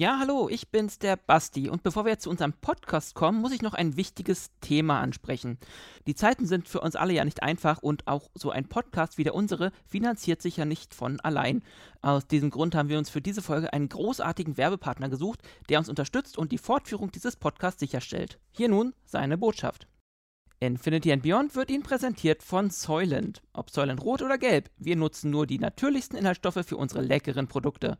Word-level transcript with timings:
Ja, 0.00 0.18
hallo, 0.18 0.48
ich 0.48 0.70
bin's, 0.70 0.98
der 0.98 1.16
Basti. 1.16 1.68
Und 1.68 1.82
bevor 1.82 2.06
wir 2.06 2.12
jetzt 2.12 2.22
zu 2.22 2.30
unserem 2.30 2.54
Podcast 2.54 3.14
kommen, 3.14 3.38
muss 3.38 3.52
ich 3.52 3.60
noch 3.60 3.74
ein 3.74 3.98
wichtiges 3.98 4.50
Thema 4.62 4.98
ansprechen. 4.98 5.58
Die 6.06 6.14
Zeiten 6.14 6.46
sind 6.46 6.68
für 6.68 6.80
uns 6.80 6.96
alle 6.96 7.12
ja 7.12 7.22
nicht 7.22 7.42
einfach 7.42 7.82
und 7.82 8.06
auch 8.06 8.30
so 8.32 8.50
ein 8.50 8.66
Podcast 8.66 9.18
wie 9.18 9.24
der 9.24 9.34
unsere 9.34 9.72
finanziert 9.84 10.40
sich 10.40 10.56
ja 10.56 10.64
nicht 10.64 10.94
von 10.94 11.20
allein. 11.20 11.62
Aus 12.00 12.26
diesem 12.26 12.48
Grund 12.48 12.74
haben 12.74 12.88
wir 12.88 12.96
uns 12.96 13.10
für 13.10 13.20
diese 13.20 13.42
Folge 13.42 13.74
einen 13.74 13.90
großartigen 13.90 14.56
Werbepartner 14.56 15.10
gesucht, 15.10 15.42
der 15.68 15.78
uns 15.78 15.90
unterstützt 15.90 16.38
und 16.38 16.50
die 16.50 16.56
Fortführung 16.56 17.10
dieses 17.10 17.36
Podcasts 17.36 17.80
sicherstellt. 17.80 18.38
Hier 18.52 18.70
nun 18.70 18.94
seine 19.04 19.36
Botschaft. 19.36 19.86
Infinity 20.62 21.10
and 21.10 21.22
Beyond 21.22 21.56
wird 21.56 21.70
Ihnen 21.70 21.82
präsentiert 21.82 22.42
von 22.42 22.68
Soylent. 22.68 23.40
Ob 23.54 23.70
Soylent 23.70 24.04
Rot 24.04 24.20
oder 24.20 24.36
Gelb, 24.36 24.70
wir 24.76 24.94
nutzen 24.94 25.30
nur 25.30 25.46
die 25.46 25.58
natürlichsten 25.58 26.18
Inhaltsstoffe 26.18 26.66
für 26.66 26.76
unsere 26.76 27.00
leckeren 27.00 27.48
Produkte. 27.48 27.96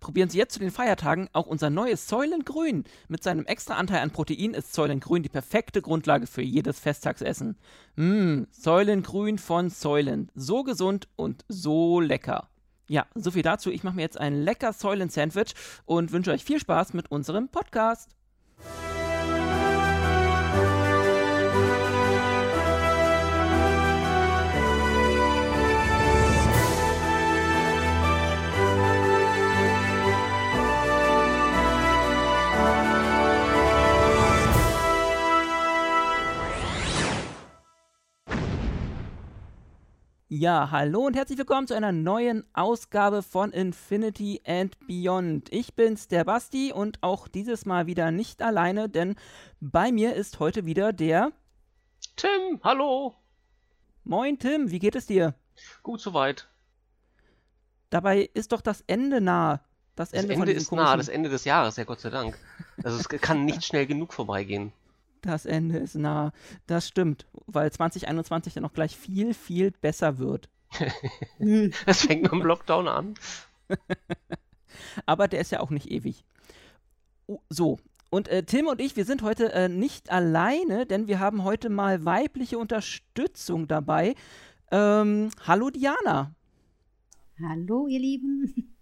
Probieren 0.00 0.30
Sie 0.30 0.38
jetzt 0.38 0.54
zu 0.54 0.60
den 0.60 0.70
Feiertagen 0.70 1.28
auch 1.32 1.46
unser 1.46 1.70
neues 1.70 2.08
Soylent 2.08 2.46
Grün. 2.46 2.84
Mit 3.08 3.22
seinem 3.22 3.44
extra 3.44 3.74
Anteil 3.74 4.00
an 4.00 4.10
Protein 4.10 4.54
ist 4.54 4.72
Soylent 4.72 5.04
Grün 5.04 5.22
die 5.22 5.28
perfekte 5.28 5.82
Grundlage 5.82 6.26
für 6.26 6.42
jedes 6.42 6.80
Festtagsessen. 6.80 7.58
Mmm, 7.96 8.46
Soylent 8.50 9.06
Grün 9.06 9.38
von 9.38 9.68
Soylent. 9.68 10.30
So 10.34 10.62
gesund 10.62 11.08
und 11.16 11.44
so 11.48 12.00
lecker. 12.00 12.48
Ja, 12.88 13.06
so 13.14 13.30
viel 13.30 13.42
dazu. 13.42 13.70
Ich 13.70 13.84
mache 13.84 13.96
mir 13.96 14.02
jetzt 14.02 14.18
ein 14.18 14.42
lecker 14.42 14.72
Soylent 14.72 15.12
Sandwich 15.12 15.54
und 15.84 16.10
wünsche 16.10 16.32
euch 16.32 16.44
viel 16.44 16.58
Spaß 16.58 16.94
mit 16.94 17.10
unserem 17.10 17.48
Podcast. 17.48 18.16
Ja, 40.32 40.70
hallo 40.70 41.00
und 41.06 41.16
herzlich 41.16 41.38
willkommen 41.38 41.66
zu 41.66 41.74
einer 41.74 41.90
neuen 41.90 42.44
Ausgabe 42.52 43.24
von 43.24 43.50
Infinity 43.50 44.40
and 44.46 44.78
Beyond. 44.86 45.52
Ich 45.52 45.74
bin's, 45.74 46.06
der 46.06 46.22
Basti, 46.22 46.72
und 46.72 47.02
auch 47.02 47.26
dieses 47.26 47.66
Mal 47.66 47.88
wieder 47.88 48.12
nicht 48.12 48.40
alleine, 48.40 48.88
denn 48.88 49.16
bei 49.58 49.90
mir 49.90 50.14
ist 50.14 50.38
heute 50.38 50.66
wieder 50.66 50.92
der 50.92 51.32
Tim, 52.14 52.60
hallo. 52.62 53.16
Moin 54.04 54.38
Tim, 54.38 54.70
wie 54.70 54.78
geht 54.78 54.94
es 54.94 55.06
dir? 55.06 55.34
Gut 55.82 56.00
soweit. 56.00 56.46
Dabei 57.90 58.30
ist 58.32 58.52
doch 58.52 58.60
das 58.60 58.84
Ende 58.86 59.20
nah. 59.20 59.64
Das 59.96 60.12
Ende, 60.12 60.28
das 60.28 60.36
Ende 60.36 60.52
ist 60.52 60.70
nah, 60.70 60.96
das 60.96 61.08
Ende 61.08 61.28
des 61.28 61.44
Jahres, 61.44 61.74
ja 61.74 61.82
Gott 61.82 61.98
sei 61.98 62.10
Dank. 62.10 62.38
Also 62.84 62.98
es 62.98 63.08
kann 63.08 63.44
nicht 63.44 63.64
schnell 63.66 63.86
genug 63.86 64.12
vorbeigehen. 64.12 64.72
Das 65.22 65.46
Ende 65.46 65.78
ist 65.78 65.94
nah. 65.94 66.32
Das 66.66 66.88
stimmt, 66.88 67.26
weil 67.46 67.70
2021 67.70 68.54
dann 68.54 68.64
auch 68.64 68.72
gleich 68.72 68.96
viel, 68.96 69.34
viel 69.34 69.70
besser 69.70 70.18
wird. 70.18 70.48
das 71.86 72.02
fängt 72.02 72.22
mit 72.22 72.32
dem 72.32 72.42
Lockdown 72.42 72.88
an. 72.88 73.14
Aber 75.06 75.28
der 75.28 75.40
ist 75.40 75.52
ja 75.52 75.60
auch 75.60 75.70
nicht 75.70 75.90
ewig. 75.90 76.24
So, 77.48 77.78
und 78.10 78.26
äh, 78.28 78.42
Tim 78.42 78.66
und 78.66 78.80
ich, 78.80 78.96
wir 78.96 79.04
sind 79.04 79.22
heute 79.22 79.52
äh, 79.52 79.68
nicht 79.68 80.10
alleine, 80.10 80.84
denn 80.84 81.06
wir 81.06 81.20
haben 81.20 81.44
heute 81.44 81.70
mal 81.70 82.04
weibliche 82.04 82.58
Unterstützung 82.58 83.68
dabei. 83.68 84.16
Ähm, 84.72 85.30
hallo 85.46 85.70
Diana. 85.70 86.34
Hallo 87.40 87.86
ihr 87.86 88.00
Lieben. 88.00 88.76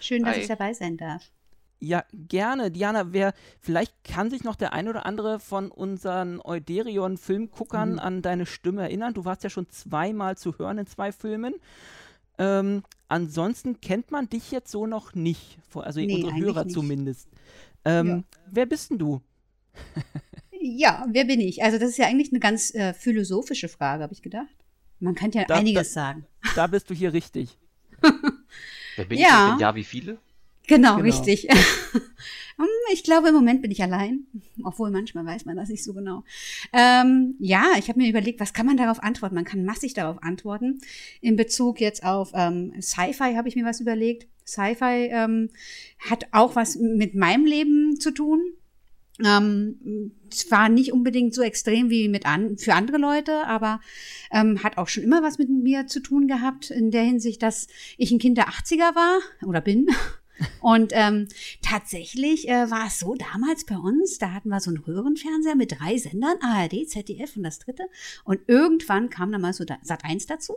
Schön, 0.00 0.24
dass 0.24 0.36
Hi. 0.36 0.40
ich 0.40 0.48
dabei 0.48 0.72
sein 0.72 0.96
darf. 0.96 1.30
Ja, 1.84 2.04
gerne. 2.12 2.70
Diana, 2.70 3.12
wer, 3.12 3.34
vielleicht 3.60 3.92
kann 4.04 4.30
sich 4.30 4.42
noch 4.42 4.56
der 4.56 4.72
ein 4.72 4.88
oder 4.88 5.04
andere 5.04 5.38
von 5.38 5.70
unseren 5.70 6.40
Euderion-Filmguckern 6.40 7.92
mhm. 7.92 7.98
an 7.98 8.22
deine 8.22 8.46
Stimme 8.46 8.82
erinnern. 8.82 9.12
Du 9.12 9.26
warst 9.26 9.44
ja 9.44 9.50
schon 9.50 9.68
zweimal 9.68 10.38
zu 10.38 10.58
hören 10.58 10.78
in 10.78 10.86
zwei 10.86 11.12
Filmen. 11.12 11.54
Ähm, 12.38 12.82
ansonsten 13.08 13.82
kennt 13.82 14.10
man 14.10 14.30
dich 14.30 14.50
jetzt 14.50 14.70
so 14.70 14.86
noch 14.86 15.14
nicht, 15.14 15.58
also 15.74 16.00
nee, 16.00 16.14
unsere 16.14 16.34
Hörer 16.34 16.64
nicht. 16.64 16.74
zumindest. 16.74 17.28
Ähm, 17.84 18.08
ja. 18.08 18.22
Wer 18.50 18.66
bist 18.66 18.90
denn 18.90 18.98
du? 18.98 19.20
ja, 20.60 21.06
wer 21.10 21.26
bin 21.26 21.40
ich? 21.40 21.62
Also 21.62 21.78
das 21.78 21.90
ist 21.90 21.98
ja 21.98 22.06
eigentlich 22.06 22.32
eine 22.32 22.40
ganz 22.40 22.74
äh, 22.74 22.94
philosophische 22.94 23.68
Frage, 23.68 24.02
habe 24.02 24.14
ich 24.14 24.22
gedacht. 24.22 24.56
Man 25.00 25.14
kann 25.14 25.32
ja 25.32 25.44
da, 25.44 25.56
einiges 25.56 25.92
da, 25.92 26.00
sagen. 26.00 26.26
Da 26.56 26.66
bist 26.66 26.88
du 26.88 26.94
hier 26.94 27.12
richtig. 27.12 27.58
wer 28.96 29.04
bin 29.04 29.18
ja. 29.18 29.26
ich? 29.26 29.50
Denn? 29.52 29.60
Ja, 29.60 29.74
wie 29.74 29.84
viele? 29.84 30.18
Genau, 30.66 30.96
genau. 30.96 31.02
richtig. 31.02 31.48
Hm, 32.56 32.66
ich 32.92 33.02
glaube, 33.02 33.28
im 33.28 33.34
Moment 33.34 33.62
bin 33.62 33.72
ich 33.72 33.82
allein, 33.82 34.26
obwohl 34.62 34.90
manchmal 34.90 35.26
weiß 35.26 35.44
man 35.44 35.56
das 35.56 35.68
nicht 35.68 35.82
so 35.82 35.92
genau. 35.92 36.22
Ähm, 36.72 37.34
ja, 37.40 37.72
ich 37.78 37.88
habe 37.88 37.98
mir 37.98 38.08
überlegt, 38.08 38.38
was 38.38 38.52
kann 38.52 38.66
man 38.66 38.76
darauf 38.76 39.02
antworten? 39.02 39.34
Man 39.34 39.44
kann 39.44 39.64
massig 39.64 39.94
darauf 39.94 40.22
antworten. 40.22 40.78
In 41.20 41.34
Bezug 41.34 41.80
jetzt 41.80 42.04
auf 42.04 42.30
ähm, 42.34 42.72
Sci-Fi 42.80 43.34
habe 43.34 43.48
ich 43.48 43.56
mir 43.56 43.64
was 43.64 43.80
überlegt. 43.80 44.28
Sci-Fi 44.46 45.08
ähm, 45.10 45.50
hat 45.98 46.26
auch 46.30 46.54
was 46.54 46.76
mit 46.76 47.14
meinem 47.14 47.44
Leben 47.44 47.98
zu 47.98 48.12
tun. 48.12 48.40
Ähm, 49.24 50.12
zwar 50.30 50.68
nicht 50.68 50.92
unbedingt 50.92 51.34
so 51.34 51.42
extrem 51.42 51.88
wie 51.88 52.08
mit 52.08 52.26
an, 52.26 52.58
für 52.58 52.74
andere 52.74 52.98
Leute, 52.98 53.46
aber 53.46 53.80
ähm, 54.32 54.62
hat 54.64 54.76
auch 54.76 54.88
schon 54.88 55.04
immer 55.04 55.22
was 55.22 55.38
mit 55.38 55.48
mir 55.48 55.86
zu 55.86 56.00
tun 56.00 56.26
gehabt, 56.26 56.70
in 56.70 56.90
der 56.90 57.02
Hinsicht, 57.02 57.42
dass 57.42 57.68
ich 57.96 58.10
ein 58.10 58.18
Kind 58.18 58.38
der 58.38 58.48
80er 58.48 58.94
war 58.94 59.20
oder 59.46 59.60
bin 59.60 59.86
und 60.60 60.92
ähm, 60.94 61.28
tatsächlich 61.62 62.48
äh, 62.48 62.70
war 62.70 62.86
es 62.88 62.98
so 62.98 63.14
damals 63.14 63.64
bei 63.64 63.76
uns, 63.76 64.18
da 64.18 64.32
hatten 64.32 64.48
wir 64.48 64.60
so 64.60 64.70
einen 64.70 64.78
Röhrenfernseher 64.78 65.54
mit 65.54 65.78
drei 65.78 65.96
Sendern, 65.96 66.38
ARD, 66.40 66.88
ZDF 66.88 67.36
und 67.36 67.44
das 67.44 67.58
dritte. 67.58 67.84
Und 68.24 68.40
irgendwann 68.46 69.10
kam 69.10 69.32
dann 69.32 69.40
mal 69.40 69.52
so 69.52 69.64
Sat 69.82 70.04
1 70.04 70.26
dazu. 70.26 70.54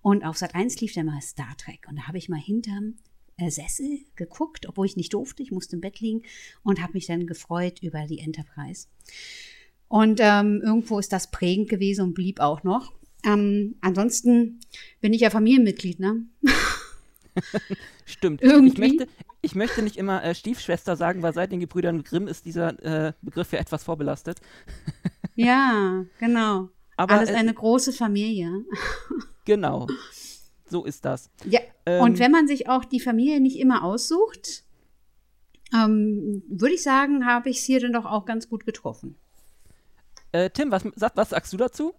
Und 0.00 0.24
auf 0.24 0.38
Sat 0.38 0.54
1 0.54 0.80
lief 0.80 0.94
dann 0.94 1.06
mal 1.06 1.20
Star 1.20 1.56
Trek. 1.56 1.86
Und 1.88 1.96
da 1.96 2.08
habe 2.08 2.18
ich 2.18 2.28
mal 2.28 2.40
hinterm 2.40 2.94
äh, 3.36 3.50
Sessel 3.50 4.00
geguckt, 4.16 4.68
obwohl 4.68 4.86
ich 4.86 4.96
nicht 4.96 5.14
durfte, 5.14 5.42
ich 5.42 5.52
musste 5.52 5.76
im 5.76 5.80
Bett 5.80 6.00
liegen 6.00 6.22
und 6.62 6.82
habe 6.82 6.94
mich 6.94 7.06
dann 7.06 7.26
gefreut 7.26 7.80
über 7.82 8.06
die 8.06 8.18
Enterprise. 8.18 8.88
Und 9.88 10.20
ähm, 10.22 10.62
irgendwo 10.64 10.98
ist 10.98 11.12
das 11.12 11.30
prägend 11.30 11.68
gewesen 11.68 12.02
und 12.02 12.14
blieb 12.14 12.40
auch 12.40 12.62
noch. 12.62 12.92
Ähm, 13.24 13.76
ansonsten 13.80 14.60
bin 15.00 15.12
ich 15.12 15.20
ja 15.20 15.30
Familienmitglied, 15.30 16.00
ne? 16.00 16.26
Stimmt. 18.04 18.42
Irgendwie. 18.42 18.72
Ich 18.72 18.78
möchte, 18.78 19.06
ich 19.40 19.54
möchte 19.54 19.82
nicht 19.82 19.96
immer 19.96 20.22
äh, 20.22 20.34
Stiefschwester 20.34 20.96
sagen, 20.96 21.22
weil 21.22 21.32
seit 21.32 21.52
den 21.52 21.60
Gebrüdern 21.60 22.02
Grimm 22.02 22.28
ist 22.28 22.44
dieser 22.44 22.82
äh, 22.82 23.12
Begriff 23.22 23.52
ja 23.52 23.58
etwas 23.58 23.84
vorbelastet. 23.84 24.40
ja, 25.34 26.04
genau. 26.18 26.68
Aber 26.96 27.14
Alles 27.14 27.30
eine 27.30 27.54
große 27.54 27.92
Familie. 27.92 28.64
genau. 29.44 29.86
So 30.66 30.84
ist 30.84 31.04
das. 31.04 31.30
Ja. 31.44 31.60
Ähm, 31.86 32.02
und 32.02 32.18
wenn 32.18 32.30
man 32.30 32.46
sich 32.46 32.68
auch 32.68 32.84
die 32.84 33.00
Familie 33.00 33.40
nicht 33.40 33.58
immer 33.58 33.82
aussucht, 33.84 34.64
ähm, 35.74 36.42
würde 36.48 36.74
ich 36.74 36.82
sagen, 36.82 37.26
habe 37.26 37.50
ich 37.50 37.58
es 37.58 37.64
hier 37.64 37.80
dann 37.80 37.92
doch 37.92 38.04
auch 38.04 38.24
ganz 38.24 38.48
gut 38.48 38.66
getroffen. 38.66 39.16
Äh, 40.32 40.50
Tim, 40.50 40.70
was, 40.70 40.84
was 41.14 41.30
sagst 41.30 41.52
du 41.52 41.56
dazu? 41.56 41.94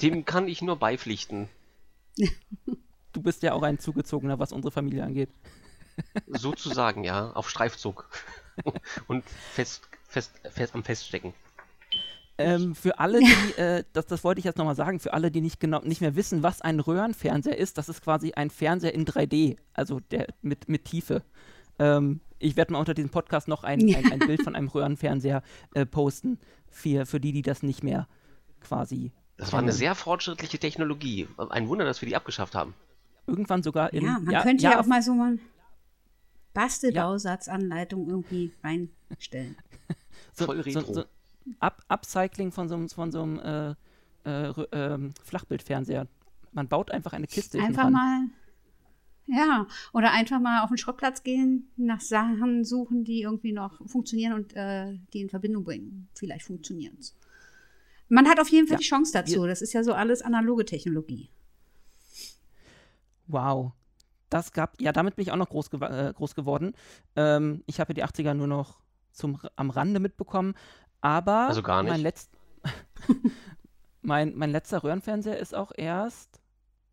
Dem 0.00 0.24
kann 0.24 0.48
ich 0.48 0.62
nur 0.62 0.76
beipflichten. 0.76 1.48
Du 3.12 3.22
bist 3.22 3.42
ja 3.42 3.52
auch 3.52 3.62
ein 3.62 3.78
Zugezogener, 3.78 4.38
was 4.38 4.52
unsere 4.52 4.72
Familie 4.72 5.04
angeht. 5.04 5.30
Sozusagen, 6.26 7.04
ja, 7.04 7.32
auf 7.32 7.48
Streifzug. 7.48 8.08
Und 9.06 9.24
fest, 9.24 9.88
fest, 10.08 10.32
fest 10.50 10.74
am 10.74 10.84
Feststecken. 10.84 11.34
Ähm, 12.38 12.74
für 12.74 12.98
alle, 12.98 13.20
die, 13.20 13.52
äh, 13.60 13.84
das, 13.92 14.06
das 14.06 14.24
wollte 14.24 14.38
ich 14.38 14.44
jetzt 14.44 14.58
nochmal 14.58 14.74
sagen, 14.74 15.00
für 15.00 15.12
alle, 15.12 15.30
die 15.30 15.40
nicht 15.40 15.60
genau 15.60 15.80
nicht 15.80 16.00
mehr 16.00 16.16
wissen, 16.16 16.42
was 16.42 16.62
ein 16.62 16.80
Röhrenfernseher 16.80 17.56
ist, 17.56 17.78
das 17.78 17.88
ist 17.88 18.02
quasi 18.02 18.32
ein 18.32 18.50
Fernseher 18.50 18.94
in 18.94 19.04
3D, 19.04 19.58
also 19.74 20.00
der 20.00 20.28
mit, 20.40 20.68
mit 20.68 20.84
Tiefe. 20.86 21.22
Ähm, 21.78 22.20
ich 22.38 22.56
werde 22.56 22.72
mal 22.72 22.78
unter 22.78 22.94
diesem 22.94 23.10
Podcast 23.10 23.48
noch 23.48 23.62
ein, 23.62 23.80
ein, 23.94 24.12
ein 24.12 24.18
Bild 24.18 24.42
von 24.42 24.56
einem 24.56 24.68
Röhrenfernseher 24.74 25.42
äh, 25.74 25.86
posten, 25.86 26.38
für, 26.70 27.04
für 27.04 27.20
die, 27.20 27.32
die 27.32 27.42
das 27.42 27.62
nicht 27.62 27.84
mehr 27.84 28.08
quasi. 28.60 29.12
Das 29.36 29.52
war 29.52 29.60
eine 29.60 29.72
sehr 29.72 29.94
fortschrittliche 29.94 30.58
Technologie. 30.58 31.28
Ein 31.36 31.68
Wunder, 31.68 31.84
dass 31.84 32.00
wir 32.00 32.08
die 32.08 32.16
abgeschafft 32.16 32.54
haben 32.54 32.74
irgendwann 33.26 33.62
sogar 33.62 33.92
in. 33.92 34.04
Ja, 34.04 34.18
man 34.18 34.32
ja, 34.32 34.42
könnte 34.42 34.64
ja, 34.64 34.72
ja 34.72 34.80
auch 34.80 34.86
mal 34.86 35.02
so 35.02 35.14
mal 35.14 35.38
Bastelbausatzanleitung 36.54 38.08
irgendwie 38.08 38.52
reinstellen. 38.62 39.56
so, 40.32 40.46
Voll 40.46 40.62
so, 40.70 40.80
so 40.80 41.04
Up 41.60 41.82
Upcycling 41.88 42.52
von 42.52 42.68
so, 42.68 42.74
einem, 42.74 42.88
von 42.88 43.10
so 43.10 43.22
einem 43.22 43.38
äh, 43.40 43.74
äh, 44.24 44.48
äh, 44.48 45.10
Flachbildfernseher. 45.24 46.06
Man 46.52 46.68
baut 46.68 46.90
einfach 46.90 47.12
eine 47.12 47.26
Kiste. 47.26 47.60
Einfach 47.60 47.90
mal. 47.90 48.28
Ja, 49.26 49.66
oder 49.92 50.12
einfach 50.12 50.40
mal 50.40 50.62
auf 50.62 50.68
den 50.68 50.78
Schrottplatz 50.78 51.22
gehen, 51.22 51.70
nach 51.76 52.00
Sachen 52.00 52.64
suchen, 52.64 53.04
die 53.04 53.22
irgendwie 53.22 53.52
noch 53.52 53.80
funktionieren 53.88 54.32
und 54.32 54.54
äh, 54.54 54.98
die 55.12 55.20
in 55.22 55.30
Verbindung 55.30 55.64
bringen. 55.64 56.08
Vielleicht 56.14 56.44
funktionieren 56.44 56.96
es. 56.98 57.16
Man 58.08 58.28
hat 58.28 58.40
auf 58.40 58.48
jeden 58.48 58.66
Fall 58.66 58.74
ja. 58.74 58.78
die 58.78 58.84
Chance 58.84 59.12
dazu. 59.12 59.46
Das 59.46 59.62
ist 59.62 59.72
ja 59.72 59.84
so 59.84 59.94
alles 59.94 60.22
analoge 60.22 60.64
Technologie. 60.64 61.30
Wow. 63.26 63.72
das 64.30 64.52
gab, 64.52 64.80
ja, 64.80 64.92
damit 64.92 65.16
bin 65.16 65.22
ich 65.24 65.32
auch 65.32 65.36
noch 65.36 65.48
groß, 65.50 65.70
gew 65.70 65.82
äh, 65.84 66.12
groß 66.14 66.34
geworden. 66.34 66.72
Ähm, 67.16 67.62
ich 67.66 67.80
habe 67.80 67.90
ja 67.90 67.94
die 67.94 68.04
80er 68.04 68.34
nur 68.34 68.46
noch 68.46 68.80
zum, 69.12 69.38
am 69.56 69.70
Rande 69.70 70.00
mitbekommen, 70.00 70.54
aber 71.00 71.46
Also 71.48 71.62
gar 71.62 71.82
mein, 71.82 71.94
nicht. 71.94 72.02
letzt, 72.02 72.30
mein, 74.02 74.34
mein 74.36 74.50
letzter 74.50 74.82
Röhrenfernseher 74.82 75.38
ist 75.38 75.54
auch 75.54 75.72
erst, 75.76 76.40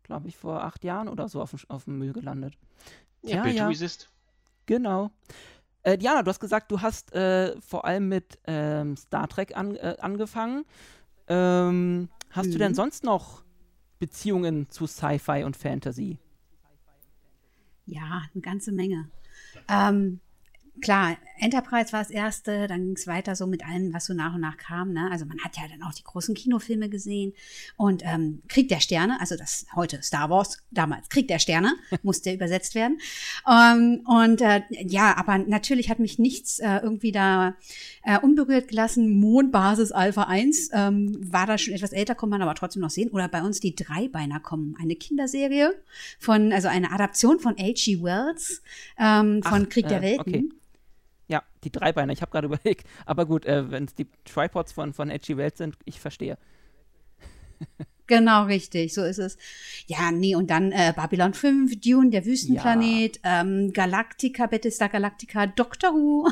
glaube 0.02 0.28
ich, 0.28 0.36
vor 0.36 0.62
acht 0.64 0.84
Jahren 0.84 1.08
oder 1.08 1.28
so 1.28 1.40
auf 1.40 1.50
dem, 1.50 1.60
auf 1.68 1.84
dem 1.84 1.98
Müll 1.98 2.12
gelandet. 2.12 2.54
Ja, 3.22 3.46
ja. 3.46 3.68
Resist. 3.68 4.08
Genau. 4.66 5.10
Äh, 5.82 5.96
Diana, 5.98 6.22
du 6.22 6.28
hast 6.28 6.40
gesagt, 6.40 6.70
du 6.70 6.80
hast 6.80 7.12
äh, 7.14 7.58
vor 7.60 7.84
allem 7.84 8.08
mit 8.08 8.38
ähm, 8.46 8.96
Star 8.96 9.28
Trek 9.28 9.56
an, 9.56 9.76
äh, 9.76 9.96
angefangen. 10.00 10.64
Ähm, 11.26 12.08
hast 12.30 12.52
du 12.54 12.58
denn 12.58 12.72
Mhm. 12.72 12.76
sonst 12.76 13.04
noch 13.04 13.42
Beziehungen 14.00 14.68
zu 14.70 14.86
Sci-Fi 14.86 15.44
und 15.44 15.56
Fantasy? 15.56 16.18
Ja, 17.86 18.22
eine 18.32 18.42
ganze 18.42 18.72
Menge. 18.72 19.08
Ähm, 19.68 20.20
klar, 20.80 21.16
Enterprise 21.38 21.92
war 21.92 22.00
das 22.00 22.10
erste, 22.10 22.66
dann 22.66 22.84
ging 22.84 22.96
es 22.96 23.06
weiter 23.06 23.34
so 23.34 23.46
mit 23.46 23.64
allem, 23.64 23.92
was 23.92 24.06
so 24.06 24.14
nach 24.14 24.34
und 24.34 24.40
nach 24.40 24.56
kam. 24.56 24.92
Ne? 24.92 25.08
Also 25.10 25.24
man 25.24 25.38
hat 25.40 25.56
ja 25.56 25.62
dann 25.68 25.82
auch 25.82 25.94
die 25.94 26.04
großen 26.04 26.34
Kinofilme 26.34 26.88
gesehen 26.88 27.32
und 27.76 28.02
ähm, 28.04 28.42
Krieg 28.48 28.68
der 28.68 28.80
Sterne, 28.80 29.20
also 29.20 29.36
das 29.36 29.66
heute 29.74 30.02
Star 30.02 30.30
Wars, 30.30 30.58
damals 30.70 31.08
Krieg 31.08 31.28
der 31.28 31.38
Sterne, 31.38 31.72
musste 32.02 32.32
übersetzt 32.32 32.74
werden. 32.74 32.98
Ähm, 33.48 34.02
und 34.06 34.40
äh, 34.42 34.62
ja, 34.70 35.16
aber 35.16 35.38
natürlich 35.38 35.90
hat 35.90 35.98
mich 35.98 36.18
nichts 36.18 36.58
äh, 36.58 36.78
irgendwie 36.82 37.12
da 37.12 37.54
äh, 38.02 38.18
unberührt 38.18 38.68
gelassen. 38.68 39.18
Mondbasis 39.18 39.92
Alpha 39.92 40.24
1 40.24 40.70
ähm, 40.72 41.16
war 41.32 41.46
da 41.46 41.58
schon 41.58 41.74
etwas 41.74 41.92
älter, 41.92 42.14
konnte 42.14 42.30
man 42.30 42.42
aber 42.42 42.54
trotzdem 42.54 42.82
noch 42.82 42.90
sehen. 42.90 43.10
Oder 43.10 43.28
bei 43.28 43.42
uns 43.42 43.60
die 43.60 43.74
Dreibeiner 43.74 44.40
kommen, 44.40 44.76
eine 44.80 44.96
Kinderserie 44.96 45.74
von, 46.18 46.52
also 46.52 46.68
eine 46.68 46.92
Adaption 46.92 47.40
von 47.40 47.56
H.G. 47.56 48.02
Wells 48.02 48.62
ähm, 48.98 49.42
von 49.42 49.64
Ach, 49.64 49.68
Krieg 49.68 49.88
der 49.88 49.98
äh, 49.98 50.02
Welten. 50.02 50.34
okay. 50.34 50.48
Ja, 51.60 51.64
die 51.64 51.70
Dreibeiner, 51.72 52.12
ich 52.12 52.22
habe 52.22 52.30
gerade 52.30 52.46
überlegt. 52.52 52.86
Aber 53.06 53.26
gut, 53.26 53.44
äh, 53.46 53.70
wenn 53.70 53.84
es 53.84 53.94
die 53.94 54.06
Tripods 54.24 54.72
von, 54.72 54.92
von 54.92 55.10
H.G. 55.10 55.36
Wells 55.36 55.58
sind, 55.58 55.76
ich 55.84 56.00
verstehe. 56.00 56.38
Genau, 58.06 58.46
richtig, 58.46 58.92
so 58.92 59.04
ist 59.04 59.18
es. 59.18 59.38
Ja, 59.86 60.10
nee, 60.10 60.34
und 60.34 60.50
dann 60.50 60.72
äh, 60.72 60.92
Babylon 60.96 61.32
5, 61.32 61.80
Dune, 61.80 62.10
der 62.10 62.26
Wüstenplanet, 62.26 63.20
ähm, 63.22 63.72
Galactica, 63.72 64.48
Battlestar 64.48 64.88
Galactica, 64.88 65.46
Doctor 65.46 65.92
Who. 65.92 66.28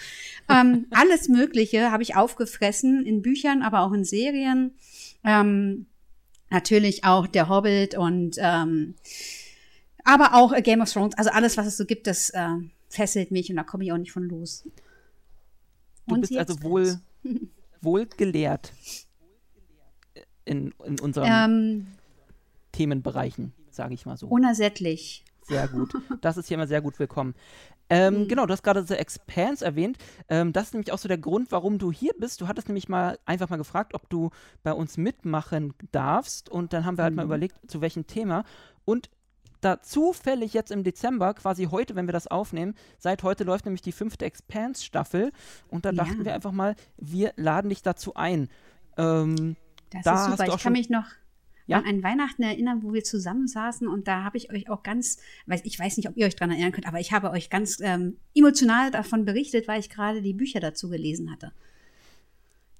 ähm, 0.50 0.88
alles 0.90 1.30
Mögliche 1.30 1.90
habe 1.90 2.02
ich 2.02 2.16
aufgefressen 2.16 3.06
in 3.06 3.22
Büchern, 3.22 3.62
aber 3.62 3.80
auch 3.80 3.92
in 3.92 4.04
Serien. 4.04 4.74
Ähm, 5.24 5.86
natürlich 6.50 7.04
auch 7.04 7.26
Der 7.26 7.48
Hobbit 7.48 7.96
und 7.96 8.36
ähm, 8.38 8.94
aber 10.04 10.34
auch 10.34 10.52
äh, 10.52 10.60
Game 10.60 10.82
of 10.82 10.92
Thrones. 10.92 11.16
Also 11.16 11.30
alles, 11.30 11.56
was 11.56 11.66
es 11.66 11.78
so 11.78 11.86
gibt, 11.86 12.06
das 12.06 12.28
äh, 12.28 12.56
fesselt 12.92 13.30
mich 13.30 13.50
und 13.50 13.56
da 13.56 13.64
komme 13.64 13.84
ich 13.84 13.92
auch 13.92 13.98
nicht 13.98 14.12
von 14.12 14.24
los. 14.28 14.64
Du 16.06 16.14
Und 16.14 16.20
bist 16.20 16.36
also 16.36 16.62
wohl, 16.62 17.00
wohl 17.80 18.06
gelehrt 18.06 18.72
in, 20.44 20.74
in 20.84 21.00
unseren 21.00 21.28
Ähm, 21.30 21.86
Themenbereichen, 22.72 23.52
sage 23.70 23.94
ich 23.94 24.06
mal 24.06 24.16
so. 24.16 24.26
unersättlich. 24.26 25.24
Sehr 25.42 25.66
gut. 25.68 25.92
Das 26.20 26.36
ist 26.36 26.46
hier 26.48 26.54
immer 26.56 26.66
sehr 26.68 26.80
gut 26.80 26.98
willkommen. 26.98 27.34
Ähm, 27.90 28.22
Mhm. 28.22 28.28
Genau, 28.28 28.46
du 28.46 28.52
hast 28.52 28.62
gerade 28.62 28.84
The 28.84 28.94
Expanse 28.94 29.64
erwähnt. 29.64 29.98
Ähm, 30.28 30.52
das 30.52 30.68
ist 30.68 30.74
nämlich 30.74 30.92
auch 30.92 30.98
so 30.98 31.08
der 31.08 31.18
Grund, 31.18 31.50
warum 31.52 31.78
du 31.78 31.90
hier 31.92 32.12
bist. 32.18 32.40
Du 32.40 32.48
hattest 32.48 32.68
nämlich 32.68 32.88
mal 32.88 33.18
einfach 33.26 33.50
mal 33.50 33.56
gefragt, 33.56 33.94
ob 33.94 34.08
du 34.08 34.30
bei 34.62 34.72
uns 34.72 34.96
mitmachen 34.96 35.74
darfst. 35.90 36.48
Und 36.48 36.72
dann 36.72 36.84
haben 36.86 36.96
wir 36.96 37.04
halt 37.04 37.14
mal 37.14 37.24
Mhm. 37.24 37.28
überlegt, 37.30 37.56
zu 37.70 37.80
welchem 37.80 38.06
Thema. 38.06 38.44
Und 38.84 39.10
da 39.62 39.80
zufällig 39.80 40.52
jetzt 40.52 40.70
im 40.70 40.84
Dezember, 40.84 41.32
quasi 41.34 41.64
heute, 41.70 41.94
wenn 41.94 42.06
wir 42.06 42.12
das 42.12 42.26
aufnehmen, 42.26 42.74
seit 42.98 43.22
heute 43.22 43.44
läuft 43.44 43.64
nämlich 43.64 43.80
die 43.82 43.92
fünfte 43.92 44.24
Expanse-Staffel. 44.26 45.32
Und 45.68 45.84
da 45.84 45.90
Ja. 45.90 46.04
dachten 46.04 46.24
wir 46.24 46.34
einfach 46.34 46.52
mal, 46.52 46.76
wir 46.98 47.32
laden 47.36 47.68
dich 47.70 47.82
dazu 47.82 48.14
ein. 48.14 48.48
Ähm, 48.96 49.56
Das 49.90 50.04
Da 50.04 50.14
ist 50.14 50.30
super. 50.30 50.44
Ich 50.44 50.50
kann 50.50 50.58
schon- 50.58 50.72
mich 50.72 50.88
noch 50.90 51.04
Ja? 51.66 51.80
an 51.80 52.02
Weihnachten 52.02 52.42
erinnern, 52.42 52.82
wo 52.82 52.92
wir 52.94 53.04
zusammensaßen 53.04 53.86
und 53.88 54.08
da 54.08 54.24
habe 54.24 54.38
ich 54.38 54.50
euch 54.50 54.70
auch 54.70 54.82
ganz, 54.82 55.18
weiß, 55.46 55.60
ich 55.64 55.78
weiß 55.78 55.98
nicht, 55.98 56.08
ob 56.08 56.16
ihr 56.16 56.26
euch 56.26 56.34
daran 56.34 56.50
erinnern 56.52 56.72
könnt, 56.72 56.86
aber 56.88 56.98
ich 56.98 57.12
habe 57.12 57.30
euch 57.30 57.50
ganz 57.50 57.78
ähm, 57.80 58.16
emotional 58.34 58.90
davon 58.90 59.24
berichtet, 59.26 59.68
weil 59.68 59.80
ich 59.80 59.90
gerade 59.90 60.22
die 60.22 60.32
Bücher 60.32 60.60
dazu 60.60 60.88
gelesen 60.88 61.30
hatte. 61.30 61.52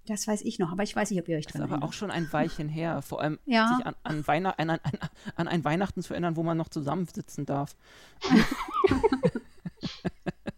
Das 0.07 0.27
weiß 0.27 0.43
ich 0.43 0.59
noch, 0.59 0.73
aber 0.73 0.83
ich 0.83 0.97
weiß 0.97 1.11
nicht, 1.11 1.21
ob 1.21 1.29
ihr 1.29 1.37
euch 1.39 1.47
das 1.47 1.55
ist 1.55 1.61
aber 1.61 1.85
auch 1.85 1.93
schon 1.93 2.11
ein 2.11 2.33
Weilchen 2.33 2.69
her. 2.69 3.03
Vor 3.03 3.21
allem 3.21 3.39
Ja. 3.47 3.69
sich 3.77 3.87
an, 3.87 3.95
an, 4.03 4.27
Weihn 4.27 4.47
an, 4.47 4.71
an, 4.71 4.81
an 5.37 5.49
ein 5.49 5.65
Weihnachten 5.65 6.03
zu 6.03 6.13
erinnern, 6.13 6.37
wo 6.37 6.43
man 6.43 6.57
noch 6.57 6.69
zusammensitzen 6.69 7.47
darf. 7.47 7.77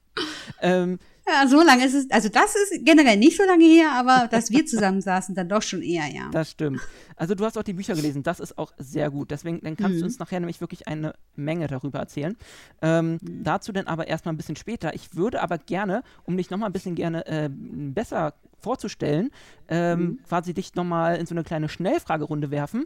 ähm, 0.61 0.99
Ja, 1.27 1.49
so 1.49 1.63
lange 1.63 1.87
ist 1.87 1.95
es, 1.95 2.11
also 2.11 2.29
das 2.29 2.55
ist 2.55 2.85
generell 2.85 3.17
nicht 3.17 3.37
so 3.39 3.45
lange 3.45 3.65
her, 3.65 3.93
aber 3.93 4.29
dass 4.31 4.51
wir 4.51 4.67
zusammensaßen, 4.67 5.35
dann 5.35 5.49
doch 5.49 5.63
schon 5.63 5.81
eher, 5.81 6.07
ja. 6.07 6.29
das 6.31 6.51
stimmt. 6.51 6.81
Also 7.17 7.35
du 7.35 7.45
hast 7.47 7.57
auch 7.57 7.63
die 7.63 7.73
Bücher 7.73 7.95
gelesen, 7.95 8.23
das 8.23 8.41
ist 8.41 8.59
auch 8.59 8.73
sehr 8.77 9.11
gut. 9.11 9.31
Deswegen 9.31 9.61
dann 9.63 9.77
kannst 9.77 9.97
du 9.97 10.01
Mhm. 10.01 10.05
uns 10.05 10.19
nachher 10.19 10.41
nämlich 10.41 10.61
wirklich 10.61 10.87
eine 10.87 11.15
Menge 11.35 11.67
darüber 11.67 11.99
erzählen. 12.01 12.37
Ähm, 12.83 13.19
Mhm. 13.23 13.43
Dazu 13.45 13.73
dann 13.73 13.87
aber 13.87 14.07
erstmal 14.07 14.35
ein 14.35 14.37
bisschen 14.37 14.57
später. 14.57 14.95
Ich 14.95 15.15
würde 15.17 15.41
aber 15.41 15.57
gerne, 15.59 16.03
um 16.25 16.37
dich 16.37 16.51
nochmal 16.51 16.69
ein 16.69 16.73
bisschen 16.75 16.95
gerne 16.95 17.27
äh, 17.27 17.49
besser 17.51 18.35
vorzustellen, 18.59 19.31
ähm, 19.69 20.01
Mhm. 20.01 20.19
quasi 20.29 20.53
dich 20.55 20.75
nochmal 20.75 21.17
in 21.17 21.27
so 21.27 21.35
eine 21.35 21.43
kleine 21.45 21.69
Schnellfragerunde 21.69 22.51
werfen. 22.51 22.85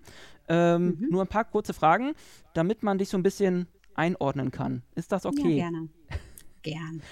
Ähm, 0.48 0.96
Mhm. 1.00 1.06
Nur 1.10 1.22
ein 1.22 1.28
paar 1.28 1.44
kurze 1.44 1.72
Fragen, 1.74 2.12
damit 2.54 2.82
man 2.84 2.98
dich 2.98 3.08
so 3.08 3.16
ein 3.16 3.22
bisschen 3.22 3.66
einordnen 3.94 4.50
kann. 4.52 4.82
Ist 4.94 5.10
das 5.10 5.26
okay? 5.26 5.56
Ja, 5.56 5.68
gerne. 5.70 5.88
Gern. 6.62 7.02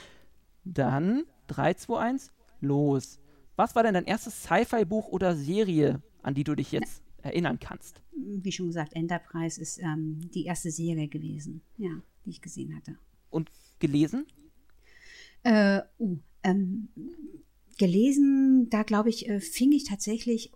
Dann 0.67 1.25
3, 1.47 1.75
2, 1.75 1.99
1, 1.99 2.33
los. 2.61 3.21
Was 3.55 3.75
war 3.75 3.85
denn 3.85 3.95
dein 3.95 4.05
erstes 4.05 4.43
Sci-Fi-Buch 4.43 5.09
oder 5.09 5.37
Serie, 5.37 6.03
an 6.23 6.35
die 6.35 6.45
du 6.45 6.55
dich 6.55 6.73
jetzt 6.73 7.03
erinnern 7.23 7.59
kannst? 7.61 8.03
Wie 8.15 8.53
schon 8.53 8.67
gesagt, 8.67 8.95
Enterprise 8.95 9.61
ist 9.61 9.79
ähm, 9.79 10.29
die 10.35 10.45
erste 10.45 10.71
Serie 10.71 11.09
gewesen, 11.09 11.63
ja, 11.79 11.91
die 12.25 12.31
ich 12.31 12.43
gesehen 12.43 12.75
hatte. 12.75 12.99
Und 13.31 13.51
gelesen? 13.79 14.27
Äh, 15.45 15.83
uh, 15.99 16.19
ähm, 16.43 16.89
gelesen, 17.79 18.69
da 18.69 18.83
glaube 18.83 19.09
ich, 19.11 19.29
äh, 19.29 19.41
fing 19.41 19.71
ich 19.73 19.85
tatsächlich 19.85 20.51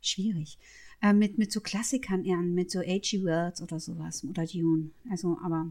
schwierig. 0.00 0.58
Äh, 1.02 1.12
mit, 1.12 1.36
mit 1.36 1.52
so 1.52 1.60
Klassikern 1.60 2.28
an, 2.30 2.54
mit 2.54 2.70
so 2.70 2.80
H.G. 2.80 3.22
Wells 3.24 3.60
oder 3.60 3.78
sowas 3.78 4.24
oder 4.24 4.46
Dune. 4.46 4.90
Also, 5.10 5.38
aber 5.42 5.68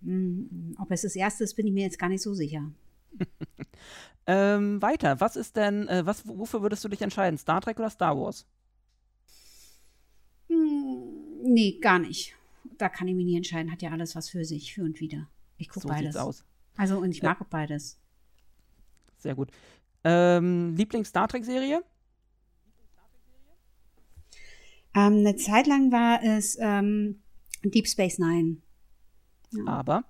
mh, 0.00 0.76
ob 0.78 0.90
es 0.90 1.02
das 1.02 1.16
erste 1.16 1.44
ist, 1.44 1.54
bin 1.54 1.66
ich 1.66 1.72
mir 1.72 1.82
jetzt 1.82 1.98
gar 1.98 2.08
nicht 2.08 2.22
so 2.22 2.32
sicher. 2.32 2.70
Ähm, 4.26 4.80
weiter. 4.80 5.20
Was 5.20 5.36
ist 5.36 5.56
denn, 5.56 5.86
äh, 5.88 6.06
was, 6.06 6.26
wofür 6.26 6.62
würdest 6.62 6.82
du 6.84 6.88
dich 6.88 7.02
entscheiden? 7.02 7.38
Star 7.38 7.60
Trek 7.60 7.78
oder 7.78 7.90
Star 7.90 8.18
Wars? 8.18 8.46
Hm, 10.48 11.42
nee, 11.42 11.78
gar 11.80 11.98
nicht. 11.98 12.34
Da 12.78 12.88
kann 12.88 13.06
ich 13.06 13.14
mich 13.14 13.26
nie 13.26 13.36
entscheiden. 13.36 13.70
Hat 13.70 13.82
ja 13.82 13.90
alles 13.90 14.16
was 14.16 14.30
für 14.30 14.44
sich, 14.44 14.72
für 14.72 14.82
und 14.82 15.00
wieder. 15.00 15.28
Ich 15.58 15.68
gucke 15.68 15.80
so 15.80 15.88
beides. 15.88 16.16
aus. 16.16 16.44
Also, 16.76 16.98
und 16.98 17.10
ich 17.10 17.22
mag 17.22 17.40
auch 17.40 17.46
beides. 17.46 18.00
Sehr 19.18 19.34
gut. 19.34 19.50
Ähm, 20.04 20.74
Lieblings-Star 20.74 21.28
Trek-Serie? 21.28 21.84
Ähm, 24.94 25.18
eine 25.18 25.36
Zeit 25.36 25.66
lang 25.66 25.92
war 25.92 26.22
es 26.22 26.56
ähm, 26.60 27.22
Deep 27.62 27.86
Space 27.88 28.18
Nine. 28.18 28.56
Ja. 29.50 29.66
Aber. 29.66 30.04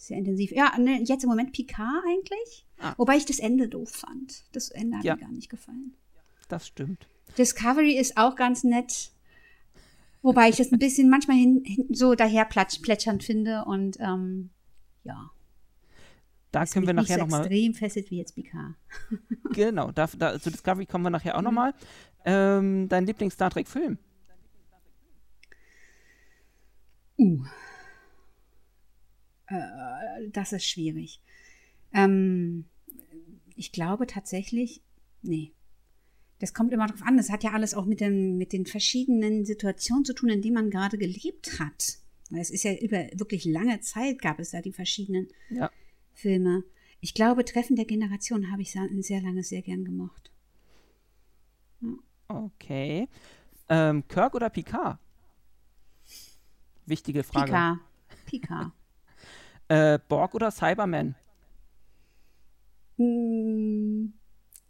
Sehr 0.00 0.16
intensiv. 0.18 0.52
Ja, 0.52 0.78
ne, 0.78 1.02
jetzt 1.02 1.24
im 1.24 1.28
Moment 1.28 1.52
Picard 1.52 2.04
eigentlich. 2.08 2.64
Ah. 2.78 2.94
Wobei 2.96 3.16
ich 3.16 3.26
das 3.26 3.40
Ende 3.40 3.68
doof 3.68 3.90
fand. 3.90 4.44
Das 4.54 4.70
Ende 4.70 4.96
hat 4.98 5.04
Ja. 5.04 5.16
mir 5.16 5.22
gar 5.22 5.32
nicht 5.32 5.50
gefallen. 5.50 5.94
Das 6.48 6.68
stimmt. 6.68 7.08
Discovery 7.36 7.98
ist 7.98 8.16
auch 8.16 8.36
ganz 8.36 8.62
nett. 8.62 9.10
Wobei 10.22 10.48
ich 10.50 10.56
das 10.56 10.70
ein 10.72 10.78
bisschen 10.78 11.10
manchmal 11.10 11.36
hin, 11.36 11.62
hin, 11.64 11.86
so 11.90 12.14
daher 12.14 12.44
plätschernd 12.44 13.24
finde. 13.24 13.64
Und 13.66 13.98
ähm, 14.00 14.50
ja, 15.02 15.30
Da 16.52 16.62
ist 16.62 16.72
können 16.74 16.86
wir 16.86 16.94
nachher 16.94 17.16
so 17.16 17.22
nochmal. 17.24 17.40
extrem 17.40 17.74
fesselt 17.74 18.10
wie 18.12 18.18
jetzt 18.18 18.34
Picard. 18.36 18.74
Genau, 19.52 19.90
da, 19.90 20.06
da, 20.16 20.38
zu 20.40 20.50
Discovery 20.50 20.86
kommen 20.86 21.04
wir 21.04 21.10
nachher 21.10 21.34
auch 21.34 21.40
Mhm. 21.40 21.44
nochmal. 21.44 21.74
Ähm, 22.24 22.88
dein 22.88 23.04
Lieblings-Star 23.04 23.50
Trek-Film? 23.50 23.98
Uh. 27.18 27.42
Äh, 29.48 30.28
das 30.30 30.52
ist 30.52 30.64
schwierig. 30.66 31.20
Ähm, 31.92 32.64
ich 33.56 33.72
glaube 33.72 34.06
tatsächlich, 34.06 34.82
nee. 35.22 35.52
Das 36.38 36.54
kommt 36.54 36.72
immer 36.72 36.86
drauf 36.86 37.02
an. 37.02 37.16
Das 37.16 37.30
hat 37.30 37.42
ja 37.42 37.52
alles 37.52 37.74
auch 37.74 37.84
mit, 37.84 38.00
den 38.00 38.38
mit 38.38 38.52
den 38.52 38.64
verschiedenen 38.64 39.44
Situationen 39.44 40.04
zu 40.04 40.14
tun, 40.14 40.28
in 40.28 40.40
denen 40.40 40.54
man 40.54 40.70
gerade 40.70 40.96
gelebt 40.96 41.58
hat. 41.58 41.98
Es 42.30 42.50
ist 42.50 42.62
ja 42.62 42.74
über 42.74 43.08
wirklich 43.14 43.44
lange 43.44 43.80
Zeit 43.80 44.20
gab 44.20 44.38
es 44.38 44.50
da 44.50 44.60
die 44.60 44.72
verschiedenen 44.72 45.28
Ja. 45.50 45.70
Filme. 46.12 46.62
Ich 47.00 47.14
glaube, 47.14 47.44
Treffen 47.44 47.74
der 47.74 47.86
Generation 47.86 48.52
habe 48.52 48.62
ich 48.62 48.72
sehr 48.72 49.20
lange 49.22 49.42
sehr 49.42 49.62
gern 49.62 49.84
gemocht. 49.84 50.30
Okay. 52.28 53.08
Ähm, 53.68 54.06
Kirk 54.08 54.34
oder 54.34 54.50
Picard? 54.50 54.98
Wichtige 56.86 57.22
Frage. 57.22 57.46
Picard. 57.46 57.78
Picard. 58.26 58.72
Äh, 59.68 59.98
Borg 60.08 60.34
oder 60.34 60.50
Cyberman? 60.50 61.14
Hm, 62.96 64.12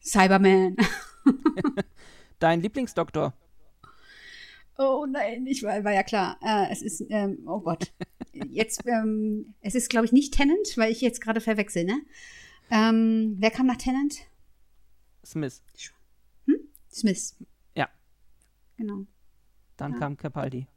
Cyberman. 0.03 0.77
Dein 2.39 2.61
Lieblingsdoktor? 2.61 3.33
Oh 4.77 5.07
nein, 5.11 5.47
ich 5.47 5.63
war, 5.63 5.83
war 5.83 5.93
ja 5.93 6.03
klar. 6.03 6.39
Äh, 6.43 6.71
es 6.71 6.83
ist, 6.83 7.05
ähm, 7.11 7.39
oh 7.47 7.61
Gott. 7.61 7.93
Jetzt, 8.33 8.83
ähm, 8.87 9.55
es 9.61 9.75
ist, 9.75 9.91
glaube 9.91 10.07
ich, 10.07 10.13
nicht 10.13 10.35
Tennant, 10.35 10.77
weil 10.77 10.93
ich 10.93 11.01
jetzt 11.01 11.21
gerade 11.21 11.41
verwechsel, 11.41 11.85
ne? 11.85 12.01
Ähm, 12.71 13.37
wer 13.39 13.51
kam 13.51 13.67
nach 13.67 13.77
Tennant? 13.77 14.19
Smith. 15.25 15.63
Hm? 16.47 16.57
Smith. 16.93 17.37
Ja. 17.75 17.89
Genau. 18.77 19.07
Dann 19.77 19.93
Ja. 19.95 19.99
kam 19.99 20.17
Capaldi. 20.17 20.69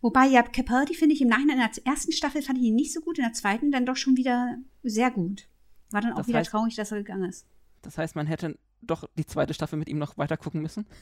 Wobei, 0.00 0.26
ja, 0.26 0.42
Capaldi 0.42 0.94
finde 0.94 1.14
ich 1.14 1.20
im 1.22 1.28
Nachhinein 1.28 1.58
in 1.58 1.68
der 1.74 1.86
ersten 1.86 2.12
Staffel 2.12 2.42
fand 2.42 2.58
ich 2.58 2.64
ihn 2.64 2.74
nicht 2.74 2.92
so 2.92 3.00
gut, 3.00 3.18
in 3.18 3.24
der 3.24 3.32
zweiten 3.32 3.70
dann 3.70 3.86
doch 3.86 3.96
schon 3.96 4.16
wieder 4.16 4.58
sehr 4.82 5.10
gut. 5.10 5.48
War 5.90 6.00
dann 6.00 6.12
auch 6.12 6.18
Das 6.18 6.28
wieder 6.28 6.40
heißt- 6.40 6.50
traurig, 6.50 6.74
dass 6.76 6.90
er 6.92 6.98
gegangen 6.98 7.28
ist. 7.28 7.46
Das 7.82 7.98
heißt, 7.98 8.14
man 8.16 8.26
hätte 8.26 8.58
doch 8.80 9.04
die 9.18 9.26
zweite 9.26 9.54
Staffel 9.54 9.78
mit 9.78 9.88
ihm 9.88 9.98
noch 9.98 10.16
weiter 10.18 10.36
gucken 10.36 10.62
müssen. 10.62 10.86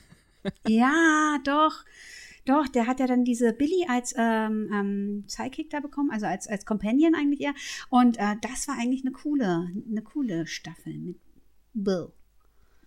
Ja, 0.67 1.37
doch. 1.45 1.85
Doch, 2.47 2.67
der 2.69 2.87
hat 2.87 2.99
ja 2.99 3.07
dann 3.07 3.25
diese 3.25 3.53
Billy 3.53 3.85
als 3.89 4.15
ähm, 4.17 4.71
ähm, 4.73 5.25
Sidekick 5.27 5.69
da 5.69 5.81
bekommen, 5.81 6.11
also 6.11 6.25
als, 6.25 6.49
als 6.49 6.65
Companion 6.65 7.15
eigentlich 7.15 7.43
eher. 7.43 7.53
Und 7.91 8.17
äh, 8.17 8.37
das 8.41 8.67
war 8.67 8.77
eigentlich 8.79 9.03
eine 9.03 9.13
coole, 9.13 9.71
eine 9.91 10.01
coole 10.03 10.47
Staffel 10.47 10.95
mit 10.97 11.19
Bill, 11.75 12.11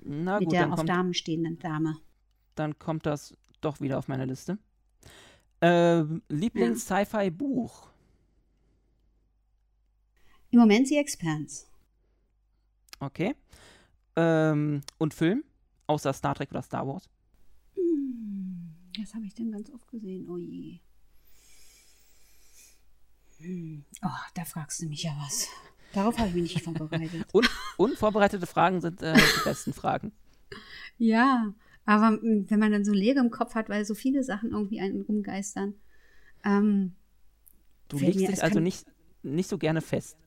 Na 0.02 0.40
mit 0.40 0.46
gut, 0.46 0.54
der 0.54 0.62
dann 0.62 0.72
auf 0.72 0.78
kommt, 0.78 0.90
Damen 0.90 1.14
stehenden 1.14 1.60
Dame. 1.60 1.98
dann 2.56 2.80
kommt 2.80 3.06
das 3.06 3.38
doch 3.62 3.80
wieder 3.82 4.00
auf 4.00 4.08
meine 4.08 4.26
Liste. 4.26 4.58
Ähm, 5.66 6.22
Lieblings-Sci-Fi-Buch? 6.28 7.90
Im 10.52 10.60
Moment 10.60 10.90
The 10.90 10.98
Expanse. 10.98 11.68
Okay. 13.00 13.34
Ähm, 14.18 14.82
und 14.98 15.14
Film? 15.14 15.46
Außer 15.88 16.12
Star 16.12 16.36
Trek 16.36 16.52
oder 16.52 16.62
Star 16.62 16.86
Wars? 16.86 17.10
Hm, 17.76 18.76
das 19.00 19.14
habe 19.16 19.26
ich 19.26 19.36
denn 19.36 19.54
ganz 19.54 19.70
oft 19.70 19.88
gesehen. 19.88 20.30
Oh 20.30 20.38
je. 20.38 20.80
Hm. 23.38 23.86
Oh, 24.04 24.10
da 24.34 24.44
fragst 24.44 24.82
du 24.82 24.88
mich 24.88 25.04
ja 25.04 25.16
was. 25.18 25.48
Darauf 25.94 26.18
habe 26.18 26.28
ich 26.28 26.36
mich 26.36 26.56
nicht 26.56 26.64
vorbereitet. 26.66 27.26
Un 27.34 27.48
unvorbereitete 27.78 28.48
Fragen 28.48 28.82
sind 28.82 29.02
äh, 29.02 29.16
die 29.16 29.44
besten 29.46 29.72
Fragen. 29.72 30.12
Ja, 30.98 31.54
aber 31.86 32.12
mm, 32.12 32.46
wenn 32.50 32.60
man 32.60 32.72
dann 32.72 32.86
so 32.86 32.92
Leere 32.94 33.20
im 33.20 33.32
Kopf 33.32 33.56
hat, 33.56 33.70
weil 33.70 33.86
so 33.86 33.96
viele 33.96 34.24
Sachen 34.24 34.52
irgendwie 34.52 34.80
einen 34.80 35.02
rumgeistern. 35.02 35.76
Ähm, 36.44 36.96
Du 37.90 37.98
legst 38.00 38.20
mir- 38.22 38.28
dich 38.28 38.44
also 38.44 38.60
nicht, 38.60 38.86
nicht 39.22 39.50
so 39.50 39.58
gerne 39.58 39.82
fest. 39.82 40.18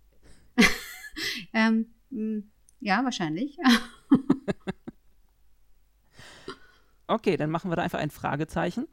ähm, 1.53 1.87
mm, 2.11 2.39
ja, 2.81 3.03
wahrscheinlich. 3.05 3.59
Okay, 7.09 7.37
dann 7.37 7.51
machen 7.51 7.71
wir 7.71 7.77
da 7.77 7.83
einfach 7.83 8.01
ein 8.01 8.11
Fragezeichen. 8.11 8.89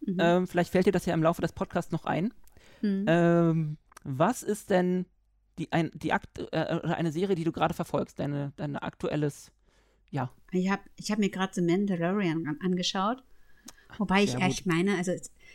Mhm. 0.00 0.16
Ähm, 0.18 0.46
vielleicht 0.46 0.72
fällt 0.72 0.86
dir 0.86 0.92
das 0.92 1.04
ja 1.04 1.12
im 1.12 1.22
Laufe 1.22 1.42
des 1.42 1.52
Podcasts 1.52 1.92
noch 1.92 2.06
ein. 2.06 2.32
Mhm. 2.80 3.76
Was 4.04 4.42
ist 4.42 4.70
denn 4.70 5.04
die, 5.58 5.70
ein, 5.72 5.90
die 5.92 6.12
Akt, 6.14 6.38
äh, 6.38 6.76
oder 6.76 6.96
eine 6.96 7.12
Serie, 7.12 7.34
die 7.36 7.44
du 7.44 7.52
gerade 7.52 7.74
verfolgst? 7.74 8.18
Deine, 8.18 8.52
dein 8.56 8.76
aktuelles, 8.76 9.50
ja, 10.10 10.30
Ich 10.52 10.70
habe 10.70 10.82
ich 10.96 11.10
hab 11.10 11.18
mir 11.18 11.30
gerade 11.30 11.52
The 11.54 11.62
Mandalorian 11.62 12.46
an, 12.46 12.58
angeschaut. 12.60 13.22
Wobei 13.96 14.22
ich 14.22 14.34
echt 14.36 14.66
meine, 14.66 14.96
also 14.96 15.12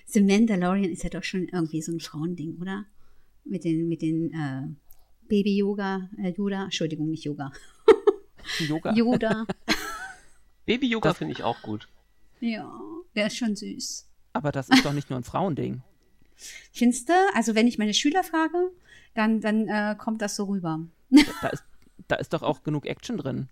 The 0.07 0.21
Mandalorian 0.21 0.91
ist 0.91 1.03
ja 1.03 1.09
doch 1.09 1.23
schon 1.23 1.47
irgendwie 1.49 1.81
so 1.81 1.91
ein 1.91 1.99
Frauending, 1.99 2.57
oder? 2.59 2.85
Mit 3.45 3.63
den, 3.63 3.87
mit 3.87 4.01
den 4.01 4.33
äh, 4.33 4.67
Baby-Yoga, 5.27 6.09
äh, 6.17 6.31
Yoda, 6.31 6.65
Entschuldigung, 6.65 7.09
nicht 7.09 7.25
Yoga. 7.25 7.51
Yoga. 8.59 8.93
Yoda. 8.93 9.45
Baby-Yoga 10.65 11.13
finde 11.13 11.33
ich 11.33 11.43
auch 11.43 11.61
gut. 11.61 11.87
ja, 12.39 12.79
der 13.15 13.27
ist 13.27 13.37
schon 13.37 13.55
süß. 13.55 14.09
Aber 14.33 14.51
das 14.51 14.69
ist 14.69 14.83
doch 14.83 14.93
nicht 14.93 15.09
nur 15.09 15.19
ein 15.19 15.23
Frauending. 15.23 15.83
Findest 16.71 17.09
du? 17.09 17.13
Also 17.33 17.53
wenn 17.55 17.67
ich 17.67 17.77
meine 17.77 17.93
Schüler 17.93 18.23
frage, 18.23 18.71
dann, 19.13 19.41
dann 19.41 19.67
äh, 19.67 19.95
kommt 19.97 20.21
das 20.21 20.35
so 20.35 20.45
rüber. 20.45 20.79
Da 21.41 21.49
ist, 21.49 21.63
da 22.07 22.15
ist 22.15 22.33
doch 22.33 22.41
auch 22.41 22.63
genug 22.63 22.85
Action 22.85 23.17
drin. 23.17 23.49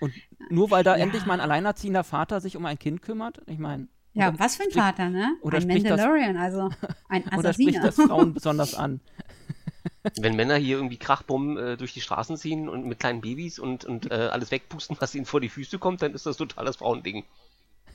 Und 0.00 0.12
nur 0.50 0.70
weil 0.70 0.84
da 0.84 0.96
Ja. 0.96 1.02
endlich 1.02 1.26
mal 1.26 1.34
ein 1.34 1.40
alleinerziehender 1.40 2.04
Vater 2.04 2.40
sich 2.40 2.56
um 2.56 2.64
ein 2.66 2.78
Kind 2.78 3.02
kümmert, 3.02 3.40
ich 3.46 3.58
meine, 3.58 3.88
Ja, 4.14 4.32
was 4.38 4.56
für 4.56 4.62
ein 4.64 4.70
spricht- 4.70 4.84
Vater, 4.84 5.08
ne? 5.10 5.36
oder 5.42 5.58
ein 5.58 5.62
spricht 5.62 5.84
das- 5.86 5.98
Mandalorian, 5.98 6.36
also 6.36 6.70
ein 7.08 7.22
oder 7.36 7.52
spricht 7.52 7.76
Assassiner. 7.78 7.82
das 7.82 7.94
Frauen 7.96 8.34
besonders 8.34 8.74
an? 8.74 9.00
Wenn 10.20 10.36
Männer 10.36 10.56
hier 10.56 10.76
irgendwie 10.76 10.96
Krachbomben 10.96 11.56
äh, 11.58 11.76
durch 11.76 11.92
die 11.92 12.00
Straßen 12.00 12.36
ziehen 12.36 12.68
und 12.68 12.86
mit 12.86 12.98
kleinen 13.00 13.20
Babys 13.20 13.58
und, 13.58 13.84
und 13.84 14.10
äh, 14.10 14.14
alles 14.14 14.50
wegpusten, 14.50 14.96
was 15.00 15.14
ihnen 15.14 15.26
vor 15.26 15.40
die 15.40 15.48
Füße 15.48 15.78
kommt, 15.78 16.02
dann 16.02 16.14
ist 16.14 16.24
das 16.26 16.36
total 16.36 16.64
das 16.64 16.76
Frauending. 16.76 17.24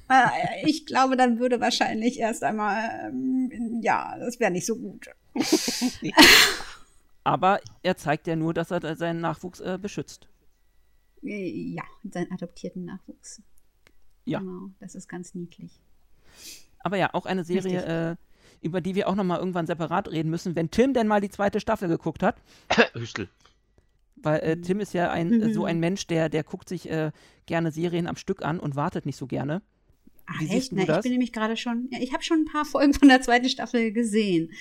Äh, 0.09 0.67
ich 0.69 0.85
glaube, 0.85 1.15
dann 1.17 1.39
würde 1.39 1.59
wahrscheinlich 1.61 2.19
erst 2.19 2.43
einmal, 2.43 3.07
ähm, 3.09 3.79
ja, 3.81 4.15
das 4.19 4.39
wäre 4.39 4.51
nicht 4.51 4.65
so 4.65 4.75
gut. 4.75 5.07
Aber 7.23 7.59
er 7.83 7.95
zeigt 7.97 8.27
ja 8.27 8.35
nur, 8.35 8.53
dass 8.53 8.71
er 8.71 8.95
seinen 8.95 9.21
Nachwuchs 9.21 9.59
äh, 9.61 9.77
beschützt. 9.81 10.27
Ja, 11.23 11.83
seinen 12.11 12.31
adoptierten 12.31 12.85
Nachwuchs. 12.85 13.41
Ja. 14.25 14.39
Genau, 14.39 14.69
das 14.79 14.95
ist 14.95 15.07
ganz 15.07 15.33
niedlich. 15.33 15.79
Aber 16.79 16.97
ja, 16.97 17.13
auch 17.13 17.25
eine 17.25 17.43
Serie, 17.43 17.85
äh, 18.11 18.15
über 18.61 18.81
die 18.81 18.95
wir 18.95 19.07
auch 19.07 19.15
nochmal 19.15 19.39
irgendwann 19.39 19.67
separat 19.67 20.09
reden 20.11 20.29
müssen, 20.29 20.55
wenn 20.55 20.69
Tim 20.71 20.93
denn 20.93 21.07
mal 21.07 21.21
die 21.21 21.29
zweite 21.29 21.59
Staffel 21.59 21.87
geguckt 21.87 22.23
hat. 22.23 22.41
Hüstel. 22.93 23.29
Weil 24.17 24.39
äh, 24.39 24.57
Tim 24.57 24.79
ist 24.79 24.93
ja 24.93 25.11
ein, 25.11 25.31
äh, 25.41 25.47
Mhm. 25.47 25.53
so 25.53 25.65
ein 25.65 25.79
Mensch, 25.79 26.07
der, 26.07 26.29
der 26.29 26.43
guckt 26.43 26.69
sich 26.69 26.89
äh, 26.89 27.11
gerne 27.45 27.71
Serien 27.71 28.07
am 28.07 28.15
Stück 28.15 28.41
an 28.43 28.59
und 28.59 28.75
wartet 28.75 29.05
nicht 29.05 29.17
so 29.17 29.27
gerne. 29.27 29.61
Ach, 30.25 30.39
Wie 30.39 30.47
echt? 30.49 30.71
Na, 30.71 30.83
ich 30.97 31.03
bin 31.03 31.11
nämlich 31.11 31.33
gerade 31.33 31.57
schon, 31.57 31.89
ja, 31.91 31.99
ich 31.99 32.13
habe 32.13 32.23
schon 32.23 32.39
ein 32.41 32.45
paar 32.45 32.65
Folgen 32.65 32.93
von 32.93 33.07
der 33.09 33.21
zweiten 33.21 33.49
Staffel 33.49 33.91
gesehen. 33.91 34.51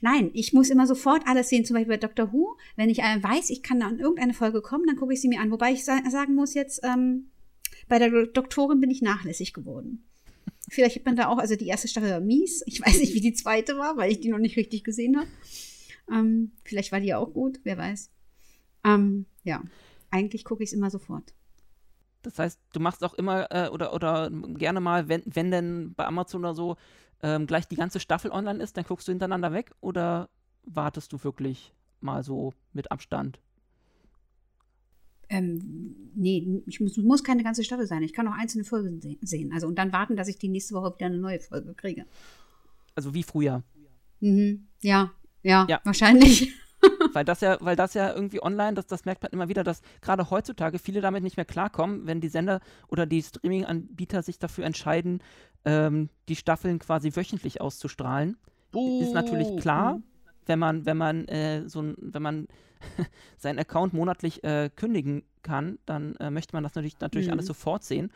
Nein, 0.00 0.30
ich 0.32 0.52
muss 0.52 0.70
immer 0.70 0.86
sofort 0.86 1.26
alles 1.26 1.48
sehen, 1.48 1.64
zum 1.64 1.74
Beispiel 1.74 1.94
bei 1.94 1.96
Doctor 1.98 2.32
Who. 2.32 2.56
Wenn 2.76 2.88
ich 2.90 2.98
weiß, 2.98 3.50
ich 3.50 3.62
kann 3.62 3.82
an 3.82 3.98
irgendeine 3.98 4.34
Folge 4.34 4.62
kommen, 4.62 4.86
dann 4.86 4.96
gucke 4.96 5.12
ich 5.12 5.20
sie 5.20 5.28
mir 5.28 5.40
an. 5.40 5.50
Wobei 5.50 5.72
ich 5.72 5.84
sa 5.84 6.00
sagen 6.10 6.34
muss 6.34 6.54
jetzt, 6.54 6.80
ähm, 6.82 7.26
bei 7.88 7.98
der 7.98 8.10
Do- 8.10 8.26
Doktorin 8.26 8.80
bin 8.80 8.90
ich 8.90 9.02
nachlässig 9.02 9.52
geworden. 9.52 10.04
Vielleicht 10.68 10.96
hat 10.96 11.04
man 11.04 11.16
da 11.16 11.28
auch, 11.28 11.38
also 11.38 11.56
die 11.56 11.66
erste 11.66 11.88
Staffel 11.88 12.10
war 12.10 12.20
mies. 12.20 12.62
Ich 12.66 12.80
weiß 12.80 12.98
nicht, 12.98 13.12
wie 13.14 13.20
die 13.20 13.34
zweite 13.34 13.76
war, 13.76 13.96
weil 13.98 14.10
ich 14.10 14.20
die 14.20 14.28
noch 14.30 14.38
nicht 14.38 14.56
richtig 14.56 14.82
gesehen 14.84 15.18
habe. 15.18 15.28
Ähm, 16.10 16.52
vielleicht 16.64 16.90
war 16.92 17.00
die 17.00 17.08
ja 17.08 17.18
auch 17.18 17.32
gut, 17.34 17.60
wer 17.64 17.76
weiß. 17.76 18.10
Ähm, 18.84 19.26
ja, 19.44 19.62
eigentlich 20.10 20.44
gucke 20.44 20.62
ich 20.62 20.70
es 20.70 20.72
immer 20.72 20.90
sofort. 20.90 21.34
Das 22.22 22.38
heißt, 22.38 22.60
du 22.72 22.80
machst 22.80 23.04
auch 23.04 23.14
immer 23.14 23.50
äh, 23.50 23.68
oder, 23.68 23.92
oder 23.94 24.30
gerne 24.30 24.80
mal, 24.80 25.08
wenn, 25.08 25.22
wenn 25.26 25.50
denn 25.50 25.94
bei 25.94 26.06
Amazon 26.06 26.40
oder 26.42 26.54
so 26.54 26.76
ähm, 27.22 27.46
gleich 27.46 27.68
die 27.68 27.76
ganze 27.76 28.00
Staffel 28.00 28.30
online 28.30 28.62
ist, 28.62 28.76
dann 28.76 28.84
guckst 28.84 29.06
du 29.08 29.12
hintereinander 29.12 29.52
weg 29.52 29.72
oder 29.80 30.28
wartest 30.64 31.12
du 31.12 31.22
wirklich 31.22 31.72
mal 32.00 32.22
so 32.22 32.52
mit 32.72 32.90
Abstand? 32.90 33.40
Ähm, 35.28 36.10
nee, 36.14 36.62
ich 36.66 36.80
muss, 36.80 36.96
muss 36.98 37.24
keine 37.24 37.42
ganze 37.42 37.64
Staffel 37.64 37.86
sein. 37.86 38.02
Ich 38.02 38.12
kann 38.12 38.28
auch 38.28 38.36
einzelne 38.36 38.64
Folgen 38.64 39.00
se 39.00 39.16
sehen. 39.22 39.52
Also 39.52 39.66
und 39.66 39.76
dann 39.76 39.92
warten, 39.92 40.16
dass 40.16 40.28
ich 40.28 40.38
die 40.38 40.48
nächste 40.48 40.74
Woche 40.74 40.94
wieder 40.94 41.06
eine 41.06 41.18
neue 41.18 41.40
Folge 41.40 41.72
kriege. 41.74 42.04
Also 42.94 43.14
wie 43.14 43.22
früher. 43.22 43.62
Mhm. 44.20 44.66
Ja, 44.82 45.12
ja, 45.42 45.66
Ja. 45.68 45.80
wahrscheinlich. 45.84 46.52
Weil 47.12 47.24
das 47.24 47.40
ja, 47.40 47.56
weil 47.60 47.76
das 47.76 47.94
ja 47.94 48.12
irgendwie 48.14 48.42
online, 48.42 48.74
das, 48.74 48.86
das 48.86 49.04
merkt 49.04 49.22
man 49.22 49.32
immer 49.32 49.48
wieder, 49.48 49.64
dass 49.64 49.82
gerade 50.00 50.30
heutzutage 50.30 50.78
viele 50.78 51.00
damit 51.00 51.22
nicht 51.22 51.36
mehr 51.36 51.46
klarkommen, 51.46 52.06
wenn 52.06 52.20
die 52.20 52.28
Sender 52.28 52.60
oder 52.88 53.06
die 53.06 53.22
Streaming-Anbieter 53.22 54.22
sich 54.22 54.38
dafür 54.38 54.64
entscheiden, 54.64 55.22
ähm, 55.64 56.08
die 56.28 56.36
Staffeln 56.36 56.78
quasi 56.78 57.14
wöchentlich 57.14 57.60
auszustrahlen. 57.60 58.36
Ist 59.00 59.14
natürlich 59.14 59.48
Buh. 59.48 59.56
klar, 59.56 60.00
wenn 60.46 60.58
man, 60.58 60.86
wenn 60.86 60.96
man 60.96 61.26
äh, 61.28 61.68
so 61.68 61.82
ein, 61.82 61.94
wenn 61.98 62.22
man 62.22 62.48
seinen 63.38 63.58
Account 63.58 63.92
monatlich 63.92 64.42
äh, 64.44 64.70
kündigen 64.74 65.22
kann, 65.42 65.78
dann 65.86 66.16
äh, 66.16 66.30
möchte 66.30 66.54
man 66.56 66.62
das 66.64 66.74
natürlich, 66.74 66.98
natürlich 67.00 67.26
Mhm. 67.26 67.32
alles 67.34 67.46
sofort 67.46 67.84
sehen. 67.84 68.10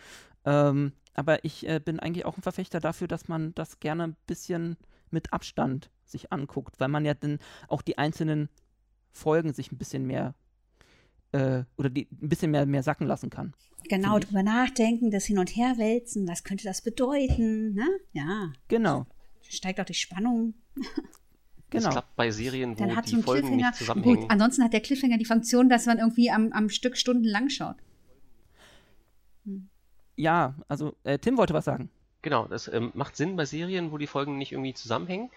Ähm, 0.44 0.92
aber 1.14 1.44
ich 1.44 1.68
äh, 1.68 1.80
bin 1.84 2.00
eigentlich 2.00 2.24
auch 2.24 2.36
ein 2.36 2.42
Verfechter 2.42 2.80
dafür, 2.80 3.08
dass 3.08 3.28
man 3.28 3.54
das 3.54 3.80
gerne 3.80 4.04
ein 4.04 4.16
bisschen 4.26 4.76
mit 5.10 5.32
Abstand 5.32 5.90
sich 6.04 6.32
anguckt, 6.32 6.78
weil 6.80 6.88
man 6.88 7.04
ja 7.04 7.14
dann 7.14 7.38
auch 7.68 7.82
die 7.82 7.98
einzelnen 7.98 8.48
Folgen 9.16 9.52
sich 9.52 9.72
ein 9.72 9.78
bisschen 9.78 10.06
mehr 10.06 10.34
äh, 11.32 11.64
oder 11.76 11.90
die 11.90 12.06
ein 12.22 12.28
bisschen 12.28 12.50
mehr, 12.50 12.66
mehr 12.66 12.82
sacken 12.82 13.06
lassen 13.06 13.30
kann. 13.30 13.54
Genau, 13.88 14.18
drüber 14.18 14.42
nachdenken, 14.42 15.10
das 15.10 15.24
hin 15.26 15.38
und 15.38 15.48
her 15.56 15.74
wälzen, 15.78 16.26
was 16.28 16.44
könnte 16.44 16.64
das 16.64 16.82
bedeuten, 16.82 17.74
ne? 17.74 17.86
Ja, 18.12 18.52
Genau, 18.68 19.06
steigt 19.42 19.80
auch 19.80 19.84
die 19.84 19.94
Spannung. 19.94 20.54
Das 20.74 20.84
genau. 21.70 21.90
klappt 21.90 22.16
bei 22.16 22.30
Serien, 22.30 22.72
wo 22.72 22.80
Dann 22.80 22.96
hat 22.96 23.06
die 23.06 23.10
so 23.12 23.16
ein 23.18 23.22
Folgen 23.22 23.46
Cliffhanger. 23.48 23.68
nicht 23.70 23.78
zusammenhängen. 23.78 24.20
Gut, 24.22 24.30
ansonsten 24.30 24.64
hat 24.64 24.72
der 24.72 24.80
Cliffhanger 24.80 25.18
die 25.18 25.24
Funktion, 25.24 25.68
dass 25.68 25.86
man 25.86 25.98
irgendwie 25.98 26.30
am, 26.30 26.52
am 26.52 26.68
Stück 26.68 26.96
stundenlang 26.96 27.48
schaut. 27.48 27.76
Ja, 30.16 30.56
also 30.68 30.96
äh, 31.04 31.18
Tim 31.18 31.36
wollte 31.36 31.54
was 31.54 31.64
sagen. 31.64 31.90
Genau, 32.26 32.48
das 32.48 32.66
ähm, 32.66 32.90
macht 32.94 33.16
Sinn 33.16 33.36
bei 33.36 33.44
Serien, 33.44 33.92
wo 33.92 33.98
die 33.98 34.08
Folgen 34.08 34.36
nicht 34.36 34.50
irgendwie 34.50 34.74
zusammenhängen. 34.74 35.30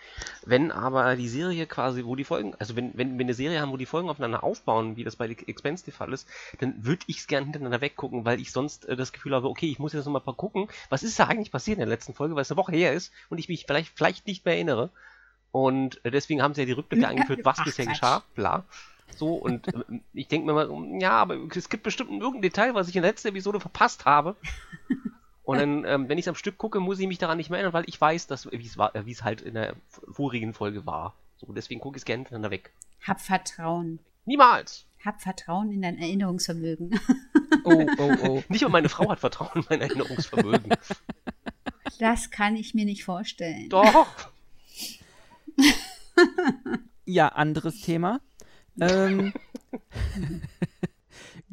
Wenn 0.44 0.72
aber 0.72 1.16
die 1.16 1.28
Serie 1.28 1.68
quasi, 1.68 2.04
wo 2.04 2.16
die 2.16 2.24
Folgen, 2.24 2.56
also 2.58 2.76
wenn, 2.76 2.98
wenn 2.98 3.20
wir 3.20 3.26
eine 3.26 3.36
Serie 3.36 3.62
haben, 3.62 3.72
wo 3.72 3.78
die 3.78 3.86
Folgen 3.86 4.10
aufeinander 4.10 4.44
aufbauen, 4.44 4.98
wie 4.98 5.04
das 5.04 5.16
bei 5.16 5.30
Expense 5.30 5.86
der 5.86 5.94
Fall 5.94 6.12
ist, 6.14 6.28
dann 6.58 6.84
würde 6.84 7.04
ich 7.06 7.20
es 7.20 7.28
gerne 7.28 7.46
hintereinander 7.46 7.82
weggucken, 7.82 8.26
weil 8.26 8.42
ich 8.42 8.52
sonst 8.52 8.86
äh, 8.86 8.96
das 8.96 9.12
Gefühl 9.12 9.36
habe, 9.36 9.50
okay, 9.50 9.70
ich 9.70 9.78
muss 9.78 9.94
jetzt 9.94 10.06
nochmal 10.06 10.34
gucken, 10.34 10.68
was 10.90 11.04
ist 11.04 11.20
da 11.20 11.28
eigentlich 11.28 11.52
passiert 11.52 11.78
in 11.78 11.82
der 11.82 11.96
letzten 11.96 12.16
Folge, 12.16 12.34
weil 12.34 12.42
es 12.42 12.50
eine 12.50 12.58
Woche 12.58 12.72
her 12.72 12.92
ist 12.94 13.14
und 13.30 13.38
ich 13.38 13.50
mich 13.50 13.68
vielleicht, 13.68 13.96
vielleicht 13.96 14.26
nicht 14.26 14.44
mehr 14.46 14.56
erinnere. 14.56 14.90
Und 15.52 16.04
äh, 16.04 16.10
deswegen 16.10 16.42
haben 16.42 16.56
sie 16.56 16.62
ja 16.62 16.66
die 16.66 16.72
Rückblicke 16.72 17.08
eingeführt, 17.08 17.42
was 17.46 17.60
Ach, 17.60 17.66
bisher 17.66 17.86
Quatsch. 17.86 18.02
geschah, 18.02 18.24
bla. 18.34 18.66
So, 19.16 19.36
und 19.36 19.68
äh, 19.68 19.84
ich 20.16 20.28
denke 20.28 20.48
mir 20.48 20.54
mal, 20.54 21.00
ja, 21.00 21.12
aber 21.12 21.38
es 21.56 21.70
gibt 21.70 21.84
bestimmt 21.84 22.10
irgendein 22.10 22.42
Detail, 22.42 22.74
was 22.74 22.90
ich 22.90 22.96
in 22.96 23.04
der 23.04 23.12
letzten 23.12 23.28
Episode 23.28 23.60
verpasst 23.60 24.06
habe. 24.06 24.36
Und 25.50 25.58
dann, 25.58 25.84
ähm, 25.84 26.10
wenn 26.10 26.20
ich 26.20 26.26
es 26.26 26.30
am 26.30 26.36
Stück 26.36 26.60
gucke, 26.60 26.80
muss 26.80 27.00
ich 27.00 27.08
mich 27.08 27.18
daran 27.18 27.38
nicht 27.38 27.50
mehr 27.50 27.58
erinnern, 27.58 27.74
weil 27.74 27.86
ich 27.88 28.00
weiß, 28.00 28.28
dass 28.28 28.52
wie 28.52 28.64
es 28.64 28.78
war, 28.78 28.96
äh, 28.96 29.08
wie 29.08 29.12
es 29.14 29.24
halt 29.24 29.42
in 29.42 29.56
der 29.56 29.76
vorigen 29.90 30.54
Folge 30.54 30.86
war. 30.86 31.16
So, 31.38 31.52
deswegen 31.52 31.82
gucke 31.82 31.98
ich 31.98 32.02
es 32.02 32.06
gerne 32.06 32.20
hintereinander 32.20 32.52
weg. 32.52 32.72
Hab 33.02 33.20
Vertrauen. 33.20 33.98
Niemals! 34.26 34.86
Hab 35.04 35.24
Vertrauen 35.24 35.72
in 35.72 35.82
dein 35.82 35.98
Erinnerungsvermögen. 35.98 37.00
Oh, 37.64 37.88
oh, 37.98 38.16
oh. 38.28 38.44
Nicht 38.50 38.62
mal 38.62 38.70
meine 38.70 38.90
Frau 38.90 39.10
hat 39.10 39.22
Vertrauen 39.22 39.50
in 39.56 39.66
mein 39.72 39.82
Erinnerungsvermögen. 39.82 40.72
Das 41.98 42.30
kann 42.30 42.56
ich 42.56 42.76
mir 42.76 42.86
nicht 42.86 43.04
vorstellen. 43.04 43.70
Doch! 43.70 44.30
Ja, 47.06 47.30
anderes 47.30 47.82
Thema. 47.82 48.22
Ähm, 48.80 49.34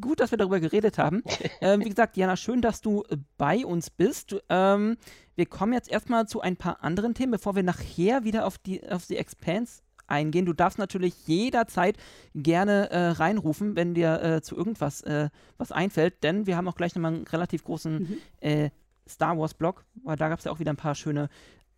gut, 0.01 0.21
dass 0.21 0.31
wir 0.31 0.39
darüber 0.39 0.61
geredet 0.61 0.99
haben. 0.99 1.23
Ähm, 1.61 1.81
wie 1.85 1.89
gesagt, 1.89 2.17
Jana, 2.19 2.37
schön, 2.37 2.61
dass 2.61 2.81
du 2.83 3.03
äh, 3.09 3.17
bei 3.39 3.65
uns 3.65 3.89
bist. 3.91 4.37
Ähm, 4.51 4.97
wir 5.37 5.47
kommen 5.47 5.73
jetzt 5.73 5.91
erstmal 5.91 6.27
zu 6.29 6.41
ein 6.41 6.57
paar 6.57 6.83
anderen 6.85 7.15
Themen, 7.15 7.33
bevor 7.33 7.57
wir 7.57 7.63
nachher 7.63 8.25
wieder 8.25 8.47
auf 8.47 8.59
die, 8.59 8.87
auf 8.89 9.07
die 9.07 9.17
Expanse 9.17 9.81
eingehen. 10.07 10.45
Du 10.47 10.53
darfst 10.53 10.79
natürlich 10.79 11.27
jederzeit 11.27 11.97
gerne 12.35 12.91
äh, 12.91 13.09
reinrufen, 13.09 13.75
wenn 13.75 13.95
dir 13.95 14.23
äh, 14.23 14.43
zu 14.43 14.55
irgendwas 14.57 15.01
äh, 15.03 15.31
was 15.57 15.73
einfällt, 15.73 16.23
denn 16.23 16.47
wir 16.47 16.57
haben 16.57 16.69
auch 16.69 16.77
gleich 16.77 16.95
nochmal 16.95 17.15
einen 17.15 17.27
relativ 17.27 17.65
großen 17.65 17.99
Mhm. 18.03 18.19
äh, 18.41 18.71
Star 19.09 19.39
Wars-Blog, 19.39 19.85
weil 20.05 20.17
da 20.17 20.29
gab 20.29 20.39
es 20.41 20.45
ja 20.45 20.53
auch 20.53 20.59
wieder 20.59 20.73
ein 20.73 20.77
paar 20.77 20.95
schöne 20.95 21.29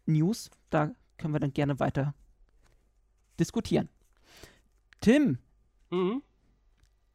News. 0.07 0.51
Da 0.71 0.91
können 1.19 1.35
wir 1.35 1.41
dann 1.41 1.53
gerne 1.53 1.79
weiter 1.79 2.15
diskutieren. 3.39 3.89
Tim, 5.01 5.39
Mhm. 5.91 6.23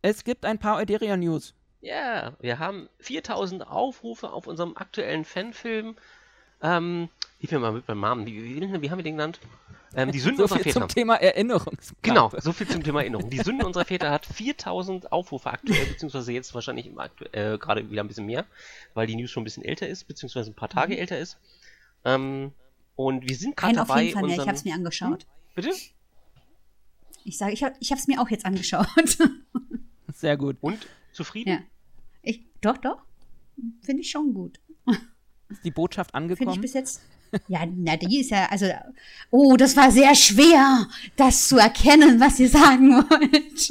Es 0.04 0.24
gibt 0.24 0.46
ein 0.46 0.60
paar 0.60 0.78
Euderia 0.78 1.18
News. 1.18 1.56
Ja, 1.82 2.34
wir 2.40 2.60
haben 2.60 2.88
4000 3.00 3.68
Aufrufe 3.68 4.32
auf 4.32 4.46
unserem 4.48 4.78
aktuellen 4.78 5.26
Fanfilm. 5.26 5.96
Ähm, 6.62 7.10
hilf 7.40 7.52
mir 7.52 7.60
mal 7.60 7.72
mit 7.72 7.88
beim 7.88 8.00
Namen. 8.00 8.26
Wie, 8.26 8.44
wie, 8.44 8.82
wie 8.82 8.92
haben 8.92 8.98
wir 9.00 9.04
den 9.04 9.16
genannt? 9.16 9.40
Ähm, 9.96 10.12
die 10.12 10.20
Sünden 10.20 10.38
So 10.38 10.44
unserer 10.44 10.60
viel 10.60 10.74
Väter. 10.74 10.88
zum 10.88 10.90
Thema 10.90 11.16
Erinnerungsgabe. 11.16 12.00
Genau, 12.02 12.32
so 12.38 12.52
viel 12.52 12.68
zum 12.68 12.84
Thema 12.84 13.02
Erinnerung. 13.02 13.30
Die 13.30 13.40
Sünden 13.40 13.66
unserer 13.66 13.86
Väter 13.86 14.12
hat 14.12 14.26
4000 14.26 15.12
Aufrufe 15.12 15.50
aktuell, 15.52 15.86
beziehungsweise 15.86 16.32
jetzt 16.32 16.54
wahrscheinlich 16.54 16.88
äh, 17.32 17.58
gerade 17.58 17.90
wieder 17.90 18.04
ein 18.04 18.08
bisschen 18.08 18.26
mehr, 18.26 18.46
weil 18.94 19.08
die 19.08 19.16
News 19.16 19.32
schon 19.32 19.42
ein 19.42 19.46
bisschen 19.46 19.64
älter 19.64 19.88
ist, 19.88 20.06
beziehungsweise 20.08 20.52
ein 20.52 20.56
paar 20.56 20.70
Tage 20.70 20.98
älter 20.98 21.20
ist. 21.20 21.38
Ähm, 22.06 22.52
und 22.96 23.28
wir 23.28 23.36
sind 23.36 23.56
gerade 23.56 23.74
Nein, 23.74 23.82
auf 23.82 23.88
dabei, 23.88 24.04
jeden 24.04 24.14
Fall 24.16 24.24
mehr. 24.24 24.36
Ich 24.36 24.48
habe 24.48 24.58
es 24.58 24.66
mir 24.66 24.74
angeschaut. 24.74 25.26
Bitte? 25.56 25.72
Ich 27.26 27.38
sage, 27.38 27.54
ich 27.54 27.64
habe 27.64 27.76
ich 27.80 27.92
es 27.92 28.08
mir 28.08 28.20
auch 28.20 28.30
jetzt 28.30 28.46
angeschaut. 28.46 28.88
Sehr 30.24 30.38
gut. 30.38 30.56
Und? 30.62 30.88
Zufrieden? 31.12 31.50
ja. 31.50 31.60
Ich, 32.22 32.46
doch, 32.62 32.78
doch. 32.78 33.04
Finde 33.82 34.02
ich 34.04 34.10
schon 34.10 34.34
gut. 34.34 34.58
Ist 35.50 35.66
die 35.66 35.72
Botschaft 35.72 36.12
Finde 36.16 36.34
ich 36.34 36.40
angekommen? 36.40 36.62
bis 36.62 36.74
jetzt. 36.74 37.02
Ja, 37.50 37.66
na, 37.66 37.98
die 37.98 38.20
ist 38.22 38.30
ja, 38.30 38.46
also, 38.50 38.68
oh, 39.32 39.58
das 39.58 39.76
war 39.76 39.92
sehr 39.92 40.16
schwer, 40.16 40.88
das 41.18 41.50
zu 41.50 41.58
erkennen, 41.58 42.20
was 42.22 42.40
ihr 42.40 42.48
sagen 42.48 42.92
wollt. 42.94 43.54
Es 43.60 43.70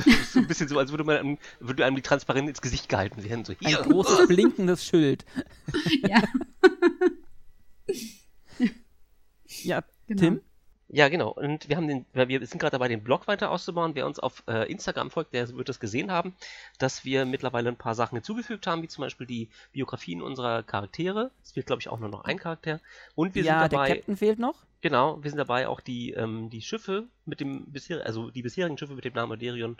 ist 0.00 0.32
so 0.32 0.40
ein 0.40 0.46
bisschen 0.46 0.68
so, 0.68 0.78
als 0.78 0.90
würde, 0.90 1.04
man, 1.04 1.16
einem- 1.16 1.38
würde 1.60 1.86
einem 1.86 1.96
die 1.96 2.02
Transparenz 2.02 2.48
ins 2.50 2.60
Gesicht 2.60 2.88
gehalten 2.90 3.24
werden. 3.24 3.44
So, 3.46 3.52
Ein 3.52 3.58
hier. 3.68 3.78
großes 3.78 4.26
blinkendes 4.28 4.84
Schild. 4.84 5.24
Ja, 6.06 6.22
Ja, 9.62 9.82
Genau. 10.06 10.20
Tim? 10.20 10.40
Ja, 10.94 11.08
genau. 11.08 11.30
Und 11.30 11.68
wir 11.68 11.76
haben 11.76 11.88
den, 11.88 12.06
wir 12.12 12.46
sind 12.46 12.60
gerade 12.60 12.70
dabei, 12.70 12.86
den 12.86 13.02
Blog 13.02 13.26
weiter 13.26 13.50
auszubauen. 13.50 13.96
Wer 13.96 14.06
uns 14.06 14.20
auf 14.20 14.44
äh, 14.46 14.70
Instagram 14.70 15.10
folgt, 15.10 15.34
der 15.34 15.48
wird 15.56 15.68
das 15.68 15.80
gesehen 15.80 16.12
haben, 16.12 16.36
dass 16.78 17.04
wir 17.04 17.24
mittlerweile 17.24 17.68
ein 17.68 17.76
paar 17.76 17.96
Sachen 17.96 18.14
hinzugefügt 18.14 18.68
haben, 18.68 18.80
wie 18.80 18.86
zum 18.86 19.02
Beispiel 19.02 19.26
die 19.26 19.48
Biografien 19.72 20.22
unserer 20.22 20.62
Charaktere. 20.62 21.32
Es 21.42 21.50
fehlt, 21.50 21.66
glaube 21.66 21.80
ich, 21.80 21.88
auch 21.88 21.98
nur 21.98 22.10
noch 22.10 22.22
ein 22.22 22.38
Charakter. 22.38 22.78
Und 23.16 23.34
wir 23.34 23.42
ja, 23.42 23.54
sind 23.54 23.72
der 23.72 23.80
dabei, 23.80 23.88
Captain 23.88 24.16
fehlt 24.16 24.38
noch. 24.38 24.54
genau, 24.82 25.20
wir 25.20 25.30
sind 25.32 25.38
dabei, 25.38 25.66
auch 25.66 25.80
die, 25.80 26.12
ähm, 26.12 26.48
die 26.48 26.62
Schiffe 26.62 27.08
mit 27.24 27.40
dem 27.40 27.64
bisher, 27.72 28.06
also 28.06 28.30
die 28.30 28.42
bisherigen 28.42 28.78
Schiffe 28.78 28.94
mit 28.94 29.04
dem 29.04 29.14
Namen 29.14 29.32
Aderion 29.32 29.76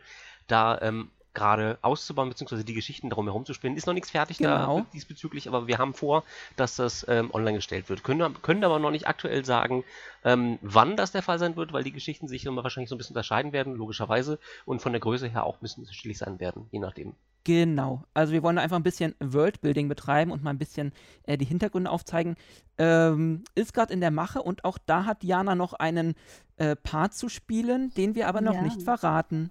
da 0.48 0.80
ähm, 0.82 1.12
gerade 1.34 1.78
auszubauen, 1.82 2.28
beziehungsweise 2.28 2.64
die 2.64 2.74
Geschichten 2.74 3.10
darum 3.10 3.26
herum 3.26 3.44
zu 3.44 3.52
spinnen. 3.54 3.76
Ist 3.76 3.86
noch 3.86 3.94
nichts 3.94 4.10
fertig 4.10 4.38
Genau. 4.38 4.78
da 4.80 4.86
diesbezüglich, 4.92 5.48
aber 5.48 5.66
wir 5.66 5.78
haben 5.78 5.94
vor, 5.94 6.24
dass 6.56 6.76
das 6.76 7.04
ähm, 7.08 7.30
online 7.32 7.56
gestellt 7.58 7.88
wird. 7.88 8.04
Können, 8.04 8.40
können 8.42 8.64
aber 8.64 8.78
noch 8.78 8.90
nicht 8.90 9.06
aktuell 9.08 9.44
sagen, 9.44 9.84
ähm, 10.24 10.58
wann 10.62 10.96
das 10.96 11.12
der 11.12 11.22
Fall 11.22 11.38
sein 11.38 11.56
wird, 11.56 11.72
weil 11.72 11.84
die 11.84 11.92
Geschichten 11.92 12.28
sich 12.28 12.46
immer 12.46 12.62
wahrscheinlich 12.62 12.88
so 12.88 12.94
ein 12.94 12.98
bisschen 12.98 13.14
unterscheiden 13.14 13.52
werden, 13.52 13.74
logischerweise, 13.74 14.38
und 14.64 14.80
von 14.80 14.92
der 14.92 15.00
Größe 15.00 15.26
her 15.28 15.44
auch 15.44 15.56
ein 15.56 15.60
bisschen 15.62 15.82
unterschiedlich 15.82 16.18
sein 16.18 16.40
werden, 16.40 16.68
je 16.70 16.78
nachdem. 16.78 17.14
Genau. 17.46 18.04
Also 18.14 18.32
wir 18.32 18.42
wollen 18.42 18.56
da 18.56 18.62
einfach 18.62 18.76
ein 18.78 18.82
bisschen 18.82 19.14
Worldbuilding 19.20 19.86
betreiben 19.88 20.30
und 20.30 20.42
mal 20.42 20.48
ein 20.50 20.58
bisschen 20.58 20.92
äh, 21.24 21.36
die 21.36 21.44
Hintergründe 21.44 21.90
aufzeigen. 21.90 22.36
Ähm, 22.78 23.44
ist 23.54 23.74
gerade 23.74 23.92
in 23.92 24.00
der 24.00 24.10
Mache 24.10 24.40
und 24.42 24.64
auch 24.64 24.78
da 24.86 25.04
hat 25.04 25.22
Jana 25.24 25.54
noch 25.54 25.74
einen 25.74 26.14
äh, 26.56 26.74
Part 26.74 27.12
zu 27.12 27.28
spielen, 27.28 27.92
den 27.98 28.14
wir 28.14 28.28
aber 28.28 28.40
noch 28.40 28.54
Ja. 28.54 28.62
nicht 28.62 28.80
verraten. 28.82 29.50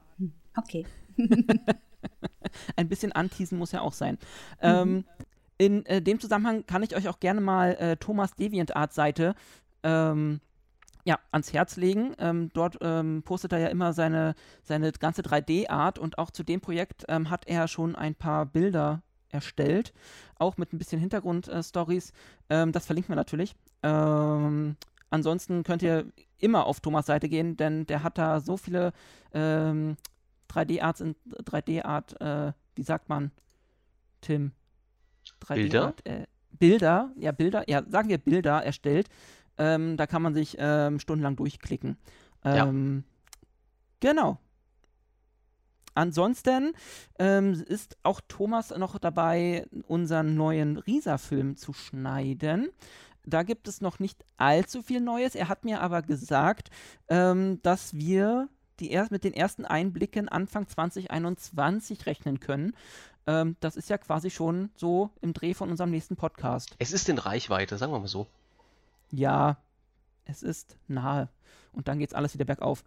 okay. 0.57 0.87
Ein 2.75 2.89
bisschen 2.89 3.11
anteasen 3.11 3.57
muss 3.57 3.71
ja 3.71 3.81
auch 3.81 3.93
sein. 3.93 4.17
Ähm, 4.61 5.05
in 5.57 5.85
äh, 5.85 6.01
dem 6.01 6.19
Zusammenhang 6.19 6.65
kann 6.65 6.83
ich 6.83 6.95
euch 6.95 7.07
auch 7.07 7.19
gerne 7.19 7.41
mal 7.41 7.75
äh, 7.75 7.97
Thomas 7.97 8.35
DeviantArt 8.35 8.93
Seite 8.93 9.35
ähm, 9.83 10.41
ja, 11.05 11.19
ans 11.31 11.53
Herz 11.53 11.77
legen. 11.77 12.13
Ähm, 12.17 12.49
dort 12.53 12.77
ähm, 12.81 13.23
postet 13.23 13.53
er 13.53 13.59
ja 13.59 13.67
immer 13.67 13.93
seine, 13.93 14.35
seine 14.63 14.91
ganze 14.93 15.21
3D-Art 15.21 15.99
und 15.99 16.17
auch 16.17 16.31
zu 16.31 16.43
dem 16.43 16.61
Projekt 16.61 17.05
ähm, 17.07 17.29
hat 17.29 17.47
er 17.47 17.67
schon 17.67 17.95
ein 17.95 18.15
paar 18.15 18.45
Bilder 18.45 19.01
erstellt, 19.29 19.93
auch 20.37 20.57
mit 20.57 20.73
ein 20.73 20.77
bisschen 20.77 20.99
Hintergrundstories. 20.99 22.13
ähm, 22.49 22.71
das 22.71 22.85
verlinken 22.85 23.11
wir 23.11 23.15
natürlich. 23.15 23.55
Ähm, 23.81 24.77
ansonsten 25.09 25.63
könnt 25.63 25.81
ihr 25.81 26.05
immer 26.39 26.65
auf 26.65 26.79
Thomas 26.79 27.07
Seite 27.07 27.29
gehen, 27.29 27.57
denn 27.57 27.85
der 27.85 28.03
hat 28.03 28.17
da 28.17 28.39
so 28.39 28.57
viele 28.57 28.93
ähm, 30.55 30.67
3D-Arts 30.67 31.01
in 31.01 31.15
3D-Art, 31.43 32.21
äh, 32.21 32.53
wie 32.75 32.83
sagt 32.83 33.09
man, 33.09 33.31
Tim? 34.21 34.51
3D 35.41 35.55
Bilder? 35.55 35.93
Äh, 36.03 36.25
Bilder, 36.51 37.11
ja, 37.17 37.31
Bilder, 37.31 37.69
ja, 37.69 37.83
sagen 37.89 38.09
wir 38.09 38.17
Bilder 38.17 38.63
erstellt. 38.63 39.09
Ähm, 39.57 39.97
da 39.97 40.07
kann 40.07 40.21
man 40.21 40.33
sich 40.33 40.55
ähm, 40.59 40.99
stundenlang 40.99 41.35
durchklicken. 41.35 41.97
Ja. 42.43 42.67
Ähm, 42.67 43.03
Genau. 44.03 44.37
Ansonsten 45.95 46.73
ähm, 47.17 47.53
ist 47.53 47.95
auch 48.03 48.19
Thomas 48.27 48.71
noch 48.71 48.99
dabei, 48.99 49.65
unseren 49.87 50.35
neuen 50.35 50.75
Risa-Film 50.75 51.55
zu 51.55 51.71
schneiden. 51.71 52.67
Da 53.25 53.43
gibt 53.43 53.69
es 53.69 53.79
noch 53.79 53.99
nicht 53.99 54.25
allzu 54.35 54.81
viel 54.81 54.99
Neues. 54.99 55.35
Er 55.35 55.47
hat 55.47 55.63
mir 55.63 55.79
aber 55.79 56.01
gesagt, 56.01 56.69
ähm, 57.07 57.61
dass 57.61 57.93
wir 57.93 58.49
die 58.83 58.91
erst 58.91 59.11
mit 59.11 59.23
den 59.23 59.33
ersten 59.33 59.65
Einblicken 59.65 60.29
Anfang 60.29 60.67
2021 60.67 62.05
rechnen 62.05 62.39
können. 62.39 62.75
Ähm, 63.25 63.55
das 63.59 63.75
ist 63.75 63.89
ja 63.89 63.97
quasi 63.97 64.29
schon 64.29 64.69
so 64.75 65.09
im 65.21 65.33
Dreh 65.33 65.53
von 65.53 65.69
unserem 65.71 65.89
nächsten 65.89 66.15
Podcast. 66.15 66.75
Es 66.79 66.91
ist 66.91 67.09
in 67.09 67.17
Reichweite, 67.17 67.77
sagen 67.77 67.91
wir 67.91 67.99
mal 67.99 68.07
so. 68.07 68.27
Ja, 69.11 69.57
es 70.25 70.43
ist 70.43 70.77
nahe. 70.87 71.29
Und 71.71 71.87
dann 71.87 71.99
geht's 71.99 72.13
alles 72.13 72.33
wieder 72.33 72.45
bergauf. 72.45 72.83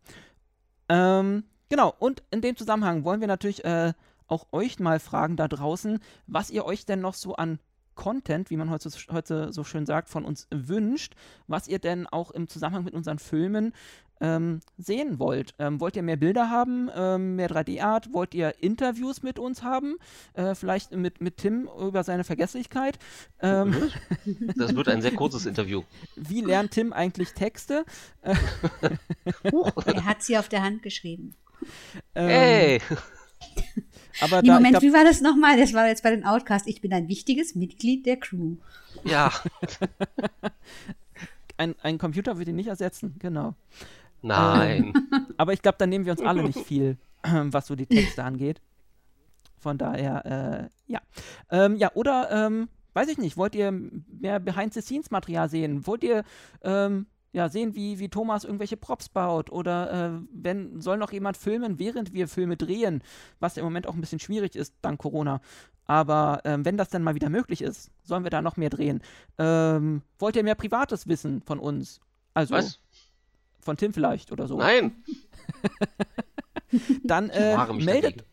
Ähm, 0.89 1.45
genau, 1.69 1.95
und 1.99 2.23
in 2.31 2.41
dem 2.41 2.57
Zusammenhang 2.57 3.05
wollen 3.05 3.21
wir 3.21 3.29
natürlich 3.29 3.65
äh, 3.65 3.93
auch 4.29 4.47
euch 4.53 4.79
mal 4.79 5.01
fragen 5.01 5.37
da 5.37 5.49
draußen, 5.49 6.01
was 6.27 6.51
ihr 6.51 6.65
euch 6.65 6.85
denn 6.85 7.01
noch 7.01 7.15
so 7.15 7.37
an 7.37 7.59
Content, 7.97 8.51
wie 8.51 8.57
man 8.57 8.71
heute, 8.71 8.89
heute 9.11 9.53
so 9.53 9.65
schön 9.65 9.87
sagt, 9.87 10.09
von 10.09 10.25
uns 10.25 10.47
wünscht, 10.53 11.15
was 11.49 11.67
ihr 11.67 11.81
denn 11.81 12.07
auch 12.07 12.31
im 12.31 12.47
Zusammenhang 12.49 12.85
mit 12.85 12.95
unseren 12.95 13.19
Filmen 13.19 13.73
ähm, 14.21 14.61
sehen 14.79 15.19
wollt. 15.19 15.55
Ähm, 15.59 15.79
wollt 15.81 15.95
ihr 15.97 16.03
mehr 16.03 16.17
Bilder 16.17 16.49
haben, 16.51 16.89
ähm, 16.95 17.37
mehr 17.37 17.51
3D-Art? 17.51 18.13
Wollt 18.15 18.35
ihr 18.35 18.55
Interviews 18.63 19.23
mit 19.23 19.39
uns 19.39 19.63
haben? 19.63 19.97
Äh, 20.35 20.55
vielleicht 20.55 20.93
mit, 20.93 21.21
mit 21.21 21.37
Tim 21.37 21.69
über 21.79 22.03
seine 22.03 22.25
Vergesslichkeit? 22.25 22.99
Ähm, 23.41 23.91
Das 24.57 24.75
wird 24.75 24.89
ein 24.89 25.03
sehr 25.03 25.13
kurzes 25.13 25.45
Interview. 25.45 25.83
wie 26.15 26.41
lernt 26.41 26.71
Tim 26.71 26.93
eigentlich 26.93 27.33
Texte? 27.35 27.85
Er 29.87 30.05
hat 30.05 30.23
sie 30.23 30.39
auf 30.39 30.49
der 30.49 30.63
Hand 30.63 30.83
geschrieben. 30.83 31.35
Ähm, 32.15 32.29
Hey! 32.29 32.81
Aber 34.21 34.43
Nee, 34.43 34.49
da, 34.49 34.55
Moment, 34.55 34.67
ich 34.67 34.81
glaub, 34.81 34.83
wie 34.83 34.93
war 34.93 35.05
das 35.05 35.21
nochmal? 35.21 35.59
Das 35.59 35.75
war 35.75 35.87
jetzt 35.87 36.03
bei 36.03 36.11
den 36.11 36.25
Outcasts. 36.25 36.69
Ich 36.69 36.81
bin 36.81 36.93
ein 36.93 37.09
wichtiges 37.09 37.55
Mitglied 37.55 38.07
der 38.07 38.17
Crew. 38.17 38.57
Ja, 39.05 39.31
ein, 41.57 41.75
ein 41.83 41.99
Computer 41.99 42.39
wird 42.39 42.49
ihn 42.49 42.57
nicht 42.57 42.69
ersetzen, 42.69 43.17
genau. 43.19 43.55
nein. 44.23 44.93
Aber 45.37 45.53
ich 45.53 45.63
glaube, 45.63 45.79
da 45.79 45.87
nehmen 45.87 46.05
wir 46.05 46.13
uns 46.13 46.23
alle 46.23 46.43
nicht 46.43 46.61
viel, 46.61 46.97
was 47.23 47.67
so 47.67 47.77
die 47.77 47.87
Texte 47.87 48.25
angeht. 48.25 48.61
Von 49.59 49.79
daher, 49.79 50.71
äh, 50.87 50.93
ja. 50.93 51.01
Ähm, 51.51 51.77
ja, 51.77 51.91
oder, 51.95 52.31
ähm, 52.31 52.69
weiß 52.95 53.09
ich 53.09 53.19
nicht, 53.19 53.37
wollt 53.37 53.55
ihr 53.55 53.73
mehr 53.73 54.39
Behind-the-Scenes-Material 54.41 55.49
sehen? 55.49 55.87
Wollt 55.87 56.05
ihr 56.05 56.25
ähm, 56.63 57.07
ja, 57.37 57.51
sehen, 57.51 57.75
wie, 57.75 57.99
wie 57.99 58.09
Thomas 58.09 58.45
irgendwelche 58.45 58.79
Props 58.79 59.11
baut? 59.11 59.53
Oder 59.53 59.93
äh, 59.93 60.27
wenn, 60.33 60.81
soll 60.81 60.97
noch 60.97 61.13
jemand 61.13 61.37
filmen, 61.37 61.79
während 61.79 62.15
wir 62.15 62.29
Filme 62.29 62.57
drehen? 62.57 63.03
Was 63.41 63.59
im 63.59 63.65
Moment 63.65 63.87
auch 63.87 63.95
ein 63.95 64.01
bisschen 64.01 64.19
schwierig 64.19 64.57
ist, 64.57 64.75
dank 64.81 64.99
Corona. 64.99 65.43
Aber 65.85 66.41
ähm, 66.47 66.65
wenn 66.65 66.79
das 66.79 66.89
dann 66.89 67.03
mal 67.03 67.15
wieder 67.15 67.29
möglich 67.29 67.61
ist, 67.61 67.91
sollen 68.03 68.25
wir 68.25 68.31
da 68.31 68.41
noch 68.41 68.57
mehr 68.57 68.71
drehen. 68.71 69.03
Ähm, 69.37 70.01
wollt 70.19 70.35
ihr 70.35 70.45
mehr 70.45 70.55
Privates 70.55 71.09
wissen 71.09 71.43
von 71.43 71.59
uns? 71.59 72.01
Also 72.33 72.55
Was? 72.55 72.81
von 73.61 73.77
Tim 73.77 73.93
vielleicht 73.93 74.33
oder 74.33 74.49
so. 74.49 74.57
Nein. 74.57 75.05
Dann 77.05 77.29
äh, 77.31 77.57
meldet, 77.75 78.25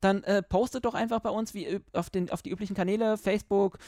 dann 0.00 0.22
äh, 0.24 0.42
postet 0.42 0.84
doch 0.84 0.94
einfach 0.94 1.20
bei 1.20 1.30
uns 1.30 1.54
wie 1.54 1.80
auf, 1.92 2.10
den, 2.10 2.30
auf 2.30 2.42
die 2.42 2.50
üblichen 2.50 2.74
Kanäle, 2.74 3.16
Facebook, 3.16 3.78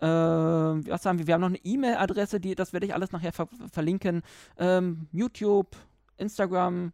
äh, 0.00 0.06
was 0.06 1.04
haben 1.06 1.18
wir? 1.18 1.26
Wir 1.26 1.34
haben 1.34 1.40
noch 1.40 1.48
eine 1.48 1.64
E-Mail-Adresse, 1.64 2.40
die, 2.40 2.54
das 2.54 2.72
werde 2.72 2.86
ich 2.86 2.94
alles 2.94 3.12
nachher 3.12 3.32
ver 3.32 3.48
verlinken. 3.72 4.22
Ähm, 4.58 5.08
YouTube, 5.12 5.76
Instagram, 6.16 6.92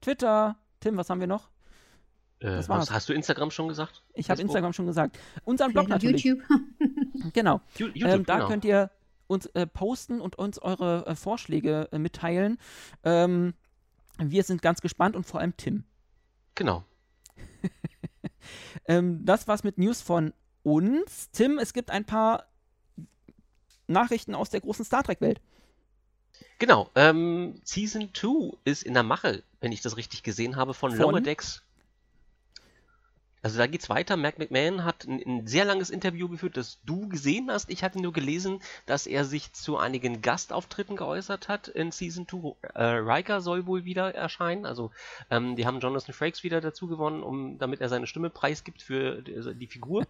Twitter. 0.00 0.56
Tim, 0.80 0.96
was 0.96 1.10
haben 1.10 1.20
wir 1.20 1.26
noch? 1.26 1.48
Äh, 2.40 2.46
das 2.46 2.68
war's. 2.68 2.82
was, 2.82 2.90
hast 2.90 3.08
du 3.08 3.12
Instagram 3.12 3.50
schon 3.50 3.68
gesagt? 3.68 4.02
Ich 4.14 4.30
habe? 4.30 4.40
Instagram 4.42 4.72
schon 4.72 4.86
gesagt. 4.86 5.18
Unseren 5.44 5.72
Blog 5.72 5.88
natürlich. 5.88 6.24
YouTube. 6.24 6.42
Genau. 7.32 7.60
Ju- 7.78 7.90
YouTube, 7.94 8.10
ähm, 8.10 8.26
da 8.26 8.36
genau. 8.36 8.48
könnt 8.48 8.64
ihr 8.64 8.90
uns 9.26 9.46
äh, 9.46 9.66
posten 9.66 10.20
und 10.20 10.36
uns 10.36 10.58
eure 10.58 11.06
äh, 11.06 11.14
Vorschläge 11.14 11.88
äh, 11.90 11.98
mitteilen. 11.98 12.58
Ähm, 13.02 13.54
wir 14.18 14.42
sind 14.42 14.60
ganz 14.60 14.80
gespannt 14.80 15.16
und 15.16 15.24
vor 15.24 15.40
allem 15.40 15.56
Tim. 15.56 15.84
Genau. 16.54 16.84
Ähm, 18.86 19.24
das 19.24 19.48
war's 19.48 19.64
mit 19.64 19.78
News 19.78 20.02
von 20.02 20.34
uns. 20.64 21.30
Tim, 21.30 21.58
es 21.58 21.72
gibt 21.72 21.90
ein 21.90 22.04
paar 22.04 22.46
Nachrichten 23.86 24.34
aus 24.34 24.50
der 24.50 24.60
großen 24.60 24.84
Star 24.84 25.04
Trek-Welt. 25.04 25.40
Genau. 26.58 26.90
Ähm, 26.94 27.60
Season 27.64 28.10
2 28.12 28.56
ist 28.64 28.82
in 28.82 28.94
der 28.94 29.02
Mache, 29.02 29.42
wenn 29.60 29.72
ich 29.72 29.82
das 29.82 29.96
richtig 29.96 30.22
gesehen 30.22 30.56
habe, 30.56 30.74
von, 30.74 30.90
Von? 30.90 31.00
Lower 31.00 31.20
Decks. 31.20 31.62
Also 33.44 33.58
da 33.58 33.66
geht's 33.66 33.90
weiter. 33.90 34.16
Mac 34.16 34.38
McMahon 34.38 34.84
hat 34.84 35.04
ein, 35.04 35.20
ein 35.22 35.46
sehr 35.46 35.66
langes 35.66 35.90
Interview 35.90 36.30
geführt, 36.30 36.56
das 36.56 36.78
du 36.86 37.10
gesehen 37.10 37.50
hast. 37.50 37.68
Ich 37.68 37.84
hatte 37.84 38.00
nur 38.00 38.14
gelesen, 38.14 38.60
dass 38.86 39.06
er 39.06 39.26
sich 39.26 39.52
zu 39.52 39.76
einigen 39.76 40.22
Gastauftritten 40.22 40.96
geäußert 40.96 41.48
hat 41.48 41.68
in 41.68 41.92
Season 41.92 42.26
2. 42.26 42.56
Äh, 42.72 42.82
Riker 42.82 43.42
soll 43.42 43.66
wohl 43.66 43.84
wieder 43.84 44.14
erscheinen. 44.14 44.64
Also 44.64 44.92
ähm, 45.30 45.56
die 45.56 45.66
haben 45.66 45.80
Jonathan 45.80 46.14
Frakes 46.14 46.42
wieder 46.42 46.62
dazu 46.62 46.86
gewonnen, 46.86 47.22
um, 47.22 47.58
damit 47.58 47.82
er 47.82 47.90
seine 47.90 48.06
Stimme 48.06 48.30
preisgibt 48.30 48.80
für 48.80 49.20
die, 49.20 49.54
die 49.56 49.66
Figur. 49.66 50.06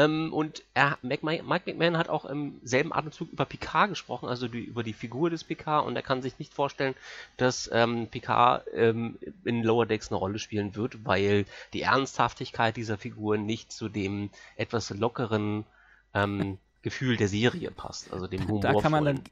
Ähm, 0.00 0.32
und 0.32 0.62
er, 0.72 0.96
Mac, 1.02 1.22
Mike 1.22 1.44
McMahon 1.44 1.98
hat 1.98 2.08
auch 2.08 2.24
im 2.24 2.58
selben 2.62 2.92
Atemzug 2.92 3.30
über 3.32 3.44
Picard 3.44 3.90
gesprochen, 3.90 4.28
also 4.28 4.48
die, 4.48 4.64
über 4.64 4.82
die 4.82 4.94
Figur 4.94 5.28
des 5.28 5.44
Picard. 5.44 5.86
Und 5.86 5.94
er 5.94 6.02
kann 6.02 6.22
sich 6.22 6.38
nicht 6.38 6.54
vorstellen, 6.54 6.94
dass 7.36 7.68
ähm, 7.72 8.06
Picard 8.06 8.64
ähm, 8.72 9.18
in 9.44 9.62
Lower 9.62 9.84
Decks 9.84 10.10
eine 10.10 10.18
Rolle 10.18 10.38
spielen 10.38 10.74
wird, 10.74 11.04
weil 11.04 11.44
die 11.74 11.82
Ernsthaftigkeit 11.82 12.76
dieser 12.76 12.96
Figur 12.96 13.36
nicht 13.36 13.72
zu 13.72 13.90
dem 13.90 14.30
etwas 14.56 14.88
lockeren 14.90 15.66
ähm, 16.14 16.58
Gefühl 16.80 17.18
der 17.18 17.28
Serie 17.28 17.70
passt, 17.70 18.10
also 18.10 18.26
dem 18.26 18.60
Da 18.60 18.72
kann 18.74 18.92
man 18.92 19.04
dann, 19.04 19.22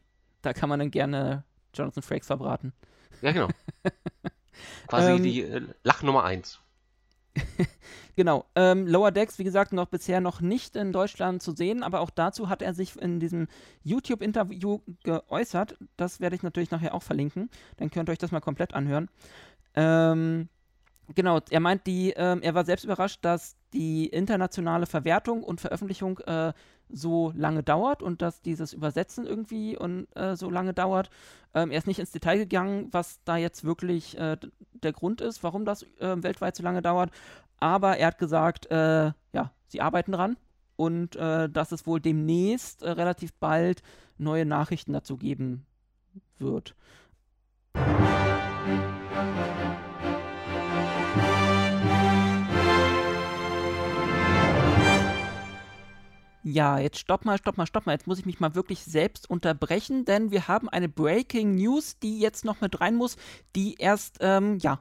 da 0.42 0.52
kann 0.52 0.68
man 0.68 0.81
dann 0.81 0.90
gerne 0.90 1.44
Jonathan 1.72 2.02
Frakes 2.02 2.26
verbraten. 2.26 2.74
Ja, 3.22 3.33
genau. 3.33 3.48
Quasi 4.87 5.12
Ähm, 5.12 5.22
die 5.22 5.42
äh, 5.42 5.62
Lach 5.83 6.02
Nummer 6.02 6.24
1. 6.24 6.61
Genau. 8.18 8.46
Ähm, 8.57 8.88
Lower 8.88 9.12
Decks, 9.12 9.38
wie 9.38 9.44
gesagt, 9.44 9.72
noch 9.72 9.87
bisher 9.87 10.20
noch 10.20 10.40
nicht 10.40 10.74
in 10.74 10.92
Deutschland 10.92 11.40
zu 11.40 11.53
sehen, 11.53 11.85
aber 11.85 12.01
auch 12.01 12.11
dazu 12.11 12.48
hat 12.48 12.62
er 12.62 12.74
sich 12.74 13.01
in 13.01 13.20
diesem 13.20 13.46
YouTube-Interview 13.85 14.81
geäußert. 15.05 15.77
Das 15.96 16.18
werde 16.18 16.35
ich 16.35 16.42
natürlich 16.42 16.72
nachher 16.72 16.94
auch 16.94 17.05
verlinken. 17.05 17.48
Dann 17.77 17.92
könnt 17.92 18.09
ihr 18.09 18.12
euch 18.12 18.18
das 18.18 18.33
mal 18.33 18.40
komplett 18.40 18.74
anhören. 18.74 19.09
Ähm, 19.77 20.48
genau, 21.14 21.40
er 21.51 21.61
meint, 21.61 21.87
die, 21.87 22.12
ähm, 22.16 22.42
er 22.42 22.55
war 22.55 22.64
selbst 22.64 22.85
überrascht, 22.85 23.25
dass 23.25 23.57
die 23.73 24.07
internationale 24.07 24.87
Verwertung 24.87 25.42
und 25.42 25.61
Veröffentlichung 25.61 26.18
äh, 26.21 26.53
so 26.88 27.33
lange 27.37 27.62
dauert 27.62 28.03
und 28.03 28.23
dass 28.23 28.40
dieses 28.40 28.73
Übersetzen 28.73 29.27
irgendwie 29.27 29.77
und 29.77 30.07
äh, 30.16 30.37
so 30.37 30.51
lange 30.51 30.73
dauert. 30.73 31.11
Ähm, 31.55 31.71
er 31.71 31.79
ist 31.79 31.87
nicht 31.87 31.99
ins 31.99 32.12
Detail 32.12 32.38
gegangen, 32.38 32.88
was 32.92 33.23
da 33.25 33.37
jetzt 33.37 33.64
wirklich 33.64 34.16
äh, 34.18 34.37
der 34.73 34.92
Grund 34.92 35.21
ist, 35.21 35.42
warum 35.42 35.64
das 35.64 35.83
äh, 35.99 36.23
weltweit 36.23 36.57
so 36.57 36.62
lange 36.62 36.83
dauert. 36.83 37.11
Aber 37.61 37.97
er 37.99 38.09
hat 38.09 38.18
gesagt, 38.18 38.71
äh, 38.71 39.12
ja, 39.33 39.53
sie 39.66 39.81
arbeiten 39.81 40.12
dran 40.12 40.37
und 40.77 41.16
äh, 41.16 41.49
dass 41.49 41.73
es 41.73 41.87
wohl 41.87 42.01
demnächst 42.01 42.83
äh, 42.83 42.90
relativ 42.90 43.33
bald 43.35 43.83
neue 44.16 44.47
Nachrichten 44.47 44.92
dazu 44.92 45.16
geben 45.16 45.66
wird. 46.38 46.75
Ja, 56.50 56.78
jetzt 56.78 56.98
stopp 56.98 57.26
mal, 57.26 57.37
stopp 57.37 57.58
mal, 57.58 57.66
stopp 57.66 57.84
mal. 57.84 57.92
Jetzt 57.92 58.06
muss 58.06 58.18
ich 58.18 58.24
mich 58.24 58.40
mal 58.40 58.54
wirklich 58.54 58.82
selbst 58.82 59.28
unterbrechen, 59.28 60.06
denn 60.06 60.30
wir 60.30 60.48
haben 60.48 60.70
eine 60.70 60.88
Breaking 60.88 61.56
News, 61.56 61.98
die 61.98 62.20
jetzt 62.20 62.46
noch 62.46 62.62
mit 62.62 62.80
rein 62.80 62.94
muss, 62.94 63.18
die 63.54 63.74
erst, 63.74 64.16
ähm, 64.20 64.56
ja, 64.58 64.80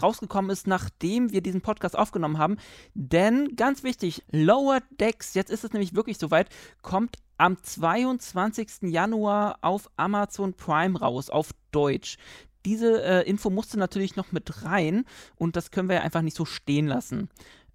rausgekommen 0.00 0.48
ist, 0.48 0.68
nachdem 0.68 1.32
wir 1.32 1.40
diesen 1.40 1.60
Podcast 1.60 1.98
aufgenommen 1.98 2.38
haben. 2.38 2.56
Denn 2.94 3.56
ganz 3.56 3.82
wichtig, 3.82 4.22
Lower 4.30 4.80
Decks, 5.00 5.34
jetzt 5.34 5.50
ist 5.50 5.64
es 5.64 5.72
nämlich 5.72 5.96
wirklich 5.96 6.18
soweit, 6.18 6.50
kommt 6.82 7.16
am 7.36 7.60
22. 7.60 8.82
Januar 8.82 9.58
auf 9.62 9.90
Amazon 9.96 10.54
Prime 10.54 11.00
raus, 11.00 11.30
auf 11.30 11.50
Deutsch. 11.72 12.16
Diese 12.64 13.02
äh, 13.02 13.28
Info 13.28 13.50
musste 13.50 13.76
natürlich 13.76 14.14
noch 14.14 14.30
mit 14.30 14.62
rein 14.62 15.04
und 15.34 15.56
das 15.56 15.72
können 15.72 15.88
wir 15.88 15.96
ja 15.96 16.02
einfach 16.02 16.22
nicht 16.22 16.36
so 16.36 16.44
stehen 16.44 16.86
lassen. 16.86 17.28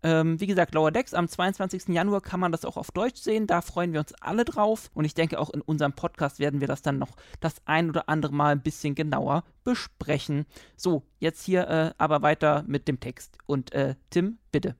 Ähm, 0.03 0.39
wie 0.41 0.47
gesagt, 0.47 0.75
Lower 0.75 0.91
Decks 0.91 1.13
am 1.13 1.27
22. 1.29 1.87
Januar 1.87 2.21
kann 2.21 2.41
man 2.41 2.51
das 2.51 2.65
auch 2.65 2.75
auf 2.75 2.91
Deutsch 2.91 3.21
sehen. 3.21 3.47
Da 3.47 3.61
freuen 3.61 3.93
wir 3.93 4.01
uns 4.01 4.13
alle 4.21 4.43
drauf. 4.43 4.91
Und 4.93 5.05
ich 5.05 5.13
denke, 5.13 5.39
auch 5.39 5.49
in 5.49 5.61
unserem 5.61 5.93
Podcast 5.93 6.39
werden 6.39 6.59
wir 6.59 6.67
das 6.67 6.81
dann 6.81 6.99
noch 6.99 7.11
das 7.39 7.55
ein 7.65 7.89
oder 7.89 8.09
andere 8.09 8.33
Mal 8.33 8.51
ein 8.51 8.61
bisschen 8.61 8.95
genauer 8.95 9.43
besprechen. 9.63 10.45
So, 10.75 11.03
jetzt 11.19 11.43
hier 11.45 11.67
äh, 11.69 11.91
aber 11.97 12.21
weiter 12.21 12.63
mit 12.67 12.87
dem 12.89 12.99
Text. 12.99 13.37
Und 13.45 13.71
äh, 13.71 13.95
Tim, 14.09 14.37
bitte. 14.51 14.75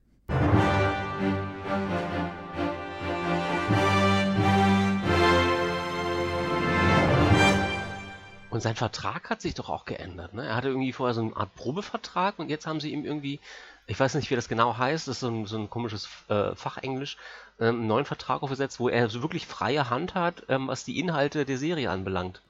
Und 8.54 8.60
sein 8.60 8.76
Vertrag 8.76 9.30
hat 9.30 9.40
sich 9.40 9.54
doch 9.54 9.68
auch 9.68 9.84
geändert. 9.84 10.32
Ne? 10.32 10.46
Er 10.46 10.54
hatte 10.54 10.68
irgendwie 10.68 10.92
vorher 10.92 11.12
so 11.12 11.22
eine 11.22 11.36
Art 11.36 11.56
Probevertrag 11.56 12.38
und 12.38 12.50
jetzt 12.50 12.68
haben 12.68 12.78
sie 12.78 12.92
ihm 12.92 13.04
irgendwie, 13.04 13.40
ich 13.86 13.98
weiß 14.00 14.14
nicht, 14.14 14.30
wie 14.30 14.36
das 14.36 14.48
genau 14.48 14.76
heißt, 14.78 15.08
das 15.08 15.16
ist 15.16 15.20
so 15.20 15.28
ein, 15.28 15.46
so 15.46 15.58
ein 15.58 15.68
komisches 15.70 16.08
äh, 16.28 16.54
Fachenglisch, 16.54 17.16
ähm, 17.60 17.76
einen 17.80 17.86
neuen 17.86 18.04
Vertrag 18.04 18.42
aufgesetzt, 18.42 18.80
wo 18.80 18.88
er 18.88 19.08
so 19.10 19.22
wirklich 19.22 19.46
freie 19.46 19.90
Hand 19.90 20.14
hat, 20.14 20.44
ähm, 20.48 20.68
was 20.68 20.84
die 20.84 20.98
Inhalte 20.98 21.44
der 21.44 21.58
Serie 21.58 21.90
anbelangt. 21.90 22.42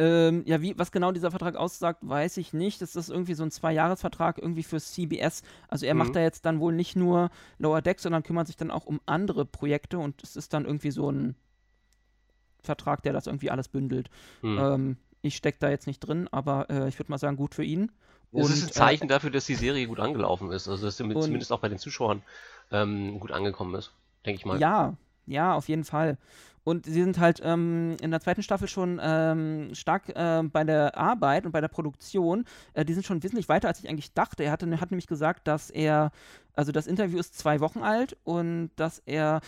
Ähm, 0.00 0.44
ja, 0.46 0.62
wie, 0.62 0.78
was 0.78 0.92
genau 0.92 1.10
dieser 1.10 1.32
Vertrag 1.32 1.56
aussagt, 1.56 2.00
weiß 2.02 2.36
ich 2.36 2.52
nicht. 2.52 2.80
Das 2.80 2.94
ist 2.94 3.10
irgendwie 3.10 3.34
so 3.34 3.42
ein 3.42 3.50
Zwei-Jahres-Vertrag 3.50 4.38
irgendwie 4.38 4.62
für 4.62 4.80
CBS. 4.80 5.42
Also 5.66 5.86
er 5.86 5.94
Mhm. 5.94 5.98
macht 5.98 6.14
da 6.16 6.20
jetzt 6.20 6.46
dann 6.46 6.60
wohl 6.60 6.72
nicht 6.72 6.94
nur 6.94 7.30
Lower 7.58 7.82
Decks, 7.82 8.04
sondern 8.04 8.22
kümmert 8.22 8.46
sich 8.46 8.56
dann 8.56 8.70
auch 8.70 8.86
um 8.86 9.00
andere 9.06 9.44
Projekte 9.44 9.98
und 9.98 10.22
es 10.22 10.36
ist 10.36 10.54
dann 10.54 10.64
irgendwie 10.64 10.92
so 10.92 11.10
ein 11.10 11.34
Vertrag, 12.62 13.02
der 13.02 13.12
das 13.12 13.26
irgendwie 13.26 13.50
alles 13.50 13.68
bündelt. 13.68 14.08
Hm. 14.42 14.58
Ähm, 14.58 14.96
ich 15.20 15.36
stecke 15.36 15.58
da 15.58 15.68
jetzt 15.68 15.88
nicht 15.88 16.00
drin, 16.00 16.28
aber 16.30 16.70
äh, 16.70 16.88
ich 16.88 16.98
würde 17.00 17.10
mal 17.10 17.18
sagen, 17.18 17.36
gut 17.36 17.54
für 17.56 17.64
ihn. 17.64 17.90
Es 18.32 18.50
ist 18.50 18.62
ein 18.64 18.68
äh, 18.68 18.72
Zeichen 18.72 19.08
dafür, 19.08 19.30
dass 19.30 19.46
die 19.46 19.54
Serie 19.54 19.86
gut 19.86 20.00
angelaufen 20.00 20.50
ist. 20.52 20.68
Also 20.68 20.86
dass 20.86 20.96
sie 20.96 21.04
und- 21.04 21.20
zumindest 21.22 21.52
auch 21.52 21.60
bei 21.60 21.68
den 21.68 21.78
Zuschauern 21.78 22.22
ähm, 22.70 23.18
gut 23.20 23.32
angekommen 23.32 23.74
ist, 23.74 23.92
denke 24.26 24.38
ich 24.40 24.44
mal. 24.46 24.60
Ja, 24.60 24.94
ja, 25.26 25.54
auf 25.54 25.68
jeden 25.68 25.84
Fall. 25.84 26.18
Und 26.64 26.84
sie 26.84 27.02
sind 27.02 27.18
halt 27.18 27.40
ähm, 27.42 27.96
in 28.02 28.10
der 28.10 28.20
zweiten 28.20 28.42
Staffel 28.42 28.68
schon 28.68 29.00
ähm, 29.02 29.70
stark 29.72 30.12
ähm, 30.14 30.50
bei 30.50 30.64
der 30.64 30.98
Arbeit 30.98 31.46
und 31.46 31.52
bei 31.52 31.62
der 31.62 31.68
Produktion. 31.68 32.44
Äh, 32.74 32.84
die 32.84 32.92
sind 32.92 33.06
schon 33.06 33.22
wesentlich 33.22 33.48
weiter, 33.48 33.68
als 33.68 33.78
ich 33.82 33.88
eigentlich 33.88 34.12
dachte. 34.12 34.42
Er 34.42 34.52
hatte, 34.52 34.78
hat 34.78 34.90
nämlich 34.90 35.06
gesagt, 35.06 35.48
dass 35.48 35.70
er, 35.70 36.10
also 36.52 36.70
das 36.70 36.86
Interview 36.86 37.18
ist 37.18 37.38
zwei 37.38 37.60
Wochen 37.60 37.78
alt 37.78 38.18
und 38.24 38.70
dass 38.76 39.00
er 39.06 39.40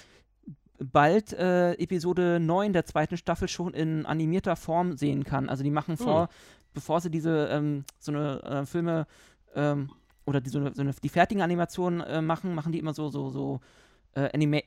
bald 0.78 1.34
äh, 1.34 1.72
Episode 1.74 2.40
9 2.40 2.72
der 2.72 2.86
zweiten 2.86 3.18
Staffel 3.18 3.48
schon 3.48 3.74
in 3.74 4.06
animierter 4.06 4.56
Form 4.56 4.96
sehen 4.96 5.24
kann. 5.24 5.50
Also 5.50 5.62
die 5.62 5.70
machen 5.70 5.98
vor, 5.98 6.30
bevor 6.72 7.00
sie 7.00 7.10
diese 7.10 7.48
ähm, 7.48 7.84
so 7.98 8.12
eine 8.12 8.42
äh, 8.42 8.66
Filme 8.66 9.06
ähm, 9.54 9.90
oder 10.26 10.40
die, 10.40 10.50
so 10.50 10.58
eine, 10.58 10.74
so 10.74 10.82
eine, 10.82 10.92
die 10.92 11.08
fertigen 11.08 11.42
Animationen 11.42 12.00
äh, 12.00 12.22
machen, 12.22 12.54
machen 12.54 12.72
die 12.72 12.78
immer 12.78 12.94
so, 12.94 13.08
so, 13.08 13.30
so 13.30 13.60
äh, 14.14 14.30
Anima 14.32 14.60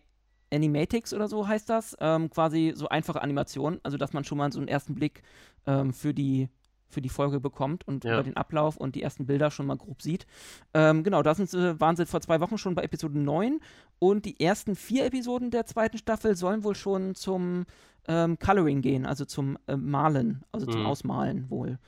Animatics 0.54 1.14
oder 1.14 1.28
so 1.28 1.48
heißt 1.48 1.68
das. 1.68 1.98
Ähm, 2.00 2.30
quasi 2.30 2.74
so 2.76 2.88
einfache 2.88 3.22
Animationen, 3.22 3.80
also 3.82 3.98
dass 3.98 4.14
man 4.14 4.24
schon 4.24 4.38
mal 4.38 4.52
so 4.52 4.60
einen 4.60 4.68
ersten 4.68 4.94
Blick 4.94 5.24
ähm, 5.66 5.94
für 5.94 6.14
die 6.14 6.50
für 6.94 7.02
die 7.02 7.10
Folge 7.10 7.40
bekommt 7.40 7.88
und 7.88 8.06
ja. 8.06 8.14
über 8.14 8.24
den 8.24 8.38
Ablauf 8.38 8.78
und 8.78 8.96
die 8.96 9.02
ersten 9.02 9.26
Bilder 9.26 9.50
schon 9.52 9.66
mal 9.66 9.78
grob 9.78 10.02
sieht. 10.02 10.28
Ähm, 10.76 11.04
genau, 11.04 11.24
da 11.24 11.34
sind 11.34 11.50
sie, 11.50 11.80
waren 11.80 11.96
sie 11.96 12.06
vor 12.06 12.22
zwei 12.22 12.40
Wochen 12.40 12.60
schon 12.60 12.76
bei 12.76 12.84
Episode 12.84 13.18
9 13.18 13.60
und 13.98 14.26
die 14.26 14.40
ersten 14.40 14.76
vier 14.76 15.06
Episoden 15.06 15.50
der 15.50 15.66
zweiten 15.66 15.98
Staffel 15.98 16.36
sollen 16.36 16.64
wohl 16.64 16.76
schon 16.76 17.16
zum 17.16 17.66
ähm, 18.08 18.38
Coloring 18.40 18.82
gehen, 18.82 19.06
also 19.06 19.26
zum 19.26 19.58
äh, 19.68 19.76
Malen, 19.76 20.44
also 20.52 20.66
zum 20.66 20.82
mhm. 20.82 20.88
Ausmalen 20.88 21.50
wohl. 21.50 21.80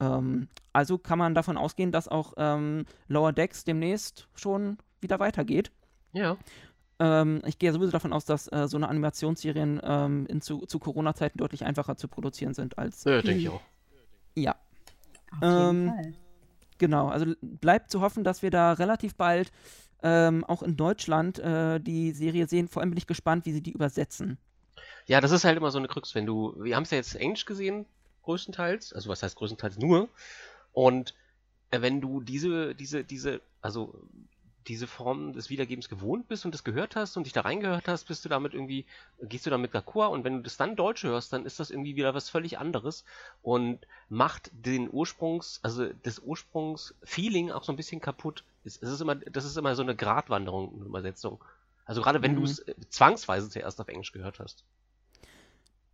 Ähm, 0.00 0.48
also 0.72 0.98
kann 0.98 1.18
man 1.18 1.34
davon 1.34 1.56
ausgehen, 1.56 1.92
dass 1.92 2.08
auch 2.08 2.34
ähm, 2.36 2.84
Lower 3.08 3.32
Decks 3.32 3.64
demnächst 3.64 4.28
schon 4.34 4.78
wieder 5.00 5.20
weitergeht. 5.20 5.70
Ja. 6.12 6.36
Ähm, 6.98 7.42
ich 7.46 7.58
gehe 7.58 7.72
sowieso 7.72 7.92
davon 7.92 8.12
aus, 8.12 8.24
dass 8.24 8.50
äh, 8.52 8.68
so 8.68 8.76
eine 8.76 8.88
Animationsserien 8.88 9.80
ähm, 9.82 10.26
in 10.26 10.40
zu, 10.40 10.66
zu 10.66 10.78
Corona-Zeiten 10.78 11.38
deutlich 11.38 11.64
einfacher 11.64 11.96
zu 11.96 12.08
produzieren 12.08 12.54
sind 12.54 12.78
als. 12.78 13.04
Ja, 13.04 13.22
denke 13.22 13.40
ich 13.40 13.48
auch. 13.48 13.60
Ja. 14.34 14.56
Auf 15.40 15.42
jeden 15.42 15.86
ähm, 15.86 15.88
Fall. 15.88 16.14
Genau, 16.78 17.08
also 17.08 17.26
bleibt 17.40 17.90
zu 17.90 18.00
hoffen, 18.00 18.24
dass 18.24 18.42
wir 18.42 18.50
da 18.50 18.72
relativ 18.72 19.14
bald 19.14 19.52
ähm, 20.02 20.44
auch 20.44 20.62
in 20.62 20.76
Deutschland 20.76 21.38
äh, 21.38 21.80
die 21.80 22.10
Serie 22.12 22.48
sehen. 22.48 22.68
Vor 22.68 22.82
allem 22.82 22.90
bin 22.90 22.98
ich 22.98 23.06
gespannt, 23.06 23.46
wie 23.46 23.52
sie 23.52 23.62
die 23.62 23.72
übersetzen. 23.72 24.38
Ja, 25.06 25.20
das 25.20 25.32
ist 25.32 25.44
halt 25.44 25.56
immer 25.56 25.70
so 25.70 25.78
eine 25.78 25.88
Krux, 25.88 26.14
wenn 26.14 26.26
du, 26.26 26.54
wir 26.58 26.76
haben 26.76 26.84
es 26.84 26.90
ja 26.90 26.98
jetzt 26.98 27.14
Englisch 27.16 27.44
gesehen, 27.44 27.86
größtenteils, 28.22 28.92
also 28.92 29.08
was 29.08 29.22
heißt 29.22 29.36
größtenteils 29.36 29.78
nur, 29.78 30.08
und 30.72 31.14
äh, 31.70 31.80
wenn 31.80 32.00
du 32.00 32.20
diese, 32.20 32.74
diese, 32.74 33.04
diese, 33.04 33.40
also 33.60 33.94
diese 34.68 34.86
Form 34.86 35.32
des 35.32 35.50
Wiedergebens 35.50 35.88
gewohnt 35.88 36.28
bist 36.28 36.44
und 36.44 36.54
das 36.54 36.64
gehört 36.64 36.94
hast 36.94 37.16
und 37.16 37.24
dich 37.24 37.32
da 37.32 37.40
reingehört 37.40 37.88
hast, 37.88 38.04
bist 38.04 38.24
du 38.24 38.28
damit 38.28 38.54
irgendwie, 38.54 38.86
gehst 39.20 39.46
du 39.46 39.50
damit 39.50 39.74
d'accord 39.74 40.10
und 40.10 40.24
wenn 40.24 40.36
du 40.36 40.42
das 40.42 40.56
dann 40.56 40.76
Deutsch 40.76 41.02
hörst, 41.02 41.32
dann 41.32 41.46
ist 41.46 41.58
das 41.58 41.70
irgendwie 41.70 41.96
wieder 41.96 42.14
was 42.14 42.30
völlig 42.30 42.58
anderes 42.58 43.04
und 43.42 43.80
macht 44.08 44.50
den 44.52 44.88
Ursprungs, 44.92 45.60
also 45.62 45.88
das 46.04 46.20
Ursprungsfeeling 46.20 47.50
auch 47.50 47.64
so 47.64 47.72
ein 47.72 47.76
bisschen 47.76 48.00
kaputt. 48.00 48.44
Es, 48.64 48.76
ist 48.76 49.00
immer, 49.00 49.16
das 49.16 49.44
ist 49.44 49.56
immer 49.56 49.74
so 49.74 49.82
eine 49.82 49.96
Gratwanderung 49.96 50.76
in 50.76 50.86
Übersetzung. 50.86 51.42
Also 51.84 52.00
gerade 52.00 52.22
wenn 52.22 52.32
mhm. 52.32 52.36
du 52.36 52.44
es 52.44 52.60
äh, 52.60 52.74
zwangsweise 52.88 53.50
zuerst 53.50 53.80
auf 53.80 53.88
Englisch 53.88 54.12
gehört 54.12 54.38
hast. 54.38 54.64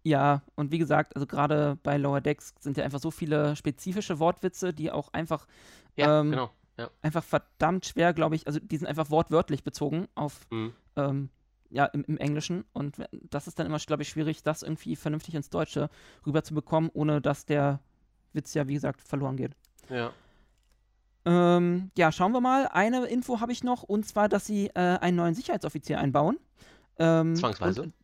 Ja, 0.04 0.42
und 0.54 0.72
wie 0.72 0.78
gesagt, 0.78 1.16
also 1.16 1.26
gerade 1.26 1.76
bei 1.82 1.96
Lower 1.96 2.20
Decks 2.20 2.54
sind 2.60 2.76
ja 2.76 2.84
einfach 2.84 3.00
so 3.00 3.10
viele 3.10 3.56
spezifische 3.56 4.18
Wortwitze, 4.18 4.72
die 4.72 4.90
auch 4.90 5.12
einfach 5.12 5.46
ja, 5.96 6.20
ähm, 6.20 6.30
genau 6.30 6.50
ja. 6.78 6.90
einfach 7.02 7.24
verdammt 7.24 7.86
schwer, 7.86 8.14
glaube 8.14 8.36
ich. 8.36 8.46
Also 8.46 8.60
die 8.60 8.76
sind 8.76 8.86
einfach 8.86 9.10
wortwörtlich 9.10 9.64
bezogen 9.64 10.08
auf 10.14 10.46
mhm. 10.50 10.72
ähm, 10.96 11.28
ja, 11.70 11.84
im, 11.86 12.04
im, 12.04 12.16
Englischen. 12.16 12.64
Und 12.72 12.96
das 13.10 13.46
ist 13.46 13.58
dann 13.58 13.66
immer, 13.66 13.78
glaube 13.78 14.02
ich, 14.02 14.08
schwierig, 14.08 14.42
das 14.42 14.62
irgendwie 14.62 14.96
vernünftig 14.96 15.34
ins 15.34 15.50
Deutsche 15.50 15.90
rüberzubekommen, 16.24 16.90
ohne 16.94 17.20
dass 17.20 17.44
der 17.44 17.80
Witz 18.32 18.54
ja, 18.54 18.66
wie 18.68 18.74
gesagt, 18.74 19.02
verloren 19.02 19.36
geht. 19.36 19.52
Ja. 19.90 20.12
Ähm, 21.24 21.90
ja, 21.98 22.10
schauen 22.10 22.32
wir 22.32 22.40
mal. 22.40 22.68
Eine 22.68 23.04
Info 23.06 23.40
habe 23.40 23.52
ich 23.52 23.64
noch, 23.64 23.82
und 23.82 24.06
zwar, 24.06 24.28
dass 24.28 24.46
sie 24.46 24.68
äh, 24.68 24.98
einen 24.98 25.16
neuen 25.16 25.34
Sicherheitsoffizier 25.34 25.98
einbauen. 25.98 26.38
Ähm, 26.98 27.36
Zwangsweise. 27.36 27.82
Und, 27.82 27.94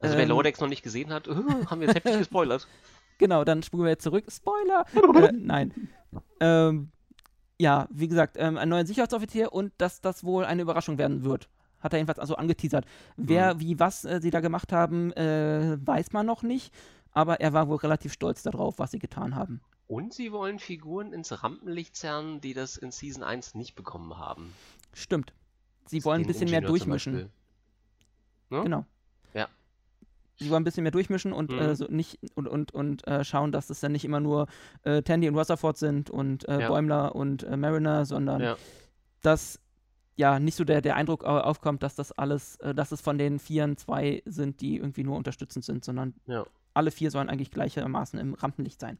also 0.00 0.16
wer 0.16 0.24
ähm, 0.24 0.28
Lodex 0.28 0.60
noch 0.60 0.68
nicht 0.68 0.82
gesehen 0.82 1.12
hat, 1.12 1.28
haben 1.28 1.80
wir 1.80 1.88
jetzt 1.88 1.96
heftig 1.96 2.18
gespoilert. 2.18 2.66
Genau, 3.18 3.44
dann 3.44 3.62
spulen 3.62 3.84
wir 3.84 3.92
jetzt 3.92 4.02
zurück. 4.02 4.26
Spoiler! 4.30 4.84
äh, 5.28 5.32
nein. 5.32 5.88
Ähm, 6.38 6.90
ja, 7.58 7.88
wie 7.90 8.08
gesagt, 8.08 8.36
ähm, 8.38 8.58
ein 8.58 8.68
neuer 8.68 8.84
Sicherheitsoffizier 8.84 9.54
und 9.54 9.72
dass 9.78 10.02
das 10.02 10.22
wohl 10.22 10.44
eine 10.44 10.60
Überraschung 10.60 10.98
werden 10.98 11.24
wird. 11.24 11.48
Hat 11.80 11.94
er 11.94 11.98
jedenfalls 11.98 12.18
also 12.18 12.36
angeteasert. 12.36 12.84
Wer, 13.16 13.54
mhm. 13.54 13.60
wie, 13.60 13.80
was 13.80 14.04
äh, 14.04 14.20
sie 14.20 14.28
da 14.28 14.40
gemacht 14.40 14.70
haben, 14.70 15.12
äh, 15.12 15.78
weiß 15.80 16.12
man 16.12 16.26
noch 16.26 16.42
nicht. 16.42 16.74
Aber 17.12 17.40
er 17.40 17.54
war 17.54 17.68
wohl 17.68 17.78
relativ 17.78 18.12
stolz 18.12 18.42
darauf, 18.42 18.78
was 18.78 18.90
sie 18.90 18.98
getan 18.98 19.34
haben. 19.34 19.62
Und 19.86 20.12
sie 20.12 20.30
wollen 20.30 20.58
Figuren 20.58 21.14
ins 21.14 21.42
Rampenlicht 21.42 21.96
zerren, 21.96 22.42
die 22.42 22.52
das 22.52 22.76
in 22.76 22.90
Season 22.90 23.22
1 23.22 23.54
nicht 23.54 23.76
bekommen 23.76 24.18
haben. 24.18 24.52
Stimmt. 24.92 25.32
Sie 25.86 26.04
wollen 26.04 26.20
ein 26.20 26.26
bisschen 26.26 26.50
mehr 26.50 26.60
durchmischen. 26.60 27.30
Ne? 28.50 28.62
Genau 28.62 28.84
wollen 30.40 30.62
ein 30.62 30.64
bisschen 30.64 30.82
mehr 30.82 30.92
durchmischen 30.92 31.32
und 31.32 31.50
mhm. 31.50 31.58
äh, 31.58 31.76
so 31.76 31.86
nicht 31.88 32.18
und, 32.34 32.46
und, 32.46 32.72
und 32.72 33.06
äh, 33.06 33.24
schauen, 33.24 33.52
dass 33.52 33.70
es 33.70 33.80
dann 33.80 33.92
nicht 33.92 34.04
immer 34.04 34.20
nur 34.20 34.46
äh, 34.82 35.02
Tandy 35.02 35.28
und 35.28 35.36
Rutherford 35.36 35.76
sind 35.76 36.10
und 36.10 36.46
äh, 36.48 36.60
ja. 36.60 36.68
Bäumler 36.68 37.14
und 37.14 37.42
äh, 37.42 37.56
Mariner, 37.56 38.04
sondern 38.04 38.42
ja. 38.42 38.56
dass 39.22 39.60
ja 40.16 40.38
nicht 40.38 40.54
so 40.54 40.64
der, 40.64 40.80
der 40.80 40.96
Eindruck 40.96 41.24
aufkommt, 41.24 41.82
dass 41.82 41.94
das 41.94 42.12
alles, 42.12 42.56
äh, 42.56 42.74
dass 42.74 42.92
es 42.92 43.00
von 43.00 43.18
den 43.18 43.38
Vieren 43.38 43.76
zwei 43.76 44.22
sind, 44.24 44.60
die 44.60 44.76
irgendwie 44.76 45.04
nur 45.04 45.16
unterstützend 45.16 45.64
sind, 45.64 45.84
sondern 45.84 46.14
ja. 46.26 46.44
alle 46.74 46.90
vier 46.90 47.10
sollen 47.10 47.28
eigentlich 47.28 47.50
gleichermaßen 47.50 48.18
im 48.18 48.34
Rampenlicht 48.34 48.80
sein. 48.80 48.98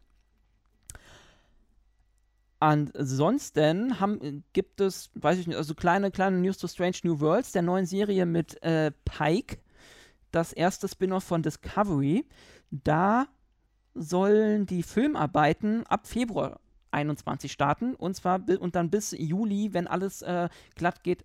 Ansonsten 2.59 4.01
haben, 4.01 4.43
gibt 4.55 4.81
es, 4.81 5.11
weiß 5.15 5.39
ich 5.39 5.47
nicht, 5.47 5.59
also 5.59 5.75
kleine, 5.75 6.11
kleine 6.11 6.39
News 6.39 6.57
to 6.57 6.69
Strange 6.69 6.97
New 7.03 7.21
Worlds, 7.21 7.53
der 7.53 7.61
neuen 7.61 7.85
Serie 7.85 8.25
mit 8.25 8.59
Pike 9.05 9.59
das 10.31 10.53
erste 10.53 10.89
Spin-off 10.89 11.25
von 11.25 11.43
Discovery. 11.43 12.27
Da 12.71 13.27
sollen 13.95 14.67
die 14.67 14.83
Filmarbeiten 14.83 15.87
ab 15.87 16.07
Februar 16.07 16.61
21 16.91 17.53
starten 17.53 17.95
und 17.95 18.17
zwar 18.17 18.41
und 18.61 18.75
dann 18.75 18.91
bis 18.91 19.15
Juli, 19.17 19.73
wenn 19.73 19.87
alles 19.87 20.23
äh, 20.23 20.49
glatt 20.75 21.03
geht, 21.03 21.25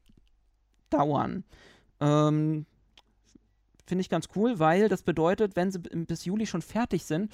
dauern. 0.90 1.44
Ähm, 2.00 2.66
Finde 3.86 4.02
ich 4.02 4.10
ganz 4.10 4.30
cool, 4.36 4.60
weil 4.60 4.90
das 4.90 5.04
bedeutet, 5.04 5.56
wenn 5.56 5.72
sie 5.72 5.80
bis 5.80 6.26
Juli 6.26 6.46
schon 6.46 6.62
fertig 6.62 7.04
sind, 7.06 7.32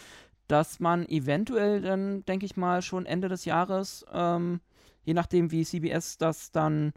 dass 0.48 0.80
man 0.80 1.06
eventuell 1.08 1.82
dann, 1.82 2.26
denke 2.26 2.46
ich 2.46 2.58
mal, 2.58 2.82
schon 2.82 3.06
Ende 3.06 3.28
des 3.28 3.46
Jahres, 3.46 4.06
ähm, 4.12 4.62
je 5.04 5.14
nachdem 5.14 5.52
wie 5.52 5.66
CBS 5.66 6.18
das 6.18 6.52
dann 6.52 6.94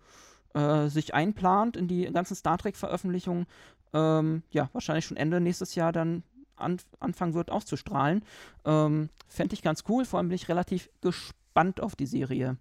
äh, 0.54 0.88
sich 0.88 1.14
einplant 1.14 1.76
in 1.76 1.88
die 1.88 2.04
ganzen 2.12 2.36
Star 2.36 2.58
Trek-Veröffentlichungen, 2.58 3.46
ähm, 3.92 4.42
ja, 4.50 4.68
wahrscheinlich 4.72 5.04
schon 5.04 5.16
Ende 5.16 5.40
nächstes 5.40 5.74
Jahr 5.74 5.92
dann 5.92 6.22
an, 6.56 6.78
anfangen 6.98 7.34
wird 7.34 7.50
auszustrahlen. 7.50 8.24
Ähm, 8.64 9.08
Fände 9.28 9.54
ich 9.54 9.62
ganz 9.62 9.84
cool, 9.88 10.04
vor 10.04 10.18
allem 10.18 10.28
bin 10.28 10.36
ich 10.36 10.48
relativ 10.48 10.90
gespannt 11.00 11.80
auf 11.80 11.96
die 11.96 12.06
Serie. 12.06 12.56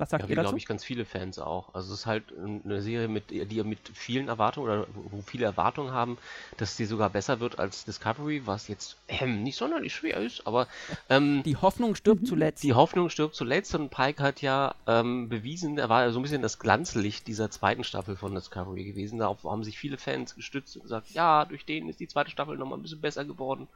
Was 0.00 0.08
sagt 0.08 0.22
ja, 0.22 0.30
ihr 0.30 0.36
dazu? 0.36 0.44
glaube 0.44 0.58
ich, 0.58 0.64
ganz 0.64 0.82
viele 0.82 1.04
Fans 1.04 1.38
auch. 1.38 1.74
Also 1.74 1.92
es 1.92 2.00
ist 2.00 2.06
halt 2.06 2.24
eine 2.42 2.80
Serie, 2.80 3.06
mit, 3.06 3.30
die 3.30 3.62
mit 3.64 3.80
vielen 3.92 4.28
Erwartungen 4.28 4.66
oder 4.66 4.86
wo 4.94 5.20
viele 5.20 5.44
Erwartungen 5.44 5.92
haben, 5.92 6.16
dass 6.56 6.74
sie 6.74 6.86
sogar 6.86 7.10
besser 7.10 7.38
wird 7.38 7.58
als 7.58 7.84
Discovery, 7.84 8.46
was 8.46 8.68
jetzt 8.68 8.96
ähm, 9.08 9.42
nicht 9.42 9.56
sonderlich 9.56 9.94
schwer 9.94 10.16
ist, 10.16 10.46
aber 10.46 10.68
ähm, 11.10 11.42
die 11.44 11.56
Hoffnung 11.56 11.94
stirbt 11.94 12.26
zuletzt. 12.26 12.62
Die 12.62 12.72
Hoffnung 12.72 13.10
stirbt 13.10 13.34
zuletzt 13.34 13.74
und 13.74 13.90
Pike 13.90 14.22
hat 14.22 14.40
ja 14.40 14.74
ähm, 14.86 15.28
bewiesen, 15.28 15.76
er 15.76 15.90
war 15.90 16.10
so 16.12 16.18
ein 16.18 16.22
bisschen 16.22 16.40
das 16.40 16.58
Glanzlicht 16.58 17.26
dieser 17.26 17.50
zweiten 17.50 17.84
Staffel 17.84 18.16
von 18.16 18.34
Discovery 18.34 18.84
gewesen. 18.84 19.18
Darauf 19.18 19.44
haben 19.44 19.64
sich 19.64 19.78
viele 19.78 19.98
Fans 19.98 20.34
gestützt 20.34 20.76
und 20.76 20.82
gesagt, 20.84 21.10
ja, 21.10 21.44
durch 21.44 21.66
den 21.66 21.90
ist 21.90 22.00
die 22.00 22.08
zweite 22.08 22.30
Staffel 22.30 22.56
nochmal 22.56 22.78
ein 22.78 22.82
bisschen 22.82 23.02
besser 23.02 23.26
geworden. 23.26 23.68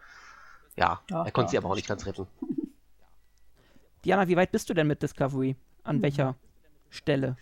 Ja, 0.75 1.03
doch, 1.07 1.27
er 1.27 1.33
konnte 1.33 1.49
doch, 1.49 1.51
sie 1.51 1.59
aber 1.59 1.69
auch 1.69 1.77
nicht 1.77 1.87
ganz 1.87 2.07
retten. 2.07 2.27
Diana, 4.07 4.27
wie 4.27 4.37
weit 4.37 4.53
bist 4.53 4.71
du 4.71 4.75
denn 4.75 4.87
mit 4.87 5.03
Discovery? 5.03 5.55
An 5.85 5.99
mhm. 5.99 6.03
welcher 6.03 6.37
Stelle? 6.91 7.37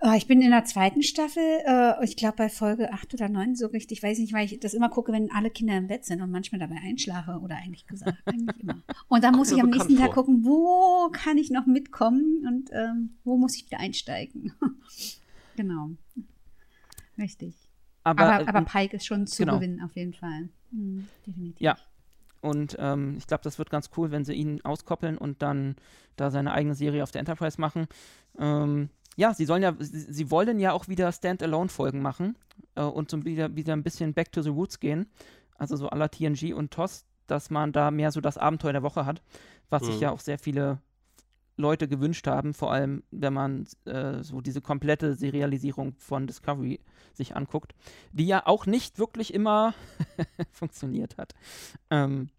Oh, 0.00 0.12
ich 0.16 0.28
bin 0.28 0.40
in 0.40 0.50
der 0.50 0.64
zweiten 0.64 1.02
Staffel, 1.02 1.42
äh, 1.66 2.04
ich 2.04 2.16
glaube 2.16 2.36
bei 2.36 2.48
Folge 2.48 2.92
8 2.92 3.14
oder 3.14 3.28
9 3.28 3.56
so 3.56 3.66
richtig, 3.66 4.00
weiß 4.00 4.20
nicht, 4.20 4.32
weil 4.32 4.44
ich 4.44 4.60
das 4.60 4.72
immer 4.72 4.88
gucke, 4.88 5.10
wenn 5.10 5.32
alle 5.32 5.50
Kinder 5.50 5.76
im 5.76 5.88
Bett 5.88 6.04
sind 6.04 6.22
und 6.22 6.30
manchmal 6.30 6.60
dabei 6.60 6.76
einschlafe 6.76 7.40
oder 7.40 7.56
eigentlich 7.56 7.84
gesagt, 7.88 8.16
eigentlich 8.26 8.60
immer. 8.60 8.80
Und 9.08 9.24
dann 9.24 9.34
muss 9.34 9.50
ich 9.50 9.60
am 9.60 9.70
nächsten 9.70 9.96
Tag 9.96 10.12
gucken, 10.12 10.44
wo 10.44 11.10
kann 11.10 11.36
ich 11.36 11.50
noch 11.50 11.66
mitkommen 11.66 12.46
und 12.46 12.70
ähm, 12.72 13.16
wo 13.24 13.36
muss 13.36 13.56
ich 13.56 13.66
wieder 13.66 13.80
einsteigen. 13.80 14.52
genau. 15.56 15.90
Richtig. 17.18 17.56
Aber, 18.04 18.22
aber, 18.22 18.48
aber, 18.48 18.60
äh, 18.60 18.64
Pike 18.64 18.96
ist 18.96 19.06
schon 19.06 19.26
zu 19.26 19.42
genau. 19.42 19.56
gewinnen, 19.56 19.82
auf 19.82 19.96
jeden 19.96 20.14
Fall. 20.14 20.48
Mhm, 20.70 21.08
definitiv. 21.26 21.60
Ja, 21.60 21.76
und 22.40 22.76
ähm, 22.78 23.16
ich 23.18 23.26
glaube, 23.26 23.42
das 23.42 23.58
wird 23.58 23.70
ganz 23.70 23.90
cool, 23.96 24.10
wenn 24.10 24.24
sie 24.24 24.34
ihn 24.34 24.60
auskoppeln 24.64 25.18
und 25.18 25.42
dann 25.42 25.76
da 26.16 26.30
seine 26.30 26.52
eigene 26.52 26.74
Serie 26.74 27.02
auf 27.02 27.10
der 27.10 27.20
Enterprise 27.20 27.60
machen. 27.60 27.86
Ähm, 28.38 28.90
ja, 29.16 29.34
sie 29.34 29.44
sollen 29.46 29.62
ja, 29.62 29.74
sie, 29.78 30.12
sie, 30.12 30.30
wollen 30.30 30.60
ja 30.60 30.72
auch 30.72 30.88
wieder 30.88 31.10
Standalone-Folgen 31.10 32.00
machen 32.00 32.36
äh, 32.76 32.82
und 32.82 33.10
so 33.10 33.24
wieder, 33.24 33.54
wieder 33.56 33.72
ein 33.72 33.82
bisschen 33.82 34.14
back 34.14 34.30
to 34.30 34.42
the 34.42 34.50
roots 34.50 34.78
gehen. 34.78 35.10
Also 35.56 35.76
so 35.76 35.88
aller 35.88 36.10
TNG 36.10 36.54
und 36.54 36.70
TOS, 36.70 37.04
dass 37.26 37.50
man 37.50 37.72
da 37.72 37.90
mehr 37.90 38.12
so 38.12 38.20
das 38.20 38.38
Abenteuer 38.38 38.72
der 38.72 38.84
Woche 38.84 39.06
hat, 39.06 39.22
was 39.70 39.82
mhm. 39.82 39.86
sich 39.86 40.00
ja 40.00 40.10
auch 40.12 40.20
sehr 40.20 40.38
viele 40.38 40.80
Leute 41.58 41.88
gewünscht 41.88 42.26
haben, 42.26 42.54
vor 42.54 42.72
allem 42.72 43.02
wenn 43.10 43.34
man 43.34 43.66
äh, 43.84 44.22
so 44.22 44.40
diese 44.40 44.60
komplette 44.60 45.14
Serialisierung 45.14 45.94
von 45.98 46.26
Discovery 46.26 46.80
sich 47.14 47.36
anguckt, 47.36 47.74
die 48.12 48.26
ja 48.26 48.46
auch 48.46 48.64
nicht 48.66 48.98
wirklich 48.98 49.34
immer 49.34 49.74
funktioniert 50.52 51.18
hat. 51.18 51.34
Ähm, 51.90 52.30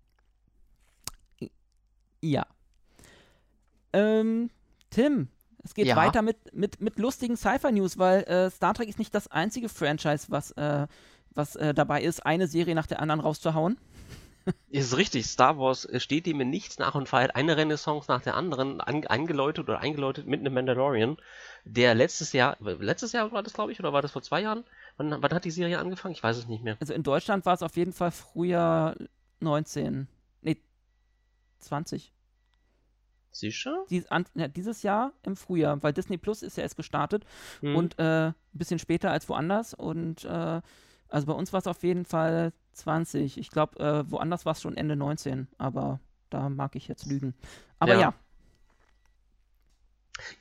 ja. 2.21 2.45
Ähm, 3.93 4.49
Tim, 4.89 5.27
Es 5.63 5.73
geht 5.73 5.87
Ja. 5.87 5.95
weiter 5.95 6.21
mit, 6.21 6.37
mit, 6.53 6.79
mit 6.81 6.97
lustigen 6.99 7.35
Sci-Fi-News, 7.35 7.97
weil 7.97 8.23
äh, 8.23 8.49
Star 8.49 8.73
Trek 8.73 8.87
ist 8.89 8.99
nicht 8.99 9.13
das 9.13 9.27
einzige 9.27 9.67
Franchise, 9.69 10.27
was, 10.29 10.51
äh, 10.51 10.87
was 11.33 11.55
äh, 11.57 11.73
dabei 11.73 12.01
ist, 12.03 12.25
eine 12.25 12.47
Serie 12.47 12.75
nach 12.75 12.87
der 12.87 13.01
anderen 13.01 13.19
rauszuhauen. 13.19 13.77
Ist 14.69 14.97
richtig, 14.97 15.25
Star 15.25 15.57
Wars 15.57 15.85
äh, 15.85 15.99
steht 15.99 16.25
dem 16.25 16.41
in 16.41 16.49
nichts 16.49 16.79
nach 16.79 16.95
und 16.95 17.09
feiert 17.09 17.35
eine 17.35 17.57
Renaissance 17.57 18.09
nach 18.09 18.21
der 18.21 18.35
anderen, 18.35 18.81
an, 18.81 19.05
eingeläutet 19.05 19.67
oder 19.67 19.79
eingeläutet 19.79 20.27
mit 20.27 20.39
einem 20.39 20.53
Mandalorian, 20.53 21.17
der 21.65 21.95
letztes 21.95 22.33
Jahr, 22.33 22.57
letztes 22.59 23.11
Jahr 23.11 23.31
war 23.31 23.43
das 23.43 23.53
glaube 23.53 23.71
ich, 23.71 23.79
oder 23.79 23.93
war 23.93 24.01
das 24.01 24.11
vor 24.11 24.21
zwei 24.21 24.41
Jahren? 24.41 24.63
Wann, 24.97 25.21
wann 25.21 25.31
hat 25.31 25.45
die 25.45 25.51
Serie 25.51 25.79
angefangen? 25.79 26.13
Ich 26.13 26.23
weiß 26.23 26.37
es 26.37 26.47
nicht 26.47 26.63
mehr. 26.63 26.77
Also 26.79 26.93
in 26.93 27.03
Deutschland 27.03 27.45
war 27.45 27.53
es 27.53 27.63
auf 27.63 27.75
jeden 27.77 27.93
Fall 27.93 28.11
Frühjahr 28.11 28.95
19. 29.39 30.07
Nee, 30.41 30.57
20. 31.59 32.13
Sicher? 33.31 33.85
Dies, 33.89 34.07
an, 34.07 34.25
ja, 34.33 34.47
dieses 34.47 34.81
Jahr 34.81 35.13
im 35.23 35.35
Frühjahr, 35.35 35.81
weil 35.83 35.93
Disney 35.93 36.17
Plus 36.17 36.41
ist 36.41 36.57
ja 36.57 36.63
erst 36.63 36.77
gestartet 36.77 37.25
Hm. 37.61 37.75
und 37.75 37.99
äh, 37.99 38.27
ein 38.29 38.35
bisschen 38.53 38.79
später 38.79 39.11
als 39.11 39.29
woanders. 39.29 39.73
Und 39.73 40.25
äh, 40.25 40.61
also 41.09 41.27
bei 41.27 41.33
uns 41.33 41.53
war 41.53 41.59
es 41.59 41.67
auf 41.67 41.83
jeden 41.83 42.05
Fall 42.05 42.53
20. 42.79 43.37
Ich 43.37 43.49
glaube, 43.51 43.79
äh, 43.79 44.11
woanders 44.11 44.45
war 44.45 44.53
es 44.53 44.61
schon 44.61 44.77
Ende 44.77 44.95
19, 44.95 45.47
aber 45.57 45.99
da 46.29 46.49
mag 46.49 46.75
ich 46.75 46.87
jetzt 46.87 47.05
lügen. 47.05 47.33
Aber 47.79 47.93
Ja. 47.93 47.99
ja, 48.01 48.13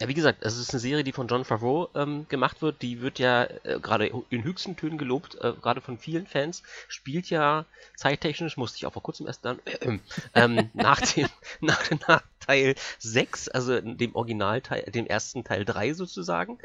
Ja, 0.01 0.09
wie 0.09 0.14
gesagt, 0.14 0.42
es 0.42 0.59
ist 0.59 0.70
eine 0.72 0.81
Serie, 0.81 1.05
die 1.05 1.12
von 1.12 1.29
John 1.29 1.44
Favreau 1.44 1.88
ähm, 1.94 2.27
gemacht 2.29 2.62
wird. 2.62 2.83
Die 2.83 3.01
wird 3.01 3.18
ja 3.20 3.44
äh, 3.44 3.79
gerade 3.81 4.11
in 4.31 4.42
höchsten 4.42 4.77
Tönen 4.77 4.98
gelobt, 4.98 5.37
äh, 5.37 5.53
gerade 5.53 5.81
von 5.81 5.98
vielen 5.98 6.27
Fans. 6.27 6.62
Spielt 6.88 7.31
ja 7.31 7.64
zeittechnisch, 7.96 8.57
musste 8.57 8.77
ich 8.77 8.87
auch 8.87 8.92
vor 8.92 9.03
kurzem 9.03 9.27
erst 9.27 9.44
dann, 9.44 9.61
äh, 9.66 9.98
ähm, 10.35 10.70
nach, 10.74 11.01
dem, 11.01 11.29
nach, 11.61 11.90
nach 12.09 12.22
Teil 12.40 12.74
6, 12.98 13.48
also 13.51 13.81
dem 13.81 14.14
Originalteil, 14.16 14.83
dem 14.90 15.07
ersten 15.07 15.44
Teil 15.44 15.64
3 15.64 15.94
sozusagen. 15.94 16.59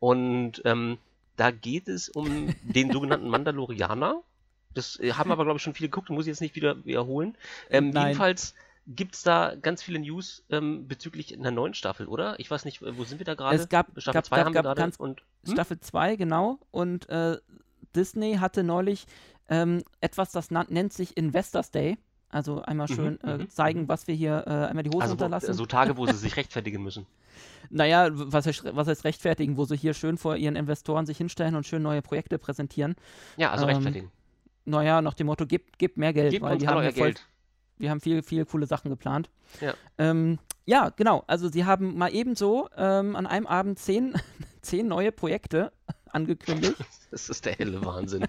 Und 0.00 0.62
ähm, 0.64 0.98
da 1.36 1.50
geht 1.50 1.88
es 1.88 2.08
um 2.08 2.54
den 2.62 2.92
sogenannten 2.92 3.28
Mandalorianer. 3.30 4.22
Das 4.74 4.98
äh, 5.00 5.12
haben 5.12 5.30
aber, 5.32 5.44
glaube 5.44 5.56
ich, 5.58 5.62
schon 5.62 5.74
viele 5.74 5.88
geguckt, 5.88 6.10
muss 6.10 6.24
ich 6.26 6.30
jetzt 6.30 6.40
nicht 6.40 6.54
wieder 6.56 6.84
wiederholen. 6.84 7.36
Ähm, 7.70 7.92
jedenfalls 7.96 8.54
gibt 8.86 9.14
es 9.14 9.22
da 9.22 9.54
ganz 9.54 9.82
viele 9.82 9.98
News 9.98 10.44
ähm, 10.50 10.86
bezüglich 10.88 11.36
einer 11.38 11.50
neuen 11.50 11.72
Staffel, 11.74 12.06
oder? 12.06 12.38
Ich 12.38 12.50
weiß 12.50 12.64
nicht, 12.64 12.82
wo 12.82 13.04
sind 13.04 13.18
wir 13.18 13.24
da 13.24 13.34
gerade? 13.34 13.56
Es 13.56 13.68
gab- 13.68 13.88
Staffel 13.96 14.12
gab- 14.18 14.26
2 14.26 14.36
gab- 14.36 14.44
haben 14.46 14.52
wir 14.52 14.58
gab 14.62 14.64
gerade 14.64 14.80
ganz- 14.80 14.96
und 14.96 15.22
hm? 15.46 15.52
Staffel 15.52 15.80
2, 15.80 16.16
genau. 16.16 16.58
Und 16.70 17.08
äh, 17.08 17.38
Disney 17.96 18.34
hatte 18.36 18.62
neulich 18.62 19.06
ähm, 19.48 19.82
etwas, 20.00 20.32
das 20.32 20.50
nennt 20.50 20.92
sich 20.92 21.16
Investors 21.16 21.70
Day. 21.70 21.96
Also 22.28 22.62
einmal 22.62 22.88
Mhm, 22.90 22.94
schön 22.94 23.20
äh, 23.22 23.38
mhm, 23.38 23.48
zeigen, 23.50 23.80
mhm. 23.82 23.88
was 23.88 24.06
wir 24.08 24.14
hier, 24.14 24.42
äh, 24.46 24.50
einmal 24.50 24.82
die 24.82 24.90
Hose 24.90 25.02
also 25.02 25.12
unterlassen. 25.12 25.54
so 25.54 25.66
Tage, 25.66 25.96
wo 25.96 26.06
sie 26.06 26.12
sich 26.16 26.36
rechtfertigen 26.36 26.82
müssen. 26.82 27.06
Naja, 27.70 28.08
was 28.12 28.46
heißt, 28.46 28.64
was 28.76 28.88
heißt 28.88 29.04
rechtfertigen, 29.04 29.56
wo 29.56 29.64
sie 29.64 29.76
hier 29.76 29.94
schön 29.94 30.18
vor 30.18 30.36
ihren 30.36 30.56
Investoren 30.56 31.06
sich 31.06 31.16
hinstellen 31.16 31.54
und 31.54 31.66
schön 31.66 31.82
neue 31.82 32.02
Projekte 32.02 32.38
präsentieren. 32.38 32.96
Ja, 33.36 33.50
also 33.52 33.64
Ähm, 33.64 33.70
rechtfertigen. 33.70 34.10
Naja, 34.64 35.02
nach 35.02 35.14
dem 35.14 35.26
Motto, 35.26 35.46
gebt, 35.46 35.78
gebt 35.78 35.96
mehr 35.98 36.12
Geld, 36.12 36.30
Gebt 36.32 36.42
weil 36.42 36.58
die 36.58 36.66
haben 36.68 36.82
voll, 36.82 36.92
Geld. 36.92 37.26
wir 37.78 37.90
haben 37.90 38.00
viel, 38.00 38.22
viel 38.22 38.44
coole 38.46 38.66
Sachen 38.66 38.90
geplant. 38.90 39.28
Ja. 39.60 39.74
Ähm, 39.98 40.38
ja, 40.64 40.88
genau. 40.90 41.22
Also 41.26 41.50
sie 41.50 41.64
haben 41.66 41.98
mal 41.98 42.14
ebenso 42.14 42.68
ähm, 42.76 43.14
an 43.16 43.26
einem 43.26 43.46
Abend 43.46 43.78
zehn, 43.78 44.14
zehn 44.62 44.86
neue 44.88 45.12
Projekte 45.12 45.72
angekündigt. 46.10 46.76
Das 47.10 47.28
ist 47.28 47.44
der 47.44 47.52
helle 47.52 47.84
Wahnsinn. 47.84 48.26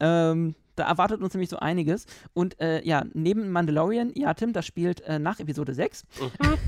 ähm, 0.00 0.54
da 0.76 0.84
erwartet 0.88 1.20
uns 1.22 1.34
nämlich 1.34 1.50
so 1.50 1.58
einiges. 1.58 2.06
Und 2.34 2.58
äh, 2.60 2.82
ja, 2.84 3.04
neben 3.14 3.50
Mandalorian, 3.50 4.12
ja, 4.14 4.32
Tim, 4.34 4.52
das 4.52 4.64
spielt 4.66 5.00
äh, 5.02 5.18
nach 5.18 5.40
Episode 5.40 5.74
6, 5.74 6.04
Mhm. 6.20 6.58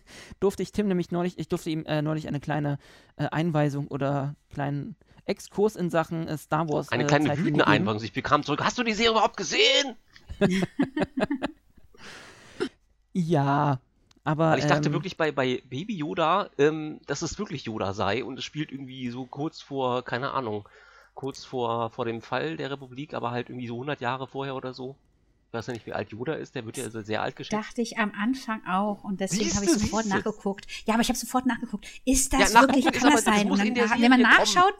durfte 0.40 0.62
ich 0.62 0.72
Tim 0.72 0.88
nämlich 0.88 1.10
neulich, 1.10 1.38
ich 1.38 1.48
durfte 1.48 1.70
ihm 1.70 1.84
äh, 1.86 2.02
neulich 2.02 2.28
eine 2.28 2.40
kleine 2.40 2.78
äh, 3.16 3.26
Einweisung 3.26 3.88
oder 3.88 4.34
kleinen 4.52 4.96
Exkurs 5.24 5.76
in 5.76 5.90
Sachen 5.90 6.28
äh, 6.28 6.36
Star 6.36 6.68
Wars. 6.68 6.90
Eine 6.90 7.04
äh, 7.04 7.06
kleine 7.06 7.38
wütende. 7.38 7.66
Einwandlung. 7.66 8.04
Ich 8.04 8.12
bekam 8.12 8.42
zurück. 8.42 8.62
Hast 8.64 8.78
du 8.78 8.82
die 8.82 8.92
Serie 8.92 9.12
überhaupt 9.12 9.36
gesehen? 9.36 9.96
Ja, 13.12 13.80
aber. 14.24 14.52
Weil 14.52 14.58
ich 14.58 14.66
dachte 14.66 14.88
ähm, 14.88 14.94
wirklich 14.94 15.16
bei, 15.16 15.32
bei 15.32 15.62
Baby 15.68 15.96
Yoda, 15.96 16.50
ähm, 16.58 17.00
dass 17.06 17.22
es 17.22 17.38
wirklich 17.38 17.64
Yoda 17.64 17.92
sei 17.92 18.24
und 18.24 18.38
es 18.38 18.44
spielt 18.44 18.72
irgendwie 18.72 19.10
so 19.10 19.26
kurz 19.26 19.60
vor, 19.60 20.02
keine 20.02 20.32
Ahnung, 20.32 20.68
kurz 21.14 21.44
vor, 21.44 21.90
vor 21.90 22.04
dem 22.04 22.22
Fall 22.22 22.56
der 22.56 22.70
Republik, 22.70 23.14
aber 23.14 23.30
halt 23.30 23.50
irgendwie 23.50 23.68
so 23.68 23.74
100 23.74 24.00
Jahre 24.00 24.26
vorher 24.26 24.56
oder 24.56 24.72
so. 24.72 24.96
Ich 25.52 25.54
weiß 25.58 25.66
ja 25.66 25.74
nicht, 25.74 25.84
wie 25.84 25.92
alt 25.92 26.08
Yoda 26.08 26.32
ist, 26.32 26.54
der 26.54 26.64
wird 26.64 26.78
ja 26.78 26.84
also 26.84 27.02
sehr 27.02 27.20
alt 27.20 27.36
geschätzt. 27.36 27.52
Dachte 27.52 27.82
ich 27.82 27.98
am 27.98 28.10
Anfang 28.12 28.64
auch 28.66 29.04
und 29.04 29.20
deswegen 29.20 29.54
habe 29.54 29.66
ich 29.66 29.70
sofort 29.72 30.06
nachgeguckt. 30.06 30.66
Ja, 30.86 30.94
aber 30.94 31.02
ich 31.02 31.08
habe 31.10 31.18
sofort 31.18 31.44
nachgeguckt. 31.44 31.86
Ist 32.06 32.32
Ja, 32.32 32.38
das 32.38 32.54
nachgucken 32.54 32.76
wirklich, 32.76 33.02
kann 33.02 33.12
das 33.12 33.24
das 33.24 33.34
sein? 33.36 33.46
in 33.66 33.74
dann, 33.74 34.00
wenn 34.00 34.10
man 34.10 34.22
nachschaut, 34.22 34.72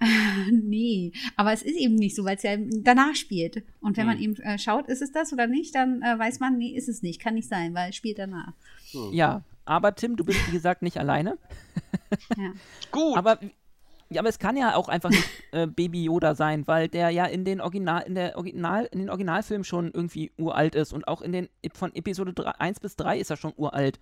nee, 0.50 1.12
aber 1.36 1.52
es 1.52 1.60
ist 1.60 1.76
eben 1.76 1.96
nicht 1.96 2.16
so, 2.16 2.24
weil 2.24 2.36
es 2.36 2.44
ja 2.44 2.56
danach 2.56 3.14
spielt. 3.14 3.62
Und 3.82 3.98
wenn 3.98 4.06
man 4.06 4.16
Hm. 4.16 4.22
eben 4.22 4.36
äh, 4.36 4.58
schaut, 4.58 4.88
ist 4.88 5.02
es 5.02 5.12
das 5.12 5.34
oder 5.34 5.46
nicht, 5.48 5.74
dann 5.74 6.00
äh, 6.00 6.18
weiß 6.18 6.40
man, 6.40 6.56
nee, 6.56 6.70
ist 6.74 6.88
es 6.88 7.02
nicht, 7.02 7.20
kann 7.20 7.34
nicht 7.34 7.48
sein, 7.48 7.74
weil 7.74 7.90
es 7.90 7.96
spielt 7.96 8.18
danach. 8.18 8.54
Hm. 8.92 9.12
Ja, 9.12 9.42
aber 9.66 9.94
Tim, 9.94 10.16
du 10.16 10.24
bist 10.24 10.46
wie 10.48 10.52
gesagt 10.52 10.80
nicht 10.80 10.96
alleine. 10.96 11.36
Ja. 12.38 12.52
Gut. 12.90 13.16
Aber, 13.18 13.38
ja, 14.14 14.20
aber 14.20 14.28
es 14.28 14.38
kann 14.38 14.56
ja 14.56 14.76
auch 14.76 14.88
einfach 14.88 15.10
nicht 15.10 15.28
äh, 15.52 15.66
Baby 15.66 16.04
Yoda 16.04 16.34
sein, 16.34 16.66
weil 16.66 16.88
der 16.88 17.10
ja 17.10 17.26
in 17.26 17.44
den 17.44 17.60
Original, 17.60 18.02
in 18.02 18.14
der 18.14 18.36
Original, 18.36 18.88
in 18.90 19.00
den 19.00 19.10
Originalfilmen 19.10 19.64
schon 19.64 19.90
irgendwie 19.92 20.32
uralt 20.38 20.74
ist 20.74 20.92
und 20.92 21.08
auch 21.08 21.20
in 21.20 21.32
den 21.32 21.48
von 21.74 21.94
Episode 21.94 22.32
3, 22.32 22.50
1 22.52 22.80
bis 22.80 22.96
3 22.96 23.18
ist 23.18 23.30
er 23.30 23.36
schon 23.36 23.52
uralt. 23.56 23.98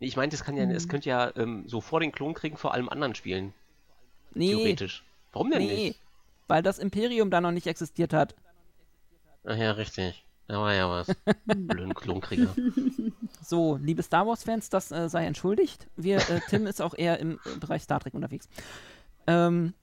ich 0.00 0.16
meinte, 0.16 0.36
es 0.36 0.44
kann 0.44 0.56
ja, 0.56 0.64
es 0.64 0.88
könnte 0.88 1.08
ja 1.08 1.32
ähm, 1.36 1.64
so 1.66 1.80
vor 1.80 2.00
den 2.00 2.12
Klonkriegen 2.12 2.58
vor 2.58 2.74
allem 2.74 2.88
anderen 2.88 3.14
spielen, 3.14 3.54
Nee, 4.34 4.50
theoretisch. 4.50 5.04
Warum 5.32 5.50
denn 5.50 5.62
nee, 5.62 5.86
nicht? 5.88 6.00
weil 6.48 6.62
das 6.62 6.78
Imperium 6.78 7.30
da 7.30 7.40
noch 7.40 7.52
nicht 7.52 7.66
existiert 7.66 8.12
hat. 8.12 8.34
Ach 9.44 9.56
ja, 9.56 9.72
richtig. 9.72 10.24
Da 10.46 10.58
war 10.58 10.74
ja 10.74 10.90
was. 10.90 11.06
Blöden 11.46 11.94
Klonkrieger. 11.94 12.54
So, 13.40 13.78
liebe 13.82 14.02
Star 14.02 14.26
Wars-Fans, 14.26 14.68
das 14.68 14.90
äh, 14.92 15.08
sei 15.08 15.24
entschuldigt. 15.24 15.86
Wir, 15.96 16.16
äh, 16.16 16.40
Tim 16.48 16.66
ist 16.66 16.82
auch 16.82 16.94
eher 16.94 17.18
im 17.18 17.38
äh, 17.44 17.58
Bereich 17.58 17.82
Star 17.82 18.00
Trek 18.00 18.14
unterwegs. 18.14 18.48
Ähm, 19.26 19.74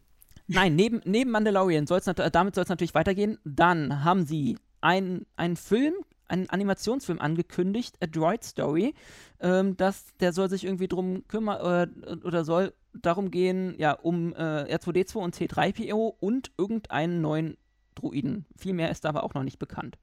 nein, 0.47 0.75
neben, 0.75 1.01
neben 1.05 1.31
Mandalorian 1.31 1.87
soll's 1.87 2.07
äh, 2.07 2.31
damit 2.31 2.55
soll 2.55 2.63
es 2.63 2.69
natürlich 2.69 2.93
weitergehen. 2.93 3.37
Dann 3.43 4.03
haben 4.03 4.25
sie 4.25 4.57
ein- 4.81 5.25
einen 5.35 5.55
Film, 5.55 5.93
einen 6.27 6.49
Animationsfilm 6.49 7.19
angekündigt, 7.19 7.97
A 8.01 8.07
Droid 8.07 8.43
Story. 8.43 8.93
Ähm, 9.39 9.75
das, 9.77 10.15
der 10.19 10.33
soll 10.33 10.49
sich 10.49 10.63
irgendwie 10.63 10.87
drum 10.87 11.27
kümmern 11.27 11.89
äh, 12.03 12.11
oder 12.25 12.43
soll 12.45 12.73
darum 12.93 13.31
gehen, 13.31 13.75
ja, 13.77 13.93
um 13.93 14.33
äh, 14.33 14.75
R2D2 14.75 15.17
und 15.17 15.35
C3PO 15.35 16.13
und 16.19 16.51
irgendeinen 16.57 17.21
neuen 17.21 17.57
Droiden. 17.95 18.45
Viel 18.57 18.73
mehr 18.73 18.89
ist 18.91 19.05
aber 19.05 19.23
auch 19.23 19.33
noch 19.33 19.43
nicht 19.43 19.59
bekannt. 19.59 19.97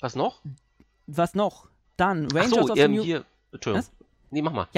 Was 0.00 0.14
noch? 0.16 0.42
Was 1.06 1.34
noch? 1.34 1.68
Dann 1.96 2.26
Rangers 2.32 2.50
so, 2.50 2.60
of 2.62 2.70
the 2.74 2.80
ähm, 2.80 2.92
New 2.94 3.02
hier. 3.02 3.24
Entschuldigung. 3.52 3.86
Nee, 4.30 4.42
mach 4.42 4.52
mal. 4.52 4.68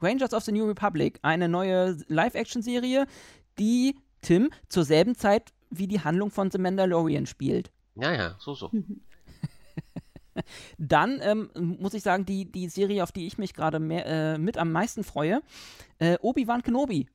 Rangers 0.00 0.32
of 0.32 0.44
the 0.44 0.52
New 0.52 0.66
Republic, 0.66 1.18
eine 1.22 1.48
neue 1.48 1.96
Live-Action-Serie, 2.08 3.06
die 3.58 3.96
Tim 4.22 4.50
zur 4.68 4.84
selben 4.84 5.14
Zeit 5.14 5.52
wie 5.70 5.86
die 5.86 6.00
Handlung 6.00 6.30
von 6.30 6.50
The 6.50 6.58
Mandalorian 6.58 7.26
spielt. 7.26 7.70
Ja, 7.94 8.12
ja, 8.12 8.36
so, 8.38 8.54
so. 8.54 8.70
Dann 10.78 11.20
ähm, 11.22 11.50
muss 11.78 11.94
ich 11.94 12.02
sagen, 12.02 12.24
die, 12.24 12.50
die 12.50 12.68
Serie, 12.68 13.02
auf 13.02 13.12
die 13.12 13.26
ich 13.26 13.38
mich 13.38 13.52
gerade 13.54 13.78
mehr- 13.78 14.06
äh, 14.06 14.38
mit 14.38 14.56
am 14.56 14.72
meisten 14.72 15.04
freue, 15.04 15.42
äh, 15.98 16.16
Obi-Wan 16.20 16.62
Kenobi. 16.62 17.08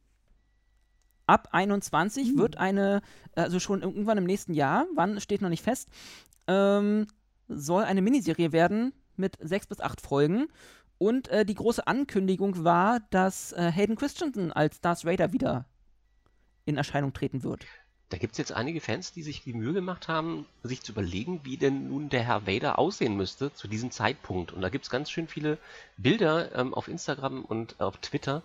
Ab 1.28 1.48
21 1.52 2.38
wird 2.38 2.58
eine, 2.58 3.02
also 3.34 3.60
schon 3.60 3.82
irgendwann 3.82 4.20
im 4.20 4.26
nächsten 4.26 4.54
Jahr, 4.54 4.86
wann 4.94 5.20
steht 5.20 5.42
noch 5.42 5.50
nicht 5.50 5.64
fest, 5.64 5.90
ähm, 6.48 7.08
soll 7.48 7.84
eine 7.84 8.04
Miniserie 8.04 8.52
werden 8.52 8.94
mit 9.16 9.38
sechs 9.42 9.66
bis 9.66 9.80
acht 9.80 10.02
Folgen. 10.02 10.48
Und 11.06 11.28
äh, 11.28 11.46
die 11.46 11.54
große 11.54 11.86
Ankündigung 11.86 12.64
war, 12.64 13.00
dass 13.12 13.52
äh, 13.52 13.72
Hayden 13.72 13.96
Christensen 13.96 14.52
als 14.52 14.82
Darth 14.82 15.06
Vader 15.06 15.34
wieder 15.34 15.66
in 16.66 16.78
Erscheinung 16.78 17.14
treten 17.14 17.44
wird. 17.44 17.64
Da 18.10 18.18
gibt 18.18 18.32
es 18.32 18.40
jetzt 18.40 18.54
einige 18.54 18.82
Fans, 18.82 19.14
die 19.14 19.22
sich 19.22 19.44
die 19.44 19.54
Mühe 19.54 19.74
gemacht 19.74 20.08
haben, 20.08 20.48
sich 20.64 20.82
zu 20.82 20.94
überlegen, 20.94 21.42
wie 21.44 21.58
denn 21.58 21.90
nun 21.90 22.10
der 22.10 22.24
Herr 22.24 22.48
Vader 22.48 22.80
aussehen 22.80 23.16
müsste 23.16 23.54
zu 23.54 23.68
diesem 23.68 23.92
Zeitpunkt. 23.92 24.52
Und 24.52 24.64
da 24.64 24.70
gibt 24.70 24.86
es 24.86 24.90
ganz 24.90 25.12
schön 25.12 25.28
viele 25.28 25.60
Bilder 25.96 26.56
ähm, 26.56 26.74
auf 26.74 26.88
Instagram 26.88 27.46
und 27.46 27.80
auf 27.80 27.98
Twitter. 27.98 28.42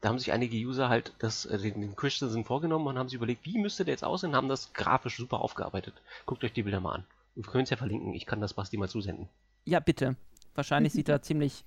Da 0.00 0.10
haben 0.10 0.20
sich 0.20 0.30
einige 0.30 0.56
User 0.56 0.88
halt 0.88 1.12
das, 1.18 1.44
äh, 1.46 1.58
den, 1.58 1.80
den 1.80 1.96
Christensen 1.96 2.44
vorgenommen 2.44 2.86
und 2.86 2.98
haben 2.98 3.08
sich 3.08 3.16
überlegt, 3.16 3.44
wie 3.44 3.58
müsste 3.58 3.84
der 3.84 3.94
jetzt 3.94 4.04
aussehen, 4.04 4.36
haben 4.36 4.48
das 4.48 4.72
grafisch 4.74 5.16
super 5.16 5.40
aufgearbeitet. 5.40 5.94
Guckt 6.24 6.44
euch 6.44 6.52
die 6.52 6.62
Bilder 6.62 6.78
mal 6.78 6.94
an. 6.94 7.04
Wir 7.34 7.42
können 7.42 7.64
es 7.64 7.70
ja 7.70 7.76
verlinken. 7.76 8.14
Ich 8.14 8.26
kann 8.26 8.40
das 8.40 8.54
Basti 8.54 8.76
mal 8.76 8.88
zusenden. 8.88 9.28
Ja, 9.64 9.80
bitte. 9.80 10.14
Wahrscheinlich 10.54 10.92
sieht 10.92 11.08
er 11.08 11.20
ziemlich 11.22 11.64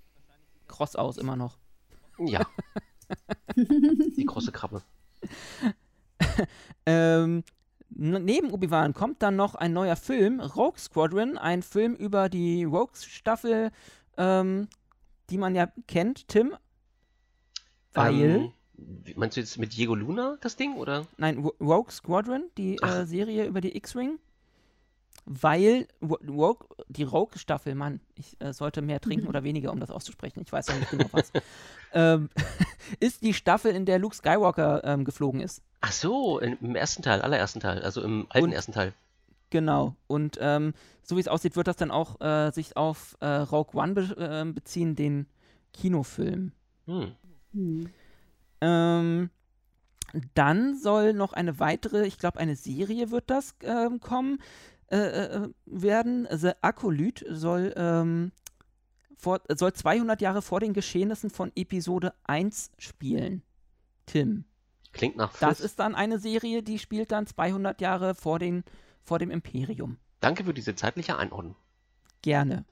kross 0.70 0.96
aus 0.96 1.18
immer 1.18 1.36
noch. 1.36 1.58
Ja. 2.18 2.46
die 3.56 4.26
große 4.26 4.52
Krabbe. 4.52 4.82
Ähm, 6.86 7.44
neben 7.90 8.52
Obi-Wan 8.52 8.94
kommt 8.94 9.22
dann 9.22 9.36
noch 9.36 9.56
ein 9.56 9.74
neuer 9.74 9.96
Film, 9.96 10.40
Rogue 10.40 10.78
Squadron, 10.78 11.38
ein 11.38 11.62
Film 11.64 11.96
über 11.96 12.30
die 12.30 12.64
Rogue-Staffel, 12.64 13.72
ähm, 14.18 14.68
die 15.30 15.38
man 15.38 15.56
ja 15.56 15.72
kennt, 15.88 16.28
Tim. 16.28 16.56
Weil. 17.94 18.22
Ähm, 18.22 18.54
meinst 19.16 19.38
du 19.38 19.42
jetzt 19.42 19.58
mit 19.58 19.76
Diego 19.76 19.96
Luna 19.96 20.38
das 20.42 20.56
Ding, 20.56 20.76
oder? 20.76 21.08
Nein, 21.18 21.40
Rogue 21.60 21.92
Squadron, 21.92 22.50
die 22.58 22.78
äh, 22.78 23.06
Serie 23.06 23.46
über 23.46 23.62
die 23.62 23.76
X-Wing. 23.76 24.20
Weil 25.32 25.88
Rogue, 26.02 26.66
die 26.88 27.04
Rogue-Staffel, 27.04 27.76
Mann, 27.76 28.00
ich 28.16 28.36
äh, 28.42 28.52
sollte 28.52 28.82
mehr 28.82 29.00
trinken 29.00 29.28
oder 29.28 29.44
weniger, 29.44 29.72
um 29.72 29.80
das 29.80 29.92
auszusprechen. 29.92 30.42
Ich 30.42 30.52
weiß 30.52 30.70
noch 30.70 30.80
nicht 30.80 30.90
genau 30.90 31.06
was. 31.12 31.32
ähm, 31.94 32.30
ist 33.00 33.22
die 33.22 33.36
Staffel, 33.36 33.76
in 33.76 33.86
der 33.86 34.00
Luke 34.00 34.16
Skywalker 34.16 34.84
ähm, 34.84 35.06
geflogen 35.06 35.40
ist. 35.40 35.62
Ach 35.82 35.92
so, 35.92 36.40
im 36.40 36.76
ersten 36.76 37.04
Teil, 37.04 37.22
allerersten 37.22 37.60
Teil, 37.60 37.84
also 37.84 38.02
im 38.02 38.26
alten 38.30 38.48
Und, 38.48 38.54
ersten 38.54 38.72
Teil. 38.72 38.92
Genau. 39.52 39.96
Und 40.08 40.40
ähm, 40.42 40.74
so 41.04 41.16
wie 41.16 41.22
es 41.22 41.28
aussieht, 41.28 41.56
wird 41.56 41.68
das 41.68 41.76
dann 41.76 41.92
auch 41.92 42.20
äh, 42.22 42.50
sich 42.50 42.76
auf 42.76 43.16
äh, 43.20 43.28
Rogue 43.28 43.80
One 43.80 43.94
be 43.94 44.02
äh, 44.18 44.52
beziehen, 44.52 44.96
den 44.96 45.28
Kinofilm. 45.74 46.54
Hm. 46.88 47.12
Hm. 47.54 47.90
Ähm, 48.62 49.30
dann 50.34 50.76
soll 50.76 51.14
noch 51.14 51.34
eine 51.34 51.60
weitere, 51.60 52.08
ich 52.08 52.18
glaube, 52.18 52.40
eine 52.40 52.56
Serie 52.56 53.12
wird 53.12 53.30
das 53.30 53.54
ähm, 53.62 54.00
kommen, 54.00 54.40
äh, 54.92 54.98
äh, 54.98 55.50
werden. 55.66 56.28
The 56.32 56.52
Acolyte 56.62 57.36
soll, 57.36 57.74
ähm, 57.78 58.32
vor, 59.18 59.42
soll 59.56 59.74
200 59.74 60.22
Jahre 60.22 60.42
vor 60.42 60.60
den 60.60 60.74
Geschehnissen 60.74 61.30
von 61.30 61.52
Episode 61.56 62.14
1 62.24 62.72
spielen. 62.78 63.44
Tim. 64.06 64.46
Klingt 64.92 65.18
nach 65.18 65.32
Fluss. 65.32 65.50
Das 65.50 65.60
ist 65.60 65.80
dann 65.80 65.96
eine 65.96 66.18
Serie, 66.18 66.64
die 66.64 66.80
spielt 66.80 67.12
dann 67.12 67.28
200 67.28 67.80
Jahre 67.82 68.16
vor, 68.16 68.40
den, 68.40 68.64
vor 69.04 69.20
dem 69.20 69.30
Imperium. 69.30 69.98
Danke 70.20 70.44
für 70.44 70.54
diese 70.54 70.76
zeitliche 70.76 71.18
Einordnung. 71.18 71.56
Gerne. 72.22 72.66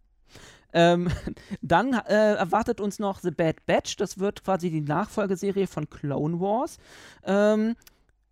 Ähm, 0.74 1.10
dann 1.62 1.94
äh, 1.94 2.34
erwartet 2.34 2.82
uns 2.82 3.00
noch 3.00 3.20
The 3.20 3.32
Bad 3.32 3.66
Batch. 3.66 3.98
Das 3.98 4.18
wird 4.18 4.44
quasi 4.44 4.70
die 4.70 4.82
Nachfolgeserie 4.82 5.68
von 5.68 5.90
Clone 5.90 6.40
Wars. 6.40 6.78
Ähm, 7.24 7.76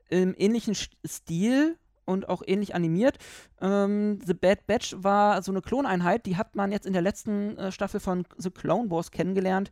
Im 0.09 0.33
ähnlichen 0.37 0.75
Stil 1.05 1.77
und 2.05 2.29
auch 2.29 2.41
ähnlich 2.45 2.75
animiert. 2.75 3.17
Ähm, 3.61 4.19
The 4.25 4.33
Bad 4.33 4.67
Batch 4.67 4.95
war 4.97 5.41
so 5.41 5.51
eine 5.51 5.61
Kloneinheit, 5.61 6.25
die 6.25 6.37
hat 6.37 6.55
man 6.55 6.71
jetzt 6.71 6.85
in 6.85 6.93
der 6.93 7.01
letzten 7.01 7.57
äh, 7.57 7.71
Staffel 7.71 7.99
von 7.99 8.25
The 8.37 8.51
Clone 8.51 8.89
Wars 8.89 9.11
kennengelernt, 9.11 9.71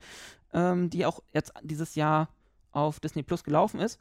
ähm, 0.54 0.90
die 0.90 1.06
auch 1.06 1.22
jetzt 1.34 1.54
dieses 1.62 1.96
Jahr 1.96 2.30
auf 2.72 3.00
Disney 3.00 3.24
Plus 3.24 3.44
gelaufen 3.44 3.80
ist. 3.80 4.00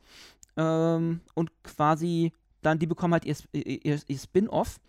Ähm, 0.57 1.21
und 1.35 1.51
quasi 1.63 2.33
dann, 2.63 2.79
die 2.79 2.87
bekommen 2.87 3.13
halt 3.13 3.25
ihr, 3.25 3.37
ihr, 3.53 4.01
ihr 4.07 4.19
Spin-off. 4.19 4.81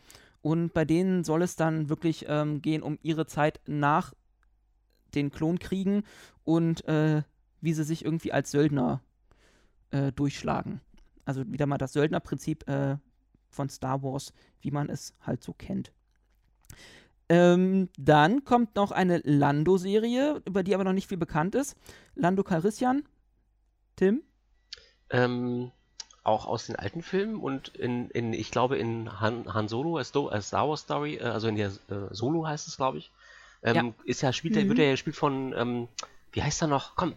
Und 0.41 0.73
bei 0.73 0.85
denen 0.85 1.23
soll 1.23 1.41
es 1.41 1.55
dann 1.55 1.89
wirklich 1.89 2.25
ähm, 2.27 2.61
gehen 2.61 2.83
um 2.83 2.99
ihre 3.01 3.25
Zeit 3.25 3.61
nach 3.65 4.13
den 5.15 5.31
Klonkriegen 5.31 6.03
und 6.43 6.85
äh, 6.85 7.23
wie 7.61 7.73
sie 7.73 7.83
sich 7.83 8.03
irgendwie 8.03 8.33
als 8.33 8.51
Söldner 8.51 9.01
äh, 9.91 10.11
durchschlagen. 10.11 10.81
Also 11.23 11.49
wieder 11.49 11.65
mal 11.65 11.77
das 11.77 11.93
Söldnerprinzip 11.93 12.67
äh, 12.67 12.97
von 13.53 13.69
Star 13.69 14.03
Wars, 14.03 14.33
wie 14.61 14.71
man 14.71 14.89
es 14.89 15.13
halt 15.21 15.43
so 15.43 15.53
kennt. 15.53 15.91
Ähm, 17.29 17.89
dann 17.97 18.43
kommt 18.43 18.75
noch 18.75 18.91
eine 18.91 19.21
Lando-Serie, 19.23 20.41
über 20.45 20.63
die 20.63 20.75
aber 20.75 20.83
noch 20.83 20.93
nicht 20.93 21.07
viel 21.07 21.17
bekannt 21.17 21.55
ist. 21.55 21.77
Lando 22.15 22.43
Calrissian. 22.43 23.03
Tim? 23.95 24.23
Ähm, 25.09 25.71
auch 26.23 26.45
aus 26.45 26.67
den 26.67 26.75
alten 26.75 27.01
Filmen 27.01 27.37
und 27.37 27.69
in, 27.69 28.09
in 28.09 28.33
ich 28.33 28.51
glaube, 28.51 28.77
in 28.77 29.19
Han, 29.19 29.53
Han 29.53 29.67
Solo, 29.67 29.97
a, 29.97 30.03
Star 30.03 30.67
Wars 30.67 30.81
Story, 30.81 31.15
äh, 31.15 31.23
also 31.23 31.47
in 31.47 31.55
der 31.55 31.67
äh, 31.67 32.07
Solo 32.11 32.47
heißt 32.47 32.67
es, 32.67 32.77
glaube 32.77 32.97
ich, 32.97 33.11
ähm, 33.61 33.75
ja. 33.75 33.93
ist 34.05 34.21
ja, 34.21 34.33
spielt, 34.33 34.55
mhm. 34.55 34.69
wird 34.69 34.79
er 34.79 34.85
ja 34.85 34.91
gespielt 34.91 35.15
von, 35.15 35.53
ähm, 35.55 35.87
wie 36.31 36.41
heißt 36.43 36.61
er 36.61 36.67
noch? 36.67 36.95
Komm, 36.95 37.15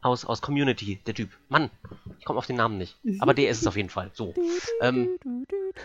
aus, 0.00 0.24
aus 0.24 0.40
Community, 0.42 1.00
der 1.06 1.14
Typ. 1.14 1.30
Mann, 1.48 1.70
ich 2.18 2.24
komme 2.24 2.38
auf 2.38 2.46
den 2.46 2.56
Namen 2.56 2.78
nicht. 2.78 2.96
Aber 3.20 3.34
der 3.34 3.50
ist 3.50 3.60
es 3.60 3.66
auf 3.66 3.76
jeden 3.76 3.88
Fall. 3.88 4.10
So. 4.14 4.34
Ähm, 4.80 5.18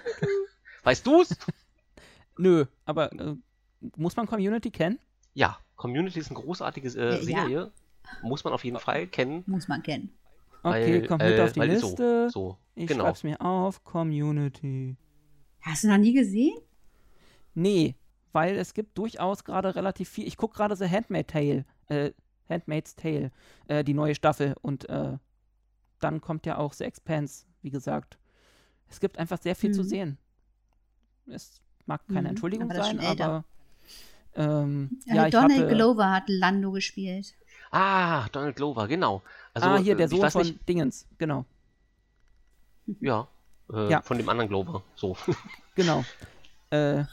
weißt 0.83 1.05
du's? 1.05 1.35
Nö, 2.37 2.65
aber 2.85 3.11
äh, 3.13 3.35
muss 3.95 4.15
man 4.15 4.27
Community 4.27 4.71
kennen? 4.71 4.99
Ja, 5.33 5.57
Community 5.75 6.19
ist 6.19 6.31
eine 6.31 6.39
großartige 6.39 6.87
äh, 6.87 7.21
Serie. 7.21 7.49
Ja. 7.49 7.71
Muss 8.21 8.43
man 8.43 8.53
auf 8.53 8.63
jeden 8.63 8.79
Fall 8.79 9.07
kennen. 9.07 9.43
Muss 9.47 9.67
man 9.67 9.81
kennen. 9.81 10.13
Okay, 10.63 11.01
weil, 11.01 11.07
kommt 11.07 11.23
mit 11.23 11.37
äh, 11.37 11.41
auf 11.41 11.51
die 11.51 11.59
Liste. 11.61 12.29
So, 12.29 12.39
so, 12.39 12.57
ich 12.75 12.87
genau. 12.87 13.03
schreib's 13.03 13.23
mir 13.23 13.41
auf. 13.41 13.83
Community. 13.83 14.95
Hast 15.61 15.83
du 15.83 15.89
noch 15.89 15.97
nie 15.97 16.13
gesehen? 16.13 16.57
Nee, 17.53 17.95
weil 18.31 18.55
es 18.57 18.73
gibt 18.73 18.97
durchaus 18.97 19.43
gerade 19.43 19.75
relativ 19.75 20.09
viel. 20.09 20.27
Ich 20.27 20.37
gucke 20.37 20.55
gerade 20.55 20.75
The 20.75 20.89
Handmaid's 20.89 21.33
Tale, 21.33 21.65
äh, 21.87 22.11
Handmaid's 22.49 22.95
Tale, 22.95 23.31
äh, 23.67 23.83
die 23.83 23.93
neue 23.93 24.15
Staffel. 24.15 24.55
Und 24.61 24.89
äh, 24.89 25.17
dann 25.99 26.21
kommt 26.21 26.45
ja 26.45 26.57
auch 26.57 26.73
The 26.73 26.83
Expanse, 26.83 27.45
wie 27.61 27.69
gesagt. 27.69 28.17
Es 28.89 28.99
gibt 28.99 29.17
einfach 29.17 29.41
sehr 29.41 29.55
viel 29.55 29.69
mhm. 29.69 29.73
zu 29.73 29.83
sehen. 29.83 30.17
Es 31.25 31.61
mag 31.85 32.05
keine 32.07 32.21
mhm, 32.21 32.27
Entschuldigung 32.27 32.71
aber 32.71 32.83
sein, 32.83 32.99
aber. 32.99 33.45
Ähm, 34.35 34.99
ja, 35.05 35.29
Donald 35.29 35.53
hatte, 35.53 35.67
Glover 35.67 36.11
hat 36.11 36.23
Lando 36.27 36.71
gespielt. 36.71 37.35
Ah, 37.71 38.27
Donald 38.31 38.55
Glover, 38.55 38.87
genau. 38.87 39.21
Also, 39.53 39.67
ah, 39.67 39.77
hier, 39.77 39.95
der 39.95 40.07
Sohn 40.07 40.29
von 40.29 40.41
nicht. 40.41 40.67
Dingens, 40.67 41.07
genau. 41.17 41.45
Ja, 42.99 43.29
äh, 43.71 43.89
ja, 43.89 44.01
von 44.01 44.17
dem 44.17 44.27
anderen 44.27 44.49
Glover, 44.49 44.83
so. 44.95 45.15
Genau. 45.75 46.03
Äh, 46.69 47.03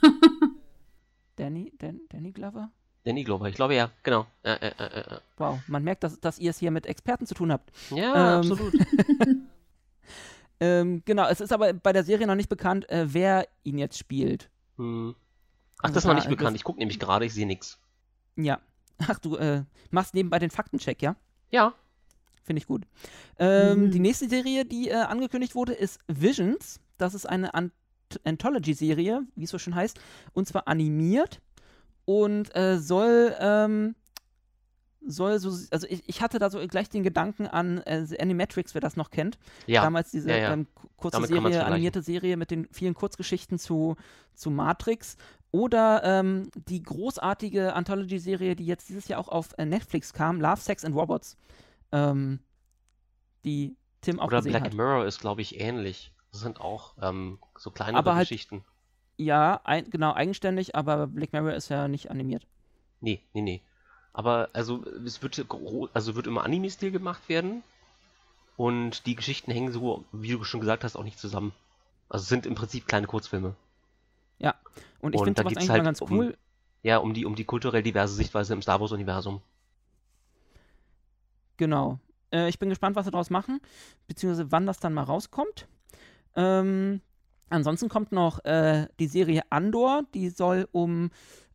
Danny, 1.37 1.71
Dan, 1.77 2.01
Danny 2.09 2.33
Glover? 2.33 2.71
Danny 3.05 3.25
Glover, 3.25 3.49
ich 3.49 3.55
glaube 3.55 3.75
ja, 3.75 3.91
genau. 4.03 4.27
Äh, 4.43 4.53
äh, 4.53 4.69
äh, 4.69 5.21
wow, 5.39 5.59
man 5.67 5.83
merkt, 5.83 6.05
dass, 6.05 6.21
dass 6.21 6.39
ihr 6.39 6.51
es 6.51 6.59
hier 6.59 6.71
mit 6.71 6.87
Experten 6.87 7.27
zu 7.27 7.35
tun 7.35 7.51
habt. 7.51 7.73
Ja, 7.91 8.41
ähm, 8.41 8.51
absolut. 8.51 8.75
ähm, 10.61 11.03
genau, 11.07 11.27
es 11.29 11.41
ist 11.41 11.53
aber 11.53 11.73
bei 11.73 11.93
der 11.93 12.05
Serie 12.05 12.27
noch 12.27 12.35
nicht 12.35 12.51
bekannt, 12.51 12.89
äh, 12.91 13.07
wer 13.13 13.49
ihn 13.63 13.79
jetzt 13.79 13.99
spielt. 13.99 14.51
Hm. 14.77 15.15
Ach, 15.83 15.89
das 15.89 16.05
ist 16.05 16.07
noch 16.07 16.15
nicht 16.15 16.29
bekannt. 16.29 16.57
Ich 16.57 16.65
gucke 16.65 16.79
nämlich 16.79 16.99
gerade, 16.99 17.25
ich 17.25 17.33
sehe 17.33 17.47
nichts. 17.47 17.79
Ja. 18.37 18.61
Ach, 18.99 19.19
du 19.19 19.37
äh, 19.37 19.65
machst 19.91 20.15
nebenbei 20.15 20.39
den 20.39 20.51
Faktencheck, 20.51 21.01
ja? 21.01 21.17
Ja. 21.51 21.75
Finde 22.43 22.61
ich 22.61 22.67
gut. 22.67 22.83
Ähm, 23.39 23.87
mhm. 23.87 23.91
Die 23.93 24.01
nächste 24.01 24.29
Serie, 24.29 24.65
die 24.65 24.89
äh, 24.89 24.95
angekündigt 24.95 25.55
wurde, 25.55 25.73
ist 25.73 26.01
Visions. 26.07 26.81
Das 26.99 27.15
ist 27.15 27.27
eine 27.27 27.55
Ant 27.55 27.73
Anthology-Serie, 28.25 29.23
wie 29.37 29.45
es 29.45 29.51
so 29.51 29.59
schön 29.59 29.77
heißt, 29.77 30.01
und 30.33 30.49
zwar 30.49 30.67
animiert 30.67 31.41
und 32.05 32.55
äh, 32.57 32.79
soll 32.79 33.35
ähm, 33.39 33.95
soll 35.07 35.39
so, 35.39 35.51
also 35.71 35.87
ich, 35.89 36.09
ich, 36.09 36.23
hatte 36.23 36.39
da 36.39 36.51
so 36.51 36.59
gleich 36.67 36.89
den 36.89 37.03
Gedanken 37.03 37.47
an 37.47 37.79
äh, 37.79 38.07
Animatrix, 38.19 38.75
wer 38.75 38.81
das 38.81 38.97
noch 38.97 39.11
kennt. 39.11 39.39
Ja. 39.67 39.83
Damals 39.83 40.11
diese 40.11 40.31
ja, 40.31 40.37
ja. 40.37 40.53
Ähm, 40.53 40.67
kurze 40.97 41.17
Damit 41.17 41.31
Serie, 41.31 41.65
animierte 41.65 42.03
Serie 42.03 42.37
mit 42.37 42.51
den 42.51 42.69
vielen 42.71 42.95
Kurzgeschichten 42.95 43.59
zu, 43.59 43.97
zu 44.35 44.51
Matrix. 44.51 45.17
Oder 45.53 46.03
ähm, 46.05 46.51
die 46.55 46.83
großartige 46.83 47.75
Anthology-Serie, 47.75 48.55
die 48.55 48.67
jetzt 48.67 48.89
dieses 48.89 49.09
Jahr 49.09 49.21
auch 49.21 49.29
auf 49.29 49.49
äh, 49.59 49.65
Netflix 49.65 50.13
kam, 50.13 50.41
Love, 50.41 50.61
Sex 50.61 50.85
and 50.85 50.95
Robots. 50.95 51.37
Ähm, 51.93 52.41
die 53.45 53.77
Tim 54.01 54.21
auch 54.21 54.27
Oder 54.27 54.39
gesehen 54.39 54.53
Black 54.53 54.65
hat. 54.67 54.75
Mirror 54.75 55.07
ist, 55.07 55.21
glaube 55.21 55.43
ich, 55.43 55.61
ähnlich. 55.61 56.13
Das 56.31 56.43
sind 56.43 56.61
auch 56.61 56.95
ähm, 57.03 57.39
so 57.59 57.71
kleinere 57.71 58.15
halt, 58.15 58.29
Geschichten. 58.29 58.65
Ja, 59.21 59.61
ein, 59.65 59.91
genau, 59.91 60.15
eigenständig, 60.15 60.75
aber 60.75 61.07
Black 61.07 61.35
Mirror 61.35 61.53
ist 61.53 61.69
ja 61.69 61.89
nicht 61.89 62.11
animiert. 62.11 62.47
Nee, 63.03 63.21
nee, 63.35 63.43
nee. 63.43 63.61
Aber 64.15 64.49
also 64.55 64.83
es 65.05 65.23
wird 65.23 65.45
also 65.93 66.17
wird 66.17 66.27
immer 66.27 66.43
Anime-Stil 66.43 66.91
gemacht 66.91 67.29
werden. 67.29 67.63
Und 68.57 69.05
die 69.05 69.17
Geschichten 69.17 69.53
hängen 69.53 69.73
so, 69.73 70.07
wie 70.11 70.31
du 70.31 70.43
schon 70.45 70.61
gesagt 70.61 70.85
hast, 70.85 70.97
auch 70.97 71.05
nicht 71.05 71.19
zusammen. 71.19 71.53
Also 72.09 72.23
es 72.23 72.29
sind 72.31 72.47
im 72.47 72.55
Prinzip 72.55 72.87
kleine 72.87 73.07
Kurzfilme. 73.07 73.55
Ja, 74.39 74.55
und 75.01 75.15
ich 75.15 75.23
finde 75.23 75.43
sowas 75.43 75.55
eigentlich 75.55 75.69
halt 75.69 75.83
mal 75.83 75.85
ganz 75.85 76.01
cool. 76.01 76.29
Um, 76.29 76.35
ja, 76.83 76.97
um 76.97 77.13
die, 77.13 77.27
um 77.27 77.35
die 77.35 77.45
kulturell 77.45 77.83
diverse 77.83 78.15
Sichtweise 78.15 78.55
im 78.55 78.63
Star 78.63 78.81
Wars-Universum. 78.81 79.43
Genau. 81.59 81.99
Äh, 82.33 82.49
ich 82.49 82.59
bin 82.59 82.71
gespannt, 82.71 82.97
was 82.97 83.05
sie 83.05 83.11
daraus 83.11 83.29
machen, 83.29 83.61
beziehungsweise 84.09 84.51
wann 84.51 84.65
das 84.65 84.79
dann 84.79 84.95
mal 84.95 85.03
rauskommt. 85.03 85.69
Ähm, 86.37 87.03
ansonsten 87.51 87.89
kommt 87.89 88.13
noch 88.13 88.45
äh, 88.45 88.87
die 88.99 89.07
Serie 89.07 89.43
Andor, 89.51 90.05
die 90.15 90.31
soll 90.31 90.69
um, 90.73 91.11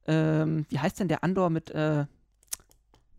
ähm, 0.08 0.66
wie 0.70 0.80
heißt 0.80 1.00
denn 1.00 1.08
der 1.08 1.24
Andor 1.24 1.50
mit, 1.50 1.72
äh, 1.72 2.06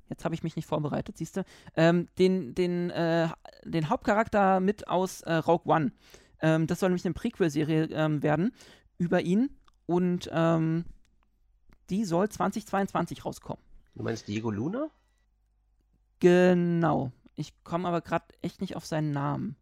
jetzt 0.09 0.25
habe 0.25 0.35
ich 0.35 0.43
mich 0.43 0.57
nicht 0.57 0.67
vorbereitet, 0.69 1.17
siehst 1.19 1.39
du, 1.39 1.45
ähm, 1.77 2.09
den, 2.19 2.55
den, 2.55 2.91
äh, 2.91 3.29
den 3.65 3.89
Hauptcharakter 3.89 4.61
mit 4.61 4.89
aus 4.89 5.23
äh, 5.23 5.35
Rogue 5.35 5.73
One. 5.73 5.93
Ähm, 6.41 6.67
das 6.67 6.81
soll 6.81 6.91
nämlich 6.91 7.05
eine 7.05 7.15
Prequel-Serie 7.15 7.89
ähm, 7.93 8.23
werden 8.23 8.53
über 8.99 9.23
ihn 9.23 9.51
und 9.87 10.29
ähm, 10.33 10.85
die 11.91 12.05
soll 12.05 12.29
2022 12.29 13.25
rauskommen. 13.25 13.63
Du 13.95 14.03
meinst 14.03 14.29
Diego 14.29 14.51
Luna? 14.51 14.91
Genau. 16.21 17.13
Ich 17.35 17.53
komme 17.65 17.89
aber 17.89 18.01
gerade 18.01 18.27
echt 18.43 18.61
nicht 18.61 18.77
auf 18.77 18.87
seinen 18.87 19.13
Namen. 19.13 19.57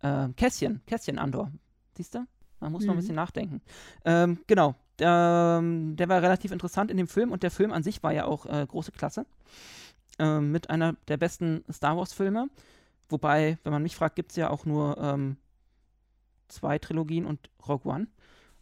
Äh, 0.00 0.28
Kässchen, 0.36 0.82
Kässchen 0.86 1.18
Andor. 1.18 1.52
Siehst 1.96 2.14
du? 2.14 2.26
Man 2.60 2.72
muss 2.72 2.82
mhm. 2.82 2.88
noch 2.88 2.94
ein 2.94 2.96
mhm. 2.96 3.00
bisschen 3.00 3.16
nachdenken. 3.16 3.62
Ähm, 4.04 4.40
genau. 4.46 4.74
Der, 4.98 5.58
ähm, 5.60 5.96
der, 5.96 6.08
war 6.08 6.22
relativ 6.22 6.52
interessant 6.52 6.90
in 6.90 6.96
dem 6.96 7.08
Film 7.08 7.32
und 7.32 7.42
der 7.42 7.50
Film 7.50 7.72
an 7.72 7.82
sich 7.82 8.02
war 8.02 8.12
ja 8.12 8.26
auch 8.26 8.46
äh, 8.46 8.64
große 8.66 8.92
Klasse. 8.92 9.26
Ähm, 10.18 10.52
mit 10.52 10.70
einer 10.70 10.94
der 11.08 11.16
besten 11.16 11.64
Star 11.72 11.96
Wars-Filme. 11.96 12.48
Wobei, 13.08 13.58
wenn 13.64 13.72
man 13.72 13.82
mich 13.82 13.96
fragt, 13.96 14.16
gibt 14.16 14.30
es 14.30 14.36
ja 14.36 14.50
auch 14.50 14.64
nur 14.64 14.96
ähm, 14.98 15.36
zwei 16.48 16.78
Trilogien 16.78 17.26
und 17.26 17.50
Rogue 17.66 17.92
One. 17.92 18.06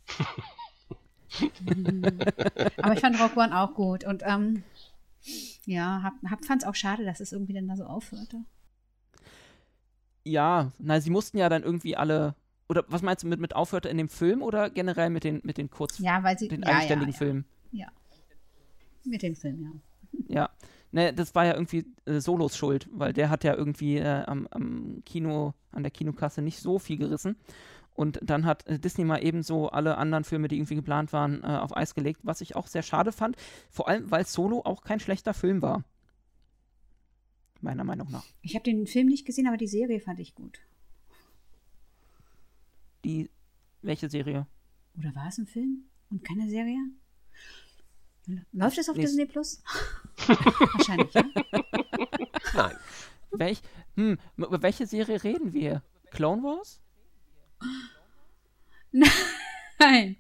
Aber 2.79 2.95
ich 2.95 3.01
fand 3.01 3.21
Rogue 3.21 3.43
One 3.43 3.59
auch 3.59 3.75
gut 3.75 4.05
und 4.05 4.23
ähm, 4.25 4.65
ja, 5.65 6.03
hab, 6.03 6.15
hab, 6.31 6.45
fand 6.45 6.63
es 6.63 6.69
auch 6.69 6.75
schade, 6.75 7.05
dass 7.05 7.21
es 7.21 7.33
irgendwie 7.33 7.53
dann 7.53 7.69
da 7.69 7.77
so 7.77 7.85
aufhörte. 7.85 8.45
Ja, 10.25 10.73
na, 10.79 11.01
sie 11.01 11.11
mussten 11.11 11.39
ja 11.39 11.49
dann 11.49 11.63
irgendwie 11.63 11.97
alle. 11.97 12.35
Oder 12.73 12.85
was 12.89 13.03
meinst 13.03 13.23
du 13.23 13.29
mit, 13.29 13.39
mit 13.39 13.55
aufhörte 13.55 13.91
in 13.91 13.99
dem 13.99 14.09
Film 14.09 14.41
oder 14.41 14.71
generell 14.71 15.11
mit 15.11 15.25
den, 15.25 15.43
mit 15.45 15.59
den 15.59 15.69
Kurz, 15.69 15.99
ja, 15.99 16.23
weil 16.23 16.39
sie, 16.39 16.49
den 16.49 16.63
ja, 16.63 16.69
eigenständigen 16.69 17.13
ja, 17.13 17.19
Filmen? 17.19 17.45
Ja. 17.71 17.89
Mit 19.05 19.23
dem 19.23 19.37
Film, 19.37 19.61
ja. 19.61 20.35
Ja. 20.35 20.51
Ne, 20.91 21.13
das 21.13 21.35
war 21.35 21.45
ja 21.45 21.53
irgendwie 21.53 21.85
äh, 22.07 22.19
Solos 22.21 22.57
Schuld, 22.57 22.89
weil 22.91 23.13
der 23.13 23.29
hat 23.29 23.45
ja 23.45 23.55
irgendwie 23.55 23.99
äh, 23.99 24.25
am, 24.25 24.49
am 24.51 25.03
Kino, 25.05 25.53
an 25.71 25.83
der 25.83 25.91
Kinokasse 25.91 26.41
nicht 26.41 26.61
so 26.61 26.79
viel 26.79 26.97
gerissen. 26.97 27.37
Und 27.95 28.19
dann 28.23 28.47
hat 28.47 28.67
äh, 28.67 28.79
Disney 28.79 29.05
mal 29.05 29.23
ebenso 29.23 29.69
alle 29.69 29.99
anderen 29.99 30.25
Filme, 30.25 30.49
die 30.49 30.57
irgendwie 30.57 30.77
geplant 30.77 31.13
waren, 31.13 31.43
äh, 31.43 31.49
auf 31.49 31.77
Eis 31.77 31.95
gelegt, 31.95 32.21
was 32.23 32.41
ich 32.41 32.57
auch 32.57 32.69
sehr 32.69 32.83
schade 32.83 33.13
fand. 33.13 33.37
Vor 33.69 33.87
allem, 33.87 34.11
weil 34.11 34.25
Solo 34.25 34.63
auch 34.65 34.83
kein 34.83 34.99
schlechter 34.99 35.35
Film 35.35 35.61
war. 35.61 35.85
Meiner 37.61 37.85
Meinung 37.85 38.11
nach. 38.11 38.25
Ich 38.41 38.55
habe 38.55 38.65
den 38.65 38.87
Film 38.87 39.09
nicht 39.09 39.27
gesehen, 39.27 39.47
aber 39.47 39.59
die 39.59 39.67
Serie 39.67 40.01
fand 40.01 40.21
ich 40.21 40.35
gut. 40.35 40.61
Die. 43.05 43.31
Welche 43.83 44.09
Serie? 44.09 44.47
Oder 44.97 45.15
war 45.15 45.29
es 45.29 45.39
ein 45.39 45.47
Film 45.47 45.85
und 46.11 46.23
keine 46.23 46.49
Serie? 46.49 46.79
Läuft 48.53 48.79
es 48.79 48.89
auf 48.89 48.97
nee. 48.97 49.03
Disney 49.03 49.27
Plus? 49.27 49.63
Wahrscheinlich, 50.27 51.13
ja? 51.13 51.25
Nein. 52.55 52.77
Welch, 53.33 53.63
hm, 53.97 54.19
über 54.37 54.63
welche 54.63 54.87
Serie 54.87 55.23
reden 55.25 55.53
wir? 55.53 55.83
Clone 56.11 56.43
Wars? 56.43 56.81
Nein, 58.93 60.17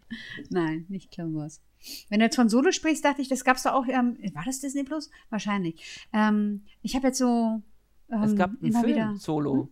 nein, 0.50 0.86
nicht 0.88 1.10
Clone 1.10 1.34
Wars. 1.34 1.62
Wenn 2.08 2.20
du 2.20 2.26
jetzt 2.26 2.36
von 2.36 2.48
Solo 2.48 2.72
sprichst, 2.72 3.04
dachte 3.04 3.22
ich, 3.22 3.28
das 3.28 3.44
gab 3.44 3.56
es 3.56 3.64
doch 3.64 3.72
auch. 3.72 3.86
Ähm, 3.86 4.16
war 4.34 4.44
das 4.44 4.60
Disney 4.60 4.84
Plus? 4.84 5.10
Wahrscheinlich. 5.30 6.06
Ähm, 6.12 6.64
ich 6.80 6.94
habe 6.96 7.08
jetzt 7.08 7.18
so. 7.18 7.62
Ähm, 8.10 8.22
es 8.22 8.36
gab 8.36 8.50
einen 8.50 8.72
Film 8.72 8.86
wieder, 8.86 9.16
Solo. 9.16 9.64
Hm? 9.64 9.68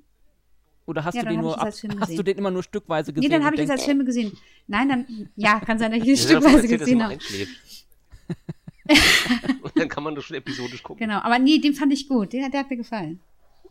Oder 0.91 1.05
hast 1.05 1.15
ja, 1.15 1.23
du 1.23 1.29
den 1.29 1.41
nur 1.41 1.57
ab, 1.57 1.69
hast 1.69 2.19
du 2.19 2.23
den 2.25 2.37
immer 2.37 2.51
nur 2.51 2.65
stückweise 2.65 3.13
gesehen? 3.13 3.31
Nee, 3.31 3.37
dann 3.37 3.45
habe 3.45 3.55
ich 3.55 3.63
das 3.63 3.71
als 3.71 3.85
Filme 3.85 4.05
gesehen. 4.05 4.37
Nein, 4.67 4.89
dann 4.89 5.31
ja, 5.37 5.61
kann 5.61 5.79
sein, 5.79 5.93
dass 5.93 6.01
ich 6.01 6.05
den 6.05 6.17
stückweise 6.17 6.67
gesehen 6.67 7.05
habe. 7.05 7.17
Und 9.63 9.79
dann 9.79 9.89
kann 9.89 10.03
man 10.03 10.17
das 10.17 10.25
schon 10.25 10.37
episodisch 10.37 10.83
gucken. 10.83 11.07
Genau, 11.07 11.21
aber 11.21 11.39
nee, 11.39 11.59
den 11.59 11.75
fand 11.75 11.93
ich 11.93 12.09
gut. 12.09 12.33
Der, 12.33 12.51
der 12.51 12.61
hat 12.61 12.71
mir 12.71 12.77
gefallen. 12.77 13.21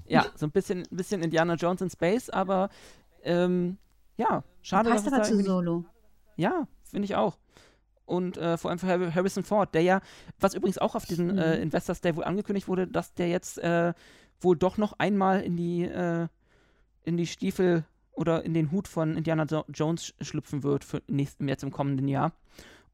Ja, 0.08 0.28
so 0.36 0.46
ein 0.46 0.52
bisschen, 0.52 0.88
bisschen 0.92 1.22
Indiana 1.22 1.56
Jones 1.56 1.82
in 1.82 1.90
Space, 1.90 2.30
aber 2.30 2.70
ähm, 3.24 3.78
ja, 4.16 4.46
schade. 4.62 4.90
Passt 4.90 5.12
aber 5.12 5.24
zu 5.24 5.44
Solo. 5.44 5.84
Ja, 6.38 6.70
finde 6.86 7.04
ich 7.04 7.16
auch. 7.16 7.38
Und 8.06 8.38
äh, 8.38 8.58
vor 8.58 8.72
allem 8.72 8.80
für 8.80 9.14
Harrison 9.14 9.44
Ford, 9.44 9.76
der 9.76 9.82
ja, 9.82 10.00
was 10.40 10.54
übrigens 10.54 10.78
auch 10.78 10.96
auf 10.96 11.06
diesen 11.06 11.34
mhm. 11.34 11.38
äh, 11.38 11.62
Investors 11.62 12.00
Day 12.00 12.16
wohl 12.16 12.24
angekündigt 12.24 12.70
wurde, 12.70 12.88
dass 12.88 13.14
der 13.14 13.28
jetzt 13.28 13.58
äh, 13.58 13.94
wohl 14.40 14.56
doch 14.56 14.78
noch 14.78 14.94
einmal 15.00 15.42
in 15.42 15.58
die, 15.58 15.84
äh, 15.84 16.30
in 17.04 17.18
die 17.18 17.28
Stiefel 17.28 17.86
oder 18.12 18.44
in 18.44 18.54
den 18.54 18.72
Hut 18.72 18.88
von 18.88 19.16
Indiana 19.16 19.46
Jones 19.70 20.14
schlüpfen 20.22 20.64
wird 20.64 20.84
für 20.84 21.02
nächst, 21.08 21.40
jetzt 21.40 21.64
im 21.64 21.72
kommenden 21.72 22.08
Jahr 22.08 22.34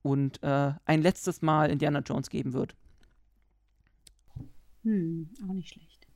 und 0.04 0.42
äh, 0.44 0.74
ein 0.86 1.02
letztes 1.02 1.42
Mal 1.42 1.72
Indiana 1.72 2.00
Jones 2.00 2.30
geben 2.30 2.54
wird. 2.54 2.76
Hm, 4.84 5.30
auch 5.44 5.54
nicht 5.54 5.70
schlecht. 5.70 6.08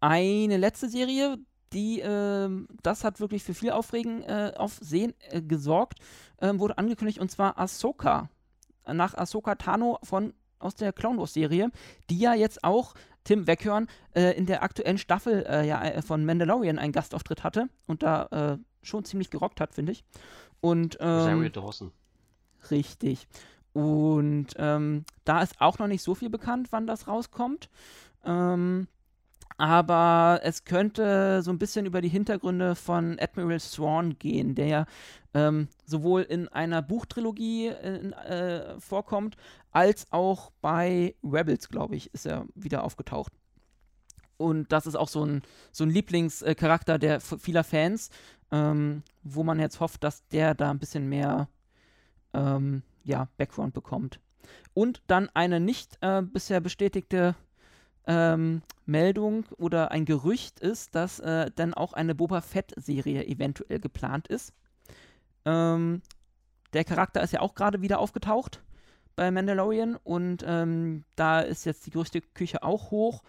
Eine 0.00 0.56
letzte 0.56 0.88
Serie, 0.88 1.38
die, 1.72 2.00
äh, 2.00 2.50
das 2.82 3.04
hat 3.04 3.20
wirklich 3.20 3.44
für 3.44 3.54
viel 3.54 3.70
Aufregen, 3.70 4.22
äh, 4.22 4.52
Aufsehen 4.56 5.14
äh, 5.30 5.40
gesorgt, 5.40 6.00
ähm, 6.40 6.58
wurde 6.58 6.76
angekündigt 6.76 7.20
und 7.20 7.30
zwar 7.30 7.58
Ahsoka. 7.58 8.28
Nach 8.84 9.14
Ahsoka 9.14 9.54
Tano 9.54 9.98
von 10.02 10.32
aus 10.58 10.74
der 10.74 10.92
Clone 10.92 11.18
Wars 11.18 11.34
Serie, 11.34 11.70
die 12.10 12.18
ja 12.18 12.34
jetzt 12.34 12.64
auch 12.64 12.94
Tim 13.24 13.46
Weckhörn 13.46 13.88
äh, 14.14 14.36
in 14.36 14.46
der 14.46 14.62
aktuellen 14.62 14.98
Staffel 14.98 15.44
äh, 15.48 15.66
ja, 15.66 15.84
äh, 15.84 16.02
von 16.02 16.24
Mandalorian 16.24 16.78
einen 16.78 16.92
Gastauftritt 16.92 17.44
hatte 17.44 17.68
und 17.86 18.02
da 18.02 18.58
schon 18.82 19.04
ziemlich 19.04 19.30
gerockt 19.30 19.60
hat, 19.60 19.74
finde 19.74 19.92
ich. 19.92 20.04
Und 20.60 20.96
ähm, 21.00 21.52
Dawson. 21.52 21.92
Richtig. 22.70 23.26
Und 23.72 24.54
ähm, 24.56 25.04
da 25.24 25.42
ist 25.42 25.60
auch 25.60 25.78
noch 25.78 25.88
nicht 25.88 26.02
so 26.02 26.14
viel 26.14 26.30
bekannt, 26.30 26.68
wann 26.70 26.86
das 26.86 27.08
rauskommt. 27.08 27.68
Ähm, 28.24 28.88
aber 29.58 30.40
es 30.42 30.64
könnte 30.64 31.42
so 31.42 31.50
ein 31.50 31.58
bisschen 31.58 31.86
über 31.86 32.00
die 32.00 32.08
Hintergründe 32.08 32.74
von 32.74 33.18
Admiral 33.18 33.58
Thrawn 33.58 34.18
gehen, 34.18 34.54
der 34.54 34.66
ja 34.66 34.86
ähm, 35.34 35.68
sowohl 35.84 36.22
in 36.22 36.48
einer 36.48 36.82
Buchtrilogie 36.82 37.68
äh, 37.68 38.10
äh, 38.10 38.80
vorkommt, 38.80 39.36
als 39.70 40.10
auch 40.12 40.52
bei 40.60 41.14
Rebels, 41.22 41.68
glaube 41.68 41.96
ich, 41.96 42.12
ist 42.14 42.26
er 42.26 42.46
wieder 42.54 42.84
aufgetaucht. 42.84 43.32
Und 44.36 44.70
das 44.72 44.86
ist 44.86 44.96
auch 44.96 45.08
so 45.08 45.24
ein, 45.24 45.42
so 45.72 45.84
ein 45.84 45.90
Lieblingscharakter 45.90 46.98
der 46.98 47.20
vieler 47.20 47.64
Fans, 47.64 48.10
ähm, 48.52 49.02
wo 49.22 49.42
man 49.42 49.58
jetzt 49.58 49.80
hofft, 49.80 50.04
dass 50.04 50.26
der 50.28 50.54
da 50.54 50.70
ein 50.70 50.78
bisschen 50.78 51.08
mehr 51.08 51.48
ähm, 52.34 52.82
ja, 53.04 53.28
Background 53.38 53.72
bekommt. 53.72 54.20
Und 54.74 55.02
dann 55.06 55.30
eine 55.32 55.60
nicht 55.60 55.98
äh, 56.02 56.22
bisher 56.22 56.60
bestätigte 56.60 57.34
ähm, 58.06 58.62
Meldung 58.84 59.44
oder 59.56 59.90
ein 59.90 60.04
Gerücht 60.04 60.60
ist, 60.60 60.94
dass 60.94 61.18
äh, 61.20 61.50
dann 61.54 61.74
auch 61.74 61.92
eine 61.92 62.14
Boba 62.14 62.40
Fett-Serie 62.40 63.26
eventuell 63.26 63.80
geplant 63.80 64.28
ist. 64.28 64.52
Ähm, 65.44 66.02
der 66.72 66.84
Charakter 66.84 67.22
ist 67.22 67.32
ja 67.32 67.40
auch 67.40 67.54
gerade 67.54 67.82
wieder 67.82 67.98
aufgetaucht 67.98 68.62
bei 69.16 69.30
Mandalorian 69.30 69.96
und 69.96 70.44
ähm, 70.46 71.04
da 71.16 71.40
ist 71.40 71.64
jetzt 71.64 71.86
die 71.86 71.90
Gerüchteküche 71.90 72.62
auch 72.62 72.90
hoch. 72.90 73.22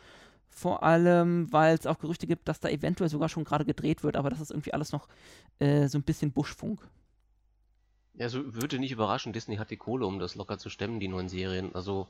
Vor 0.49 0.81
allem, 0.83 1.51
weil 1.53 1.75
es 1.75 1.85
auch 1.85 1.99
Gerüchte 1.99 2.25
gibt, 2.25 2.47
dass 2.47 2.59
da 2.59 2.67
eventuell 2.67 3.09
sogar 3.09 3.29
schon 3.29 3.43
gerade 3.43 3.63
gedreht 3.63 4.03
wird, 4.03 4.17
aber 4.17 4.29
das 4.29 4.41
ist 4.41 4.49
irgendwie 4.51 4.73
alles 4.73 4.91
noch 4.91 5.07
äh, 5.59 5.87
so 5.87 5.97
ein 5.97 6.03
bisschen 6.03 6.31
Buschfunk. 6.31 6.81
Ja, 8.15 8.27
so 8.29 8.55
würde 8.55 8.79
nicht 8.79 8.91
überraschen. 8.91 9.33
Disney 9.33 9.57
hat 9.57 9.69
die 9.69 9.77
Kohle, 9.77 10.07
um 10.07 10.17
das 10.17 10.33
locker 10.33 10.57
zu 10.57 10.69
stemmen, 10.69 10.99
die 10.99 11.07
neuen 11.07 11.29
Serien. 11.29 11.75
Also 11.75 12.07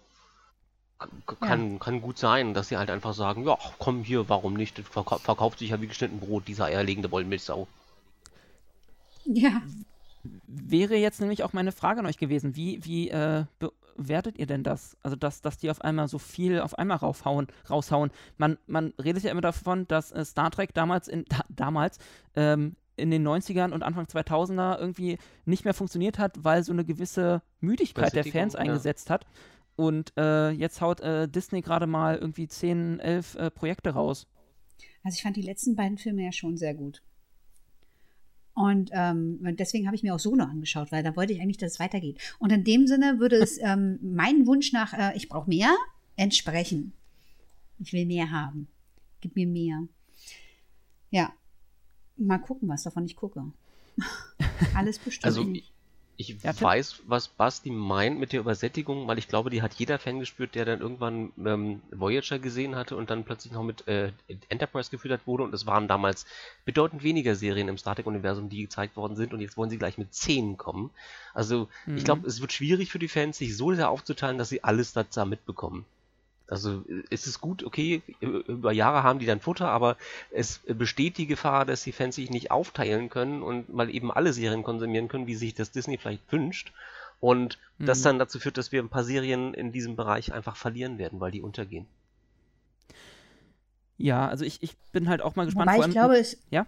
kann, 1.39 1.74
ja. 1.74 1.80
kann 1.80 2.02
gut 2.02 2.18
sein, 2.18 2.54
dass 2.54 2.70
sie 2.70 2.78
halt 2.78 2.89
einfach 2.89 3.14
sagen, 3.14 3.45
ja, 3.45 3.58
komm 3.80 4.04
hier, 4.04 4.30
warum 4.30 4.54
nicht? 4.54 4.78
Das 4.80 4.88
verkau 4.88 5.18
verkauft 5.18 5.60
sich 5.60 5.70
ja 5.70 5.82
wie 5.82 5.88
geschnitten 5.88 6.20
Brot, 6.20 6.48
dieser 6.48 6.66
eierlegende 6.66 7.12
Wollmilchsau. 7.12 7.68
Ja. 9.26 9.62
Wäre 10.48 10.95
jetzt 10.95 11.22
nämlich 11.22 11.43
auch 11.43 11.54
meine 11.54 11.72
Frage 11.72 12.00
an 12.00 12.06
euch 12.06 12.18
gewesen, 12.18 12.56
wie, 12.56 12.84
wie 12.84 13.10
äh, 13.10 13.45
bewertet 13.60 14.38
ihr 14.38 14.48
denn 14.48 14.64
das? 14.64 14.98
Also, 15.04 15.16
dass, 15.16 15.41
dass 15.41 15.58
die 15.58 15.70
auf 15.70 15.82
einmal 15.82 16.08
so 16.08 16.18
viel 16.18 16.60
auf 16.60 16.78
einmal 16.78 16.98
raufhauen, 16.98 17.48
raushauen. 17.70 18.12
Man, 18.38 18.58
man 18.68 18.93
redet 19.02 19.24
ja 19.24 19.32
immer 19.32 19.41
davon, 19.41 19.88
dass 19.88 20.12
äh, 20.12 20.26
Star 20.26 20.52
Trek 20.52 20.74
damals, 20.74 21.08
in, 21.08 21.26
da, 21.30 21.41
damals 21.50 22.00
ähm, 22.36 22.76
in 22.95 23.12
den 23.12 23.26
90ern 23.28 23.72
und 23.72 23.84
Anfang 23.84 24.06
2000er 24.06 24.80
irgendwie 24.80 25.20
nicht 25.45 25.66
mehr 25.66 25.76
funktioniert 25.76 26.18
hat, 26.18 26.43
weil 26.43 26.64
so 26.64 26.74
eine 26.74 26.84
gewisse 26.84 27.41
Müdigkeit 27.62 28.14
der 28.14 28.24
Fans 28.24 28.54
ja. 28.54 28.60
eingesetzt 28.60 29.10
hat. 29.10 29.26
Und 29.78 30.12
äh, 30.18 30.50
jetzt 30.50 30.82
haut 30.82 31.00
äh, 31.02 31.30
Disney 31.30 31.62
gerade 31.62 31.88
mal 31.88 32.18
irgendwie 32.18 32.48
10, 32.48 33.00
11 33.00 33.36
äh, 33.36 33.52
Projekte 33.52 33.92
raus. 33.92 34.28
Also 35.04 35.16
ich 35.16 35.22
fand 35.22 35.38
die 35.38 35.44
letzten 35.44 35.76
beiden 35.76 35.98
Filme 35.98 36.26
ja 36.26 36.32
schon 36.32 36.58
sehr 36.58 36.74
gut. 36.74 37.02
Und 38.56 38.90
ähm, 38.92 39.38
deswegen 39.56 39.86
habe 39.86 39.96
ich 39.96 40.02
mir 40.02 40.16
auch 40.16 40.20
Solo 40.20 40.44
angeschaut, 40.44 40.92
weil 40.92 41.04
da 41.04 41.16
wollte 41.16 41.32
ich 41.32 41.40
eigentlich, 41.42 41.60
dass 41.60 41.74
es 41.74 41.80
weitergeht. 41.80 42.20
Und 42.40 42.52
in 42.52 42.64
dem 42.64 42.88
Sinne 42.88 43.20
würde 43.20 43.36
es 43.36 43.58
ähm, 43.62 44.00
meinen 44.02 44.48
Wunsch 44.48 44.74
nach, 44.74 44.94
äh, 44.94 45.16
ich 45.16 45.30
brauche 45.30 45.48
mehr, 45.48 45.76
entsprechen. 46.16 46.94
Ich 47.78 47.94
will 47.94 48.08
mehr 48.08 48.32
haben. 48.32 48.68
Gib 49.22 49.36
mir 49.36 49.46
mehr. 49.46 49.88
Ja. 51.12 51.34
Mal 52.16 52.40
gucken, 52.40 52.68
was 52.68 52.82
davon 52.82 53.06
ich 53.06 53.16
gucke. 53.16 53.54
Alles 54.74 54.98
bestimmt. 54.98 55.26
Also 55.26 55.44
nicht. 55.44 55.72
Ich 56.20 56.36
ja, 56.41 56.59
weiß, 56.59 57.03
was 57.05 57.28
Basti 57.28 57.70
meint 57.70 58.20
mit 58.20 58.34
der 58.34 58.39
Übersättigung, 58.39 59.07
weil 59.07 59.20
ich 59.20 59.28
glaube, 59.28 59.51
die 59.51 59.61
hat 59.61 59.76
jeder 59.76 59.99
Fan 59.99 60.20
gespürt, 60.20 60.55
der 60.55 60.65
dann 60.65 60.82
irgendwann 60.82 61.32
ähm, 61.45 61.82
Voyager 61.91 62.39
gesehen 62.39 62.76
hatte 62.76 62.97
und 62.97 63.11
dann 63.11 63.24
plötzlich 63.24 63.53
noch 63.53 63.61
mit 63.61 63.88
äh, 63.88 64.11
Enterprise 64.49 64.89
gefüttert 64.89 65.28
wurde. 65.28 65.43
Und 65.43 65.53
es 65.53 65.68
waren 65.68 65.88
damals 65.88 66.26
bedeutend 66.65 67.03
weniger 67.03 67.36
Serien 67.36 67.68
im 67.68 67.78
Star 67.78 67.95
Trek-Universum, 67.95 68.49
die 68.49 68.63
gezeigt 68.63 68.95
worden 68.97 69.15
sind. 69.15 69.32
Und 69.32 69.41
jetzt 69.41 69.57
wollen 69.57 69.70
sie 69.70 69.78
gleich 69.78 69.99
mit 69.99 70.11
zehn 70.11 70.57
kommen. 70.57 70.89
Also 71.36 71.70
mhm. 71.86 71.97
ich 71.97 72.03
glaube, 72.03 72.28
es 72.28 72.41
wird 72.41 72.51
schwierig 72.51 72.91
für 72.91 72.99
die 72.99 73.07
Fans, 73.07 73.38
sich 73.38 73.55
so 73.55 73.72
sehr 73.76 73.91
aufzuteilen, 73.91 74.39
dass 74.39 74.49
sie 74.49 74.63
alles 74.63 74.93
da 74.93 75.26
mitbekommen. 75.26 75.86
Also 76.50 76.84
es 77.10 77.28
ist 77.28 77.41
gut, 77.41 77.64
okay, 77.64 78.02
über 78.22 78.72
Jahre 78.72 79.04
haben 79.04 79.20
die 79.20 79.26
dann 79.26 79.41
Futter, 79.41 79.68
aber 79.68 79.98
es 80.32 80.60
besteht 80.66 81.18
die 81.18 81.28
Gefahr, 81.28 81.66
dass 81.66 81.84
die 81.84 81.91
Fans 81.91 82.16
sich 82.16 82.30
nicht 82.30 82.52
aufteilen 82.52 83.10
können 83.10 83.41
und 83.41 83.74
mal 83.74 83.89
eben 83.93 84.12
alle 84.12 84.32
Serien 84.32 84.64
konsumieren 84.64 85.10
können, 85.10 85.28
wie 85.28 85.36
sich 85.36 85.54
das 85.56 85.72
Disney 85.72 85.98
vielleicht 85.98 86.32
wünscht. 86.32 86.72
Und 87.20 87.58
mhm. 87.80 87.88
das 87.88 88.02
dann 88.02 88.20
dazu 88.20 88.39
führt, 88.39 88.58
dass 88.58 88.72
wir 88.72 88.82
ein 88.82 88.89
paar 88.89 89.04
Serien 89.04 89.54
in 89.54 89.72
diesem 89.72 89.95
Bereich 89.95 90.34
einfach 90.34 90.56
verlieren 90.56 90.98
werden, 90.98 91.20
weil 91.20 91.32
die 91.32 91.41
untergehen. 91.41 91.88
Ja, 93.98 94.28
also 94.28 94.45
ich, 94.45 94.62
ich 94.62 94.78
bin 94.91 95.10
halt 95.10 95.22
auch 95.22 95.36
mal 95.36 95.45
gespannt. 95.45 95.72
Wobei 95.72 95.86
ich 95.86 95.91
glaube, 95.91 96.18
es, 96.18 96.38
ja? 96.52 96.68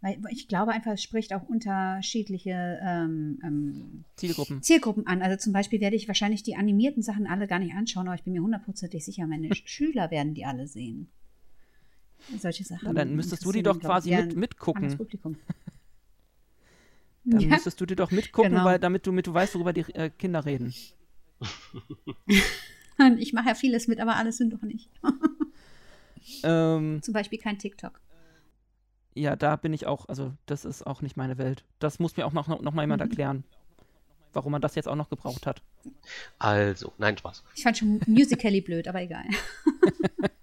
Weil 0.00 0.20
ich 0.30 0.46
glaube 0.46 0.70
einfach, 0.72 0.92
es 0.92 1.02
spricht 1.02 1.34
auch 1.34 1.42
unterschiedliche 1.48 2.78
ähm, 2.82 3.40
ähm, 3.42 4.04
Zielgruppen. 4.14 4.62
Zielgruppen 4.62 5.08
an. 5.08 5.22
Also 5.22 5.36
zum 5.36 5.52
Beispiel 5.52 5.80
werde 5.80 5.96
ich 5.96 6.06
wahrscheinlich 6.06 6.44
die 6.44 6.54
animierten 6.54 7.02
Sachen 7.02 7.26
alle 7.26 7.48
gar 7.48 7.58
nicht 7.58 7.74
anschauen, 7.74 8.06
aber 8.06 8.14
ich 8.14 8.22
bin 8.22 8.32
mir 8.32 8.42
hundertprozentig 8.42 9.04
sicher, 9.04 9.26
meine 9.26 9.52
Schüler 9.64 10.12
werden 10.12 10.34
die 10.34 10.44
alle 10.44 10.68
sehen. 10.68 11.08
Solche 12.38 12.64
Sachen. 12.64 12.86
Ja, 12.86 12.92
dann 12.92 13.16
müsstest 13.16 13.44
du 13.44 13.50
die 13.50 13.62
doch 13.62 13.78
quasi 13.80 14.14
mit, 14.14 14.36
mitgucken. 14.36 14.96
Publikum. 14.96 15.36
Dann 17.24 17.40
ja. 17.40 17.48
müsstest 17.48 17.78
du 17.78 17.84
dir 17.84 17.96
doch 17.96 18.10
mitgucken, 18.10 18.52
genau. 18.52 18.64
weil, 18.64 18.78
damit, 18.78 19.06
du, 19.06 19.10
damit 19.10 19.26
du 19.26 19.34
weißt, 19.34 19.54
worüber 19.54 19.74
die 19.74 19.82
äh, 19.92 20.08
Kinder 20.08 20.46
reden. 20.46 20.72
ich 23.18 23.34
mache 23.34 23.48
ja 23.48 23.54
vieles 23.54 23.86
mit, 23.86 24.00
aber 24.00 24.16
alles 24.16 24.38
sind 24.38 24.54
doch 24.54 24.62
nicht. 24.62 24.88
ähm, 26.42 27.02
Zum 27.02 27.12
Beispiel 27.12 27.38
kein 27.38 27.58
TikTok 27.58 28.00
ja, 29.18 29.36
da 29.36 29.56
bin 29.56 29.72
ich 29.72 29.86
auch, 29.86 30.08
also 30.08 30.32
das 30.46 30.64
ist 30.64 30.86
auch 30.86 31.02
nicht 31.02 31.16
meine 31.16 31.38
Welt. 31.38 31.64
Das 31.78 31.98
muss 31.98 32.16
mir 32.16 32.26
auch 32.26 32.32
noch, 32.32 32.48
noch 32.48 32.72
mal 32.72 32.82
jemand 32.82 33.02
mhm. 33.02 33.08
erklären, 33.08 33.44
warum 34.32 34.52
man 34.52 34.62
das 34.62 34.74
jetzt 34.74 34.88
auch 34.88 34.94
noch 34.94 35.10
gebraucht 35.10 35.46
hat. 35.46 35.62
Also, 36.38 36.92
nein, 36.98 37.16
Spaß. 37.16 37.42
Ich 37.54 37.62
fand 37.62 37.78
schon 37.78 38.00
Musically 38.06 38.60
blöd, 38.60 38.86
aber 38.88 39.02
egal. 39.02 39.24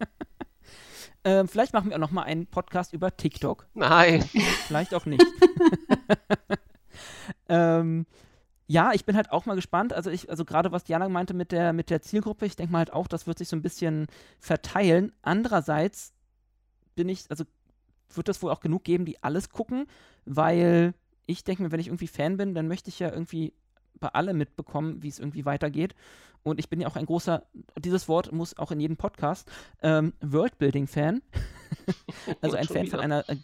ähm, 1.23 1.47
vielleicht 1.47 1.73
machen 1.73 1.89
wir 1.89 1.95
auch 1.95 2.01
noch 2.01 2.11
mal 2.11 2.23
einen 2.23 2.47
Podcast 2.47 2.93
über 2.93 3.15
TikTok. 3.15 3.67
Nein. 3.73 4.21
Vielleicht 4.67 4.93
auch 4.93 5.05
nicht. 5.05 5.25
ähm, 7.49 8.05
ja, 8.67 8.93
ich 8.93 9.05
bin 9.05 9.15
halt 9.15 9.31
auch 9.31 9.45
mal 9.45 9.55
gespannt. 9.55 9.93
Also 9.93 10.09
ich, 10.09 10.29
also 10.29 10.43
gerade 10.43 10.71
was 10.71 10.83
Diana 10.83 11.07
meinte 11.07 11.33
mit 11.33 11.51
der, 11.51 11.71
mit 11.71 11.89
der 11.89 12.01
Zielgruppe, 12.01 12.45
ich 12.45 12.55
denke 12.55 12.71
mal 12.71 12.79
halt 12.79 12.93
auch, 12.93 13.07
das 13.07 13.27
wird 13.27 13.37
sich 13.37 13.47
so 13.47 13.55
ein 13.55 13.61
bisschen 13.61 14.07
verteilen. 14.39 15.13
Andererseits 15.21 16.13
bin 16.95 17.09
ich, 17.09 17.29
also 17.29 17.43
wird 18.17 18.29
es 18.29 18.41
wohl 18.41 18.51
auch 18.51 18.59
genug 18.59 18.83
geben, 18.83 19.05
die 19.05 19.21
alles 19.23 19.49
gucken, 19.49 19.87
weil 20.25 20.93
ich 21.25 21.43
denke 21.43 21.63
mir, 21.63 21.71
wenn 21.71 21.79
ich 21.79 21.87
irgendwie 21.87 22.07
Fan 22.07 22.37
bin, 22.37 22.53
dann 22.53 22.67
möchte 22.67 22.89
ich 22.89 22.99
ja 22.99 23.11
irgendwie 23.11 23.53
bei 23.99 24.09
allem 24.09 24.37
mitbekommen, 24.37 25.01
wie 25.01 25.07
es 25.07 25.19
irgendwie 25.19 25.45
weitergeht. 25.45 25.95
Und 26.43 26.59
ich 26.59 26.69
bin 26.69 26.79
ja 26.79 26.87
auch 26.87 26.95
ein 26.95 27.05
großer, 27.05 27.43
dieses 27.79 28.07
Wort 28.07 28.31
muss 28.31 28.57
auch 28.57 28.71
in 28.71 28.79
jedem 28.79 28.97
Podcast, 28.97 29.49
ähm, 29.81 30.13
Worldbuilding-Fan. 30.21 31.21
also 32.41 32.55
ein 32.55 32.67
Fan 32.67 32.87
von 32.87 32.99
einer, 32.99 33.27
äh, 33.27 33.37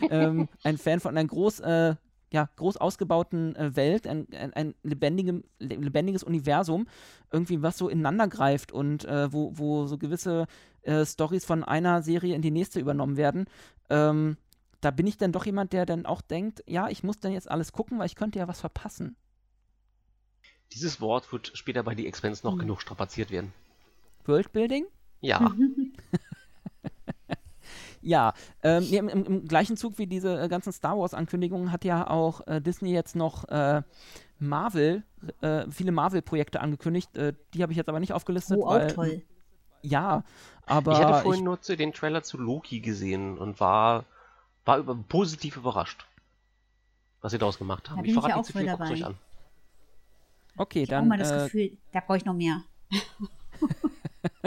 ähm, 0.10 0.48
ein 0.62 0.78
Fan 0.78 1.00
von 1.00 1.16
einer 1.16 1.26
groß, 1.26 1.60
äh, 1.60 1.96
ja, 2.32 2.48
groß 2.56 2.76
ausgebauten 2.76 3.54
äh, 3.56 3.76
Welt, 3.76 4.06
ein, 4.06 4.26
ein, 4.32 4.52
ein 4.54 4.74
lebendigem, 4.82 5.44
lebendiges 5.58 6.22
Universum, 6.22 6.86
irgendwie 7.30 7.62
was 7.62 7.78
so 7.78 7.88
ineinander 7.88 8.28
greift 8.28 8.72
und 8.72 9.04
äh, 9.04 9.32
wo, 9.32 9.52
wo 9.56 9.86
so 9.86 9.96
gewisse 9.98 10.46
äh, 10.82 11.04
Stories 11.04 11.44
von 11.44 11.62
einer 11.62 12.02
Serie 12.02 12.34
in 12.34 12.42
die 12.42 12.50
nächste 12.50 12.80
übernommen 12.80 13.16
werden. 13.16 13.46
Ähm, 13.90 14.36
da 14.80 14.90
bin 14.90 15.06
ich 15.06 15.16
dann 15.16 15.32
doch 15.32 15.46
jemand, 15.46 15.72
der 15.72 15.86
dann 15.86 16.06
auch 16.06 16.20
denkt, 16.20 16.62
ja, 16.66 16.88
ich 16.88 17.02
muss 17.02 17.18
dann 17.18 17.32
jetzt 17.32 17.50
alles 17.50 17.72
gucken, 17.72 17.98
weil 17.98 18.06
ich 18.06 18.16
könnte 18.16 18.38
ja 18.38 18.48
was 18.48 18.60
verpassen. 18.60 19.16
Dieses 20.72 21.00
Wort 21.00 21.32
wird 21.32 21.52
später 21.54 21.82
bei 21.82 21.94
The 21.94 22.06
Expense 22.06 22.44
noch 22.44 22.52
hm. 22.52 22.60
genug 22.60 22.82
strapaziert 22.82 23.30
werden. 23.30 23.52
Worldbuilding? 24.24 24.86
Ja. 25.20 25.54
ja, 28.06 28.34
ähm, 28.62 28.86
im, 28.90 29.08
im, 29.08 29.48
gleichen 29.48 29.76
Zug 29.76 29.98
wie 29.98 30.06
diese 30.06 30.40
äh, 30.40 30.48
ganzen 30.48 30.72
Star 30.72 30.96
Wars-Ankündigungen 30.96 31.72
hat 31.72 31.84
ja 31.84 32.08
auch 32.08 32.46
äh, 32.46 32.60
Disney 32.60 32.92
jetzt 32.92 33.16
noch 33.16 33.44
äh, 33.48 33.82
Marvel, 34.38 35.02
äh, 35.40 35.68
viele 35.70 35.90
Marvel-Projekte 35.90 36.60
angekündigt. 36.60 37.16
Äh, 37.16 37.34
die 37.52 37.62
habe 37.62 37.72
ich 37.72 37.76
jetzt 37.76 37.88
aber 37.88 37.98
nicht 37.98 38.12
aufgelistet. 38.12 38.58
Oh, 38.60 38.68
weil, 38.68 38.86
auch 38.86 38.92
toll. 38.92 39.22
Ja, 39.82 40.22
aber. 40.66 40.92
Ich 40.92 40.98
hatte 40.98 41.22
vorhin 41.22 41.40
ich, 41.40 41.44
nur 41.44 41.60
zu 41.60 41.76
den 41.76 41.92
Trailer 41.92 42.22
zu 42.22 42.38
Loki 42.38 42.80
gesehen 42.80 43.38
und 43.38 43.58
war, 43.58 44.04
war 44.64 44.78
über, 44.78 44.94
positiv 44.94 45.56
überrascht, 45.56 46.06
was 47.20 47.32
sie 47.32 47.38
daraus 47.38 47.58
gemacht 47.58 47.90
haben. 47.90 47.98
Da 47.98 48.04
ich 48.04 48.12
verrate 48.12 48.36
nicht 48.36 48.46
zu 48.46 48.52
viel, 48.52 48.68
guckt 48.68 48.90
euch 48.90 49.04
an. 49.04 49.16
Okay, 50.56 50.82
ich 50.84 50.88
dann. 50.88 51.04
Ich 51.04 51.08
mal 51.08 51.18
das 51.18 51.32
äh, 51.32 51.44
Gefühl, 51.44 51.76
da 51.92 52.00
brauche 52.00 52.18
ich 52.18 52.24
noch 52.24 52.34
mehr. 52.34 52.62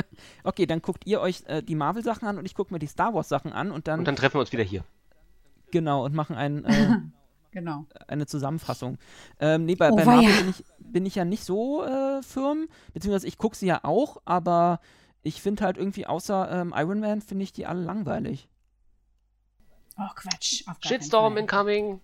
okay, 0.43 0.65
dann 0.65 0.81
guckt 0.81 1.05
ihr 1.05 1.21
euch 1.21 1.43
äh, 1.47 1.61
die 1.61 1.75
Marvel-Sachen 1.75 2.27
an 2.27 2.37
und 2.37 2.45
ich 2.45 2.55
gucke 2.55 2.73
mir 2.73 2.79
die 2.79 2.87
Star 2.87 3.13
Wars-Sachen 3.13 3.53
an 3.53 3.71
und 3.71 3.87
dann. 3.87 3.99
Und 3.99 4.07
dann 4.07 4.15
treffen 4.15 4.35
wir 4.35 4.41
uns 4.41 4.51
wieder 4.51 4.63
hier. 4.63 4.83
Genau, 5.71 6.05
und 6.05 6.13
machen 6.13 6.35
ein. 6.35 6.65
Äh, 6.65 6.97
genau. 7.51 7.85
eine 8.07 8.25
Zusammenfassung. 8.25 8.97
Ähm, 9.39 9.65
nee, 9.65 9.75
bei, 9.75 9.91
oh, 9.91 9.95
bei 9.95 10.05
Marvel 10.05 10.29
ja. 10.29 10.37
bin, 10.37 10.49
ich, 10.49 10.63
bin 10.79 11.05
ich 11.05 11.15
ja 11.15 11.25
nicht 11.25 11.43
so 11.43 11.83
äh, 11.83 12.21
firm, 12.23 12.67
beziehungsweise 12.93 13.27
ich 13.27 13.37
gucke 13.37 13.55
sie 13.55 13.67
ja 13.67 13.83
auch, 13.83 14.21
aber 14.25 14.79
ich 15.21 15.41
finde 15.41 15.63
halt 15.63 15.77
irgendwie 15.77 16.05
außer 16.05 16.49
ähm, 16.51 16.73
Iron 16.75 16.99
Man 16.99 17.21
finde 17.21 17.43
ich 17.43 17.51
die 17.51 17.65
alle 17.65 17.81
langweilig. 17.81 18.47
Oh 19.97 20.09
Quatsch. 20.15 20.63
Shitstorm 20.81 21.37
incoming. 21.37 21.99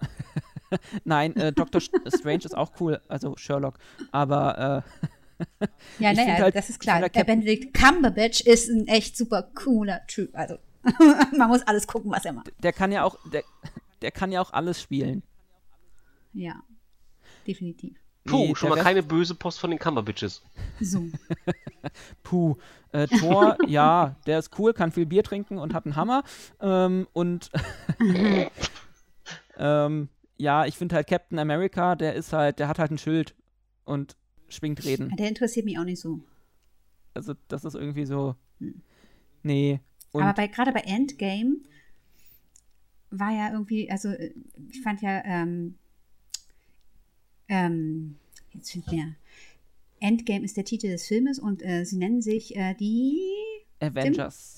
Nein, 1.04 1.34
äh, 1.36 1.52
Doctor 1.52 1.80
Strange 1.80 2.44
ist 2.44 2.56
auch 2.56 2.72
cool, 2.80 3.00
also 3.08 3.36
Sherlock. 3.36 3.78
Aber 4.12 4.84
äh, 4.86 5.06
ja, 5.98 6.12
naja, 6.12 6.38
halt, 6.38 6.54
das 6.54 6.70
ist 6.70 6.80
klar. 6.80 7.00
Halt 7.00 7.14
der 7.14 7.24
Benedict 7.24 7.74
Cumberbatch 7.74 8.40
ist 8.40 8.68
ein 8.68 8.86
echt 8.88 9.16
super 9.16 9.50
cooler 9.54 10.06
Typ. 10.06 10.34
Also 10.34 10.58
man 11.36 11.48
muss 11.48 11.62
alles 11.62 11.86
gucken, 11.86 12.10
was 12.10 12.24
er 12.24 12.32
macht. 12.32 12.52
Der 12.62 12.72
kann 12.72 12.92
ja 12.92 13.04
auch, 13.04 13.16
der, 13.30 13.42
der 14.02 14.10
kann 14.10 14.32
ja 14.32 14.40
auch 14.40 14.52
alles 14.52 14.80
spielen. 14.80 15.22
Ja, 16.32 16.62
definitiv. 17.46 17.98
Puh, 18.24 18.54
schon 18.54 18.68
mal 18.68 18.76
Rest... 18.76 18.86
keine 18.86 19.02
böse 19.02 19.34
Post 19.34 19.58
von 19.58 19.70
den 19.70 19.78
Cumberbitches. 19.78 20.42
So. 20.80 21.04
Puh. 22.22 22.56
Äh, 22.92 23.06
Thor, 23.06 23.56
ja, 23.66 24.16
der 24.26 24.38
ist 24.38 24.58
cool, 24.58 24.72
kann 24.72 24.92
viel 24.92 25.06
Bier 25.06 25.22
trinken 25.22 25.58
und 25.58 25.74
hat 25.74 25.84
einen 25.84 25.96
Hammer. 25.96 26.22
Ähm, 26.60 27.06
und 27.12 27.50
ähm, 29.58 30.08
ja, 30.36 30.66
ich 30.66 30.76
finde 30.76 30.96
halt 30.96 31.06
Captain 31.06 31.38
America, 31.38 31.96
der 31.96 32.14
ist 32.14 32.32
halt, 32.32 32.58
der 32.58 32.68
hat 32.68 32.78
halt 32.78 32.90
ein 32.90 32.98
Schild 32.98 33.34
und 33.84 34.16
schwingt 34.48 34.84
Reden. 34.84 35.14
Der 35.16 35.28
interessiert 35.28 35.64
mich 35.64 35.78
auch 35.78 35.84
nicht 35.84 36.00
so. 36.00 36.20
Also, 37.14 37.34
das 37.48 37.64
ist 37.64 37.74
irgendwie 37.74 38.06
so. 38.06 38.36
Hm. 38.60 38.82
Nee. 39.42 39.80
Und 40.12 40.22
Aber 40.22 40.48
gerade 40.48 40.72
bei 40.72 40.80
Endgame 40.80 41.56
war 43.10 43.30
ja 43.30 43.52
irgendwie, 43.52 43.90
also 43.90 44.12
ich 44.70 44.82
fand 44.82 45.00
ja, 45.02 45.22
ähm, 45.24 45.76
ähm, 47.48 48.16
jetzt 48.52 48.70
findet 48.70 48.92
mir 48.92 49.16
Endgame 50.00 50.44
ist 50.44 50.56
der 50.56 50.64
Titel 50.64 50.88
des 50.88 51.06
Filmes 51.06 51.38
und 51.38 51.64
äh, 51.64 51.84
sie 51.84 51.96
nennen 51.96 52.22
sich 52.22 52.56
äh, 52.56 52.74
die 52.74 53.18
Avengers. 53.80 54.57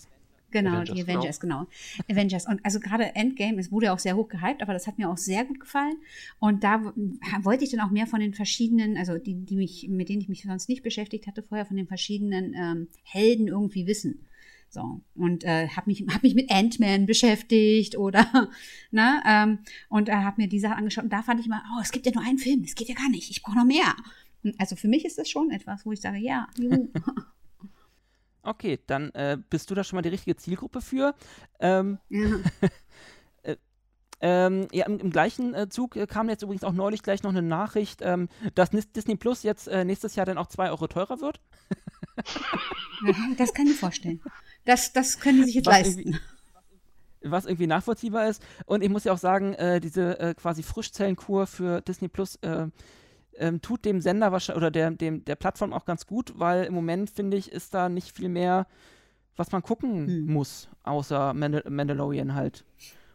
Genau, 0.50 0.70
Avengers, 0.70 0.94
die 0.94 1.02
Avengers, 1.02 1.40
genau. 1.40 1.66
genau. 1.66 2.10
Avengers. 2.10 2.46
Und 2.46 2.64
also 2.64 2.80
gerade 2.80 3.14
Endgame, 3.14 3.58
es 3.58 3.70
wurde 3.70 3.86
ja 3.86 3.94
auch 3.94 3.98
sehr 3.98 4.16
hoch 4.16 4.28
gehypt, 4.28 4.62
aber 4.62 4.72
das 4.72 4.86
hat 4.86 4.98
mir 4.98 5.08
auch 5.08 5.16
sehr 5.16 5.44
gut 5.44 5.60
gefallen. 5.60 5.96
Und 6.38 6.64
da 6.64 6.92
wollte 7.42 7.64
ich 7.64 7.70
dann 7.70 7.80
auch 7.80 7.90
mehr 7.90 8.06
von 8.06 8.20
den 8.20 8.34
verschiedenen, 8.34 8.96
also 8.96 9.18
die, 9.18 9.34
die 9.34 9.56
mich, 9.56 9.88
mit 9.88 10.08
denen 10.08 10.20
ich 10.20 10.28
mich 10.28 10.42
sonst 10.42 10.68
nicht 10.68 10.82
beschäftigt 10.82 11.26
hatte, 11.26 11.42
vorher 11.42 11.66
von 11.66 11.76
den 11.76 11.86
verschiedenen 11.86 12.54
ähm, 12.54 12.88
Helden 13.04 13.48
irgendwie 13.48 13.86
wissen. 13.86 14.26
So, 14.72 15.00
und 15.16 15.42
äh, 15.42 15.66
habe 15.68 15.90
mich, 15.90 16.04
hab 16.08 16.22
mich 16.22 16.36
mit 16.36 16.48
Ant-Man 16.48 17.06
beschäftigt 17.06 17.98
oder, 17.98 18.48
ne, 18.92 19.20
ähm, 19.26 19.58
und 19.88 20.08
äh, 20.08 20.12
habe 20.12 20.40
mir 20.40 20.48
die 20.48 20.60
Sachen 20.60 20.78
angeschaut 20.78 21.04
und 21.04 21.12
da 21.12 21.22
fand 21.22 21.40
ich 21.40 21.48
mal, 21.48 21.60
oh, 21.76 21.80
es 21.82 21.90
gibt 21.90 22.06
ja 22.06 22.12
nur 22.14 22.22
einen 22.22 22.38
Film, 22.38 22.62
das 22.62 22.76
geht 22.76 22.88
ja 22.88 22.94
gar 22.94 23.10
nicht, 23.10 23.30
ich 23.30 23.42
brauche 23.42 23.56
noch 23.56 23.64
mehr. 23.64 23.96
Also 24.58 24.76
für 24.76 24.86
mich 24.86 25.04
ist 25.04 25.18
das 25.18 25.28
schon 25.28 25.50
etwas, 25.50 25.84
wo 25.84 25.90
ich 25.90 26.00
sage, 26.00 26.18
ja, 26.18 26.46
juhu. 26.56 26.88
Okay, 28.42 28.78
dann 28.86 29.10
äh, 29.10 29.38
bist 29.50 29.70
du 29.70 29.74
da 29.74 29.84
schon 29.84 29.96
mal 29.96 30.02
die 30.02 30.08
richtige 30.08 30.36
Zielgruppe 30.36 30.80
für. 30.80 31.14
Ähm, 31.58 31.98
ja. 32.08 32.36
äh, 33.42 33.56
ähm, 34.20 34.68
ja, 34.72 34.86
im, 34.86 34.98
im 34.98 35.10
gleichen 35.10 35.54
äh, 35.54 35.68
Zug 35.68 35.96
äh, 35.96 36.06
kam 36.06 36.28
jetzt 36.28 36.42
übrigens 36.42 36.64
auch 36.64 36.72
neulich 36.72 37.02
gleich 37.02 37.22
noch 37.22 37.30
eine 37.30 37.42
Nachricht, 37.42 38.00
ähm, 38.02 38.28
dass 38.54 38.70
Disney 38.70 39.16
Plus 39.16 39.42
jetzt 39.42 39.68
äh, 39.68 39.84
nächstes 39.84 40.16
Jahr 40.16 40.26
dann 40.26 40.38
auch 40.38 40.46
2 40.46 40.70
Euro 40.70 40.86
teurer 40.86 41.20
wird. 41.20 41.40
das 43.36 43.52
kann 43.52 43.66
ich 43.66 43.72
mir 43.72 43.78
vorstellen. 43.78 44.20
Das, 44.64 44.92
das 44.92 45.20
können 45.20 45.38
sie 45.38 45.44
sich 45.44 45.54
jetzt 45.56 45.66
was 45.66 45.82
leisten. 45.82 45.98
Irgendwie, 46.00 46.20
was 47.22 47.44
irgendwie 47.44 47.66
nachvollziehbar 47.66 48.28
ist. 48.28 48.42
Und 48.64 48.82
ich 48.82 48.88
muss 48.88 49.04
ja 49.04 49.12
auch 49.12 49.18
sagen, 49.18 49.52
äh, 49.54 49.80
diese 49.80 50.34
quasi 50.38 50.62
Frischzellenkur 50.62 51.46
für 51.46 51.82
Disney 51.82 52.08
Plus 52.08 52.38
ähm, 53.40 53.60
tut 53.60 53.84
dem 53.84 54.00
Sender 54.00 54.30
wahrscheinlich 54.30 54.58
oder 54.58 54.70
der, 54.70 54.90
dem, 54.90 55.24
der 55.24 55.34
Plattform 55.34 55.72
auch 55.72 55.86
ganz 55.86 56.06
gut, 56.06 56.34
weil 56.38 56.64
im 56.64 56.74
Moment, 56.74 57.10
finde 57.10 57.36
ich, 57.36 57.50
ist 57.50 57.74
da 57.74 57.88
nicht 57.88 58.12
viel 58.14 58.28
mehr, 58.28 58.66
was 59.36 59.50
man 59.50 59.62
gucken 59.62 60.06
hm. 60.06 60.32
muss, 60.32 60.68
außer 60.84 61.34
Mandal 61.34 61.64
Mandalorian 61.68 62.34
halt. 62.34 62.64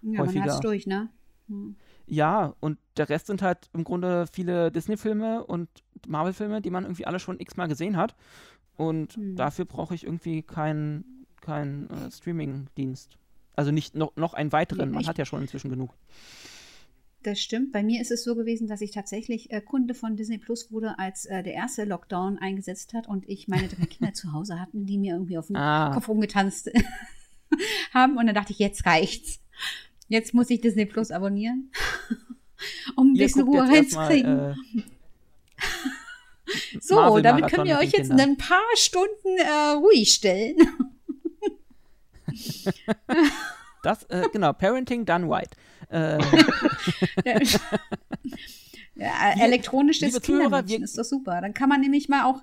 Ja, 0.02 0.20
häufiger. 0.20 0.40
man 0.40 0.50
hat's 0.50 0.60
durch, 0.60 0.88
ne? 0.88 1.10
Hm. 1.48 1.76
Ja, 2.08 2.56
und 2.60 2.78
der 2.98 3.10
Rest 3.10 3.28
sind 3.28 3.42
halt 3.42 3.70
im 3.74 3.84
Grunde 3.84 4.26
viele 4.32 4.72
Disney-Filme 4.72 5.44
und 5.44 5.70
Marvel-Filme, 6.08 6.62
die 6.62 6.70
man 6.70 6.84
irgendwie 6.84 7.06
alle 7.06 7.20
schon 7.20 7.40
x-mal 7.40 7.68
gesehen 7.68 7.98
hat. 7.98 8.16
Und 8.78 9.18
mhm. 9.18 9.36
dafür 9.36 9.66
brauche 9.66 9.96
ich 9.96 10.04
irgendwie 10.04 10.42
keinen 10.42 11.26
kein, 11.42 11.90
äh, 11.90 12.12
Streaming-Dienst. 12.12 13.18
Also 13.56 13.72
nicht 13.72 13.96
noch, 13.96 14.16
noch 14.16 14.34
einen 14.34 14.52
weiteren, 14.52 14.92
man 14.92 15.08
hat 15.08 15.18
ja 15.18 15.26
schon 15.26 15.42
inzwischen 15.42 15.70
genug. 15.70 15.92
Das 17.26 17.42
stimmt. 17.42 17.72
Bei 17.72 17.82
mir 17.82 18.02
ist 18.02 18.12
es 18.12 18.24
so 18.24 18.36
gewesen, 18.36 18.68
dass 18.68 18.82
ich 18.82 18.92
tatsächlich 18.92 19.50
äh, 19.50 19.60
Kunde 19.60 19.96
von 19.96 20.16
Disney 20.16 20.38
Plus 20.38 20.72
wurde, 20.72 21.00
als 21.00 21.26
äh, 21.26 21.42
der 21.42 21.54
erste 21.54 21.84
Lockdown 21.84 22.38
eingesetzt 22.38 22.94
hat 22.94 23.08
und 23.08 23.28
ich 23.28 23.48
meine 23.48 23.68
drei 23.68 23.88
Kinder 23.88 24.14
zu 24.14 24.32
Hause 24.32 24.60
hatten, 24.60 24.86
die 24.86 25.00
mir 25.00 25.14
irgendwie 25.14 25.40
auf 25.40 25.48
den 25.48 25.56
ah. 25.56 25.92
Kopf 25.92 26.08
rumgetanzt 26.08 26.70
haben. 27.96 28.18
Und 28.18 28.28
dann 28.28 28.36
dachte 28.36 28.54
ich, 28.54 28.60
jetzt 28.60 28.86
reicht's. 28.86 29.40
Jetzt 30.08 30.36
muss 30.36 30.52
ich 30.52 30.62
Disney 30.62 30.86
Plus 30.86 31.10
abonnieren, 31.10 31.72
um 32.96 33.14
ein 33.14 33.18
bisschen 33.18 33.42
Ruhe 33.42 33.64
reinzukriegen. 33.64 34.40
Äh, 34.40 34.56
so, 36.80 37.20
damit 37.22 37.48
können 37.50 37.68
wir 37.68 37.80
euch 37.80 37.92
jetzt 37.92 38.12
in 38.12 38.20
ein 38.20 38.38
paar 38.38 38.62
Stunden 38.76 39.40
äh, 39.40 39.72
ruhig 39.72 40.14
stellen. 40.14 40.58
Das, 43.86 44.04
äh, 44.06 44.28
genau, 44.32 44.54
Parenting 44.54 45.06
Done 45.06 45.30
White. 45.30 45.58
Äh, 45.90 46.18
ja, 48.96 49.34
elektronisches 49.40 50.22
Kindermädchen 50.22 50.84
ist 50.84 50.98
doch 50.98 51.04
super. 51.04 51.42
Dann 51.42 51.54
kann 51.54 51.70
man 51.70 51.82
nämlich 51.82 52.10
mal 52.10 52.26
auch. 52.26 52.42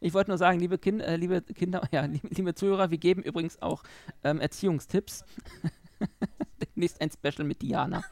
Ich 0.00 0.14
wollte 0.14 0.30
nur 0.30 0.38
sagen, 0.38 0.58
liebe, 0.58 0.78
kind, 0.78 1.00
äh, 1.02 1.16
liebe 1.16 1.42
Kinder, 1.42 1.82
ja, 1.92 2.04
liebe, 2.06 2.28
liebe, 2.28 2.54
Zuhörer, 2.54 2.90
wir 2.90 2.98
geben 2.98 3.22
übrigens 3.22 3.60
auch 3.62 3.82
ähm, 4.24 4.40
Erziehungstipps. 4.40 5.24
Demnächst 6.74 7.00
ein 7.00 7.10
Special 7.10 7.46
mit 7.46 7.62
Diana. 7.62 8.04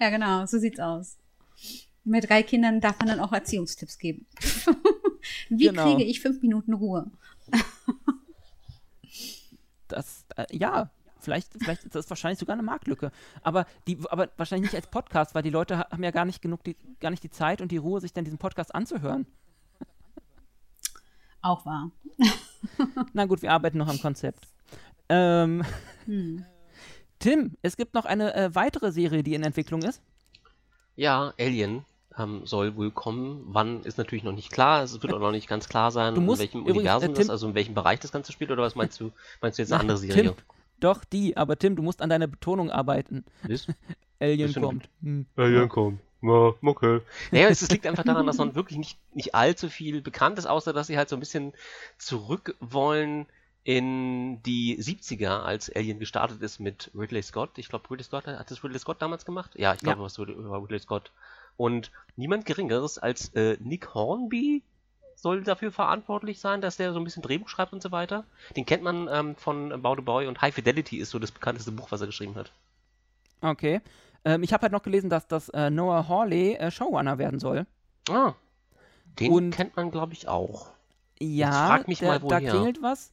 ja, 0.00 0.10
genau, 0.10 0.46
so 0.46 0.58
sieht's 0.58 0.80
aus. 0.80 1.16
Mit 2.04 2.28
drei 2.28 2.42
Kindern 2.42 2.80
darf 2.80 2.98
man 2.98 3.08
dann 3.08 3.20
auch 3.20 3.32
Erziehungstipps 3.32 3.98
geben. 3.98 4.26
Wie 5.50 5.66
genau. 5.66 5.84
kriege 5.84 6.08
ich 6.08 6.20
fünf 6.20 6.40
Minuten 6.42 6.72
Ruhe? 6.72 7.10
Das, 9.88 10.26
äh, 10.36 10.46
ja, 10.50 10.90
vielleicht, 11.18 11.52
vielleicht 11.58 11.84
ist 11.84 11.94
das 11.94 12.08
wahrscheinlich 12.10 12.38
sogar 12.38 12.54
eine 12.54 12.62
Marktlücke. 12.62 13.10
Aber, 13.42 13.66
die, 13.86 13.98
aber 14.10 14.28
wahrscheinlich 14.36 14.72
nicht 14.72 14.76
als 14.76 14.90
Podcast, 14.90 15.34
weil 15.34 15.42
die 15.42 15.50
Leute 15.50 15.78
haben 15.78 16.02
ja 16.02 16.10
gar 16.10 16.24
nicht 16.24 16.42
genug, 16.42 16.64
die, 16.64 16.76
gar 17.00 17.10
nicht 17.10 17.22
die 17.22 17.30
Zeit 17.30 17.60
und 17.60 17.72
die 17.72 17.76
Ruhe, 17.76 18.00
sich 18.00 18.12
dann 18.12 18.24
diesen 18.24 18.38
Podcast 18.38 18.74
anzuhören. 18.74 19.26
Auch 21.40 21.64
wahr. 21.66 21.90
Na 23.12 23.26
gut, 23.26 23.42
wir 23.42 23.52
arbeiten 23.52 23.78
noch 23.78 23.88
am 23.88 24.00
Konzept. 24.00 24.48
Ähm, 25.08 25.64
hm. 26.04 26.44
Tim, 27.20 27.56
es 27.62 27.76
gibt 27.76 27.94
noch 27.94 28.04
eine 28.04 28.34
äh, 28.34 28.54
weitere 28.54 28.92
Serie, 28.92 29.22
die 29.22 29.34
in 29.34 29.42
Entwicklung 29.42 29.82
ist. 29.82 30.02
Ja, 30.96 31.32
Alien 31.38 31.84
ähm, 32.18 32.42
soll 32.44 32.76
wohl 32.76 32.90
kommen. 32.90 33.42
Wann 33.46 33.82
ist 33.82 33.98
natürlich 33.98 34.24
noch 34.24 34.32
nicht 34.32 34.50
klar. 34.50 34.82
Es 34.82 35.02
wird 35.02 35.12
auch 35.12 35.18
noch 35.18 35.30
nicht 35.30 35.48
ganz 35.48 35.68
klar 35.68 35.90
sein, 35.90 36.16
in 36.16 36.26
welchem 36.26 36.60
übrigens, 36.60 36.78
Universum 36.78 37.10
äh, 37.10 37.14
Tim, 37.14 37.22
das, 37.22 37.30
also 37.30 37.48
in 37.48 37.54
welchem 37.54 37.74
Bereich 37.74 38.00
das 38.00 38.12
Ganze 38.12 38.32
spielt. 38.32 38.50
Oder 38.50 38.62
was 38.62 38.74
meinst 38.74 39.00
du? 39.00 39.12
Meinst 39.40 39.58
du 39.58 39.62
jetzt 39.62 39.72
eine 39.72 39.80
andere 39.80 39.98
Serie? 39.98 40.22
Tim, 40.22 40.34
doch, 40.80 41.04
die. 41.04 41.36
Aber 41.36 41.58
Tim, 41.58 41.76
du 41.76 41.82
musst 41.82 42.02
an 42.02 42.10
deiner 42.10 42.26
Betonung 42.26 42.70
arbeiten. 42.70 43.24
Ist? 43.46 43.68
Alien 44.20 44.52
kommt. 44.54 44.88
Hm. 45.02 45.26
Alien 45.36 45.68
kommt. 45.68 46.00
Ja, 46.20 46.52
okay. 46.62 47.00
Naja, 47.30 47.48
es, 47.48 47.62
es, 47.62 47.70
liegt 47.70 47.86
einfach 47.86 48.02
daran, 48.02 48.26
dass 48.26 48.38
noch 48.38 48.56
wirklich 48.56 48.78
nicht, 48.78 48.98
nicht 49.14 49.36
allzu 49.36 49.68
viel 49.68 50.00
bekannt 50.02 50.36
ist, 50.38 50.46
außer 50.46 50.72
dass 50.72 50.88
sie 50.88 50.98
halt 50.98 51.08
so 51.08 51.14
ein 51.14 51.20
bisschen 51.20 51.52
zurück 51.96 52.56
wollen 52.58 53.26
in 53.62 54.42
die 54.42 54.78
70er, 54.78 55.42
als 55.42 55.70
Alien 55.74 55.98
gestartet 55.98 56.42
ist 56.42 56.58
mit 56.58 56.90
Ridley 56.94 57.22
Scott. 57.22 57.50
Ich 57.56 57.68
glaube, 57.68 57.88
Ridley 57.90 58.02
Scott 58.02 58.26
hat 58.26 58.50
das 58.50 58.64
Ridley 58.64 58.78
Scott 58.78 59.00
damals 59.00 59.24
gemacht? 59.24 59.52
Ja, 59.56 59.74
ich 59.74 59.80
glaube, 59.80 59.98
ja. 59.98 60.04
was 60.04 60.18
war 60.18 60.62
Ridley 60.62 60.80
Scott 60.80 61.12
und 61.58 61.90
niemand 62.16 62.46
Geringeres 62.46 62.96
als 62.96 63.34
äh, 63.34 63.58
Nick 63.60 63.92
Hornby 63.92 64.62
soll 65.14 65.42
dafür 65.42 65.72
verantwortlich 65.72 66.38
sein, 66.38 66.60
dass 66.60 66.76
der 66.76 66.92
so 66.92 67.00
ein 67.00 67.04
bisschen 67.04 67.22
Drehbuch 67.22 67.48
schreibt 67.48 67.72
und 67.72 67.82
so 67.82 67.90
weiter. 67.90 68.24
Den 68.56 68.64
kennt 68.64 68.84
man 68.84 69.08
ähm, 69.12 69.36
von 69.36 69.72
About 69.72 69.96
the 69.96 70.02
Boy 70.02 70.28
und 70.28 70.40
High 70.40 70.54
Fidelity 70.54 70.98
ist 70.98 71.10
so 71.10 71.18
das 71.18 71.32
bekannteste 71.32 71.72
Buch, 71.72 71.90
was 71.90 72.00
er 72.00 72.06
geschrieben 72.06 72.36
hat. 72.36 72.52
Okay. 73.40 73.80
Ähm, 74.24 74.42
ich 74.44 74.52
habe 74.52 74.62
halt 74.62 74.72
noch 74.72 74.82
gelesen, 74.82 75.10
dass 75.10 75.26
das 75.26 75.48
äh, 75.50 75.70
Noah 75.70 76.08
Hawley 76.08 76.54
äh, 76.54 76.70
Showrunner 76.70 77.18
werden 77.18 77.40
soll. 77.40 77.66
Ah. 78.08 78.34
Den 79.18 79.32
und 79.32 79.50
kennt 79.50 79.76
man, 79.76 79.90
glaube 79.90 80.12
ich, 80.12 80.28
auch. 80.28 80.68
Ja, 81.18 81.66
frag 81.66 81.88
mich 81.88 81.98
der, 81.98 82.10
mal, 82.10 82.22
woher. 82.22 82.40
da 82.40 82.50
klingelt 82.50 82.80
was, 82.80 83.12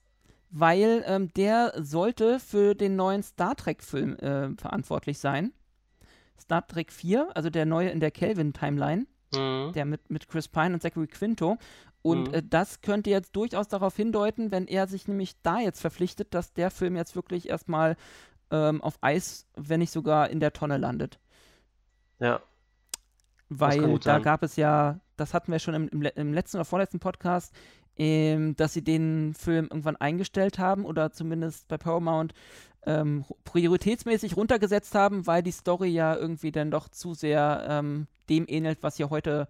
weil 0.52 1.04
ähm, 1.08 1.34
der 1.34 1.74
sollte 1.78 2.40
für 2.40 2.76
den 2.76 2.96
neuen 2.96 3.24
Star 3.24 3.56
Trek-Film 3.56 4.16
äh, 4.18 4.50
verantwortlich 4.56 5.18
sein. 5.18 5.52
Star 6.40 6.66
Trek 6.68 6.92
4, 6.92 7.30
also 7.36 7.50
der 7.50 7.66
neue 7.66 7.90
in 7.90 8.00
der 8.00 8.12
Kelvin-Timeline, 8.12 9.06
mhm. 9.34 9.72
der 9.74 9.86
mit, 9.86 10.10
mit 10.10 10.28
Chris 10.28 10.48
Pine 10.48 10.74
und 10.74 10.82
Zachary 10.82 11.08
Quinto. 11.08 11.58
Und 12.02 12.30
mhm. 12.30 12.34
äh, 12.36 12.44
das 12.44 12.82
könnte 12.82 13.10
jetzt 13.10 13.36
durchaus 13.36 13.68
darauf 13.68 13.96
hindeuten, 13.96 14.52
wenn 14.52 14.68
er 14.68 14.88
sich 14.88 15.08
nämlich 15.08 15.42
da 15.42 15.60
jetzt 15.60 15.82
verpflichtet, 15.82 16.34
dass 16.34 16.54
der 16.54 16.70
Film 16.70 16.96
jetzt 16.96 17.16
wirklich 17.16 17.50
erstmal 17.50 17.98
ähm, 18.52 18.82
auf 18.82 18.98
Eis, 19.02 19.48
wenn 19.56 19.80
nicht 19.80 19.92
sogar 19.92 20.30
in 20.30 20.40
der 20.40 20.54
Tonne 20.54 20.78
landet. 20.78 21.20
Ja. 22.20 22.42
Weil 23.50 24.00
da 24.00 24.20
gab 24.20 24.44
es 24.44 24.56
ja, 24.56 25.00
das 25.18 25.34
hatten 25.34 25.52
wir 25.52 25.60
schon 25.60 25.74
im, 25.74 25.88
im, 25.90 26.02
im 26.04 26.34
letzten 26.34 26.58
oder 26.58 26.66
vorletzten 26.66 27.00
Podcast, 27.00 27.54
ähm, 27.98 28.56
dass 28.56 28.74
sie 28.74 28.84
den 28.84 29.34
Film 29.34 29.66
irgendwann 29.66 29.96
eingestellt 29.96 30.60
haben 30.60 30.86
oder 30.86 31.12
zumindest 31.12 31.68
bei 31.68 31.78
Paramount 31.78 32.34
ähm, 32.86 33.26
prioritätsmäßig 33.44 34.38
runtergesetzt 34.38 34.96
haben, 34.96 35.28
weil 35.28 35.44
die 35.44 35.52
Story 35.52 35.90
ja 35.90 36.16
irgendwie 36.16 36.52
dann 36.52 36.72
doch 36.72 36.90
zu 36.90 37.14
sehr 37.14 37.66
ähm, 37.68 38.08
dem 38.30 38.46
ähnelt, 38.48 38.80
was 38.82 38.98
hier 38.98 39.10
heute 39.10 39.48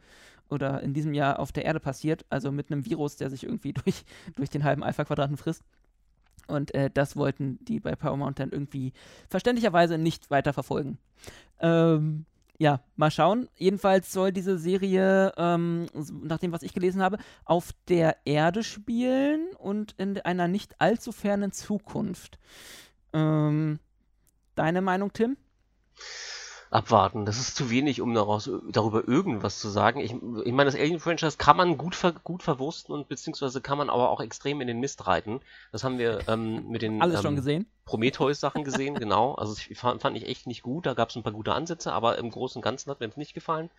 oder 0.50 0.82
in 0.82 0.94
diesem 0.94 1.14
Jahr 1.14 1.40
auf 1.40 1.52
der 1.52 1.66
Erde 1.66 1.80
passiert, 1.80 2.26
also 2.30 2.52
mit 2.52 2.72
einem 2.72 2.86
Virus, 2.86 3.16
der 3.16 3.30
sich 3.30 3.44
irgendwie 3.44 3.74
durch, 3.86 4.06
durch 4.36 4.50
den 4.50 4.64
halben 4.64 4.84
Alpha-Quadranten 4.84 5.38
frisst. 5.38 5.64
Und 6.48 6.74
äh, 6.76 6.92
das 6.94 7.16
wollten 7.16 7.58
die 7.66 7.80
bei 7.80 7.96
Paramount 7.96 8.40
dann 8.40 8.52
irgendwie 8.52 8.94
verständlicherweise 9.30 9.98
nicht 9.98 10.30
weiter 10.30 10.54
verfolgen. 10.54 11.00
Ähm, 11.60 12.26
ja, 12.58 12.82
mal 12.96 13.12
schauen. 13.12 13.50
Jedenfalls 13.58 14.14
soll 14.14 14.32
diese 14.32 14.58
Serie, 14.58 15.34
ähm, 15.38 15.88
nach 16.24 16.38
dem, 16.38 16.52
was 16.52 16.64
ich 16.64 16.74
gelesen 16.74 17.02
habe, 17.02 17.18
auf 17.44 17.72
der 17.90 18.18
Erde 18.26 18.64
spielen 18.64 19.48
und 19.58 19.94
in 19.98 20.20
einer 20.22 20.48
nicht 20.48 20.80
allzu 20.80 21.12
fernen 21.12 21.52
Zukunft. 21.52 22.40
Ähm, 23.16 23.80
deine 24.55 24.82
Meinung, 24.82 25.11
Tim? 25.13 25.38
abwarten. 26.76 27.26
Das 27.26 27.39
ist 27.39 27.55
zu 27.55 27.70
wenig, 27.70 28.01
um 28.01 28.13
daraus, 28.13 28.49
darüber 28.70 29.07
irgendwas 29.07 29.59
zu 29.59 29.70
sagen. 29.70 29.99
Ich, 29.99 30.11
ich 30.11 30.53
meine, 30.53 30.66
das 30.66 30.76
Alien-Franchise 30.76 31.38
kann 31.38 31.57
man 31.57 31.78
gut, 31.78 31.95
ver, 31.95 32.11
gut 32.11 32.43
verwursten 32.43 32.93
und 32.93 33.07
beziehungsweise 33.07 33.61
kann 33.61 33.78
man 33.78 33.89
aber 33.89 34.09
auch 34.09 34.20
extrem 34.20 34.61
in 34.61 34.68
den 34.68 34.80
Mist 34.80 35.07
reiten. 35.07 35.39
Das 35.72 35.84
haben 35.84 35.97
wir 35.97 36.28
ähm, 36.28 36.68
mit 36.70 36.82
den 36.82 37.01
Alles 37.01 37.18
ähm, 37.18 37.22
schon 37.24 37.36
gesehen? 37.38 37.66
Prometheus-Sachen 37.86 38.63
gesehen, 38.63 38.95
genau. 38.99 39.36
Also 39.36 39.55
ich 39.70 39.78
fand, 39.78 40.01
fand, 40.01 40.18
ich 40.18 40.28
echt 40.28 40.47
nicht 40.47 40.63
gut. 40.63 40.86
Da 40.86 40.93
gab 40.93 41.09
es 41.09 41.16
ein 41.16 41.24
paar 41.24 41.34
gute 41.34 41.53
Ansätze, 41.53 41.93
aber 41.93 42.18
im 42.18 42.30
Großen 42.30 42.59
und 42.59 42.63
Ganzen 42.63 42.91
hat 42.91 42.99
mir 42.99 43.07
das 43.07 43.18
nicht 43.18 43.34
gefallen. 43.34 43.70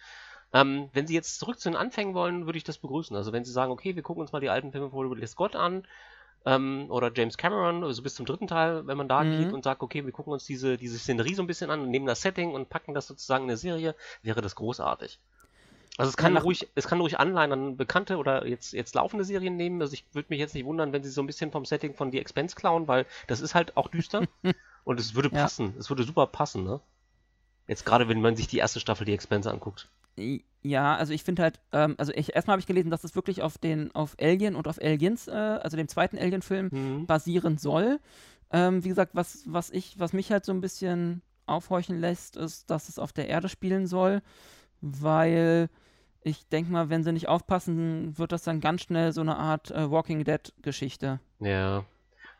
Ähm, 0.52 0.88
wenn 0.92 1.06
Sie 1.06 1.14
jetzt 1.14 1.38
zurück 1.38 1.58
zu 1.58 1.68
den 1.68 1.76
Anfängen 1.76 2.14
wollen, 2.14 2.46
würde 2.46 2.56
ich 2.56 2.64
das 2.64 2.78
begrüßen. 2.78 3.16
Also 3.16 3.32
wenn 3.32 3.44
Sie 3.44 3.52
sagen, 3.52 3.72
okay, 3.72 3.96
wir 3.96 4.02
gucken 4.02 4.22
uns 4.22 4.32
mal 4.32 4.40
die 4.40 4.48
alten 4.48 4.72
Filme 4.72 4.90
von 4.90 5.08
Ridley 5.08 5.26
Scott 5.26 5.56
an, 5.56 5.86
ähm, 6.46 6.86
oder 6.88 7.10
James 7.14 7.36
Cameron, 7.36 7.84
also 7.84 8.02
bis 8.02 8.14
zum 8.14 8.24
dritten 8.24 8.46
Teil, 8.46 8.86
wenn 8.86 8.96
man 8.96 9.08
da 9.08 9.22
mhm. 9.22 9.38
geht 9.38 9.52
und 9.52 9.64
sagt, 9.64 9.82
okay, 9.82 10.04
wir 10.04 10.12
gucken 10.12 10.32
uns 10.32 10.46
diese, 10.46 10.78
diese 10.78 10.98
Szenerie 10.98 11.34
so 11.34 11.42
ein 11.42 11.48
bisschen 11.48 11.70
an 11.70 11.80
und 11.80 11.90
nehmen 11.90 12.06
das 12.06 12.22
Setting 12.22 12.54
und 12.54 12.70
packen 12.70 12.94
das 12.94 13.08
sozusagen 13.08 13.44
in 13.44 13.50
eine 13.50 13.56
Serie, 13.56 13.94
wäre 14.22 14.40
das 14.40 14.54
großartig. 14.54 15.18
Also 15.98 16.10
es 16.10 16.16
kann 16.16 16.34
ja, 16.34 16.40
ruhig, 16.40 16.68
es 16.74 16.86
kann 16.86 17.00
ruhig 17.00 17.18
Anleihen 17.18 17.52
an 17.52 17.76
bekannte 17.76 18.18
oder 18.18 18.46
jetzt, 18.46 18.74
jetzt 18.74 18.94
laufende 18.94 19.24
Serien 19.24 19.56
nehmen. 19.56 19.80
Also 19.80 19.94
ich 19.94 20.04
würde 20.12 20.26
mich 20.28 20.38
jetzt 20.38 20.54
nicht 20.54 20.66
wundern, 20.66 20.92
wenn 20.92 21.02
sie 21.02 21.10
so 21.10 21.22
ein 21.22 21.26
bisschen 21.26 21.50
vom 21.50 21.64
Setting 21.64 21.94
von 21.94 22.12
The 22.12 22.20
Expense 22.20 22.54
klauen, 22.54 22.86
weil 22.86 23.06
das 23.26 23.40
ist 23.40 23.54
halt 23.54 23.76
auch 23.76 23.88
düster. 23.88 24.22
und 24.84 25.00
es 25.00 25.14
würde 25.14 25.30
passen. 25.30 25.72
Ja. 25.74 25.80
Es 25.80 25.88
würde 25.88 26.04
super 26.04 26.26
passen, 26.26 26.64
ne? 26.64 26.80
Jetzt 27.66 27.84
gerade, 27.84 28.08
wenn 28.08 28.20
man 28.20 28.36
sich 28.36 28.46
die 28.46 28.58
erste 28.58 28.78
Staffel 28.78 29.06
The 29.06 29.14
Expense 29.14 29.50
anguckt. 29.50 29.88
Ja, 30.66 30.96
also 30.96 31.12
ich 31.12 31.22
finde 31.22 31.42
halt, 31.42 31.60
ähm, 31.72 31.94
also 31.96 32.12
ich, 32.12 32.34
erstmal 32.34 32.54
habe 32.54 32.60
ich 32.60 32.66
gelesen, 32.66 32.90
dass 32.90 33.04
es 33.04 33.14
wirklich 33.14 33.40
auf 33.40 33.56
den, 33.56 33.94
auf 33.94 34.16
Alien 34.20 34.56
und 34.56 34.66
auf 34.66 34.80
Aliens, 34.80 35.28
äh, 35.28 35.30
also 35.30 35.76
dem 35.76 35.86
zweiten 35.86 36.18
Alien-Film, 36.18 36.70
mhm. 36.72 37.06
basieren 37.06 37.56
soll. 37.56 38.00
Ähm, 38.50 38.82
wie 38.82 38.88
gesagt, 38.88 39.14
was, 39.14 39.44
was 39.46 39.70
ich, 39.70 39.98
was 40.00 40.12
mich 40.12 40.32
halt 40.32 40.44
so 40.44 40.52
ein 40.52 40.60
bisschen 40.60 41.22
aufhorchen 41.46 42.00
lässt, 42.00 42.36
ist, 42.36 42.68
dass 42.68 42.88
es 42.88 42.98
auf 42.98 43.12
der 43.12 43.28
Erde 43.28 43.48
spielen 43.48 43.86
soll, 43.86 44.22
weil 44.80 45.68
ich 46.22 46.48
denke 46.48 46.72
mal, 46.72 46.90
wenn 46.90 47.04
sie 47.04 47.12
nicht 47.12 47.28
aufpassen, 47.28 48.18
wird 48.18 48.32
das 48.32 48.42
dann 48.42 48.60
ganz 48.60 48.82
schnell 48.82 49.12
so 49.12 49.20
eine 49.20 49.36
Art 49.36 49.70
äh, 49.70 49.88
Walking 49.88 50.24
Dead-Geschichte. 50.24 51.20
Ja. 51.38 51.84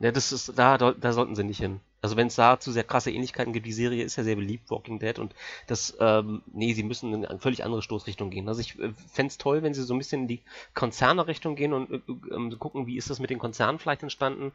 Ja, 0.01 0.11
das 0.11 0.33
ist, 0.33 0.59
da, 0.59 0.77
da 0.77 1.13
sollten 1.13 1.37
sie 1.37 1.45
nicht 1.45 1.61
hin. 1.61 1.81
Also 2.03 2.17
wenn 2.17 2.29
es 2.29 2.37
da 2.37 2.61
zu 2.61 2.71
sehr 2.73 2.85
krasse 2.85 3.11
Ähnlichkeiten 3.11 3.53
gibt, 3.53 3.67
die 3.67 3.73
Serie 3.73 4.05
ist 4.05 4.17
ja 4.17 4.23
sehr 4.23 4.37
beliebt, 4.37 4.71
Walking 4.71 4.99
Dead, 4.99 5.19
und 5.19 5.35
das, 5.67 5.97
ähm, 5.99 6.43
nee, 6.53 6.73
sie 6.75 6.83
müssen 6.83 7.13
in 7.13 7.25
eine 7.25 7.39
völlig 7.41 7.65
andere 7.65 7.83
Stoßrichtung 7.83 8.31
gehen. 8.31 8.49
Also 8.49 8.61
ich 8.61 8.79
äh, 8.79 8.93
fände 9.13 9.31
es 9.31 9.39
toll, 9.39 9.63
wenn 9.63 9.75
sie 9.75 9.83
so 9.83 9.95
ein 9.95 9.99
bisschen 9.99 10.23
in 10.23 10.29
die 10.29 10.43
Konzerne-Richtung 10.75 11.57
gehen 11.57 11.73
und 11.73 11.91
äh, 11.91 11.97
äh, 11.97 12.57
gucken, 12.57 12.87
wie 12.87 12.97
ist 12.97 13.11
das 13.11 13.19
mit 13.19 13.31
den 13.31 13.39
Konzernen 13.39 13.79
vielleicht 13.79 14.03
entstanden. 14.03 14.53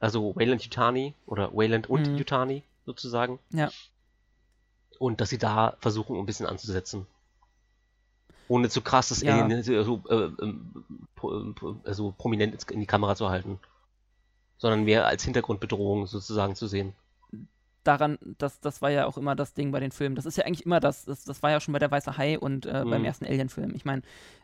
Also 0.00 0.34
Wayland 0.36 0.62
Yutani 0.62 1.14
oder 1.26 1.54
Wayland 1.54 1.90
und 1.90 2.08
mhm. 2.08 2.16
Yutani 2.16 2.62
sozusagen. 2.86 3.38
Ja. 3.50 3.70
Und 4.98 5.20
dass 5.20 5.30
sie 5.30 5.38
da 5.38 5.76
versuchen, 5.80 6.16
ein 6.16 6.26
bisschen 6.26 6.46
anzusetzen. 6.46 7.06
Ohne 8.48 8.68
zu 8.68 8.82
krasses 8.82 9.22
Ja. 9.22 9.42
Alien 9.42 9.62
so, 9.62 10.02
äh, 10.08 10.30
ähm, 10.42 10.84
pro- 11.16 11.40
äh, 11.40 11.52
pro- 11.54 11.76
also 11.84 12.14
prominent 12.16 12.70
in 12.70 12.80
die 12.80 12.86
Kamera 12.86 13.16
zu 13.16 13.28
halten. 13.28 13.58
Sondern 14.64 14.84
mehr 14.84 15.06
als 15.06 15.22
Hintergrundbedrohung 15.24 16.06
sozusagen 16.06 16.54
zu 16.54 16.66
sehen. 16.66 16.94
Daran, 17.82 18.16
das, 18.38 18.60
das 18.60 18.80
war 18.80 18.90
ja 18.90 19.04
auch 19.04 19.18
immer 19.18 19.36
das 19.36 19.52
Ding 19.52 19.70
bei 19.70 19.78
den 19.78 19.90
Filmen. 19.90 20.16
Das 20.16 20.24
ist 20.24 20.38
ja 20.38 20.46
eigentlich 20.46 20.64
immer 20.64 20.80
das, 20.80 21.04
das, 21.04 21.24
das 21.24 21.42
war 21.42 21.50
ja 21.50 21.60
schon 21.60 21.72
bei 21.72 21.78
der 21.78 21.90
Weiße 21.90 22.16
Hai 22.16 22.38
und 22.38 22.64
äh, 22.64 22.70
beim 22.82 23.00
Mhm. 23.00 23.04
ersten 23.04 23.26
Alien-Film. 23.26 23.74
Ich 23.74 23.84
meine, 23.84 24.00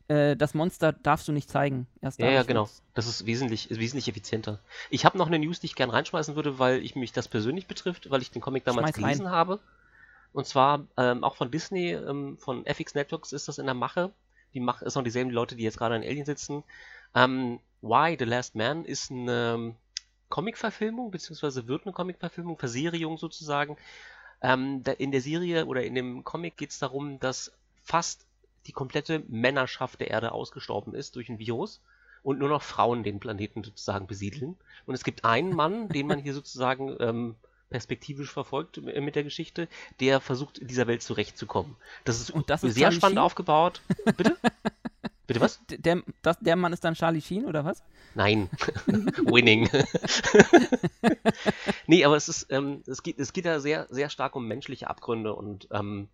äh, 0.08 0.36
das 0.36 0.52
Monster 0.52 0.92
darfst 0.92 1.26
du 1.26 1.32
nicht 1.32 1.48
zeigen. 1.48 1.86
Erst 2.02 2.18
Ja, 2.18 2.28
ja, 2.28 2.42
genau. 2.42 2.68
Das 2.92 3.06
ist 3.06 3.24
wesentlich, 3.24 3.70
ist 3.70 3.80
wesentlich 3.80 4.08
effizienter. 4.08 4.60
Ich 4.90 5.06
habe 5.06 5.16
noch 5.16 5.28
eine 5.28 5.38
News, 5.38 5.58
die 5.58 5.66
ich 5.68 5.74
gern 5.74 5.88
reinschmeißen 5.88 6.36
würde, 6.36 6.58
weil 6.58 6.84
ich 6.84 6.96
mich 6.96 7.12
das 7.12 7.28
persönlich 7.28 7.66
betrifft, 7.66 8.10
weil 8.10 8.20
ich 8.20 8.30
den 8.30 8.42
Comic 8.42 8.64
damals 8.66 8.88
Schmeiß 8.88 8.96
rein. 8.98 9.02
gelesen 9.04 9.30
habe. 9.30 9.58
Und 10.34 10.46
zwar 10.46 10.84
ähm, 10.98 11.24
auch 11.24 11.36
von 11.36 11.50
Disney, 11.50 11.92
ähm, 11.92 12.36
von 12.38 12.66
FX 12.66 12.94
Networks 12.94 13.32
ist 13.32 13.48
das 13.48 13.56
in 13.58 13.64
der 13.64 13.74
Mache. 13.74 14.12
Die 14.52 14.60
Mache 14.60 14.84
ist 14.84 14.96
noch 14.96 15.02
dieselben 15.02 15.30
Leute, 15.30 15.56
die 15.56 15.62
jetzt 15.62 15.78
gerade 15.78 15.94
an 15.94 16.02
Alien 16.02 16.26
sitzen. 16.26 16.62
Ähm, 17.14 17.58
Why 17.80 18.16
the 18.18 18.26
Last 18.26 18.54
Man 18.54 18.84
ist 18.84 19.10
eine 19.10 19.74
Comic-Verfilmung, 20.30 21.10
beziehungsweise 21.10 21.68
wird 21.68 21.84
eine 21.84 21.92
Comic-Verfilmung, 21.92 22.56
Verserierung 22.56 23.18
sozusagen. 23.18 23.76
Ähm, 24.40 24.82
in 24.96 25.12
der 25.12 25.20
Serie 25.20 25.66
oder 25.66 25.84
in 25.84 25.94
dem 25.94 26.24
Comic 26.24 26.56
geht 26.56 26.70
es 26.70 26.78
darum, 26.78 27.20
dass 27.20 27.52
fast 27.82 28.24
die 28.66 28.72
komplette 28.72 29.22
Männerschaft 29.28 30.00
der 30.00 30.10
Erde 30.10 30.32
ausgestorben 30.32 30.94
ist 30.94 31.16
durch 31.16 31.28
ein 31.28 31.38
Virus 31.38 31.80
und 32.22 32.38
nur 32.38 32.48
noch 32.48 32.62
Frauen 32.62 33.02
den 33.02 33.20
Planeten 33.20 33.64
sozusagen 33.64 34.06
besiedeln. 34.06 34.56
Und 34.86 34.94
es 34.94 35.04
gibt 35.04 35.24
einen 35.24 35.54
Mann, 35.54 35.88
den 35.88 36.06
man 36.06 36.18
hier 36.18 36.34
sozusagen 36.34 36.96
ähm, 37.00 37.36
perspektivisch 37.70 38.30
verfolgt 38.30 38.82
mit 38.82 39.14
der 39.14 39.24
Geschichte, 39.24 39.68
der 40.00 40.20
versucht, 40.20 40.58
in 40.58 40.68
dieser 40.68 40.86
Welt 40.86 41.02
zurechtzukommen. 41.02 41.76
Das 42.04 42.20
ist, 42.20 42.30
Und 42.30 42.50
das 42.50 42.62
ist 42.62 42.74
sehr 42.74 42.92
spannend 42.92 43.18
aufgebaut. 43.18 43.80
Bitte? 44.16 44.36
Bitte 45.30 45.42
was? 45.42 45.60
Der, 45.68 46.02
das, 46.22 46.40
der 46.40 46.56
Mann 46.56 46.72
ist 46.72 46.82
dann 46.82 46.94
Charlie 46.94 47.20
Sheen, 47.20 47.44
oder 47.46 47.64
was? 47.64 47.84
Nein. 48.16 48.50
Winning. 48.88 49.68
nee, 51.86 52.04
aber 52.04 52.16
es 52.16 52.28
ist, 52.28 52.48
ähm, 52.50 52.82
es 52.88 53.04
geht, 53.04 53.20
es 53.20 53.32
geht 53.32 53.44
da 53.44 53.60
sehr, 53.60 53.86
sehr 53.90 54.10
stark 54.10 54.34
um 54.34 54.48
menschliche 54.48 54.90
Abgründe 54.90 55.32
und 55.32 55.68
ähm, 55.70 56.08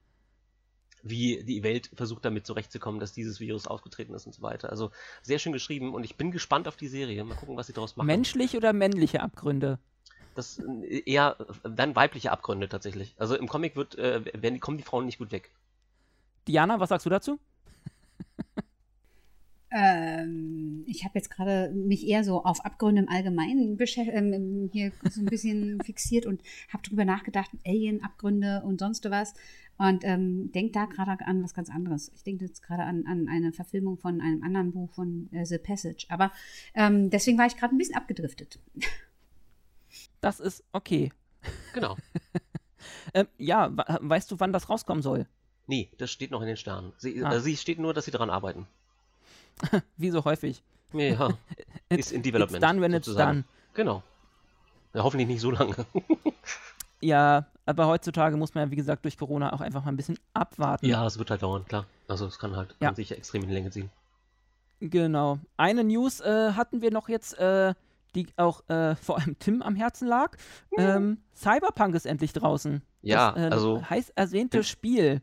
wie 1.02 1.42
die 1.44 1.62
Welt 1.62 1.90
versucht 1.94 2.26
damit 2.26 2.46
zurechtzukommen, 2.46 3.00
dass 3.00 3.14
dieses 3.14 3.40
Virus 3.40 3.66
ausgetreten 3.66 4.12
ist 4.12 4.26
und 4.26 4.34
so 4.34 4.42
weiter. 4.42 4.68
Also 4.68 4.90
sehr 5.22 5.38
schön 5.38 5.54
geschrieben 5.54 5.94
und 5.94 6.04
ich 6.04 6.16
bin 6.16 6.30
gespannt 6.30 6.68
auf 6.68 6.76
die 6.76 6.88
Serie. 6.88 7.24
Mal 7.24 7.36
gucken, 7.36 7.56
was 7.56 7.68
sie 7.68 7.72
daraus 7.72 7.96
machen. 7.96 8.08
Menschlich 8.08 8.54
oder 8.54 8.74
männliche 8.74 9.22
Abgründe? 9.22 9.78
Das 10.34 10.58
äh, 10.58 11.10
eher 11.10 11.38
dann 11.62 11.96
weibliche 11.96 12.32
Abgründe 12.32 12.68
tatsächlich. 12.68 13.14
Also 13.16 13.34
im 13.34 13.48
Comic 13.48 13.76
wird, 13.76 13.96
äh, 13.96 14.26
werden 14.34 14.60
kommen 14.60 14.76
die 14.76 14.84
Frauen 14.84 15.06
nicht 15.06 15.16
gut 15.16 15.32
weg. 15.32 15.52
Diana, 16.46 16.80
was 16.80 16.90
sagst 16.90 17.06
du 17.06 17.10
dazu? 17.10 17.40
Ähm, 19.78 20.84
ich 20.86 21.04
habe 21.04 21.18
jetzt 21.18 21.30
gerade 21.30 21.70
mich 21.74 22.06
eher 22.06 22.24
so 22.24 22.42
auf 22.42 22.64
Abgründe 22.64 23.02
im 23.02 23.08
Allgemeinen 23.10 23.78
ähm, 23.78 24.70
hier 24.72 24.90
so 25.10 25.20
ein 25.20 25.26
bisschen 25.26 25.78
fixiert 25.84 26.24
und 26.24 26.40
habe 26.72 26.82
drüber 26.82 27.04
nachgedacht, 27.04 27.50
Alien-Abgründe 27.66 28.62
und 28.64 28.80
sonst 28.80 29.04
was. 29.10 29.34
Und 29.76 30.04
ähm, 30.04 30.50
denke 30.52 30.72
da 30.72 30.86
gerade 30.86 31.26
an 31.26 31.42
was 31.44 31.52
ganz 31.52 31.68
anderes. 31.68 32.10
Ich 32.14 32.22
denke 32.24 32.46
jetzt 32.46 32.62
gerade 32.62 32.84
an, 32.84 33.04
an 33.06 33.28
eine 33.28 33.52
Verfilmung 33.52 33.98
von 33.98 34.22
einem 34.22 34.42
anderen 34.42 34.72
Buch 34.72 34.90
von 34.94 35.28
äh, 35.32 35.44
The 35.44 35.58
Passage. 35.58 36.06
Aber 36.08 36.32
ähm, 36.74 37.10
deswegen 37.10 37.36
war 37.36 37.44
ich 37.46 37.58
gerade 37.58 37.74
ein 37.74 37.78
bisschen 37.78 37.96
abgedriftet. 37.96 38.58
Das 40.22 40.40
ist 40.40 40.64
okay. 40.72 41.12
Genau. 41.74 41.96
Ähm, 43.14 43.26
ja, 43.38 43.70
weißt 43.74 44.30
du, 44.30 44.38
wann 44.38 44.52
das 44.52 44.68
rauskommen 44.68 45.02
soll? 45.02 45.26
Nee, 45.66 45.90
das 45.98 46.10
steht 46.10 46.30
noch 46.30 46.40
in 46.40 46.46
den 46.46 46.56
Sternen. 46.56 46.92
Sie, 46.98 47.24
Ah. 47.24 47.34
äh, 47.34 47.40
sie 47.40 47.56
steht 47.56 47.80
nur, 47.80 47.92
dass 47.94 48.04
sie 48.04 48.10
daran 48.12 48.30
arbeiten. 48.30 48.68
Wie 49.96 50.10
so 50.10 50.24
häufig. 50.24 50.62
Ja, 50.92 51.30
ist 51.88 52.12
in 52.12 52.22
Development. 52.22 52.62
It's 52.62 52.68
done 52.70 52.80
when 52.80 52.92
it's 52.92 53.06
sozusagen. 53.06 53.42
done. 53.42 53.44
Genau. 53.74 54.02
Ja, 54.94 55.02
hoffentlich 55.02 55.28
nicht 55.28 55.40
so 55.40 55.50
lange. 55.50 55.74
Ja, 57.02 57.46
aber 57.66 57.86
heutzutage 57.88 58.38
muss 58.38 58.54
man 58.54 58.64
ja, 58.64 58.70
wie 58.70 58.76
gesagt, 58.76 59.04
durch 59.04 59.18
Corona 59.18 59.52
auch 59.52 59.60
einfach 59.60 59.84
mal 59.84 59.92
ein 59.92 59.96
bisschen 59.98 60.18
abwarten. 60.32 60.86
ja, 60.86 61.04
es 61.06 61.18
wird 61.18 61.30
halt 61.30 61.42
dauern, 61.42 61.64
klar. 61.66 61.84
Also 62.08 62.26
es 62.26 62.38
kann 62.38 62.56
halt 62.56 62.74
Ja. 62.80 62.88
kann 62.88 62.94
sich 62.96 63.12
extrem 63.12 63.42
in 63.42 63.48
die 63.48 63.54
Länge 63.54 63.70
ziehen. 63.70 63.90
Genau. 64.80 65.38
Eine 65.58 65.84
News 65.84 66.20
äh, 66.20 66.52
hatten 66.52 66.80
wir 66.80 66.90
noch 66.90 67.10
jetzt, 67.10 67.38
äh, 67.38 67.74
die 68.14 68.28
auch 68.38 68.66
äh, 68.70 68.96
vor 68.96 69.18
allem 69.18 69.38
Tim 69.38 69.60
am 69.60 69.76
Herzen 69.76 70.08
lag. 70.08 70.36
Ähm, 70.78 71.18
Cyberpunk 71.34 71.94
ist 71.94 72.06
endlich 72.06 72.32
draußen. 72.32 72.80
Ja, 73.02 73.32
das, 73.32 73.42
äh, 73.42 73.48
also- 73.54 73.90
heiß 73.90 74.10
ersehnte. 74.16 74.64
Spiel. 74.64 75.20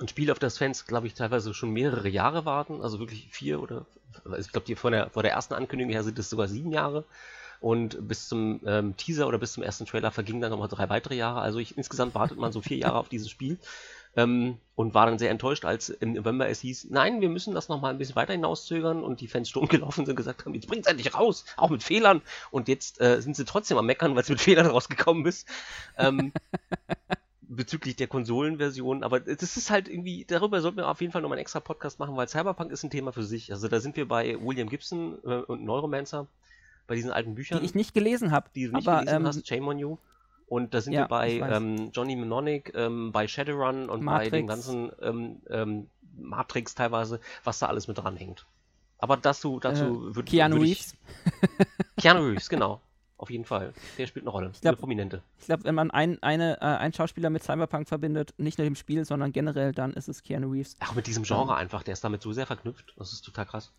Ein 0.00 0.08
Spiel, 0.08 0.30
auf 0.30 0.38
das 0.38 0.58
Fans, 0.58 0.86
glaube 0.86 1.06
ich, 1.06 1.14
teilweise 1.14 1.52
schon 1.54 1.70
mehrere 1.70 2.08
Jahre 2.08 2.44
warten. 2.44 2.82
Also 2.82 2.98
wirklich 2.98 3.28
vier 3.30 3.60
oder 3.60 3.86
also 4.24 4.38
ich 4.38 4.52
glaube, 4.52 4.76
von 4.76 4.92
der, 4.92 5.10
vor 5.10 5.22
der 5.22 5.32
ersten 5.32 5.54
Ankündigung 5.54 5.92
her 5.92 6.04
sind 6.04 6.18
es 6.18 6.30
sogar 6.30 6.48
sieben 6.48 6.72
Jahre. 6.72 7.04
Und 7.60 8.06
bis 8.06 8.28
zum 8.28 8.60
ähm, 8.66 8.96
Teaser 8.96 9.26
oder 9.26 9.38
bis 9.38 9.54
zum 9.54 9.64
ersten 9.64 9.84
Trailer 9.84 10.12
vergingen 10.12 10.40
dann 10.40 10.50
nochmal 10.50 10.68
drei 10.68 10.88
weitere 10.88 11.16
Jahre. 11.16 11.40
Also 11.40 11.58
ich, 11.58 11.76
insgesamt 11.76 12.14
wartet 12.14 12.38
man 12.38 12.52
so 12.52 12.60
vier 12.60 12.76
Jahre 12.76 12.98
auf 12.98 13.08
dieses 13.08 13.30
Spiel. 13.30 13.58
Ähm, 14.16 14.58
und 14.74 14.94
war 14.94 15.06
dann 15.06 15.18
sehr 15.18 15.30
enttäuscht, 15.30 15.64
als 15.64 15.90
im 15.90 16.12
November 16.12 16.48
es 16.48 16.60
hieß, 16.60 16.88
nein, 16.90 17.20
wir 17.20 17.28
müssen 17.28 17.54
das 17.54 17.68
nochmal 17.68 17.92
ein 17.92 17.98
bisschen 17.98 18.16
weiter 18.16 18.32
hinauszögern 18.32 19.02
und 19.02 19.20
die 19.20 19.28
Fans 19.28 19.48
sturm 19.48 19.68
gelaufen 19.68 20.06
sind 20.06 20.10
und 20.10 20.16
gesagt 20.16 20.44
haben, 20.44 20.54
jetzt 20.54 20.66
bringt 20.66 20.86
es 20.86 20.90
endlich 20.90 21.14
raus, 21.14 21.44
auch 21.56 21.70
mit 21.70 21.82
Fehlern. 21.82 22.22
Und 22.50 22.68
jetzt 22.68 23.00
äh, 23.00 23.20
sind 23.20 23.36
sie 23.36 23.44
trotzdem 23.44 23.76
am 23.76 23.86
Meckern, 23.86 24.14
weil 24.14 24.22
es 24.22 24.28
mit 24.28 24.40
Fehlern 24.40 24.66
rausgekommen 24.66 25.26
ist. 25.26 25.48
Ähm, 25.98 26.32
bezüglich 27.48 27.96
der 27.96 28.06
Konsolenversion, 28.08 29.02
aber 29.02 29.20
das 29.20 29.56
ist 29.56 29.70
halt 29.70 29.88
irgendwie, 29.88 30.24
darüber 30.26 30.60
sollten 30.60 30.76
wir 30.78 30.88
auf 30.88 31.00
jeden 31.00 31.12
Fall 31.12 31.22
nochmal 31.22 31.36
einen 31.38 31.42
extra 31.42 31.60
Podcast 31.60 31.98
machen, 31.98 32.16
weil 32.16 32.28
Cyberpunk 32.28 32.70
ist 32.70 32.82
ein 32.84 32.90
Thema 32.90 33.12
für 33.12 33.22
sich. 33.24 33.50
Also 33.52 33.68
da 33.68 33.80
sind 33.80 33.96
wir 33.96 34.06
bei 34.06 34.36
William 34.40 34.68
Gibson 34.68 35.18
äh, 35.24 35.36
und 35.38 35.64
Neuromancer, 35.64 36.26
bei 36.86 36.94
diesen 36.94 37.10
alten 37.10 37.34
Büchern, 37.34 37.60
Die 37.60 37.64
ich 37.66 37.74
nicht 37.74 37.94
gelesen 37.94 38.30
habe. 38.32 38.50
die 38.54 38.66
du 38.66 38.72
nicht 38.76 38.86
aber 38.86 39.00
gelesen 39.00 39.16
ähm, 39.20 39.26
hast, 39.26 39.46
Shame 39.48 39.68
on 39.68 39.78
You. 39.78 39.96
Und 40.46 40.72
da 40.72 40.80
sind 40.80 40.94
Ja, 40.94 41.02
wir 41.02 41.08
bei 41.08 41.30
ähm, 41.32 41.90
Johnny 41.92 42.16
Mnemonic, 42.16 42.72
ähm, 42.74 43.12
bei 43.12 43.28
Shadowrun 43.28 43.90
und 43.90 44.04
bei 44.06 44.30
den 44.30 44.46
Matrix. 44.46 44.48
ganzen 44.48 44.92
ähm, 45.02 45.42
ähm, 45.50 45.86
Matrix 46.18 46.74
teilweise, 46.74 47.20
was 47.44 47.58
da 47.58 47.66
alles 47.66 47.86
mit 47.88 47.98
dranhängt. 47.98 48.46
Aber 48.98 49.16
dazu, 49.16 49.60
dazu 49.60 50.10
äh, 50.10 50.16
wird 50.16 50.26
Keanu 50.26 50.56
würd 50.56 50.64
Reeves. 50.64 50.94
Ich, 51.96 52.02
Keanu 52.02 52.22
Reeves, 52.28 52.48
genau. 52.48 52.80
Auf 53.18 53.30
jeden 53.30 53.44
Fall. 53.44 53.72
Der 53.98 54.06
spielt 54.06 54.24
eine 54.24 54.30
Rolle. 54.30 54.50
Ich 54.54 54.60
glaub- 54.60 54.72
eine 54.74 54.78
prominente. 54.80 55.22
Ich 55.38 55.46
glaube, 55.46 55.64
wenn 55.64 55.74
man 55.74 55.90
ein, 55.90 56.22
eine, 56.22 56.56
äh, 56.60 56.64
einen 56.64 56.92
Schauspieler 56.94 57.30
mit 57.30 57.42
Cyberpunk 57.42 57.88
verbindet, 57.88 58.32
nicht 58.38 58.58
nur 58.58 58.64
dem 58.64 58.76
Spiel, 58.76 59.04
sondern 59.04 59.32
generell, 59.32 59.72
dann 59.72 59.92
ist 59.92 60.08
es 60.08 60.22
Keanu 60.22 60.50
Reeves. 60.52 60.76
Auch 60.80 60.94
mit 60.94 61.06
diesem 61.08 61.24
Genre 61.24 61.56
einfach, 61.56 61.82
der 61.82 61.94
ist 61.94 62.04
damit 62.04 62.22
so 62.22 62.32
sehr 62.32 62.46
verknüpft. 62.46 62.94
Das 62.96 63.12
ist 63.12 63.22
total 63.22 63.44
krass. 63.46 63.72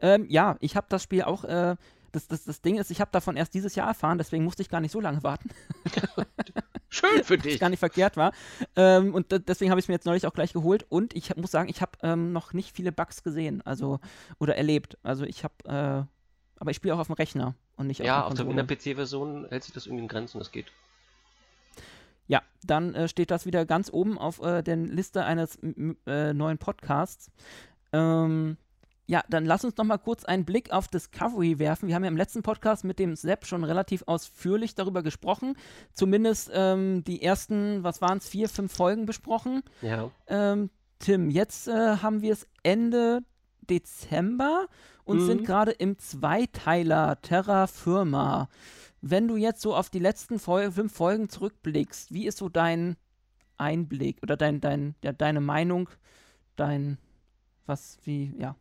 Ähm, 0.00 0.26
ja, 0.28 0.56
ich 0.60 0.76
habe 0.76 0.86
das 0.88 1.02
Spiel 1.02 1.22
auch. 1.22 1.44
Äh, 1.44 1.76
das, 2.12 2.26
das, 2.26 2.44
das 2.44 2.62
Ding 2.62 2.78
ist, 2.78 2.90
ich 2.90 3.00
habe 3.02 3.10
davon 3.12 3.36
erst 3.36 3.52
dieses 3.52 3.74
Jahr 3.74 3.86
erfahren, 3.88 4.16
deswegen 4.16 4.42
musste 4.42 4.62
ich 4.62 4.70
gar 4.70 4.80
nicht 4.80 4.92
so 4.92 4.98
lange 5.00 5.22
warten, 5.22 5.50
Schön 6.88 7.22
für 7.22 7.36
dich. 7.38 7.60
gar 7.60 7.68
nicht 7.68 7.80
verkehrt 7.80 8.16
war. 8.16 8.32
Ähm, 8.76 9.14
und 9.14 9.30
de- 9.30 9.40
deswegen 9.40 9.70
habe 9.70 9.78
ich 9.78 9.84
es 9.84 9.88
mir 9.88 9.94
jetzt 9.94 10.06
neulich 10.06 10.26
auch 10.26 10.32
gleich 10.32 10.54
geholt. 10.54 10.86
Und 10.88 11.14
ich 11.14 11.28
hab- 11.30 11.36
muss 11.36 11.50
sagen, 11.50 11.68
ich 11.68 11.82
habe 11.82 11.92
ähm, 12.02 12.32
noch 12.32 12.54
nicht 12.54 12.74
viele 12.74 12.92
Bugs 12.92 13.22
gesehen, 13.22 13.60
also 13.66 14.00
oder 14.38 14.56
erlebt. 14.56 14.96
Also 15.02 15.24
ich 15.26 15.44
habe, 15.44 15.54
äh, 15.66 16.04
aber 16.60 16.70
ich 16.70 16.76
spiele 16.78 16.94
auch 16.94 16.98
auf 16.98 17.08
dem 17.08 17.14
Rechner 17.16 17.54
und 17.78 17.86
nicht 17.86 18.00
Ja, 18.00 18.20
auf 18.20 18.28
auf 18.28 18.34
der 18.34 18.44
der, 18.44 18.50
in 18.50 18.56
der 18.56 18.66
Konsole. 18.66 18.94
PC-Version 18.94 19.46
hält 19.48 19.64
sich 19.64 19.72
das 19.72 19.86
irgendwie 19.86 20.02
in 20.02 20.08
Grenzen, 20.08 20.38
das 20.38 20.52
geht. 20.52 20.66
Ja, 22.26 22.42
dann 22.62 22.94
äh, 22.94 23.08
steht 23.08 23.30
das 23.30 23.46
wieder 23.46 23.64
ganz 23.64 23.90
oben 23.90 24.18
auf 24.18 24.42
äh, 24.42 24.62
der 24.62 24.76
Liste 24.76 25.24
eines 25.24 25.58
äh, 26.06 26.34
neuen 26.34 26.58
Podcasts. 26.58 27.30
Ähm, 27.92 28.58
ja, 29.06 29.22
dann 29.30 29.46
lass 29.46 29.64
uns 29.64 29.74
noch 29.78 29.86
mal 29.86 29.96
kurz 29.96 30.26
einen 30.26 30.44
Blick 30.44 30.70
auf 30.70 30.88
Discovery 30.88 31.58
werfen. 31.58 31.88
Wir 31.88 31.94
haben 31.94 32.04
ja 32.04 32.10
im 32.10 32.18
letzten 32.18 32.42
Podcast 32.42 32.84
mit 32.84 32.98
dem 32.98 33.16
Sepp 33.16 33.46
schon 33.46 33.64
relativ 33.64 34.02
ausführlich 34.06 34.74
darüber 34.74 35.02
gesprochen. 35.02 35.56
Zumindest 35.94 36.50
ähm, 36.52 37.02
die 37.04 37.22
ersten, 37.22 37.82
was 37.82 38.02
waren 38.02 38.18
es, 38.18 38.28
vier, 38.28 38.50
fünf 38.50 38.70
Folgen 38.74 39.06
besprochen. 39.06 39.62
Ja. 39.80 40.10
Ähm, 40.26 40.68
Tim, 40.98 41.30
jetzt 41.30 41.68
äh, 41.68 41.96
haben 42.02 42.20
wir 42.20 42.34
es 42.34 42.46
Ende 42.62 43.20
Dezember 43.70 44.66
und 45.08 45.20
Mhm. 45.20 45.22
sind 45.22 45.44
gerade 45.44 45.72
im 45.72 45.98
Zweiteiler 45.98 47.20
Terra 47.22 47.66
Firma. 47.66 48.48
Wenn 49.00 49.28
du 49.28 49.36
jetzt 49.36 49.62
so 49.62 49.74
auf 49.76 49.90
die 49.90 50.00
letzten 50.00 50.38
Fol 50.40 50.72
fünf 50.72 50.92
Folgen 50.94 51.28
zurückblickst, 51.30 52.12
wie 52.12 52.26
ist 52.26 52.38
so 52.38 52.48
dein 52.50 52.96
Einblick 53.58 54.22
oder 54.22 54.36
dein, 54.36 54.60
dein, 54.60 54.96
ja, 55.04 55.12
deine 55.12 55.40
Meinung, 55.40 55.90
dein, 56.56 56.98
was, 57.66 57.98
wie, 58.04 58.34
ja. 58.38 58.56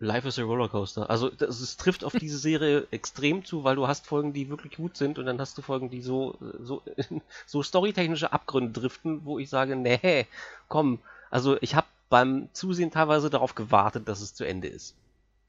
Life 0.00 0.26
is 0.28 0.38
a 0.38 0.42
Rollercoaster. 0.42 1.08
Also 1.08 1.30
das, 1.30 1.60
es 1.60 1.76
trifft 1.76 2.04
auf 2.04 2.16
diese 2.16 2.38
Serie 2.38 2.86
extrem 2.90 3.44
zu, 3.44 3.64
weil 3.64 3.76
du 3.76 3.86
hast 3.88 4.06
Folgen, 4.06 4.32
die 4.32 4.48
wirklich 4.48 4.76
gut 4.76 4.96
sind 4.96 5.18
und 5.18 5.26
dann 5.26 5.40
hast 5.40 5.56
du 5.56 5.62
Folgen, 5.62 5.88
die 5.90 6.02
so, 6.02 6.36
so, 6.60 6.82
so 7.46 7.62
storytechnische 7.62 8.32
Abgründe 8.32 8.72
driften, 8.72 9.24
wo 9.24 9.38
ich 9.38 9.48
sage, 9.48 9.76
nee, 9.76 10.26
komm. 10.68 10.98
Also 11.30 11.56
ich 11.60 11.74
habe 11.74 11.86
beim 12.08 12.48
Zusehen 12.52 12.90
teilweise 12.90 13.30
darauf 13.30 13.54
gewartet, 13.54 14.08
dass 14.08 14.20
es 14.20 14.34
zu 14.34 14.44
Ende 14.44 14.68
ist. 14.68 14.96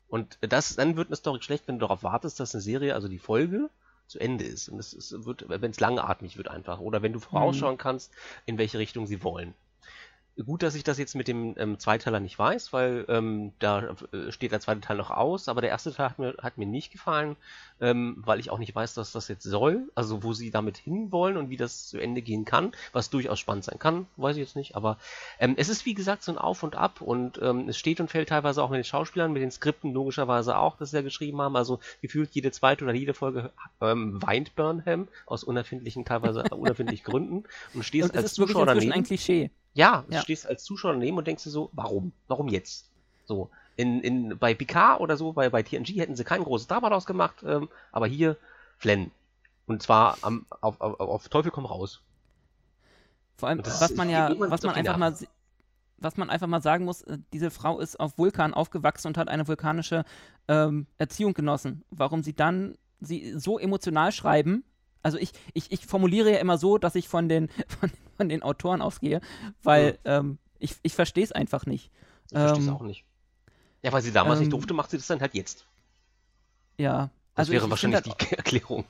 Und 0.07 0.37
das, 0.41 0.75
dann 0.75 0.97
wird 0.97 1.09
eine 1.09 1.15
Story 1.15 1.41
schlecht, 1.41 1.67
wenn 1.67 1.79
du 1.79 1.85
darauf 1.85 2.03
wartest, 2.03 2.39
dass 2.39 2.53
eine 2.53 2.61
Serie, 2.61 2.93
also 2.93 3.07
die 3.07 3.19
Folge, 3.19 3.69
zu 4.07 4.19
Ende 4.19 4.45
ist. 4.45 4.69
Und 4.69 4.79
es 4.79 5.15
wird, 5.25 5.49
wenn 5.49 5.71
es 5.71 5.79
langatmig 5.79 6.37
wird 6.37 6.47
einfach. 6.47 6.79
Oder 6.79 7.01
wenn 7.01 7.13
du 7.13 7.19
vorausschauen 7.19 7.75
mhm. 7.75 7.79
kannst, 7.79 8.13
in 8.45 8.57
welche 8.57 8.77
Richtung 8.77 9.07
sie 9.07 9.23
wollen. 9.23 9.53
Gut, 10.43 10.63
dass 10.63 10.75
ich 10.75 10.83
das 10.83 10.97
jetzt 10.97 11.15
mit 11.15 11.29
dem 11.29 11.55
ähm, 11.57 11.79
Zweiteiler 11.79 12.19
nicht 12.19 12.37
weiß, 12.37 12.73
weil 12.73 13.05
ähm, 13.07 13.53
da 13.59 13.95
äh, 14.11 14.33
steht 14.33 14.51
der 14.51 14.59
zweite 14.59 14.81
Teil 14.81 14.97
noch 14.97 15.09
aus, 15.09 15.47
aber 15.47 15.61
der 15.61 15.69
erste 15.69 15.93
Teil 15.93 16.09
hat 16.09 16.19
mir, 16.19 16.35
hat 16.41 16.57
mir 16.57 16.65
nicht 16.65 16.91
gefallen, 16.91 17.37
ähm, 17.79 18.17
weil 18.17 18.41
ich 18.41 18.49
auch 18.49 18.59
nicht 18.59 18.75
weiß, 18.75 18.97
was 18.97 19.13
das 19.13 19.29
jetzt 19.29 19.43
soll, 19.43 19.89
also 19.95 20.23
wo 20.23 20.33
sie 20.33 20.51
damit 20.51 20.75
hinwollen 20.75 21.37
und 21.37 21.49
wie 21.49 21.55
das 21.55 21.87
zu 21.87 21.99
Ende 21.99 22.21
gehen 22.21 22.43
kann, 22.43 22.73
was 22.91 23.09
durchaus 23.09 23.39
spannend 23.39 23.63
sein 23.63 23.79
kann, 23.79 24.07
weiß 24.17 24.35
ich 24.35 24.41
jetzt 24.41 24.57
nicht, 24.57 24.75
aber 24.75 24.97
ähm, 25.39 25.53
es 25.57 25.69
ist 25.69 25.85
wie 25.85 25.93
gesagt 25.93 26.21
so 26.21 26.33
ein 26.33 26.37
Auf 26.37 26.63
und 26.63 26.75
Ab 26.75 26.99
und 26.99 27.39
ähm, 27.41 27.69
es 27.69 27.77
steht 27.77 28.01
und 28.01 28.11
fällt 28.11 28.27
teilweise 28.27 28.61
auch 28.61 28.69
mit 28.69 28.79
den 28.79 28.83
Schauspielern, 28.83 29.31
mit 29.31 29.41
den 29.41 29.51
Skripten 29.51 29.93
logischerweise 29.93 30.57
auch, 30.57 30.75
dass 30.75 30.91
sie 30.91 30.97
ja 30.97 31.01
geschrieben 31.01 31.39
haben, 31.39 31.55
also 31.55 31.79
gefühlt 32.01 32.31
jede 32.31 32.51
zweite 32.51 32.83
oder 32.83 32.93
jede 32.93 33.13
Folge 33.13 33.51
ähm, 33.79 34.21
weint 34.21 34.53
Burnham 34.57 35.07
aus 35.27 35.45
unerfindlichen, 35.45 36.03
teilweise 36.03 36.43
unerfindlichen 36.43 37.05
Gründen 37.05 37.43
und 37.73 37.85
stehst 37.85 38.09
und 38.09 38.17
als 38.17 38.33
Zuschauer 38.33 38.65
daneben. 38.65 38.91
ein 38.91 39.03
Klischee. 39.03 39.49
Ja, 39.75 40.05
ja. 40.09 40.19
du 40.19 40.23
stehst 40.23 40.47
als 40.47 40.63
Zuschauer 40.63 40.93
daneben 40.93 41.17
und 41.17 41.27
denkst 41.27 41.43
dir 41.43 41.49
so, 41.51 41.69
warum? 41.73 42.13
Warum 42.27 42.47
jetzt? 42.47 42.89
So, 43.25 43.49
in, 43.75 44.01
in, 44.01 44.37
bei 44.37 44.53
Picard 44.53 45.01
oder 45.01 45.17
so, 45.17 45.33
bei, 45.33 45.49
bei 45.49 45.63
TNG 45.63 45.99
hätten 45.99 46.15
sie 46.15 46.23
kein 46.23 46.43
großes 46.43 46.67
Drama 46.67 46.89
daraus 46.89 47.05
gemacht, 47.05 47.43
ähm, 47.45 47.69
aber 47.91 48.07
hier 48.07 48.37
Flenn. 48.77 49.11
Und 49.67 49.83
zwar 49.83 50.17
am, 50.21 50.45
auf, 50.61 50.79
auf, 50.79 50.99
auf 50.99 51.29
Teufel 51.29 51.51
komm 51.51 51.65
raus. 51.65 52.01
Vor 53.37 53.49
allem, 53.49 53.59
was 53.65 53.95
man 53.95 54.09
ja, 54.09 54.31
was 54.37 54.63
man 54.63 54.75
einfach 54.75 54.97
mal, 54.97 55.13
was 55.97 56.15
man 56.15 56.29
einfach 56.29 56.47
mal 56.47 56.61
sagen 56.61 56.85
muss, 56.85 57.01
äh, 57.01 57.17
diese 57.33 57.51
Frau 57.51 57.79
ist 57.79 57.99
auf 57.99 58.17
Vulkan 58.17 58.53
aufgewachsen 58.53 59.07
und 59.07 59.17
hat 59.17 59.27
eine 59.27 59.47
vulkanische 59.47 60.05
ähm, 60.47 60.87
Erziehung 60.97 61.33
genossen. 61.33 61.83
Warum 61.89 62.23
sie 62.23 62.33
dann 62.33 62.77
sie 63.01 63.37
so 63.37 63.59
emotional 63.59 64.13
schreiben, 64.13 64.63
also 65.05 65.19
ich, 65.19 65.33
ich, 65.53 65.71
ich 65.71 65.85
formuliere 65.85 66.31
ja 66.31 66.39
immer 66.39 66.57
so, 66.57 66.79
dass 66.79 66.95
ich 66.95 67.07
von 67.07 67.29
den, 67.29 67.49
von, 67.79 67.91
von 68.17 68.27
den 68.27 68.41
Autoren 68.41 68.81
ausgehe, 68.81 69.21
weil 69.61 69.99
ja. 70.03 70.17
ähm, 70.17 70.39
ich, 70.57 70.75
ich 70.81 70.95
verstehe 70.95 71.23
es 71.23 71.31
einfach 71.31 71.67
nicht. 71.67 71.91
Ich 72.31 72.37
verstehe 72.37 72.63
es 72.63 72.67
ähm, 72.67 72.73
auch 72.73 72.81
nicht. 72.81 73.05
Ja, 73.83 73.93
weil 73.93 74.01
sie 74.01 74.11
damals 74.11 74.39
ähm, 74.39 74.45
nicht 74.45 74.53
durfte, 74.53 74.73
macht 74.73 74.89
sie 74.89 74.97
das 74.97 75.05
dann 75.05 75.21
halt 75.21 75.35
jetzt. 75.35 75.67
Ja. 76.77 77.11
Das 77.35 77.41
also 77.41 77.51
wäre 77.51 77.65
ich, 77.65 77.69
wahrscheinlich 77.69 78.07
ich 78.07 78.13
die 78.15 78.35
Erklärung. 78.35 78.85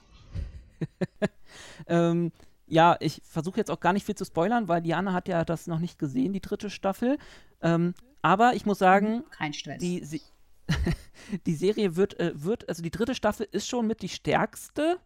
ähm, 1.88 2.32
ja, 2.66 2.96
ich 3.02 3.22
versuche 3.26 3.58
jetzt 3.58 3.70
auch 3.70 3.82
gar 3.82 3.92
nicht 3.92 4.06
viel 4.06 4.16
zu 4.16 4.24
spoilern, 4.24 4.70
weil 4.70 4.82
Diana 4.82 5.12
hat 5.12 5.28
ja 5.28 5.44
das 5.44 5.68
noch 5.68 5.80
nicht 5.80 6.00
gesehen, 6.00 6.32
die 6.32 6.42
dritte 6.42 6.70
Staffel. 6.70 7.18
Ähm, 7.62 7.94
aber 8.22 8.54
ich 8.54 8.66
muss 8.66 8.80
sagen, 8.80 9.26
kein 9.32 9.54
Stress. 9.54 9.80
Die, 9.80 10.02
sie, 10.06 10.22
die 11.46 11.56
Serie 11.56 11.98
wird, 11.98 12.18
äh, 12.22 12.32
wird, 12.36 12.70
also 12.70 12.82
die 12.82 12.92
dritte 12.92 13.16
Staffel 13.16 13.50
ist 13.52 13.68
schon 13.68 13.86
mit 13.86 14.02
die 14.02 14.10
stärkste 14.10 14.98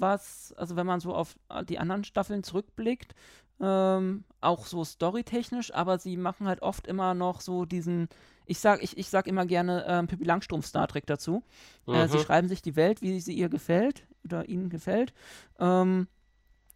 was, 0.00 0.52
also 0.56 0.76
wenn 0.76 0.86
man 0.86 1.00
so 1.00 1.14
auf 1.14 1.36
äh, 1.48 1.64
die 1.64 1.78
anderen 1.78 2.04
Staffeln 2.04 2.42
zurückblickt, 2.42 3.14
ähm, 3.60 4.24
auch 4.40 4.66
so 4.66 4.84
storytechnisch, 4.84 5.72
aber 5.72 5.98
sie 5.98 6.16
machen 6.16 6.48
halt 6.48 6.62
oft 6.62 6.86
immer 6.86 7.14
noch 7.14 7.40
so 7.40 7.64
diesen, 7.64 8.08
ich 8.44 8.58
sag, 8.58 8.82
ich, 8.82 8.98
ich 8.98 9.08
sag 9.08 9.26
immer 9.26 9.46
gerne 9.46 9.84
ähm, 9.86 10.08
Pippi 10.08 10.24
Langstrumpf 10.24 10.66
Star 10.66 10.88
Trek 10.88 11.06
dazu. 11.06 11.44
Mhm. 11.86 11.94
Äh, 11.94 12.08
sie 12.08 12.18
mhm. 12.18 12.22
schreiben 12.22 12.48
sich 12.48 12.62
die 12.62 12.76
Welt, 12.76 13.02
wie 13.02 13.20
sie 13.20 13.34
ihr 13.34 13.48
gefällt 13.48 14.06
oder 14.24 14.48
ihnen 14.48 14.68
gefällt. 14.68 15.14
Ähm, 15.58 16.08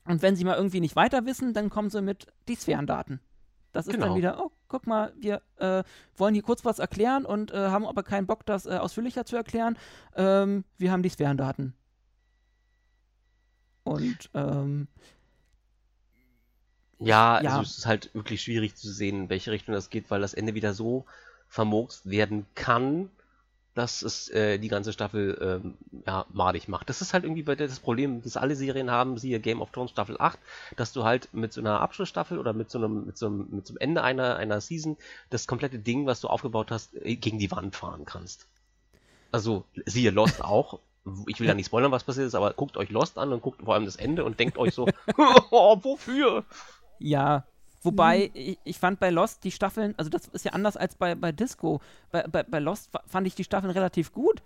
und 0.04 0.22
wenn 0.22 0.36
sie 0.36 0.44
mal 0.44 0.56
irgendwie 0.56 0.80
nicht 0.80 0.94
weiter 0.94 1.26
wissen, 1.26 1.52
dann 1.52 1.70
kommen 1.70 1.90
sie 1.90 2.00
mit 2.00 2.28
die 2.48 2.54
Sphärendaten. 2.54 3.20
Das 3.72 3.86
ist 3.86 3.92
genau. 3.92 4.06
dann 4.06 4.16
wieder, 4.16 4.42
oh, 4.42 4.52
guck 4.68 4.86
mal, 4.86 5.12
wir 5.18 5.42
äh, 5.56 5.82
wollen 6.16 6.34
hier 6.34 6.42
kurz 6.42 6.64
was 6.64 6.78
erklären 6.78 7.26
und 7.26 7.50
äh, 7.50 7.68
haben 7.68 7.84
aber 7.84 8.04
keinen 8.04 8.26
Bock, 8.26 8.46
das 8.46 8.64
äh, 8.64 8.78
ausführlicher 8.78 9.26
zu 9.26 9.36
erklären. 9.36 9.76
Ähm, 10.14 10.64
wir 10.78 10.92
haben 10.92 11.02
die 11.02 11.10
Sphärendaten. 11.10 11.74
Und 13.87 14.30
ähm, 14.34 14.89
ja, 16.99 17.41
ja, 17.43 17.51
also 17.51 17.62
es 17.62 17.78
ist 17.78 17.87
halt 17.87 18.14
wirklich 18.14 18.43
schwierig 18.43 18.74
zu 18.74 18.91
sehen, 18.91 19.24
in 19.24 19.28
welche 19.28 19.51
Richtung 19.53 19.74
das 19.74 19.91
geht, 19.91 20.11
weil 20.11 20.20
das 20.20 20.34
Ende 20.34 20.55
wieder 20.55 20.74
so 20.74 21.05
vermurkst 21.49 22.09
werden 22.09 22.47
kann, 22.55 23.11
dass 23.74 24.01
es 24.01 24.30
äh, 24.30 24.59
die 24.59 24.68
ganze 24.68 24.93
Staffel 24.93 25.39
ähm, 25.62 25.74
ja, 26.07 26.24
madig 26.32 26.66
macht. 26.66 26.89
Das 26.89 27.03
ist 27.03 27.12
halt 27.12 27.24
irgendwie 27.24 27.43
bei 27.43 27.55
das 27.55 27.78
Problem, 27.78 28.22
das 28.22 28.39
alle 28.39 28.57
Serien 28.57 28.91
haben, 28.91 29.18
siehe 29.18 29.39
Game 29.39 29.61
of 29.61 29.70
Thrones 29.70 29.91
Staffel 29.91 30.16
8, 30.18 30.39
dass 30.76 30.95
du 30.95 31.05
halt 31.05 31.28
mit 31.34 31.53
so 31.53 31.61
einer 31.61 31.80
Abschlussstaffel 31.80 32.39
oder 32.39 32.55
mit 32.55 32.70
so 32.70 32.78
einem, 32.78 33.05
mit 33.05 33.18
so 33.18 33.26
einem, 33.26 33.49
mit 33.51 33.66
so 33.66 33.74
einem 33.74 33.78
Ende 33.78 34.03
einer, 34.03 34.37
einer 34.37 34.62
Season 34.62 34.97
das 35.28 35.47
komplette 35.47 35.78
Ding, 35.78 36.07
was 36.07 36.22
du 36.22 36.28
aufgebaut 36.28 36.70
hast, 36.70 36.95
äh, 36.95 37.16
gegen 37.16 37.39
die 37.39 37.51
Wand 37.51 37.76
fahren 37.76 38.07
kannst. 38.07 38.47
Also 39.30 39.66
siehe 39.84 40.11
Lost 40.11 40.43
auch, 40.45 40.80
ich 41.26 41.40
will 41.40 41.46
ja 41.46 41.54
nicht 41.54 41.66
spoilern, 41.66 41.92
was 41.92 42.04
passiert 42.04 42.26
ist, 42.26 42.34
aber 42.34 42.52
guckt 42.52 42.76
euch 42.76 42.90
Lost 42.90 43.18
an 43.18 43.32
und 43.32 43.42
guckt 43.42 43.62
vor 43.62 43.74
allem 43.74 43.84
das 43.84 43.96
Ende 43.96 44.24
und 44.24 44.38
denkt 44.38 44.59
euch 44.59 44.74
so, 44.74 44.86
oh, 45.50 45.78
wofür? 45.82 46.44
Ja, 46.98 47.44
Wobei, 47.82 48.30
mhm. 48.34 48.40
ich, 48.40 48.59
ich, 48.64 48.78
fand 48.78 48.98
bei 48.98 49.11
Lost 49.11 49.44
die 49.44 49.52
Staffeln, 49.52 49.94
also 49.96 50.11
das 50.11 50.26
ist 50.26 50.44
ja 50.44 50.52
anders 50.52 50.76
als 50.76 50.96
bei, 50.96 51.14
bei 51.14 51.30
Disco. 51.30 51.80
Bei, 52.11 52.24
bei, 52.24 52.42
bei 52.42 52.59
Lost 52.59 52.90
fand 53.07 53.26
ich 53.28 53.36
die 53.36 53.44
Staffeln 53.44 53.70
relativ 53.70 54.12
gut. 54.12 54.42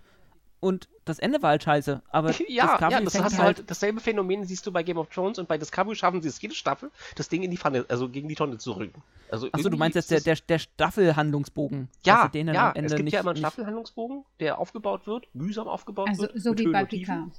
Und 0.60 0.88
das 1.06 1.18
Ende 1.18 1.42
war 1.42 1.50
halt 1.50 1.62
scheiße. 1.62 2.02
Aber 2.10 2.30
ja, 2.48 2.66
Discovery 2.66 2.92
ja, 2.92 3.00
das 3.00 3.18
hast 3.18 3.38
halt, 3.38 3.58
halt 3.58 3.70
dasselbe 3.70 4.00
Phänomen 4.00 4.44
siehst 4.44 4.66
du 4.66 4.72
bei 4.72 4.82
Game 4.82 4.98
of 4.98 5.08
Thrones 5.08 5.38
und 5.38 5.48
bei 5.48 5.56
Discovery 5.56 5.96
schaffen 5.96 6.20
sie 6.20 6.28
es 6.28 6.40
jede 6.40 6.54
Staffel, 6.54 6.90
das 7.16 7.28
Ding 7.30 7.42
in 7.42 7.50
die 7.50 7.56
Pfanne, 7.56 7.86
also 7.88 8.08
gegen 8.08 8.28
die 8.28 8.34
Tonne 8.34 8.58
zu 8.58 8.72
rücken. 8.72 9.02
Also 9.30 9.48
Achso, 9.52 9.70
du 9.70 9.78
meinst 9.78 9.96
jetzt 9.96 10.10
der, 10.10 10.20
der, 10.20 10.36
der 10.36 10.58
Staffelhandlungsbogen? 10.58 11.88
Ja, 12.04 12.28
den 12.28 12.48
ja, 12.48 12.72
es 12.76 12.92
gibt 12.92 13.04
nicht, 13.04 13.14
ja 13.14 13.20
immer 13.20 13.30
einen 13.30 13.38
Staffelhandlungsbogen, 13.38 14.24
der 14.38 14.58
aufgebaut 14.58 15.06
wird, 15.06 15.26
mühsam 15.34 15.66
aufgebaut 15.66 16.10
also, 16.10 16.22
wird. 16.22 16.40
So 16.40 16.56
wie 16.56 16.68
bei 16.68 16.84
Picard. 16.84 17.30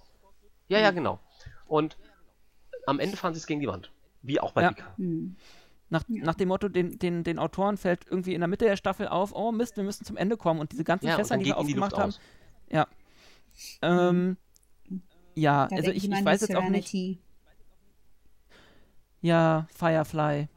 Ja, 0.68 0.80
ja, 0.80 0.92
genau. 0.92 1.20
Und 1.68 1.98
am 2.88 3.00
Ende 3.00 3.18
fahren 3.18 3.34
sie 3.34 3.40
es 3.40 3.46
gegen 3.46 3.60
die 3.60 3.68
Wand. 3.68 3.92
Wie 4.24 4.40
auch 4.40 4.54
bei 4.54 4.64
ja. 4.64 4.72
Picard. 4.72 4.98
Hm. 4.98 5.36
Nach, 5.90 6.04
ja. 6.08 6.24
nach, 6.24 6.36
dem 6.36 6.48
Motto, 6.48 6.70
den, 6.70 6.98
den, 6.98 7.24
den 7.26 7.38
Autoren 7.38 7.76
fällt 7.76 8.06
irgendwie 8.10 8.34
in 8.34 8.40
der 8.40 8.48
Mitte 8.48 8.64
der 8.64 8.78
Staffel 8.78 9.10
auf, 9.10 9.36
oh 9.36 9.52
Mist, 9.52 9.76
wir 9.76 9.84
müssen 9.84 10.06
zum 10.06 10.16
Ende 10.16 10.38
kommen 10.38 10.62
und 10.62 10.72
diese 10.72 10.86
ganzen 10.86 11.08
ja, 11.08 11.18
Fässer, 11.18 11.38
die 11.38 11.46
wir 11.46 11.58
aufgemacht 11.58 11.98
haben. 11.98 12.10
Aus. 12.10 12.20
Ja, 12.70 12.88
ähm, 13.82 14.38
ja, 15.36 15.68
da 15.68 15.76
also 15.76 15.92
ich, 15.92 16.10
ich 16.10 16.26
weiß 16.26 16.42
jetzt 16.42 16.56
auch 16.56 16.70
nicht. 16.70 16.94
Ja, 19.22 19.68
Firefly. 19.76 20.48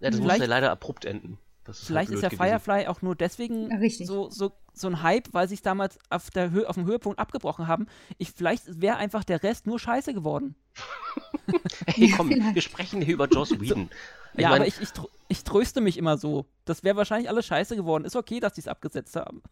Ja, 0.00 0.10
das 0.10 0.20
muss 0.20 0.38
ja 0.38 0.46
leider 0.46 0.70
abrupt 0.70 1.04
enden. 1.04 1.38
Ist 1.68 1.86
vielleicht 1.86 2.10
halt 2.10 2.16
ist 2.16 2.22
ja 2.22 2.28
gewesen. 2.28 2.42
Firefly 2.42 2.86
auch 2.88 3.00
nur 3.00 3.14
deswegen 3.14 3.70
ja, 3.70 4.06
so, 4.06 4.28
so, 4.28 4.52
so 4.74 4.88
ein 4.88 5.02
Hype, 5.02 5.32
weil 5.32 5.48
sie 5.48 5.54
es 5.54 5.62
damals 5.62 5.98
auf, 6.10 6.30
der 6.30 6.50
Hö 6.50 6.66
auf 6.66 6.74
dem 6.74 6.84
Höhepunkt 6.84 7.18
abgebrochen 7.18 7.68
haben. 7.68 7.86
Ich, 8.18 8.32
vielleicht 8.32 8.80
wäre 8.80 8.96
einfach 8.96 9.24
der 9.24 9.42
Rest 9.42 9.66
nur 9.66 9.78
scheiße 9.78 10.12
geworden. 10.12 10.56
hey, 11.86 12.12
komm, 12.14 12.30
ja, 12.30 12.54
wir 12.54 12.62
sprechen 12.62 13.00
hier 13.00 13.14
über 13.14 13.28
Joss 13.28 13.58
Whedon. 13.58 13.88
Ich 14.34 14.40
ja, 14.40 14.50
mein, 14.50 14.60
aber 14.60 14.66
ich, 14.66 14.80
ich, 14.80 14.90
ich, 15.28 15.44
tröste 15.44 15.80
mich 15.80 15.96
immer 15.96 16.18
so. 16.18 16.46
Das 16.64 16.82
wäre 16.82 16.96
wahrscheinlich 16.96 17.28
alles 17.28 17.46
scheiße 17.46 17.76
geworden. 17.76 18.04
Ist 18.04 18.16
okay, 18.16 18.40
dass 18.40 18.54
die 18.54 18.60
es 18.60 18.68
abgesetzt 18.68 19.16
haben. 19.16 19.42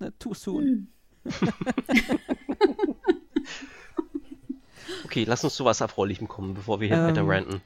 Ne, 0.00 0.12
too 0.18 0.34
soon. 0.34 0.64
Hm. 0.64 0.88
okay, 5.04 5.24
lass 5.24 5.44
uns 5.44 5.54
zu 5.54 5.64
was 5.64 5.80
Erfreulichem 5.80 6.28
kommen, 6.28 6.54
bevor 6.54 6.80
wir 6.80 6.88
hier 6.88 6.98
ähm, 6.98 7.06
weiter 7.06 7.26
ranten. 7.26 7.62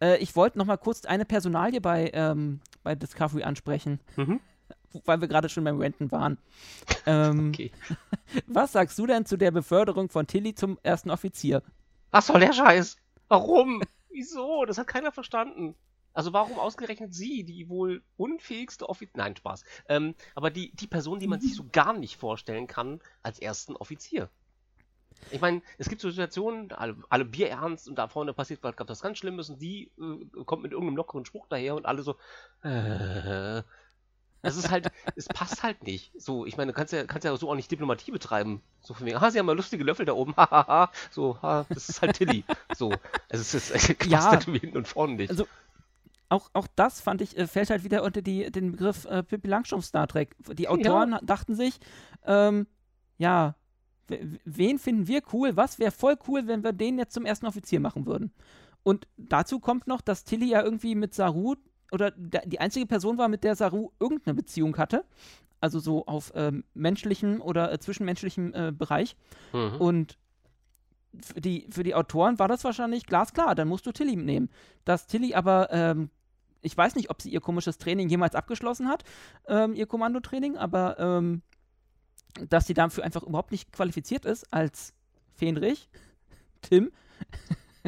Äh, 0.00 0.18
ich 0.18 0.34
wollte 0.36 0.58
noch 0.58 0.66
mal 0.66 0.76
kurz 0.76 1.04
eine 1.04 1.24
Personalie 1.24 1.80
bei, 1.80 2.10
ähm, 2.12 2.60
bei 2.82 2.94
Discovery 2.94 3.44
ansprechen. 3.44 4.00
Mhm. 4.16 4.40
Weil 5.06 5.22
wir 5.22 5.28
gerade 5.28 5.48
schon 5.48 5.64
beim 5.64 5.80
Ranten 5.80 6.10
waren. 6.10 6.36
Ähm, 7.06 7.48
okay. 7.54 7.70
Was 8.46 8.72
sagst 8.72 8.98
du 8.98 9.06
denn 9.06 9.24
zu 9.24 9.36
der 9.36 9.52
Beförderung 9.52 10.10
von 10.10 10.26
Tilly 10.26 10.54
zum 10.54 10.78
ersten 10.82 11.10
Offizier? 11.10 11.62
Was 12.10 12.26
soll 12.26 12.40
der 12.40 12.52
Scheiß? 12.52 12.98
Warum? 13.28 13.82
Wieso? 14.10 14.66
Das 14.66 14.76
hat 14.76 14.88
keiner 14.88 15.12
verstanden. 15.12 15.74
Also 16.14 16.32
warum 16.32 16.58
ausgerechnet 16.58 17.14
sie, 17.14 17.44
die 17.44 17.68
wohl 17.68 18.02
unfähigste 18.16 18.88
Offizier... 18.88 19.12
Nein, 19.16 19.36
Spaß. 19.36 19.64
Ähm, 19.88 20.14
aber 20.34 20.50
die, 20.50 20.72
die 20.74 20.86
Person, 20.86 21.20
die 21.20 21.28
man 21.28 21.40
sich 21.40 21.54
so 21.54 21.64
gar 21.72 21.92
nicht 21.92 22.16
vorstellen 22.16 22.66
kann 22.66 23.00
als 23.22 23.38
ersten 23.38 23.76
Offizier. 23.76 24.28
Ich 25.30 25.40
meine, 25.40 25.62
es 25.78 25.88
gibt 25.88 26.00
so 26.00 26.10
Situationen, 26.10 26.72
alle, 26.72 26.96
alle 27.08 27.24
Bier 27.24 27.48
ernst 27.50 27.88
und 27.88 27.96
da 27.96 28.08
vorne 28.08 28.32
passiert 28.32 28.62
gerade 28.62 28.88
was 28.88 29.02
ganz 29.02 29.18
Schlimmes 29.18 29.50
und 29.50 29.62
die 29.62 29.90
äh, 29.98 30.44
kommt 30.44 30.62
mit 30.62 30.72
irgendeinem 30.72 30.96
lockeren 30.96 31.24
Spruch 31.24 31.46
daher 31.48 31.74
und 31.74 31.86
alle 31.86 32.02
so... 32.02 32.16
Äh, 32.62 33.62
es 34.42 34.56
ist 34.56 34.70
halt, 34.70 34.90
es 35.16 35.28
passt 35.28 35.62
halt 35.62 35.84
nicht. 35.84 36.12
So, 36.20 36.44
ich 36.44 36.56
meine, 36.56 36.72
du 36.72 36.76
kannst 36.76 36.92
ja, 36.92 37.04
kannst 37.04 37.24
ja 37.24 37.34
so 37.36 37.50
auch 37.50 37.54
nicht 37.54 37.70
Diplomatie 37.70 38.10
betreiben. 38.10 38.60
So 38.80 38.92
von 38.92 39.04
mir, 39.04 39.22
ah, 39.22 39.30
sie 39.30 39.38
haben 39.38 39.46
mal 39.46 39.56
lustige 39.56 39.84
Löffel 39.84 40.04
da 40.04 40.12
oben, 40.12 40.34
hahaha. 40.36 40.90
so, 41.10 41.40
ha, 41.40 41.64
das 41.68 41.88
ist 41.88 42.02
halt 42.02 42.16
Tilly. 42.16 42.44
So, 42.74 42.92
es 43.28 43.40
ist, 43.40 43.54
es 43.54 43.88
ist 43.88 44.04
ja, 44.06 44.38
hinten 44.44 44.76
und 44.76 44.88
vorne 44.88 45.14
nicht. 45.14 45.30
Also, 45.30 45.46
auch, 46.32 46.50
auch 46.54 46.66
das 46.74 47.00
fand 47.00 47.20
ich, 47.20 47.36
äh, 47.36 47.46
fällt 47.46 47.70
halt 47.70 47.84
wieder 47.84 48.02
unter 48.02 48.22
die, 48.22 48.50
den 48.50 48.72
Begriff 48.72 49.04
äh, 49.04 49.22
Pippi 49.22 49.48
Langstrumpf 49.48 49.84
Star 49.84 50.08
Trek. 50.08 50.34
Die 50.54 50.68
Autoren 50.68 51.12
ja. 51.12 51.20
dachten 51.22 51.54
sich, 51.54 51.78
ähm, 52.24 52.66
ja, 53.18 53.54
wen 54.44 54.78
finden 54.78 55.06
wir 55.06 55.22
cool? 55.32 55.56
Was 55.56 55.78
wäre 55.78 55.92
voll 55.92 56.16
cool, 56.26 56.46
wenn 56.46 56.64
wir 56.64 56.72
den 56.72 56.98
jetzt 56.98 57.14
zum 57.14 57.24
ersten 57.24 57.46
Offizier 57.46 57.80
machen 57.80 58.06
würden? 58.06 58.32
Und 58.82 59.06
dazu 59.16 59.60
kommt 59.60 59.86
noch, 59.86 60.00
dass 60.00 60.24
Tilly 60.24 60.48
ja 60.48 60.62
irgendwie 60.62 60.94
mit 60.94 61.14
Saru 61.14 61.54
oder 61.92 62.10
die 62.10 62.58
einzige 62.58 62.86
Person 62.86 63.18
war, 63.18 63.28
mit 63.28 63.44
der 63.44 63.54
Saru 63.54 63.90
irgendeine 64.00 64.34
Beziehung 64.34 64.76
hatte. 64.78 65.04
Also 65.60 65.78
so 65.78 66.06
auf 66.06 66.32
ähm, 66.34 66.64
menschlichem 66.74 67.40
oder 67.40 67.70
äh, 67.70 67.78
zwischenmenschlichem 67.78 68.54
äh, 68.54 68.72
Bereich. 68.72 69.16
Mhm. 69.52 69.76
Und 69.78 70.18
für 71.20 71.40
die, 71.40 71.68
für 71.70 71.82
die 71.82 71.94
Autoren 71.94 72.38
war 72.38 72.48
das 72.48 72.64
wahrscheinlich 72.64 73.06
glasklar, 73.06 73.54
dann 73.54 73.68
musst 73.68 73.86
du 73.86 73.92
Tilly 73.92 74.16
nehmen. 74.16 74.48
Dass 74.84 75.06
Tilly 75.06 75.34
aber, 75.34 75.68
ähm, 75.70 76.10
ich 76.62 76.76
weiß 76.76 76.94
nicht, 76.94 77.10
ob 77.10 77.20
sie 77.20 77.30
ihr 77.30 77.40
komisches 77.40 77.78
Training 77.78 78.08
jemals 78.08 78.34
abgeschlossen 78.34 78.88
hat, 78.88 79.04
ähm, 79.46 79.74
ihr 79.74 79.86
Kommandotraining, 79.86 80.56
aber 80.56 80.98
ähm, 80.98 81.42
dass 82.48 82.66
sie 82.66 82.74
dafür 82.74 83.04
einfach 83.04 83.22
überhaupt 83.22 83.50
nicht 83.52 83.72
qualifiziert 83.72 84.24
ist 84.24 84.52
als 84.52 84.94
Fenrich, 85.34 85.88
Tim. 86.62 86.90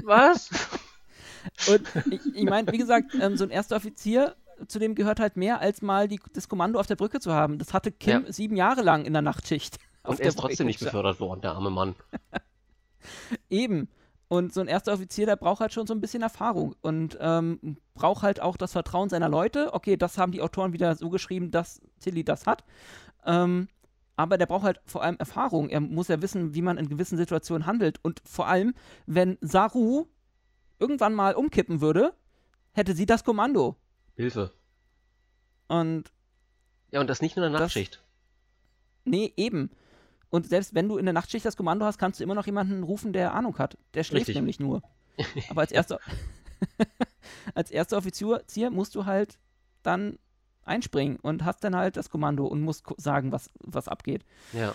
Was? 0.03 0.51
Und 1.69 1.83
ich, 2.11 2.21
ich 2.35 2.45
meine, 2.45 2.73
wie 2.73 2.79
gesagt, 2.79 3.15
ähm, 3.21 3.37
so 3.37 3.45
ein 3.45 3.51
erster 3.51 3.77
Offizier, 3.77 4.35
zu 4.67 4.79
dem 4.79 4.95
gehört 4.95 5.21
halt 5.21 5.37
mehr, 5.37 5.61
als 5.61 5.83
mal 5.83 6.09
die, 6.09 6.21
das 6.33 6.49
Kommando 6.49 6.79
auf 6.81 6.87
der 6.87 6.97
Brücke 6.97 7.21
zu 7.21 7.33
haben. 7.33 7.59
Das 7.59 7.75
hatte 7.75 7.93
Kim 7.93 8.25
Ja. 8.25 8.33
sieben 8.33 8.57
Jahre 8.57 8.83
lang 8.83 9.05
in 9.05 9.13
der 9.13 9.23
Nachtschicht. 9.23 9.79
auf 10.03 10.11
Und 10.13 10.19
der 10.19 10.27
er 10.27 10.29
ist 10.31 10.39
trotzdem 10.39 10.67
nicht 10.67 10.79
Brücke. 10.79 10.91
befördert 10.91 11.21
worden, 11.21 11.41
der 11.43 11.53
arme 11.53 11.71
Mann. 11.71 11.95
Eben. 13.51 13.89
Und 14.29 14.53
so 14.55 14.61
ein 14.61 14.69
erster 14.69 14.93
Offizier, 14.95 15.27
der 15.27 15.37
braucht 15.37 15.61
halt 15.61 15.73
schon 15.73 15.87
so 15.87 15.95
ein 15.95 16.01
bisschen 16.01 16.23
Erfahrung 16.23 16.75
und 16.81 17.17
ähm, 17.21 17.77
braucht 17.95 18.23
halt 18.23 18.41
auch 18.41 18.57
das 18.57 18.73
Vertrauen 18.73 19.09
seiner 19.09 19.29
Leute. 19.29 19.73
Okay, 19.75 19.97
das 19.97 20.17
haben 20.19 20.33
die 20.33 20.41
Autoren 20.41 20.73
wieder 20.73 20.95
so 20.97 21.11
geschrieben, 21.11 21.51
dass 21.51 21.81
Tilly 22.01 22.25
das 22.25 22.47
hat. 22.47 22.65
Ähm, 23.27 23.69
aber 24.17 24.39
der 24.39 24.47
braucht 24.47 24.65
halt 24.65 24.81
vor 24.87 25.03
allem 25.03 25.17
Erfahrung. 25.19 25.69
Er 25.69 25.81
muss 25.81 26.09
ja 26.09 26.23
wissen, 26.23 26.55
wie 26.55 26.63
man 26.63 26.79
in 26.79 26.89
gewissen 26.89 27.19
Situationen 27.19 27.67
handelt. 27.67 27.99
Und 28.03 28.23
vor 28.25 28.47
allem, 28.49 28.75
wenn 29.07 29.37
Saru 29.41 30.07
irgendwann 30.79 31.15
mal 31.15 31.35
umkippen 31.35 31.81
würde, 31.81 32.15
hätte 32.73 32.95
sie 32.95 33.07
das 33.07 33.25
Kommando. 33.25 33.77
Hilfe. 34.17 34.53
Und 35.69 36.13
Ja, 36.91 37.01
und 37.01 37.09
das 37.11 37.21
nicht 37.21 37.37
nur 37.37 37.45
in 37.47 37.53
der 37.53 37.61
Das- 37.61 37.67
Nachtschicht. 37.71 38.03
nee, 39.05 39.33
eben. 39.37 39.71
Und 40.35 40.49
selbst 40.49 40.75
wenn 40.75 40.89
du 40.89 40.97
in 40.97 41.07
der 41.07 41.13
Nachtschicht 41.13 41.47
das 41.47 41.57
Kommando 41.57 41.87
hast, 41.87 41.97
kannst 41.97 42.19
du 42.19 42.25
immer 42.25 42.35
noch 42.35 42.47
jemanden 42.47 42.83
rufen, 42.83 43.13
der 43.13 43.35
Ahnung 43.35 43.57
hat. 43.59 43.79
Der 43.95 44.03
schläft 44.03 44.23
Richtig. 44.23 44.35
nämlich 44.35 44.59
nur. 44.59 44.83
Aber 45.49 45.61
als 45.61 45.71
erster, 45.71 46.01
als 47.55 47.71
erster 47.71 47.97
Offizier 47.97 48.71
musst 48.71 48.97
du 48.97 49.05
halt 49.07 49.39
dann 49.85 50.19
einspringen 50.65 51.21
und 51.23 51.45
hast 51.45 51.63
dann 51.63 51.77
halt 51.77 51.97
das 51.97 52.11
Kommando 52.11 52.47
und 52.47 52.63
musst 52.63 52.85
sagen, 52.97 53.31
was, 53.31 53.49
was 53.61 53.87
abgeht. 53.87 54.25
Ja. 54.53 54.75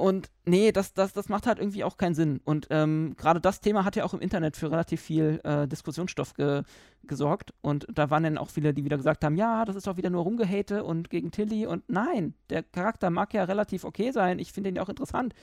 Und 0.00 0.30
nee, 0.46 0.72
das, 0.72 0.94
das, 0.94 1.12
das 1.12 1.28
macht 1.28 1.46
halt 1.46 1.58
irgendwie 1.58 1.84
auch 1.84 1.98
keinen 1.98 2.14
Sinn. 2.14 2.40
Und 2.44 2.68
ähm, 2.70 3.16
gerade 3.18 3.38
das 3.38 3.60
Thema 3.60 3.84
hat 3.84 3.96
ja 3.96 4.04
auch 4.04 4.14
im 4.14 4.20
Internet 4.20 4.56
für 4.56 4.70
relativ 4.70 5.02
viel 5.02 5.40
äh, 5.44 5.68
Diskussionsstoff 5.68 6.32
ge 6.32 6.62
gesorgt. 7.04 7.52
Und 7.60 7.86
da 7.92 8.08
waren 8.08 8.22
dann 8.22 8.38
auch 8.38 8.48
viele, 8.48 8.72
die 8.72 8.84
wieder 8.84 8.96
gesagt 8.96 9.24
haben, 9.24 9.36
ja, 9.36 9.66
das 9.66 9.76
ist 9.76 9.86
doch 9.86 9.98
wieder 9.98 10.08
nur 10.08 10.22
Rumgehate 10.22 10.84
und 10.84 11.10
gegen 11.10 11.30
Tilly. 11.32 11.66
Und 11.66 11.84
nein, 11.88 12.32
der 12.48 12.62
Charakter 12.62 13.10
mag 13.10 13.34
ja 13.34 13.44
relativ 13.44 13.84
okay 13.84 14.10
sein. 14.10 14.38
Ich 14.38 14.52
finde 14.52 14.70
ihn 14.70 14.76
ja 14.76 14.82
auch 14.82 14.88
interessant. 14.88 15.34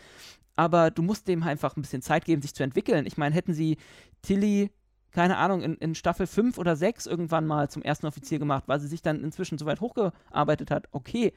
Aber 0.55 0.89
du 0.89 1.03
musst 1.03 1.27
dem 1.27 1.43
einfach 1.43 1.77
ein 1.77 1.83
bisschen 1.83 2.01
Zeit 2.01 2.25
geben, 2.25 2.41
sich 2.41 2.55
zu 2.55 2.63
entwickeln. 2.63 3.05
Ich 3.05 3.17
meine, 3.17 3.35
hätten 3.35 3.53
sie 3.53 3.77
Tilly, 4.23 4.71
keine 5.11 5.37
Ahnung, 5.37 5.61
in, 5.61 5.75
in 5.75 5.93
Staffel 5.93 6.25
5 6.25 6.57
oder 6.57 6.75
6 6.75 7.05
irgendwann 7.05 7.45
mal 7.45 7.69
zum 7.69 7.83
ersten 7.83 8.07
Offizier 8.07 8.39
gemacht, 8.39 8.63
weil 8.65 8.79
sie 8.79 8.87
sich 8.87 9.03
dann 9.03 9.23
inzwischen 9.23 9.59
so 9.59 9.67
weit 9.67 9.81
hochgearbeitet 9.81 10.71
hat, 10.71 10.87
okay. 10.93 11.33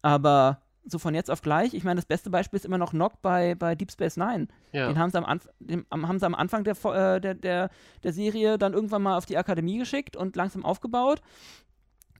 Aber 0.00 0.60
so 0.88 0.98
von 0.98 1.14
jetzt 1.14 1.30
auf 1.30 1.42
gleich, 1.42 1.74
ich 1.74 1.84
meine, 1.84 1.96
das 1.96 2.06
beste 2.06 2.30
Beispiel 2.30 2.56
ist 2.58 2.64
immer 2.64 2.78
noch 2.78 2.92
Nock 2.92 3.20
bei, 3.22 3.54
bei 3.54 3.74
Deep 3.74 3.90
Space 3.90 4.16
Nine. 4.16 4.46
Ja. 4.72 4.86
Den 4.88 4.98
haben 4.98 5.10
sie 5.10 5.18
am, 5.18 5.24
Anf 5.24 5.48
den, 5.58 5.84
haben 5.90 6.18
sie 6.18 6.26
am 6.26 6.34
Anfang 6.34 6.64
der, 6.64 6.76
äh, 6.84 7.20
der, 7.20 7.34
der, 7.34 7.70
der 8.04 8.12
Serie 8.12 8.56
dann 8.58 8.72
irgendwann 8.72 9.02
mal 9.02 9.16
auf 9.16 9.26
die 9.26 9.36
Akademie 9.36 9.78
geschickt 9.78 10.16
und 10.16 10.36
langsam 10.36 10.64
aufgebaut. 10.64 11.20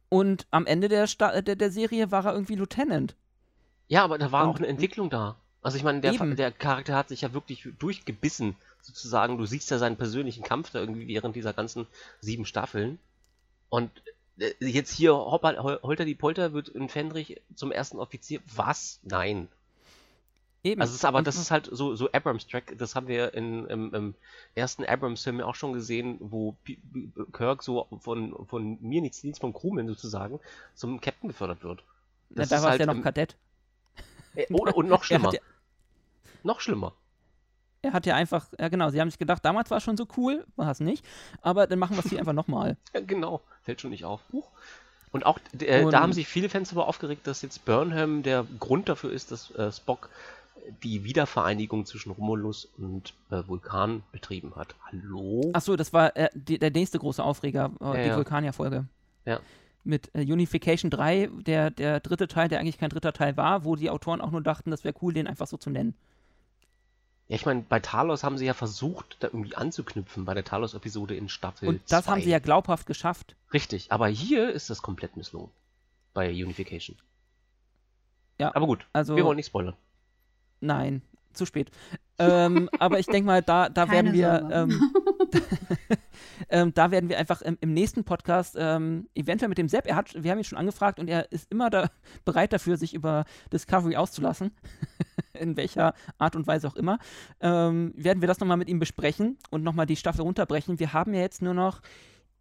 Und 0.09 0.47
am 0.51 0.67
Ende 0.67 0.89
der, 0.89 1.07
Sta 1.07 1.41
der, 1.43 1.57
der 1.57 1.71
Serie 1.71 2.11
war 2.11 2.25
er 2.27 2.33
irgendwie 2.33 2.55
Lieutenant. 2.55 3.17
ja, 3.89 4.05
aber 4.05 4.19
da 4.19 4.31
war 4.33 4.45
Und- 4.45 4.51
auch 4.51 4.59
eine 4.59 4.67
Entwicklung 4.69 5.11
da. 5.11 5.37
Also 5.63 5.79
ich 5.79 5.83
meine, 5.83 6.01
der, 6.01 6.13
der 6.13 6.53
Charakter 6.53 6.95
hat 6.95 7.09
sich 7.09 7.23
ja 7.23 7.35
wirklich 7.35 7.69
durchgebissen, 7.81 8.55
sozusagen. 8.83 9.37
Du 9.37 9.47
siehst 9.47 9.69
ja 9.73 9.79
seinen 9.79 9.97
persönlichen 9.97 10.45
Kampf 10.45 10.71
da 10.71 10.79
irgendwie 10.79 11.09
während 11.09 11.35
dieser 11.35 11.53
ganzen 11.53 11.89
sieben 12.21 12.47
Staffeln. 12.47 13.01
Und 13.69 13.91
äh, 14.07 14.11
jetzt 14.61 14.91
hier 14.93 15.15
Hopper, 15.15 15.57
Hol- 15.63 15.81
Holter 15.83 16.05
die 16.05 16.15
Polter 16.15 16.53
wird 16.53 16.69
in 16.69 16.89
Fendrich 16.89 17.41
zum 17.55 17.73
ersten 17.73 17.99
Offizier. 17.99 18.41
Was? 18.55 19.01
Nein. 19.03 19.49
Eben. 20.65 20.81
Also 20.81 20.95
ist 20.95 21.05
aber, 21.05 21.23
das 21.23 21.37
ist 21.37 21.51
halt 21.53 21.69
so, 21.71 21.95
so 21.95 22.11
Abrams-Track, 22.11 22.75
das 22.77 22.97
haben 22.97 23.07
wir 23.07 23.35
in, 23.35 23.67
im, 23.67 23.95
im 23.95 24.15
ersten 24.57 24.85
Abrams-Film 24.85 25.39
ja 25.39 25.45
auch 25.47 25.55
schon 25.55 25.73
gesehen, 25.73 26.17
wo 26.21 26.57
P 26.65 26.77
P 26.93 27.09
Kirk 27.33 27.63
so 27.63 27.87
von, 28.01 28.35
von 28.47 28.77
mir 28.81 29.01
nichts 29.01 29.21
Dienst 29.21 29.41
vom 29.41 29.53
Crewman 29.55 29.87
sozusagen 29.87 30.41
zum 30.75 31.01
Captain 31.01 31.29
befördert 31.29 31.63
wird. 31.63 31.85
Na, 32.31 32.43
Das 32.43 32.49
da 32.49 32.57
ist 32.57 32.63
war 32.63 32.69
es 32.69 32.71
halt 32.73 32.81
ja 32.81 32.87
noch 32.87 32.95
im- 32.95 33.03
Kadett. 33.03 33.37
Äh, 34.35 34.53
Oder, 34.53 34.77
und 34.77 34.89
noch 34.89 35.01
Er 35.03 35.05
schlimmer. 35.05 35.33
ja, 35.33 35.41
Noch 36.43 36.61
schlimmer. 36.61 36.95
er 37.83 37.93
hat 37.93 38.05
ja 38.05 38.17
einfach, 38.17 38.49
ja 38.59 38.69
genau, 38.69 38.91
sie 38.91 39.01
haben 39.01 39.09
sich 39.11 39.19
gedacht, 39.21 39.45
damals 39.45 39.71
war 39.71 39.79
es 39.79 39.85
schon 39.85 39.97
so 39.97 40.07
cool, 40.17 40.45
war 40.57 40.71
es 40.73 40.81
nicht, 40.81 41.05
aber 41.43 41.69
dann 41.69 41.79
machen 41.79 41.97
wir 41.97 42.05
es 42.05 42.11
hier 42.11 42.19
einfach 42.19 42.33
nochmal. 42.33 42.77
Ja, 42.93 43.01
genau. 43.01 43.41
Fällt 43.67 43.81
schon 43.81 43.91
nicht 43.91 44.05
auf. 44.05 44.21
Huch. 44.33 44.49
Und 45.13 45.27
auch, 45.27 45.39
äh, 45.61 45.83
Und- 45.85 45.91
da 45.93 46.01
haben 46.01 46.13
sich 46.13 46.29
viele 46.29 46.49
Fans 46.49 46.73
aber 46.73 46.87
aufgeregt, 46.87 47.27
dass 47.27 47.43
jetzt 47.43 47.65
Burnham 47.65 48.23
der 48.23 48.47
Grund 48.61 48.89
dafür 48.89 49.13
ist, 49.13 49.33
dass 49.33 49.51
äh, 49.51 49.71
Spock 49.73 50.09
die 50.83 51.05
Wiedervereinigung 51.05 51.85
zwischen 51.85 52.11
Romulus 52.13 52.69
und 52.79 53.13
äh, 53.31 53.43
Vulkan 53.47 54.03
betrieben 54.13 54.55
hat. 54.57 54.75
Hallo? 54.87 55.51
Achso, 55.53 55.77
das 55.77 55.93
war 55.93 56.17
äh, 56.17 56.29
die, 56.35 56.59
der 56.59 56.71
nächste 56.71 56.99
große 56.99 57.23
Aufreger, 57.23 57.71
äh, 57.81 57.85
Ja, 57.85 57.93
die 58.03 58.09
ja. 58.09 58.17
Vulkanier-Folge. 58.17 58.85
Ja. 59.25 59.41
Mit 59.85 60.11
äh, 60.15 60.21
Unification 60.23 60.91
3, 60.91 61.29
der, 61.47 61.71
der 61.71 62.01
dritte 62.01 62.29
Teil, 62.29 62.49
der 62.49 62.61
eigentlich 62.61 62.79
kein 62.79 62.91
dritter 62.91 63.13
Teil 63.13 63.37
war, 63.37 63.65
wo 63.65 63.77
die 63.77 63.91
Autoren 63.91 64.21
auch 64.21 64.31
nur 64.31 64.43
dachten, 64.43 64.71
das 64.71 64.85
wäre 64.85 64.95
cool, 65.03 65.13
den 65.13 65.27
einfach 65.27 65.47
so 65.47 65.57
zu 65.57 65.71
nennen. 65.71 65.95
Ja, 67.29 67.35
ich 67.37 67.45
meine, 67.47 67.63
bei 67.69 67.81
Talos 67.81 68.23
haben 68.23 68.39
sie 68.39 68.47
ja 68.47 68.55
versucht, 68.55 69.17
da 69.21 69.27
irgendwie 69.29 69.57
anzuknüpfen, 69.57 70.25
bei 70.25 70.35
der 70.35 70.45
Talos-Episode 70.45 71.17
in 71.17 71.29
Staffel 71.29 71.69
Und 71.69 71.81
das 71.91 72.07
haben 72.07 72.21
zwei. 72.21 72.25
sie 72.25 72.31
ja 72.31 72.39
glaubhaft 72.39 72.87
geschafft. 72.87 73.35
Richtig, 73.53 73.91
aber 73.91 74.07
hier 74.09 74.51
ist 74.53 74.71
das 74.71 74.81
komplett 74.83 75.17
misslungen. 75.17 75.51
Bei 76.15 76.31
Unification. 76.31 76.97
Ja, 78.39 78.55
Aber 78.55 78.67
gut, 78.67 78.87
also- 78.93 79.17
wir 79.17 79.25
wollen 79.25 79.37
nicht 79.37 79.47
spoilern. 79.47 79.75
Nein, 80.61 81.03
zu 81.33 81.47
spät. 81.47 81.71
ähm, 82.19 82.69
aber 82.79 82.99
ich 83.01 83.07
denke 83.07 83.27
mal, 83.27 83.43
da, 83.43 83.69
da 83.71 83.87
Keine 83.87 84.13
werden 84.13 84.13
wir, 84.15 84.49
ähm, 84.53 84.93
ähm, 86.49 86.75
da 86.75 86.91
werden 86.91 87.09
wir 87.09 87.19
einfach 87.19 87.43
im, 87.43 87.59
im 87.61 87.73
nächsten 87.75 88.05
Podcast 88.05 88.55
ähm, 88.59 89.09
eventuell 89.15 89.49
mit 89.49 89.59
dem 89.59 89.69
Sepp, 89.69 89.87
er 89.87 89.97
hat, 89.97 90.15
wir 90.23 90.31
haben 90.31 90.39
ihn 90.39 90.45
schon 90.45 90.59
angefragt 90.59 90.99
und 90.99 91.09
er 91.09 91.31
ist 91.33 91.51
immer 91.51 91.71
da 91.71 91.91
bereit 92.25 92.53
dafür, 92.53 92.77
sich 92.77 92.95
über 92.95 93.25
Discovery 93.53 93.97
auszulassen, 93.97 94.53
in 95.37 95.57
welcher 95.57 95.95
Art 96.19 96.37
und 96.37 96.47
Weise 96.47 96.67
auch 96.69 96.77
immer, 96.77 96.99
ähm, 97.41 97.93
werden 97.97 98.21
wir 98.21 98.29
das 98.29 98.41
nochmal 98.41 98.57
mit 98.57 98.69
ihm 98.69 98.79
besprechen 98.79 99.39
und 99.51 99.63
nochmal 99.63 99.87
die 99.87 99.97
Staffel 99.97 100.23
runterbrechen. 100.23 100.79
Wir 100.79 100.93
haben 100.93 101.15
ja 101.15 101.21
jetzt 101.21 101.43
nur 101.43 101.55
noch 101.55 101.81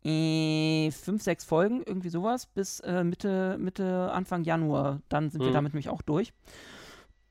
äh, 0.04 0.92
fünf, 0.92 1.24
sechs 1.24 1.44
Folgen, 1.46 1.82
irgendwie 1.86 2.10
sowas, 2.10 2.46
bis 2.46 2.80
äh, 2.82 3.04
Mitte, 3.04 3.58
Mitte, 3.60 4.12
Anfang 4.12 4.44
Januar. 4.44 5.02
Dann 5.10 5.32
sind 5.32 5.42
wir 5.42 5.50
Mhm. 5.50 5.54
damit 5.54 5.74
nämlich 5.74 5.90
auch 5.90 6.02
durch. 6.04 6.32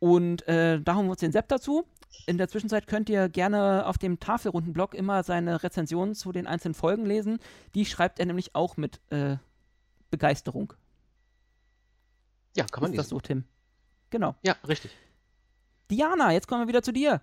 Und 0.01 0.47
äh, 0.49 0.81
da 0.81 0.97
holen 0.97 1.07
wir 1.07 1.13
uns 1.13 1.21
den 1.21 1.33
Sepp 1.33 1.49
dazu. 1.49 1.85
In 2.27 2.37
der 2.39 2.49
Zwischenzeit 2.49 2.87
könnt 2.87 3.09
ihr 3.09 3.29
gerne 3.29 3.87
auf 3.87 3.99
dem 3.99 4.19
Tafelrundenblog 4.21 4.95
immer 4.95 5.23
seine 5.23 5.63
Rezensionen 5.63 6.15
zu 6.15 6.33
den 6.33 6.47
einzelnen 6.47 6.75
Folgen 6.75 7.07
lesen. 7.07 7.39
Die 7.75 7.85
schreibt 7.87 8.19
er 8.19 8.27
nämlich 8.27 8.55
auch 8.55 8.77
mit 8.77 9.01
äh, 9.11 9.37
Begeisterung. 10.11 10.73
Ja, 12.57 12.65
kann 12.67 12.83
man 12.83 12.93
Ist 12.93 12.99
das 12.99 13.07
lesen. 13.07 13.11
so, 13.17 13.21
Tim? 13.21 13.45
Genau. 14.11 14.35
Ja, 14.45 14.55
richtig. 14.69 14.93
Diana, 15.95 16.33
jetzt 16.33 16.49
kommen 16.49 16.63
wir 16.63 16.69
wieder 16.69 16.83
zu 16.83 16.93
dir. 16.93 17.21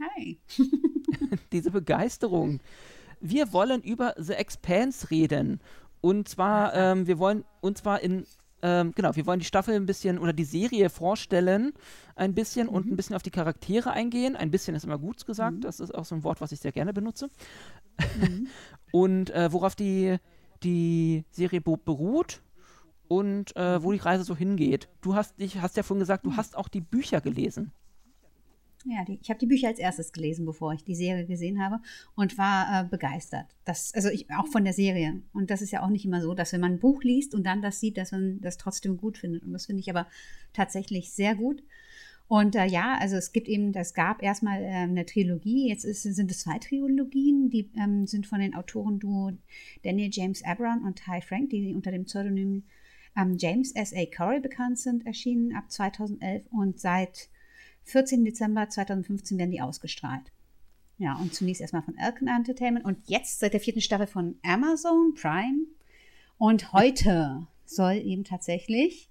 Hi. 0.00 0.40
Diese 1.52 1.70
Begeisterung. 1.70 2.60
Wir 3.20 3.52
wollen 3.52 3.82
über 3.82 4.14
The 4.16 4.32
Expanse 4.32 5.10
reden. 5.10 5.60
Und 6.00 6.30
zwar, 6.30 6.72
ähm, 6.74 7.06
wir 7.06 7.18
wollen, 7.18 7.44
und 7.60 7.76
zwar 7.76 8.00
in, 8.00 8.24
ähm, 8.62 8.92
genau, 8.94 9.14
wir 9.16 9.26
wollen 9.26 9.40
die 9.40 9.44
Staffel 9.44 9.74
ein 9.74 9.84
bisschen 9.84 10.18
oder 10.18 10.32
die 10.32 10.44
Serie 10.44 10.88
vorstellen, 10.88 11.74
ein 12.16 12.34
bisschen 12.34 12.68
und 12.68 12.86
ein 12.86 12.96
bisschen 12.96 13.14
auf 13.14 13.22
die 13.22 13.30
Charaktere 13.30 13.90
eingehen. 13.90 14.34
Ein 14.34 14.50
bisschen 14.50 14.74
ist 14.74 14.84
immer 14.84 14.98
gut 14.98 15.26
gesagt, 15.26 15.64
das 15.64 15.78
ist 15.78 15.94
auch 15.94 16.06
so 16.06 16.14
ein 16.14 16.24
Wort, 16.24 16.40
was 16.40 16.52
ich 16.52 16.60
sehr 16.60 16.72
gerne 16.72 16.94
benutze. 16.94 17.28
und 18.92 19.28
äh, 19.28 19.52
worauf 19.52 19.74
die, 19.74 20.16
die 20.62 21.26
Serie 21.32 21.60
be 21.60 21.76
beruht 21.76 22.40
und 23.08 23.56
äh, 23.56 23.82
wo 23.82 23.92
die 23.92 23.98
Reise 23.98 24.24
so 24.24 24.36
hingeht. 24.36 24.88
Du 25.00 25.14
hast 25.14 25.38
dich, 25.40 25.60
hast 25.60 25.76
ja 25.76 25.82
vorhin 25.82 26.00
gesagt, 26.00 26.26
du 26.26 26.36
hast 26.36 26.56
auch 26.56 26.68
die 26.68 26.80
Bücher 26.80 27.20
gelesen. 27.20 27.72
Ja, 28.84 29.04
die, 29.04 29.18
ich 29.20 29.28
habe 29.28 29.40
die 29.40 29.46
Bücher 29.46 29.68
als 29.68 29.78
erstes 29.78 30.12
gelesen, 30.12 30.46
bevor 30.46 30.72
ich 30.72 30.84
die 30.84 30.94
Serie 30.94 31.26
gesehen 31.26 31.62
habe 31.62 31.80
und 32.14 32.38
war 32.38 32.84
äh, 32.84 32.84
begeistert. 32.84 33.46
Das, 33.64 33.92
also 33.94 34.08
ich, 34.08 34.30
auch 34.30 34.46
von 34.46 34.64
der 34.64 34.72
Serie. 34.72 35.20
Und 35.32 35.50
das 35.50 35.62
ist 35.62 35.72
ja 35.72 35.82
auch 35.82 35.90
nicht 35.90 36.04
immer 36.04 36.22
so, 36.22 36.34
dass 36.34 36.52
wenn 36.52 36.60
man 36.60 36.74
ein 36.74 36.78
Buch 36.78 37.02
liest 37.02 37.34
und 37.34 37.44
dann 37.44 37.60
das 37.60 37.80
sieht, 37.80 37.96
dass 37.96 38.12
man 38.12 38.40
das 38.40 38.56
trotzdem 38.56 38.96
gut 38.96 39.18
findet. 39.18 39.42
Und 39.42 39.52
das 39.52 39.66
finde 39.66 39.80
ich 39.80 39.90
aber 39.90 40.06
tatsächlich 40.52 41.12
sehr 41.12 41.34
gut. 41.34 41.62
Und 42.28 42.56
äh, 42.56 42.66
ja, 42.66 42.96
also 43.00 43.16
es 43.16 43.32
gibt 43.32 43.48
eben, 43.48 43.72
das 43.72 43.94
gab 43.94 44.22
erstmal 44.22 44.62
äh, 44.62 44.68
eine 44.68 45.06
Trilogie, 45.06 45.68
jetzt 45.68 45.84
ist, 45.84 46.02
sind 46.02 46.30
es 46.30 46.40
zwei 46.40 46.58
Trilogien, 46.58 47.48
die 47.48 47.70
ähm, 47.76 48.06
sind 48.06 48.26
von 48.26 48.38
den 48.38 48.54
Autoren-Duo 48.54 49.32
Daniel 49.82 50.10
James 50.12 50.44
Abram 50.44 50.84
und 50.84 51.02
Ty 51.02 51.22
Frank, 51.22 51.50
die 51.50 51.74
unter 51.74 51.90
dem 51.90 52.04
Pseudonym 52.04 52.64
ähm, 53.18 53.36
James 53.38 53.72
S.A. 53.72 54.06
Corey 54.06 54.40
bekannt 54.40 54.78
sind, 54.78 55.06
erschienen 55.06 55.54
ab 55.54 55.70
2011 55.70 56.46
und 56.50 56.78
seit 56.80 57.28
14. 57.84 58.24
Dezember 58.24 58.68
2015 58.68 59.38
werden 59.38 59.50
die 59.50 59.60
ausgestrahlt. 59.60 60.30
Ja, 60.98 61.14
und 61.14 61.34
zunächst 61.34 61.60
erstmal 61.60 61.82
von 61.82 61.96
Elkin 61.96 62.28
Entertainment 62.28 62.84
und 62.84 62.98
jetzt 63.06 63.38
seit 63.38 63.52
der 63.52 63.60
vierten 63.60 63.80
Staffel 63.80 64.06
von 64.06 64.36
Amazon 64.42 65.14
Prime. 65.14 65.66
Und 66.38 66.72
heute 66.72 67.46
soll 67.64 67.94
eben 67.94 68.24
tatsächlich 68.24 69.08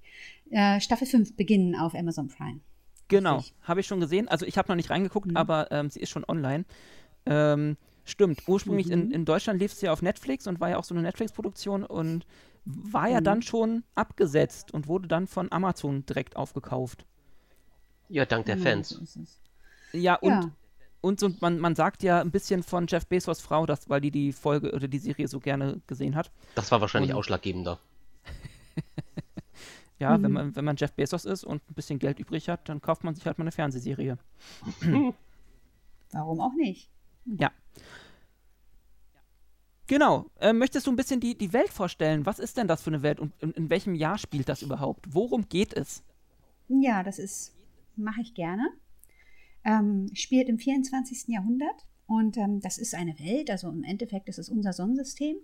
äh, 0.50 0.80
Staffel 0.80 1.08
5 1.08 1.36
beginnen 1.36 1.76
auf 1.76 1.96
Amazon 1.96 2.28
Prime. 2.28 2.60
Genau, 3.08 3.44
habe 3.62 3.80
ich 3.80 3.88
schon 3.88 4.02
gesehen. 4.02 4.28
Also 4.28 4.46
ich 4.46 4.58
habe 4.58 4.68
noch 4.68 4.76
nicht 4.76 4.90
reingeguckt, 4.90 5.28
mhm. 5.28 5.38
aber 5.38 5.72
ähm, 5.72 5.90
sie 5.90 6.02
ist 6.02 6.10
schon 6.10 6.26
online. 6.28 6.66
Ähm, 7.26 7.78
stimmt, 8.08 8.42
ursprünglich 8.48 8.88
mhm. 8.88 8.94
in, 8.94 9.12
in 9.12 9.26
Deutschland 9.26 9.60
lief 9.60 9.74
es 9.74 9.82
ja 9.82 9.92
auf 9.92 10.02
Netflix 10.02 10.48
und 10.48 10.60
war 10.60 10.70
ja 10.70 10.78
auch 10.78 10.84
so 10.84 10.96
eine 10.96 11.04
Netflix-Produktion 11.04 11.84
und 11.84 12.26
war 12.66 13.08
ja 13.08 13.20
mhm. 13.20 13.26
dann 13.26 13.42
schon 13.42 13.84
abgesetzt 13.96 14.74
und 14.74 14.88
wurde 14.88 15.08
dann 15.08 15.28
von 15.28 15.52
Amazon 15.52 16.06
direkt 16.06 16.36
aufgekauft. 16.36 17.06
Ja, 18.10 18.26
dank 18.26 18.46
der 18.46 18.58
Fans. 18.58 19.00
Ja, 19.94 20.16
und, 20.16 20.32
ja. 20.32 20.52
und 21.02 21.20
so, 21.20 21.30
man, 21.40 21.60
man 21.60 21.76
sagt 21.76 22.04
ja 22.04 22.22
ein 22.22 22.32
bisschen 22.32 22.64
von 22.64 22.88
Jeff 22.88 23.06
Bezos 23.06 23.42
Frau, 23.42 23.66
dass, 23.66 23.90
weil 23.90 24.02
die 24.02 24.12
die 24.12 24.32
Folge 24.32 24.74
oder 24.74 24.88
die 24.88 25.00
Serie 25.00 25.28
so 25.28 25.40
gerne 25.40 25.82
gesehen 25.88 26.16
hat. 26.16 26.32
Das 26.56 26.72
war 26.72 26.82
wahrscheinlich 26.82 27.12
und, 27.12 27.18
ausschlaggebender. 27.18 27.80
ja, 30.00 30.18
mhm. 30.18 30.24
wenn, 30.24 30.32
man, 30.32 30.56
wenn 30.56 30.66
man 30.66 30.76
Jeff 30.78 30.94
Bezos 30.94 31.26
ist 31.26 31.44
und 31.44 31.62
ein 31.70 31.74
bisschen 31.74 32.00
Geld 32.00 32.20
übrig 32.20 32.50
hat, 32.50 32.68
dann 32.70 32.82
kauft 32.82 33.04
man 33.04 33.16
sich 33.16 33.26
halt 33.26 33.38
mal 33.38 33.44
eine 33.44 33.52
Fernsehserie. 33.52 34.18
Warum 36.12 36.40
auch 36.42 36.54
nicht? 36.54 36.90
Ja. 37.28 37.52
Genau. 39.88 40.30
Äh, 40.40 40.54
möchtest 40.54 40.86
du 40.86 40.92
ein 40.92 40.98
bisschen 40.98 41.20
die, 41.20 41.38
die 41.38 41.54
Welt 41.54 41.70
vorstellen? 41.70 42.26
Was 42.26 42.40
ist 42.40 42.58
denn 42.58 42.68
das 42.68 42.84
für 42.84 42.90
eine 42.90 43.04
Welt 43.04 43.20
und 43.20 43.34
in, 43.42 43.52
in 43.52 43.70
welchem 43.70 43.96
Jahr 43.96 44.18
spielt 44.18 44.50
das 44.50 44.62
überhaupt? 44.62 45.06
Worum 45.14 45.48
geht 45.48 45.74
es? 45.74 46.04
Ja, 46.68 47.04
das 47.04 47.20
ist, 47.20 47.56
mache 47.96 48.22
ich 48.22 48.34
gerne. 48.34 48.70
Ähm, 49.64 50.10
spielt 50.14 50.50
im 50.50 50.60
24. 50.60 51.28
Jahrhundert 51.28 51.86
und 52.06 52.38
ähm, 52.38 52.60
das 52.62 52.78
ist 52.78 52.96
eine 52.96 53.18
Welt, 53.20 53.50
also 53.50 53.70
im 53.70 53.84
Endeffekt 53.84 54.30
ist 54.30 54.40
es 54.40 54.50
unser 54.50 54.74
Sonnensystem 54.74 55.38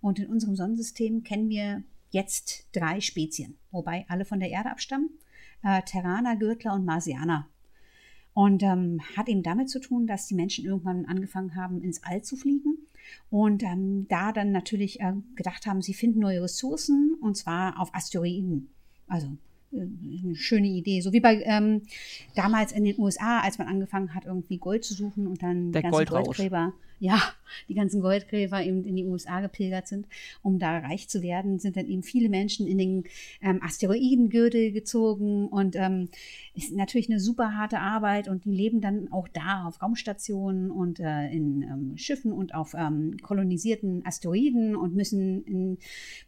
und 0.00 0.18
in 0.18 0.26
unserem 0.26 0.56
Sonnensystem 0.56 1.22
kennen 1.22 1.48
wir 1.48 1.82
jetzt 2.10 2.68
drei 2.72 3.00
Spezien, 3.00 3.56
wobei 3.70 4.04
alle 4.08 4.24
von 4.24 4.40
der 4.40 4.50
Erde 4.50 4.70
abstammen. 4.70 5.10
Äh, 5.62 5.82
Terraner, 5.82 6.36
Gürtler 6.36 6.74
und 6.74 6.84
Marsianer. 6.84 7.48
Und 8.32 8.62
ähm, 8.62 9.00
hat 9.16 9.28
eben 9.28 9.42
damit 9.42 9.68
zu 9.68 9.80
tun, 9.80 10.06
dass 10.06 10.26
die 10.26 10.34
Menschen 10.34 10.64
irgendwann 10.64 11.04
angefangen 11.06 11.56
haben, 11.56 11.82
ins 11.82 12.02
All 12.04 12.22
zu 12.22 12.36
fliegen 12.36 12.78
und 13.28 13.62
ähm, 13.62 14.06
da 14.08 14.32
dann 14.32 14.52
natürlich 14.52 15.00
äh, 15.00 15.12
gedacht 15.36 15.66
haben, 15.66 15.82
sie 15.82 15.94
finden 15.94 16.20
neue 16.20 16.42
Ressourcen 16.42 17.16
und 17.20 17.36
zwar 17.36 17.80
auf 17.80 17.94
Asteroiden. 17.94 18.68
Also 19.06 19.28
äh, 19.72 19.80
eine 20.24 20.34
schöne 20.34 20.68
Idee. 20.68 21.00
So 21.00 21.12
wie 21.12 21.20
bei 21.20 21.42
ähm, 21.42 21.82
damals 22.34 22.72
in 22.72 22.84
den 22.84 22.98
USA, 22.98 23.40
als 23.40 23.58
man 23.58 23.68
angefangen 23.68 24.14
hat, 24.14 24.24
irgendwie 24.26 24.58
Gold 24.58 24.84
zu 24.84 24.94
suchen 24.94 25.26
und 25.26 25.42
dann 25.42 25.72
Der 25.72 25.82
ganzen 25.82 26.06
Goldgräber 26.06 26.72
ja, 27.00 27.18
die 27.68 27.74
ganzen 27.74 28.02
Goldgräber 28.02 28.62
eben 28.62 28.84
in 28.84 28.94
die 28.94 29.04
USA 29.04 29.40
gepilgert 29.40 29.88
sind, 29.88 30.06
um 30.42 30.58
da 30.58 30.78
reich 30.78 31.08
zu 31.08 31.22
werden, 31.22 31.58
sind 31.58 31.76
dann 31.76 31.86
eben 31.86 32.02
viele 32.02 32.28
Menschen 32.28 32.66
in 32.66 32.78
den 32.78 33.04
ähm, 33.42 33.62
Asteroidengürtel 33.62 34.70
gezogen 34.70 35.48
und 35.48 35.76
ähm, 35.76 36.10
ist 36.54 36.72
natürlich 36.72 37.08
eine 37.08 37.18
super 37.18 37.56
harte 37.56 37.78
Arbeit 37.78 38.28
und 38.28 38.44
die 38.44 38.54
leben 38.54 38.80
dann 38.80 39.10
auch 39.12 39.28
da 39.28 39.64
auf 39.66 39.80
Raumstationen 39.82 40.70
und 40.70 41.00
äh, 41.00 41.28
in 41.30 41.62
ähm, 41.62 41.96
Schiffen 41.96 42.32
und 42.32 42.54
auf 42.54 42.74
ähm, 42.74 43.16
kolonisierten 43.22 44.04
Asteroiden 44.04 44.76
und 44.76 44.94
müssen 44.94 45.42
in, 45.44 45.78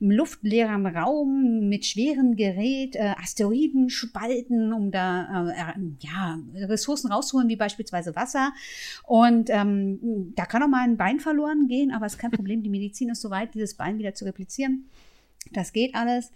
im 0.01 0.11
luftleeren 0.11 0.87
Raum 0.87 1.69
mit 1.69 1.85
schwerem 1.85 2.37
Gerät 2.37 2.97
äh, 2.97 3.15
Asteroiden 3.21 3.91
spalten, 3.91 4.73
um 4.73 4.91
da 4.91 5.51
äh, 5.51 5.81
ja, 6.01 6.39
Ressourcen 6.55 7.13
rauszuholen, 7.13 7.49
wie 7.51 7.57
beispielsweise 7.57 8.17
Wasser. 8.17 8.53
Und 9.05 9.51
ähm, 9.51 10.33
da 10.35 10.47
kann 10.47 10.62
kann 10.63 10.69
auch 10.69 10.77
mal 10.77 10.85
ein 10.85 10.97
Bein 10.97 11.21
verloren 11.21 11.69
gehen, 11.69 11.93
aber 11.93 12.07
es 12.07 12.15
ist 12.15 12.19
kein 12.19 12.31
Problem. 12.31 12.63
Die 12.63 12.71
Medizin 12.71 13.11
ist 13.11 13.21
soweit, 13.21 13.55
dieses 13.55 13.75
Bein 13.75 13.99
wieder 13.99 14.15
zu 14.15 14.25
replizieren. 14.25 14.87
Das 15.51 15.73
geht 15.73 15.97
alles. 15.97 16.31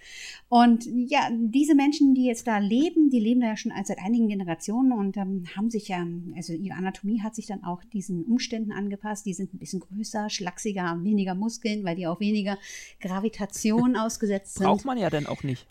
Und 0.48 0.85
ja, 0.85 1.28
diese 1.32 1.77
Menschen, 1.77 2.15
die 2.15 2.27
jetzt 2.27 2.48
da 2.48 2.59
leben, 2.59 3.09
die 3.09 3.20
leben 3.20 3.40
da 3.40 3.48
ja 3.48 3.57
schon 3.57 3.73
seit 3.85 4.01
einigen 4.01 4.28
Generationen 4.28 4.90
und 4.90 5.16
ähm, 5.16 5.44
haben 5.57 5.70
sich 5.70 5.89
ja, 5.89 6.05
also 6.35 6.53
ihre 6.53 6.74
Anatomie 6.74 7.23
hat 7.23 7.36
sich 7.36 7.47
dann 7.47 7.62
auch 7.62 7.85
diesen 7.85 8.24
Umständen 8.24 8.73
angepasst. 8.73 9.24
Die 9.24 9.32
sind 9.32 9.55
ein 9.55 9.59
bisschen 9.59 9.78
größer, 9.78 10.28
schlachsiger, 10.28 10.98
weniger 11.05 11.36
Muskeln, 11.36 11.85
weil 11.85 11.94
die 11.94 12.09
auch 12.09 12.19
weniger 12.19 12.59
Gravitation 13.01 13.97
ausgesetzt 13.97 14.57
sind. 14.57 14.66
Braucht 14.66 14.85
man 14.85 14.98
ja 14.98 15.09
dann 15.09 15.27
auch 15.27 15.44
nicht. 15.44 15.69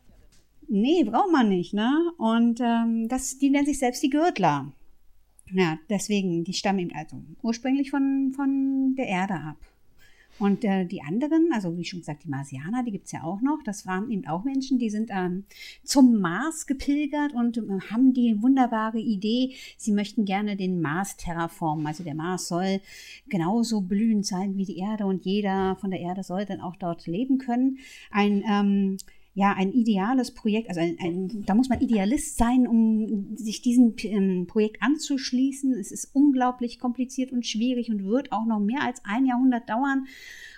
Nee, 0.70 1.04
braucht 1.04 1.32
man 1.32 1.50
nicht, 1.50 1.74
ne? 1.74 1.92
Und 2.18 2.62
ähm, 2.62 3.10
das, 3.10 3.38
die 3.38 3.50
nennen 3.50 3.66
sich 3.66 3.80
selbst 3.80 4.02
die 4.02 4.10
Gürtler. 4.10 4.72
Ja, 5.52 5.78
deswegen, 5.90 6.44
die 6.44 6.54
stammen 6.54 6.80
eben 6.80 6.96
also 6.96 7.22
ursprünglich 7.42 7.92
von, 7.92 8.34
von 8.36 8.96
der 8.96 9.08
Erde 9.08 9.36
ab. 9.36 9.58
Und 10.38 10.66
äh, 10.66 10.86
die 10.86 11.02
anderen, 11.02 11.50
also 11.54 11.78
wie 11.78 11.86
schon 11.86 12.00
gesagt, 12.00 12.26
die 12.26 12.30
Marsianer, 12.30 12.84
die 12.84 12.92
gibt 12.92 13.06
es 13.06 13.14
ja 13.14 13.24
auch 13.24 13.40
noch, 13.42 13.60
das 13.64 13.88
waren 13.88 14.12
eben 14.12 14.28
auch 14.28 14.44
Menschen, 14.44 14.80
die 14.80 14.90
sind 14.90 15.10
ähm, 15.14 15.46
zum 15.84 16.20
Mars 16.20 16.68
gepilgert 16.68 17.34
und 17.34 17.58
äh, 17.58 17.62
haben 17.90 18.14
die 18.14 18.42
wunderbare 18.42 19.00
Idee, 19.00 19.56
sie 19.78 19.94
möchten 19.94 20.26
gerne 20.26 20.58
den 20.58 20.82
Mars 20.82 21.16
terraformen. 21.16 21.88
Also 21.88 22.04
der 22.04 22.16
Mars 22.16 22.50
soll 22.50 22.82
genauso 23.30 23.80
blühend 23.80 24.26
sein 24.26 24.58
wie 24.58 24.66
die 24.66 24.78
Erde 24.78 25.06
und 25.06 25.24
jeder 25.24 25.78
von 25.78 25.92
der 25.92 26.02
Erde 26.02 26.24
soll 26.24 26.44
dann 26.44 26.60
auch 26.60 26.76
dort 26.76 27.08
leben 27.08 27.38
können. 27.38 27.78
Ein 28.12 28.44
ähm, 28.46 28.98
ja, 29.38 29.52
ein 29.52 29.74
ideales 29.74 30.34
Projekt, 30.34 30.70
also 30.70 30.80
ein, 30.80 30.98
ein, 30.98 31.44
da 31.46 31.56
muss 31.56 31.68
man 31.68 31.82
Idealist 31.82 32.38
sein, 32.38 32.66
um 32.68 33.36
sich 33.36 33.62
diesem 33.62 33.94
ähm, 34.04 34.48
Projekt 34.48 34.82
anzuschließen. 34.82 35.74
Es 35.74 35.92
ist 35.92 36.16
unglaublich 36.16 36.80
kompliziert 36.80 37.34
und 37.34 37.46
schwierig 37.46 37.90
und 37.90 38.06
wird 38.06 38.32
auch 38.32 38.46
noch 38.46 38.60
mehr 38.60 38.82
als 38.84 39.02
ein 39.04 39.26
Jahrhundert 39.26 39.70
dauern. 39.70 40.08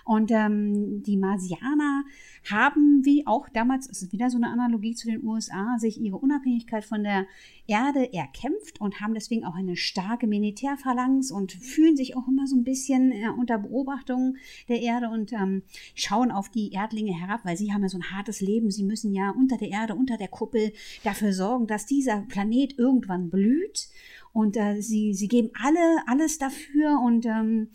Und 0.07 0.31
ähm, 0.31 1.03
die 1.03 1.17
Marsianer 1.17 2.05
haben, 2.49 3.03
wie 3.03 3.27
auch 3.27 3.49
damals, 3.49 3.89
es 3.89 4.03
ist 4.03 4.13
wieder 4.13 4.29
so 4.29 4.37
eine 4.37 4.47
Analogie 4.47 4.95
zu 4.95 5.09
den 5.09 5.21
USA, 5.21 5.77
sich 5.79 5.99
ihre 5.99 6.15
Unabhängigkeit 6.15 6.85
von 6.85 7.03
der 7.03 7.25
Erde 7.67 8.13
erkämpft 8.13 8.79
und 8.79 9.01
haben 9.01 9.13
deswegen 9.13 9.43
auch 9.43 9.55
eine 9.55 9.75
starke 9.75 10.25
Militärphalanx 10.25 11.29
und 11.29 11.51
fühlen 11.51 11.97
sich 11.97 12.15
auch 12.15 12.25
immer 12.29 12.47
so 12.47 12.55
ein 12.55 12.63
bisschen 12.63 13.11
äh, 13.11 13.27
unter 13.37 13.57
Beobachtung 13.57 14.37
der 14.69 14.79
Erde 14.79 15.09
und 15.09 15.33
ähm, 15.33 15.63
schauen 15.93 16.31
auf 16.31 16.47
die 16.47 16.71
Erdlinge 16.71 17.11
herab, 17.11 17.41
weil 17.43 17.57
sie 17.57 17.73
haben 17.73 17.81
ja 17.81 17.89
so 17.89 17.97
ein 17.97 18.09
hartes 18.09 18.39
Leben. 18.39 18.71
Sie 18.71 18.83
müssen 18.83 19.13
ja 19.13 19.31
unter 19.31 19.57
der 19.57 19.71
Erde, 19.71 19.93
unter 19.93 20.15
der 20.15 20.29
Kuppel 20.29 20.71
dafür 21.03 21.33
sorgen, 21.33 21.67
dass 21.67 21.85
dieser 21.85 22.21
Planet 22.29 22.79
irgendwann 22.79 23.29
blüht. 23.29 23.89
Und 24.31 24.55
äh, 24.55 24.79
sie, 24.79 25.13
sie 25.13 25.27
geben 25.27 25.49
alle 25.61 25.97
alles 26.05 26.37
dafür 26.37 27.01
und 27.01 27.25
ähm, 27.25 27.67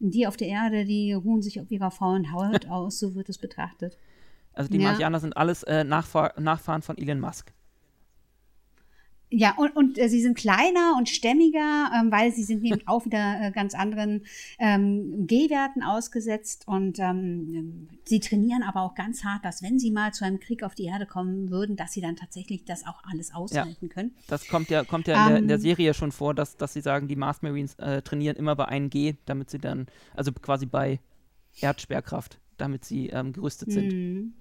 die 0.00 0.26
auf 0.26 0.36
der 0.36 0.48
Erde, 0.48 0.84
die 0.84 1.12
ruhen 1.12 1.42
sich 1.42 1.60
auf 1.60 1.70
ihrer 1.70 1.90
faulen 1.90 2.32
Haut 2.32 2.66
aus, 2.68 2.98
so 2.98 3.14
wird 3.14 3.28
es 3.28 3.38
betrachtet. 3.38 3.98
Also 4.52 4.70
die 4.70 4.78
ja. 4.78 4.88
Marsianer 4.88 5.20
sind 5.20 5.36
alles 5.36 5.62
äh, 5.62 5.84
Nachfahr 5.84 6.32
Nachfahren 6.40 6.82
von 6.82 6.98
Elon 6.98 7.20
Musk. 7.20 7.52
Ja, 9.32 9.54
und, 9.56 9.76
und 9.76 9.96
äh, 9.96 10.08
sie 10.08 10.20
sind 10.20 10.36
kleiner 10.36 10.94
und 10.98 11.08
stämmiger, 11.08 11.90
ähm, 11.94 12.10
weil 12.10 12.32
sie 12.32 12.42
sind 12.42 12.64
eben 12.64 12.82
auch 12.86 13.04
wieder 13.04 13.40
äh, 13.40 13.52
ganz 13.52 13.74
anderen 13.74 14.24
ähm, 14.58 15.26
G-Werten 15.28 15.84
ausgesetzt 15.84 16.66
und 16.66 16.98
ähm, 16.98 17.88
sie 18.04 18.18
trainieren 18.18 18.64
aber 18.64 18.82
auch 18.82 18.96
ganz 18.96 19.22
hart, 19.22 19.44
dass 19.44 19.62
wenn 19.62 19.78
sie 19.78 19.92
mal 19.92 20.12
zu 20.12 20.24
einem 20.24 20.40
Krieg 20.40 20.64
auf 20.64 20.74
die 20.74 20.84
Erde 20.84 21.06
kommen 21.06 21.50
würden, 21.50 21.76
dass 21.76 21.92
sie 21.92 22.00
dann 22.00 22.16
tatsächlich 22.16 22.64
das 22.64 22.84
auch 22.84 23.04
alles 23.04 23.32
aushalten 23.32 23.86
ja, 23.86 23.88
können. 23.88 24.16
Das 24.26 24.48
kommt 24.48 24.68
ja, 24.68 24.82
kommt 24.82 25.06
ja 25.06 25.26
in, 25.26 25.28
der, 25.28 25.38
in 25.38 25.48
der 25.48 25.56
ähm, 25.58 25.62
Serie 25.62 25.94
schon 25.94 26.10
vor, 26.10 26.34
dass, 26.34 26.56
dass 26.56 26.72
sie 26.72 26.80
sagen, 26.80 27.06
die 27.06 27.16
Mars 27.16 27.42
Marines 27.42 27.74
äh, 27.74 28.02
trainieren 28.02 28.36
immer 28.36 28.56
bei 28.56 28.64
1 28.64 28.90
G, 28.90 29.14
damit 29.26 29.48
sie 29.48 29.58
dann, 29.58 29.86
also 30.16 30.32
quasi 30.32 30.66
bei 30.66 30.98
Erdsperrkraft, 31.60 32.40
damit 32.56 32.84
sie 32.84 33.10
ähm, 33.10 33.32
gerüstet 33.32 33.70
sind. 33.70 33.92
Mhm. 33.92 34.32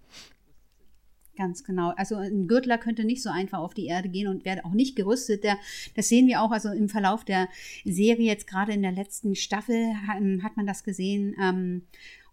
Ganz 1.40 1.64
genau. 1.64 1.94
Also 1.96 2.18
ein 2.18 2.50
Gürtler 2.50 2.78
könnte 2.78 3.06
nicht 3.06 3.24
so 3.24 3.30
einfach 3.30 3.60
auf 3.60 3.74
die 3.74 3.86
Erde 3.86 4.10
gehen 4.10 4.28
und 4.28 4.44
wäre 4.44 4.66
auch 4.66 4.74
nicht 4.74 4.98
gerüstet. 4.98 5.46
Der, 5.46 5.58
das 5.96 6.10
sehen 6.10 6.28
wir 6.28 6.42
auch 6.42 6.52
also 6.52 6.68
im 6.68 6.90
Verlauf 6.90 7.24
der 7.24 7.48
Serie, 7.86 8.28
jetzt 8.28 8.46
gerade 8.46 8.74
in 8.74 8.82
der 8.82 8.92
letzten 8.92 9.36
Staffel 9.36 9.96
hat 10.44 10.58
man 10.58 10.68
das 10.68 10.84
gesehen. 10.84 11.38
Ähm, 11.42 11.84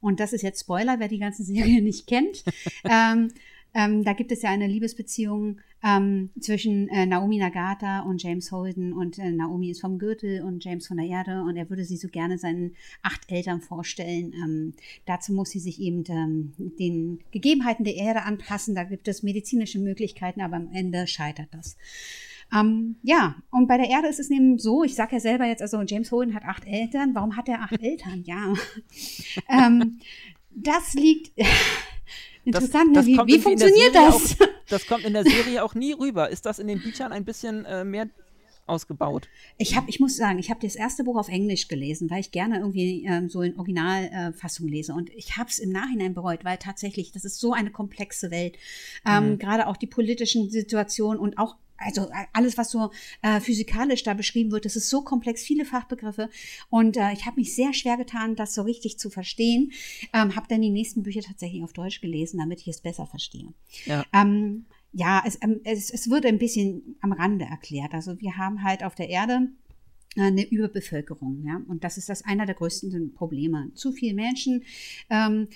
und 0.00 0.18
das 0.18 0.32
ist 0.32 0.42
jetzt 0.42 0.60
Spoiler, 0.60 0.98
wer 0.98 1.06
die 1.06 1.20
ganze 1.20 1.44
Serie 1.44 1.82
nicht 1.82 2.08
kennt. 2.08 2.42
ähm, 2.82 3.28
ähm, 3.74 4.04
da 4.04 4.12
gibt 4.12 4.32
es 4.32 4.42
ja 4.42 4.50
eine 4.50 4.66
Liebesbeziehung 4.66 5.60
ähm, 5.82 6.30
zwischen 6.40 6.88
äh, 6.88 7.06
Naomi 7.06 7.38
Nagata 7.38 8.00
und 8.00 8.22
James 8.22 8.50
Holden. 8.50 8.92
Und 8.92 9.18
äh, 9.18 9.30
Naomi 9.30 9.70
ist 9.70 9.80
vom 9.80 9.98
Gürtel 9.98 10.42
und 10.42 10.64
James 10.64 10.86
von 10.86 10.96
der 10.96 11.06
Erde. 11.06 11.42
Und 11.42 11.56
er 11.56 11.68
würde 11.68 11.84
sie 11.84 11.96
so 11.96 12.08
gerne 12.08 12.38
seinen 12.38 12.74
acht 13.02 13.30
Eltern 13.30 13.60
vorstellen. 13.60 14.32
Ähm, 14.32 14.74
dazu 15.04 15.32
muss 15.32 15.50
sie 15.50 15.60
sich 15.60 15.80
eben 15.80 16.04
ähm, 16.08 16.52
den 16.58 17.20
Gegebenheiten 17.30 17.84
der 17.84 17.96
Erde 17.96 18.22
anpassen. 18.22 18.74
Da 18.74 18.84
gibt 18.84 19.08
es 19.08 19.22
medizinische 19.22 19.78
Möglichkeiten, 19.78 20.40
aber 20.40 20.56
am 20.56 20.72
Ende 20.72 21.06
scheitert 21.06 21.48
das. 21.52 21.76
Ähm, 22.52 22.96
ja, 23.02 23.36
und 23.50 23.66
bei 23.66 23.76
der 23.76 23.90
Erde 23.90 24.08
ist 24.08 24.20
es 24.20 24.30
eben 24.30 24.58
so, 24.58 24.84
ich 24.84 24.94
sage 24.94 25.16
ja 25.16 25.20
selber 25.20 25.46
jetzt, 25.46 25.62
also 25.62 25.82
James 25.82 26.12
Holden 26.12 26.34
hat 26.34 26.44
acht 26.44 26.66
Eltern. 26.66 27.14
Warum 27.14 27.36
hat 27.36 27.48
er 27.48 27.62
acht 27.62 27.78
Eltern? 27.82 28.22
Ja. 28.24 28.54
ähm, 29.48 29.98
das 30.50 30.94
liegt. 30.94 31.32
Interessant, 32.46 32.96
das, 32.96 33.04
das 33.04 33.06
wie, 33.06 33.18
wie 33.26 33.38
funktioniert 33.40 33.94
das? 33.94 34.40
Auch, 34.40 34.46
das 34.68 34.86
kommt 34.86 35.04
in 35.04 35.12
der 35.12 35.24
Serie 35.24 35.64
auch 35.64 35.74
nie 35.74 35.92
rüber. 35.92 36.30
Ist 36.30 36.46
das 36.46 36.60
in 36.60 36.68
den 36.68 36.80
Büchern 36.80 37.12
ein 37.12 37.24
bisschen 37.24 37.64
äh, 37.64 37.84
mehr 37.84 38.08
ausgebaut? 38.66 39.28
Ich 39.58 39.76
habe, 39.76 39.88
ich 39.88 40.00
muss 40.00 40.16
sagen, 40.16 40.38
ich 40.38 40.50
habe 40.50 40.60
das 40.60 40.76
erste 40.76 41.04
Buch 41.04 41.16
auf 41.16 41.28
Englisch 41.28 41.68
gelesen, 41.68 42.10
weil 42.10 42.20
ich 42.20 42.30
gerne 42.30 42.58
irgendwie 42.58 43.04
ähm, 43.06 43.28
so 43.28 43.42
in 43.42 43.56
Originalfassung 43.56 44.68
äh, 44.68 44.70
lese. 44.70 44.94
Und 44.94 45.10
ich 45.10 45.36
habe 45.36 45.48
es 45.48 45.58
im 45.58 45.70
Nachhinein 45.70 46.14
bereut, 46.14 46.44
weil 46.44 46.58
tatsächlich, 46.58 47.12
das 47.12 47.24
ist 47.24 47.40
so 47.40 47.52
eine 47.52 47.70
komplexe 47.70 48.30
Welt. 48.30 48.56
Ähm, 49.06 49.30
mhm. 49.30 49.38
Gerade 49.38 49.66
auch 49.66 49.76
die 49.76 49.86
politischen 49.86 50.50
Situationen 50.50 51.20
und 51.20 51.38
auch 51.38 51.56
also 51.78 52.08
alles, 52.32 52.56
was 52.56 52.70
so 52.70 52.90
äh, 53.22 53.40
physikalisch 53.40 54.02
da 54.02 54.14
beschrieben 54.14 54.50
wird, 54.50 54.64
das 54.64 54.76
ist 54.76 54.88
so 54.88 55.02
komplex, 55.02 55.42
viele 55.42 55.64
Fachbegriffe. 55.64 56.30
Und 56.70 56.96
äh, 56.96 57.12
ich 57.12 57.26
habe 57.26 57.36
mich 57.36 57.54
sehr 57.54 57.74
schwer 57.74 57.96
getan, 57.96 58.36
das 58.36 58.54
so 58.54 58.62
richtig 58.62 58.98
zu 58.98 59.10
verstehen. 59.10 59.72
Ähm, 60.12 60.36
habe 60.36 60.46
dann 60.48 60.62
die 60.62 60.70
nächsten 60.70 61.02
Bücher 61.02 61.20
tatsächlich 61.20 61.62
auf 61.62 61.72
Deutsch 61.72 62.00
gelesen, 62.00 62.38
damit 62.38 62.60
ich 62.60 62.68
es 62.68 62.80
besser 62.80 63.06
verstehe. 63.06 63.52
Ja. 63.84 64.04
Ähm, 64.12 64.66
ja, 64.96 65.22
es, 65.26 65.38
ähm, 65.42 65.60
es, 65.64 65.90
es 65.90 66.08
wird 66.08 66.24
ein 66.24 66.38
bisschen 66.38 66.96
am 67.02 67.12
Rande 67.12 67.44
erklärt. 67.44 67.92
Also 67.92 68.18
wir 68.18 68.38
haben 68.38 68.62
halt 68.62 68.82
auf 68.82 68.94
der 68.94 69.10
Erde 69.10 69.50
äh, 70.16 70.22
eine 70.22 70.48
Überbevölkerung, 70.48 71.44
ja, 71.44 71.60
und 71.68 71.84
das 71.84 71.98
ist 71.98 72.08
das 72.08 72.24
einer 72.24 72.46
der 72.46 72.54
größten 72.54 73.12
Probleme. 73.12 73.70
Zu 73.74 73.92
viele 73.92 74.14
Menschen, 74.14 74.64
ähm, 75.10 75.48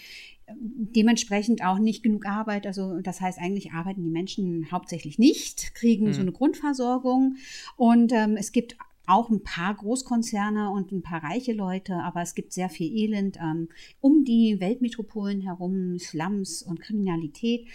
dementsprechend 0.47 1.65
auch 1.65 1.79
nicht 1.79 2.03
genug 2.03 2.27
Arbeit. 2.27 2.67
Also 2.67 3.01
das 3.01 3.23
heißt, 3.23 3.39
eigentlich 3.39 3.73
arbeiten 3.73 4.03
die 4.03 4.11
Menschen 4.11 4.71
hauptsächlich 4.71 5.19
nicht, 5.19 5.75
kriegen 5.75 6.09
mhm. 6.09 6.13
so 6.13 6.21
eine 6.21 6.33
Grundversorgung 6.33 7.37
und 7.77 8.13
ähm, 8.13 8.37
es 8.37 8.53
gibt 8.53 8.77
auch 9.07 9.31
ein 9.31 9.43
paar 9.43 9.75
Großkonzerne 9.75 10.71
und 10.71 10.93
ein 10.93 11.03
paar 11.03 11.25
reiche 11.25 11.53
Leute, 11.53 11.95
aber 11.95 12.21
es 12.23 12.35
gibt 12.35 12.53
sehr 12.53 12.69
viel 12.69 12.95
Elend 12.95 13.39
ähm, 13.39 13.69
um 14.01 14.25
die 14.25 14.61
Weltmetropolen 14.61 15.41
herum, 15.41 15.99
Slums 15.99 16.63
und 16.63 16.81
Kriminalität. 16.81 17.67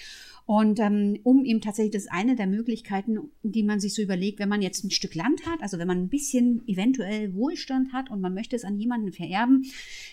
Und 0.48 0.80
ähm, 0.80 1.20
um 1.24 1.44
eben 1.44 1.60
tatsächlich, 1.60 1.94
das 1.94 2.04
ist 2.04 2.12
eine 2.12 2.36
der 2.36 2.46
Möglichkeiten, 2.46 3.32
die 3.42 3.64
man 3.64 3.80
sich 3.80 3.96
so 3.96 4.04
überlegt, 4.04 4.38
wenn 4.38 4.50
man 4.50 4.62
jetzt 4.62 4.84
ein 4.84 4.92
Stück 4.92 5.16
Land 5.16 5.48
hat, 5.48 5.62
also 5.64 5.80
wenn 5.80 5.88
man 5.88 5.98
ein 5.98 6.10
bisschen 6.10 6.62
eventuell 6.68 7.34
Wohlstand 7.34 7.94
hat 7.94 8.12
und 8.12 8.22
man 8.22 8.36
möchte 8.36 8.56
es 8.56 8.64
an 8.64 8.78
jemanden 8.78 9.12
vererben, 9.12 9.66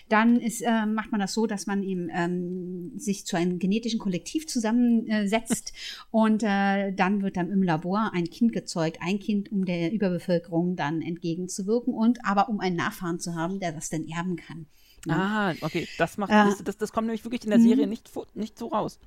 dann 0.09 0.39
ist, 0.39 0.61
äh, 0.61 0.87
macht 0.87 1.11
man 1.11 1.21
das 1.21 1.35
so, 1.35 1.45
dass 1.45 1.67
man 1.67 1.83
eben 1.83 2.09
ähm, 2.11 2.93
sich 2.97 3.27
zu 3.27 3.37
einem 3.37 3.59
genetischen 3.59 3.99
Kollektiv 3.99 4.47
zusammensetzt 4.47 5.73
und 6.11 6.41
äh, 6.41 6.91
dann 6.93 7.21
wird 7.21 7.37
dann 7.37 7.51
im 7.51 7.61
Labor 7.61 8.09
ein 8.13 8.27
Kind 8.27 8.53
gezeugt, 8.53 8.97
ein 9.01 9.19
Kind, 9.19 9.51
um 9.51 9.65
der 9.65 9.93
Überbevölkerung 9.93 10.75
dann 10.75 11.03
entgegenzuwirken 11.03 11.93
und 11.93 12.25
aber 12.25 12.49
um 12.49 12.59
einen 12.59 12.75
Nachfahren 12.75 13.19
zu 13.19 13.35
haben, 13.35 13.59
der 13.59 13.71
das 13.71 13.91
dann 13.91 14.07
erben 14.07 14.37
kann. 14.37 14.65
Ja. 15.05 15.51
Ah, 15.51 15.55
okay, 15.61 15.87
das 15.99 16.17
macht 16.17 16.31
äh, 16.31 16.63
das, 16.63 16.77
das 16.77 16.91
kommt 16.91 17.05
nämlich 17.05 17.23
wirklich 17.23 17.43
in 17.43 17.51
der 17.51 17.59
Serie 17.59 17.85
mhm. 17.85 17.91
nicht, 17.91 18.09
nicht 18.33 18.57
so 18.57 18.69
raus. 18.69 18.99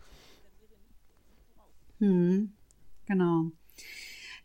Hm, 1.98 2.52
genau. 3.06 3.50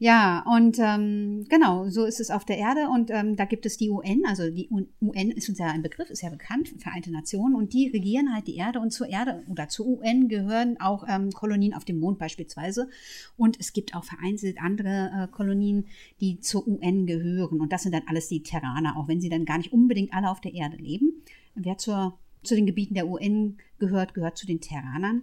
Ja, 0.03 0.43
und 0.51 0.79
ähm, 0.79 1.45
genau, 1.47 1.87
so 1.89 2.05
ist 2.05 2.19
es 2.19 2.31
auf 2.31 2.43
der 2.43 2.57
Erde 2.57 2.89
und 2.89 3.11
ähm, 3.11 3.35
da 3.35 3.45
gibt 3.45 3.67
es 3.67 3.77
die 3.77 3.91
UN, 3.91 4.23
also 4.25 4.49
die 4.49 4.67
UN 4.99 5.29
ist 5.29 5.47
uns 5.47 5.59
ja 5.59 5.67
ein 5.67 5.83
Begriff, 5.83 6.09
ist 6.09 6.23
ja 6.23 6.31
bekannt, 6.31 6.73
Vereinte 6.79 7.11
Nationen 7.11 7.53
und 7.53 7.73
die 7.73 7.89
regieren 7.89 8.33
halt 8.33 8.47
die 8.47 8.55
Erde 8.55 8.79
und 8.79 8.89
zur 8.89 9.09
Erde 9.09 9.43
oder 9.47 9.69
zur 9.69 9.85
UN 9.85 10.27
gehören 10.27 10.79
auch 10.79 11.05
ähm, 11.07 11.29
Kolonien 11.29 11.75
auf 11.75 11.85
dem 11.85 11.99
Mond 11.99 12.17
beispielsweise 12.17 12.89
und 13.37 13.59
es 13.59 13.73
gibt 13.73 13.93
auch 13.93 14.03
vereinzelt 14.03 14.57
andere 14.59 15.11
äh, 15.13 15.27
Kolonien, 15.27 15.85
die 16.19 16.39
zur 16.39 16.67
UN 16.67 17.05
gehören 17.05 17.61
und 17.61 17.71
das 17.71 17.83
sind 17.83 17.93
dann 17.93 18.07
alles 18.07 18.27
die 18.27 18.41
Terraner, 18.41 18.97
auch 18.97 19.07
wenn 19.07 19.21
sie 19.21 19.29
dann 19.29 19.45
gar 19.45 19.59
nicht 19.59 19.71
unbedingt 19.71 20.15
alle 20.15 20.31
auf 20.31 20.41
der 20.41 20.55
Erde 20.55 20.77
leben. 20.77 21.21
Wer 21.53 21.77
zur, 21.77 22.17
zu 22.41 22.55
den 22.55 22.65
Gebieten 22.65 22.95
der 22.95 23.07
UN 23.07 23.59
gehört, 23.77 24.15
gehört 24.15 24.35
zu 24.35 24.47
den 24.47 24.61
Terranern. 24.61 25.21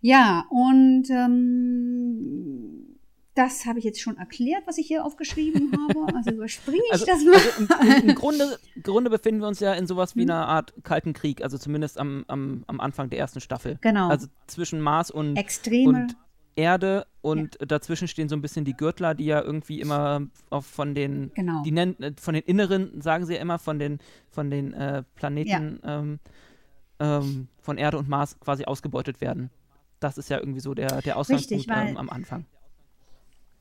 Ja, 0.00 0.46
und 0.50 1.10
ähm, 1.10 2.90
das 3.34 3.66
habe 3.66 3.78
ich 3.78 3.84
jetzt 3.84 4.00
schon 4.00 4.16
erklärt, 4.18 4.62
was 4.66 4.78
ich 4.78 4.86
hier 4.86 5.04
aufgeschrieben 5.04 5.72
habe. 5.88 6.14
Also 6.14 6.30
überspringe 6.30 6.82
ich 6.86 6.92
also, 6.92 7.06
das 7.06 7.24
mal. 7.24 7.34
Also 7.34 7.98
im, 7.98 8.08
im, 8.08 8.14
Grunde, 8.14 8.58
Grunde, 8.82 9.10
befinden 9.10 9.40
wir 9.40 9.48
uns 9.48 9.60
ja 9.60 9.74
in 9.74 9.86
sowas 9.86 10.16
wie 10.16 10.22
hm. 10.22 10.30
einer 10.30 10.48
Art 10.48 10.74
Kalten 10.82 11.12
Krieg, 11.12 11.42
also 11.42 11.58
zumindest 11.58 11.98
am, 11.98 12.24
am, 12.28 12.64
am 12.66 12.80
Anfang 12.80 13.10
der 13.10 13.18
ersten 13.18 13.40
Staffel. 13.40 13.78
Genau. 13.80 14.08
Also 14.08 14.26
zwischen 14.46 14.80
Mars 14.80 15.10
und, 15.10 15.36
Extreme. 15.36 15.88
und 15.88 16.16
Erde 16.56 17.06
und 17.22 17.56
ja. 17.60 17.66
dazwischen 17.66 18.08
stehen 18.08 18.28
so 18.28 18.36
ein 18.36 18.42
bisschen 18.42 18.64
die 18.64 18.74
Gürtler, 18.74 19.14
die 19.14 19.26
ja 19.26 19.40
irgendwie 19.40 19.80
immer 19.80 20.26
von 20.60 20.94
den, 20.94 21.32
genau. 21.34 21.62
die 21.62 21.70
nennen, 21.70 22.02
äh, 22.02 22.12
von 22.20 22.34
den 22.34 22.42
Inneren, 22.42 23.00
sagen 23.00 23.24
sie 23.26 23.34
ja 23.34 23.40
immer, 23.40 23.58
von 23.58 23.78
den, 23.78 23.98
von 24.30 24.50
den 24.50 24.74
äh, 24.74 25.02
Planeten 25.14 25.80
ja. 25.82 25.98
ähm, 25.98 26.18
ähm, 26.98 27.48
von 27.60 27.78
Erde 27.78 27.98
und 27.98 28.08
Mars 28.08 28.38
quasi 28.40 28.64
ausgebeutet 28.64 29.20
werden. 29.20 29.50
Das 30.00 30.18
ist 30.18 30.30
ja 30.30 30.38
irgendwie 30.38 30.60
so 30.60 30.74
der, 30.74 31.02
der 31.02 31.16
Ausgangspunkt 31.16 31.68
Richtig, 31.68 31.90
ähm, 31.90 31.96
am 31.96 32.10
Anfang. 32.10 32.46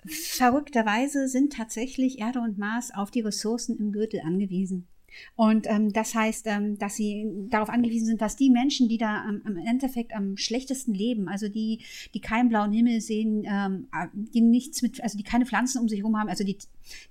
Verrückterweise 0.06 1.28
sind 1.28 1.54
tatsächlich 1.54 2.20
Erde 2.20 2.40
und 2.40 2.58
Mars 2.58 2.92
auf 2.94 3.12
die 3.12 3.20
Ressourcen 3.20 3.78
im 3.78 3.92
Gürtel 3.92 4.22
angewiesen. 4.22 4.88
Und 5.36 5.68
ähm, 5.68 5.92
das 5.92 6.16
heißt, 6.16 6.46
ähm, 6.48 6.78
dass 6.78 6.96
sie 6.96 7.48
darauf 7.50 7.70
angewiesen 7.70 8.06
sind, 8.06 8.22
dass 8.22 8.36
die 8.36 8.50
Menschen, 8.50 8.88
die 8.88 8.98
da 8.98 9.26
ähm, 9.28 9.42
im 9.46 9.58
Endeffekt 9.58 10.14
am 10.16 10.38
schlechtesten 10.38 10.94
leben, 10.94 11.28
also 11.28 11.50
die, 11.50 11.80
die 12.14 12.22
keinen 12.22 12.50
blauen 12.50 12.72
Himmel 12.72 13.02
sehen, 13.02 13.44
ähm, 13.46 13.88
die 14.14 14.42
nichts 14.42 14.82
mit, 14.82 15.02
also 15.02 15.18
die 15.18 15.24
keine 15.24 15.46
Pflanzen 15.46 15.82
um 15.82 15.90
sich 15.90 16.00
herum 16.00 16.18
haben, 16.18 16.30
also 16.30 16.44
die, 16.44 16.58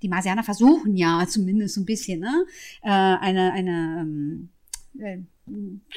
die 0.02 0.08
Marsianer 0.08 0.44
versuchen 0.44 0.96
ja 0.96 1.26
zumindest 1.28 1.74
so 1.74 1.80
ein 1.80 1.86
bisschen, 1.86 2.20
ne, 2.20 2.44
äh, 2.82 2.88
eine, 2.88 3.52
eine 3.52 3.98
ähm, 4.00 4.48
äh, 4.98 5.18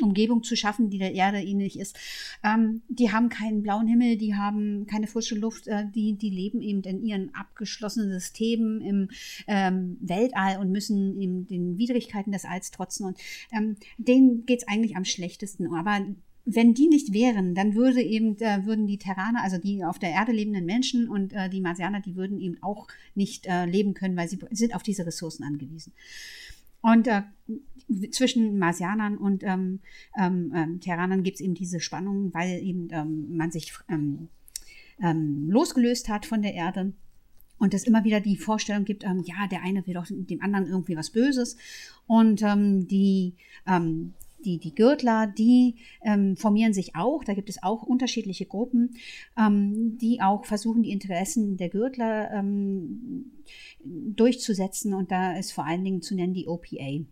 Umgebung 0.01 0.43
zu 0.43 0.55
schaffen, 0.55 0.89
die 0.89 0.97
der 0.97 1.13
Erde 1.13 1.41
ähnlich 1.41 1.79
ist. 1.79 1.97
Ähm, 2.43 2.81
die 2.87 3.11
haben 3.11 3.29
keinen 3.29 3.61
blauen 3.63 3.87
Himmel, 3.87 4.17
die 4.17 4.35
haben 4.35 4.87
keine 4.87 5.07
frische 5.07 5.35
Luft, 5.35 5.67
äh, 5.67 5.85
die, 5.93 6.13
die 6.13 6.29
leben 6.29 6.61
eben 6.61 6.81
in 6.83 7.03
ihren 7.03 7.35
abgeschlossenen 7.35 8.11
Systemen 8.11 8.81
im 8.81 9.09
ähm, 9.47 9.97
Weltall 10.01 10.59
und 10.59 10.71
müssen 10.71 11.19
eben 11.19 11.47
den 11.47 11.77
Widrigkeiten 11.77 12.31
des 12.31 12.45
Alls 12.45 12.71
trotzen. 12.71 13.05
Und 13.05 13.17
ähm, 13.51 13.75
denen 13.97 14.45
geht 14.45 14.59
es 14.59 14.67
eigentlich 14.67 14.95
am 14.95 15.05
schlechtesten. 15.05 15.73
Aber 15.73 16.05
wenn 16.45 16.73
die 16.73 16.87
nicht 16.87 17.13
wären, 17.13 17.53
dann 17.53 17.75
würde 17.75 18.01
eben, 18.01 18.37
äh, 18.39 18.65
würden 18.65 18.87
die 18.87 18.97
Terraner, 18.97 19.43
also 19.43 19.57
die 19.57 19.83
auf 19.83 19.99
der 19.99 20.11
Erde 20.11 20.31
lebenden 20.31 20.65
Menschen 20.65 21.07
und 21.07 21.33
äh, 21.33 21.49
die 21.49 21.61
Marsianer, 21.61 22.01
die 22.01 22.15
würden 22.15 22.39
eben 22.39 22.57
auch 22.61 22.87
nicht 23.15 23.45
äh, 23.45 23.65
leben 23.65 23.93
können, 23.93 24.17
weil 24.17 24.27
sie 24.27 24.39
sind 24.51 24.75
auf 24.75 24.83
diese 24.83 25.05
Ressourcen 25.05 25.43
angewiesen. 25.43 25.93
Und 26.81 27.07
äh, 27.07 27.21
zwischen 28.11 28.57
Marsianern 28.59 29.18
und 29.18 29.43
ähm, 29.43 29.80
ähm, 30.18 30.51
ähm 30.55 30.80
Terranern 30.80 31.23
gibt 31.23 31.35
es 31.35 31.41
eben 31.41 31.53
diese 31.53 31.80
Spannung, 31.80 32.34
weil 32.34 32.61
eben 32.61 32.89
ähm, 32.91 33.35
man 33.35 33.51
sich 33.51 33.73
ähm, 33.89 34.30
ähm, 35.01 35.49
losgelöst 35.49 36.09
hat 36.09 36.26
von 36.26 36.41
der 36.41 36.53
Erde. 36.53 36.93
Und 37.57 37.76
es 37.76 37.84
immer 37.84 38.03
wieder 38.03 38.22
die 38.22 38.38
Vorstellung 38.38 38.85
gibt, 38.85 39.03
ja, 39.03 39.47
der 39.51 39.61
eine 39.61 39.85
will 39.85 39.93
doch 39.93 40.07
dem 40.09 40.41
anderen 40.41 40.65
irgendwie 40.65 40.97
was 40.97 41.11
Böses. 41.11 41.57
Und 42.07 42.43
die 42.43 43.35
die, 44.45 44.57
die 44.57 44.76
Gürtler, 44.76 45.27
die 45.27 45.76
ähm, 46.03 46.35
formieren 46.38 46.73
sich 46.73 46.95
auch, 46.95 47.23
da 47.23 47.34
gibt 47.34 47.49
es 47.49 47.61
auch 47.63 47.84
unterschiedliche 47.84 48.45
Gruppen, 48.45 48.95
ähm, 49.38 49.97
die 49.97 50.22
auch 50.22 50.45
versuchen, 50.45 50.84
die 50.84 50.91
Interessen 50.91 51.57
der 51.57 51.69
Gürtler 51.69 52.31
ähm, 52.31 53.31
durchzusetzen. 53.84 54.93
Und 54.93 55.11
da 55.11 55.38
ist 55.38 55.51
vor 55.51 55.65
allen 55.65 55.84
Dingen 55.84 56.01
zu 56.01 56.15
nennen 56.15 56.34
die 56.34 56.47
OPA. 56.47 57.05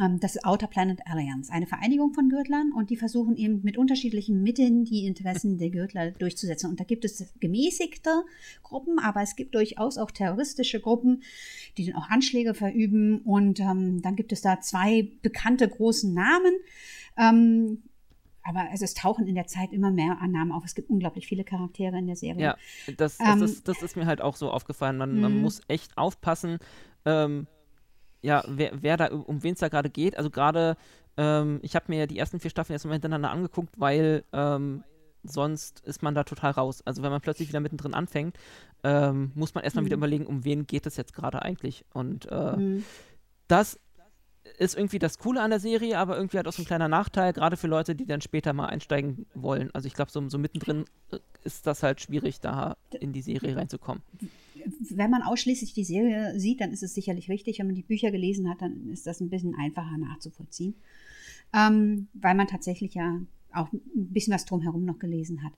Ähm, 0.00 0.20
das 0.20 0.36
ist 0.36 0.44
Outer 0.44 0.66
Planet 0.66 1.00
Alliance, 1.06 1.52
eine 1.52 1.66
Vereinigung 1.66 2.12
von 2.12 2.28
Gürtlern 2.28 2.72
und 2.72 2.90
die 2.90 2.96
versuchen 2.96 3.36
eben 3.36 3.62
mit 3.62 3.78
unterschiedlichen 3.78 4.42
Mitteln 4.42 4.84
die 4.84 5.06
Interessen 5.06 5.58
der 5.58 5.70
Gürtler 5.70 6.10
durchzusetzen. 6.10 6.70
Und 6.70 6.80
da 6.80 6.84
gibt 6.84 7.04
es 7.04 7.32
gemäßigte 7.40 8.24
Gruppen, 8.62 8.98
aber 8.98 9.22
es 9.22 9.36
gibt 9.36 9.54
durchaus 9.54 9.98
auch 9.98 10.10
terroristische 10.10 10.80
Gruppen, 10.80 11.22
die 11.76 11.86
dann 11.86 11.96
auch 11.96 12.10
Anschläge 12.10 12.54
verüben. 12.54 13.20
Und 13.22 13.60
ähm, 13.60 14.02
dann 14.02 14.16
gibt 14.16 14.32
es 14.32 14.42
da 14.42 14.60
zwei 14.60 15.08
bekannte 15.22 15.68
großen 15.68 16.12
Namen. 16.12 16.52
Ähm, 17.16 17.82
aber 18.42 18.60
also 18.70 18.84
es 18.84 18.94
tauchen 18.94 19.26
in 19.26 19.34
der 19.34 19.46
Zeit 19.46 19.72
immer 19.72 19.90
mehr 19.90 20.16
Namen 20.26 20.52
auf. 20.52 20.64
Es 20.64 20.74
gibt 20.74 20.88
unglaublich 20.88 21.26
viele 21.26 21.44
Charaktere 21.44 21.98
in 21.98 22.06
der 22.06 22.16
Serie. 22.16 22.42
Ja, 22.42 22.56
das, 22.96 23.18
das, 23.18 23.20
ähm, 23.20 23.42
ist, 23.42 23.68
das 23.68 23.82
ist, 23.82 23.96
mir 23.96 24.06
halt 24.06 24.22
auch 24.22 24.36
so 24.36 24.50
aufgefallen. 24.50 24.96
Man, 24.96 25.20
man 25.20 25.34
mhm. 25.34 25.42
muss 25.42 25.60
echt 25.68 25.98
aufpassen. 25.98 26.58
Ähm, 27.04 27.46
ja, 28.22 28.42
wer, 28.46 28.72
wer 28.82 28.96
da, 28.96 29.06
um 29.12 29.42
wen 29.42 29.54
es 29.54 29.60
da 29.60 29.68
gerade 29.68 29.90
geht. 29.90 30.16
Also 30.16 30.30
gerade, 30.30 30.76
ähm, 31.16 31.60
ich 31.62 31.74
habe 31.74 31.86
mir 31.88 32.06
die 32.06 32.18
ersten 32.18 32.40
vier 32.40 32.50
Staffeln 32.50 32.74
erstmal 32.74 32.94
hintereinander 32.94 33.30
angeguckt, 33.30 33.74
weil 33.78 34.24
ähm, 34.32 34.84
sonst 35.22 35.80
ist 35.80 36.02
man 36.02 36.14
da 36.14 36.24
total 36.24 36.52
raus. 36.52 36.82
Also 36.84 37.02
wenn 37.02 37.10
man 37.10 37.20
plötzlich 37.20 37.48
wieder 37.48 37.60
mittendrin 37.60 37.94
anfängt, 37.94 38.36
ähm, 38.82 39.32
muss 39.34 39.54
man 39.54 39.64
erstmal 39.64 39.82
mhm. 39.82 39.86
wieder 39.86 39.96
überlegen, 39.96 40.26
um 40.26 40.44
wen 40.44 40.66
geht 40.66 40.86
es 40.86 40.96
jetzt 40.96 41.14
gerade 41.14 41.42
eigentlich. 41.42 41.84
Und 41.92 42.26
äh, 42.30 42.56
mhm. 42.56 42.84
das 43.46 43.78
ist 44.58 44.76
irgendwie 44.76 44.98
das 44.98 45.18
Coole 45.18 45.42
an 45.42 45.50
der 45.50 45.60
Serie, 45.60 45.98
aber 45.98 46.16
irgendwie 46.16 46.38
hat 46.38 46.48
auch 46.48 46.52
so 46.52 46.62
ein 46.62 46.66
kleiner 46.66 46.88
Nachteil, 46.88 47.32
gerade 47.32 47.56
für 47.56 47.66
Leute, 47.66 47.94
die 47.94 48.06
dann 48.06 48.22
später 48.22 48.52
mal 48.52 48.66
einsteigen 48.66 49.26
wollen. 49.34 49.70
Also 49.74 49.86
ich 49.86 49.94
glaube, 49.94 50.10
so, 50.10 50.26
so 50.28 50.38
mittendrin 50.38 50.86
äh, 51.10 51.18
ist 51.44 51.66
das 51.66 51.82
halt 51.82 52.00
schwierig, 52.00 52.40
da 52.40 52.76
in 52.98 53.12
die 53.12 53.22
Serie 53.22 53.56
reinzukommen 53.56 54.02
wenn 54.90 55.10
man 55.10 55.22
ausschließlich 55.22 55.72
die 55.72 55.84
Serie 55.84 56.38
sieht, 56.38 56.60
dann 56.60 56.72
ist 56.72 56.82
es 56.82 56.94
sicherlich 56.94 57.28
richtig. 57.28 57.58
Wenn 57.58 57.66
man 57.66 57.74
die 57.74 57.82
Bücher 57.82 58.10
gelesen 58.10 58.48
hat, 58.48 58.62
dann 58.62 58.88
ist 58.88 59.06
das 59.06 59.20
ein 59.20 59.30
bisschen 59.30 59.54
einfacher 59.54 59.98
nachzuvollziehen. 59.98 60.74
Ähm, 61.54 62.08
weil 62.12 62.34
man 62.34 62.46
tatsächlich 62.46 62.94
ja 62.94 63.20
auch 63.52 63.72
ein 63.72 64.12
bisschen 64.12 64.34
was 64.34 64.44
drumherum 64.44 64.84
noch 64.84 64.98
gelesen 64.98 65.42
hat. 65.42 65.52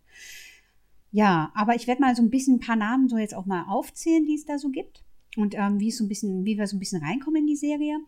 Ja, 1.12 1.50
aber 1.54 1.74
ich 1.74 1.86
werde 1.86 2.00
mal 2.00 2.14
so 2.14 2.22
ein 2.22 2.30
bisschen 2.30 2.56
ein 2.56 2.60
paar 2.60 2.76
Namen 2.76 3.08
so 3.08 3.18
jetzt 3.18 3.34
auch 3.34 3.46
mal 3.46 3.64
aufzählen, 3.64 4.24
die 4.24 4.34
es 4.34 4.44
da 4.44 4.58
so 4.58 4.68
gibt. 4.68 5.02
Und 5.36 5.54
ähm, 5.54 5.78
wie, 5.78 5.88
es 5.88 5.98
so 5.98 6.04
ein 6.04 6.08
bisschen, 6.08 6.44
wie 6.44 6.58
wir 6.58 6.66
so 6.66 6.76
ein 6.76 6.80
bisschen 6.80 7.02
reinkommen 7.02 7.42
in 7.42 7.46
die 7.46 7.56
Serie. 7.56 7.98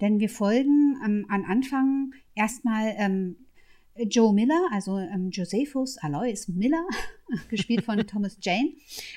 Denn 0.00 0.18
wir 0.18 0.28
folgen 0.28 0.96
ähm, 1.04 1.26
am 1.28 1.44
Anfang 1.44 2.12
erstmal 2.34 2.94
ähm, 2.96 3.36
Joe 3.96 4.34
Miller, 4.34 4.60
also 4.72 4.98
ähm, 4.98 5.30
Josephus 5.30 5.98
Alois 5.98 6.48
Miller, 6.48 6.84
gespielt 7.48 7.84
von 7.84 7.98
Thomas 8.06 8.38
Jane. 8.40 8.72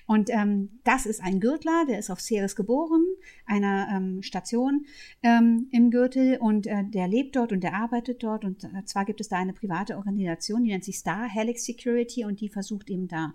Und 0.06 0.30
ähm, 0.30 0.80
das 0.84 1.06
ist 1.06 1.22
ein 1.22 1.40
Gürtler, 1.40 1.86
der 1.88 2.00
ist 2.00 2.10
auf 2.10 2.22
Ceres 2.22 2.56
geboren, 2.56 3.04
einer 3.46 3.88
ähm, 3.94 4.24
Station 4.24 4.86
ähm, 5.24 5.68
im 5.72 5.92
Gürtel 5.92 6.38
und 6.38 6.68
äh, 6.68 6.84
der 6.86 7.08
lebt 7.08 7.36
dort 7.36 7.52
und 7.52 7.62
der 7.62 7.74
arbeitet 7.74 8.24
dort. 8.24 8.46
Und 8.46 8.64
äh, 8.64 8.86
zwar 8.86 9.06
gibt 9.06 9.22
es 9.22 9.30
da 9.30 9.38
eine 9.38 9.54
private 9.54 9.98
Organisation, 9.98 10.64
die 10.64 10.72
nennt 10.72 10.84
sich 10.84 10.98
Star 10.98 11.28
Helix 11.28 11.66
Security 11.66 12.26
und 12.26 12.42
die 12.42 12.50
versucht 12.50 12.90
eben 12.90 13.08
da 13.08 13.34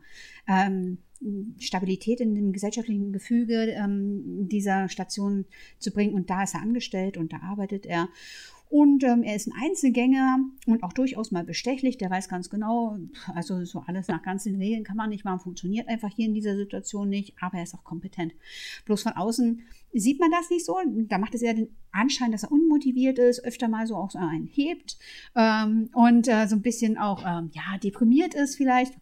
ähm, 0.48 0.98
Stabilität 1.58 2.20
in 2.20 2.34
dem 2.34 2.52
gesellschaftlichen 2.52 3.12
Gefüge 3.12 3.70
ähm, 3.70 4.48
dieser 4.48 4.88
Station 4.88 5.44
zu 5.78 5.92
bringen. 5.92 6.14
Und 6.14 6.30
da 6.30 6.42
ist 6.42 6.54
er 6.54 6.62
angestellt 6.62 7.16
und 7.16 7.32
da 7.32 7.38
arbeitet 7.42 7.86
er. 7.86 8.08
Und 8.72 9.04
ähm, 9.04 9.22
er 9.22 9.36
ist 9.36 9.46
ein 9.48 9.52
Einzelgänger 9.62 10.38
und 10.64 10.82
auch 10.82 10.94
durchaus 10.94 11.30
mal 11.30 11.44
bestechlich. 11.44 11.98
Der 11.98 12.08
weiß 12.08 12.30
ganz 12.30 12.48
genau, 12.48 12.96
also 13.34 13.62
so 13.66 13.84
alles 13.86 14.08
nach 14.08 14.22
ganzen 14.22 14.56
Regeln 14.56 14.82
kann 14.82 14.96
man 14.96 15.10
nicht 15.10 15.26
machen, 15.26 15.40
funktioniert 15.40 15.88
einfach 15.88 16.08
hier 16.08 16.24
in 16.24 16.32
dieser 16.32 16.56
Situation 16.56 17.10
nicht, 17.10 17.34
aber 17.38 17.58
er 17.58 17.64
ist 17.64 17.74
auch 17.74 17.84
kompetent. 17.84 18.32
Bloß 18.86 19.02
von 19.02 19.12
außen 19.12 19.60
sieht 19.92 20.18
man 20.20 20.30
das 20.30 20.48
nicht 20.48 20.64
so. 20.64 20.78
Da 21.06 21.18
macht 21.18 21.34
es 21.34 21.42
eher 21.42 21.52
den 21.52 21.68
Anschein, 21.90 22.32
dass 22.32 22.44
er 22.44 22.52
unmotiviert 22.52 23.18
ist, 23.18 23.44
öfter 23.44 23.68
mal 23.68 23.86
so 23.86 23.94
auch 23.94 24.10
so 24.10 24.18
einen 24.18 24.46
hebt 24.46 24.96
ähm, 25.36 25.90
und 25.92 26.26
äh, 26.28 26.46
so 26.46 26.56
ein 26.56 26.62
bisschen 26.62 26.96
auch 26.96 27.24
ähm, 27.26 27.50
ja, 27.52 27.76
deprimiert 27.76 28.32
ist 28.32 28.56
vielleicht. 28.56 28.94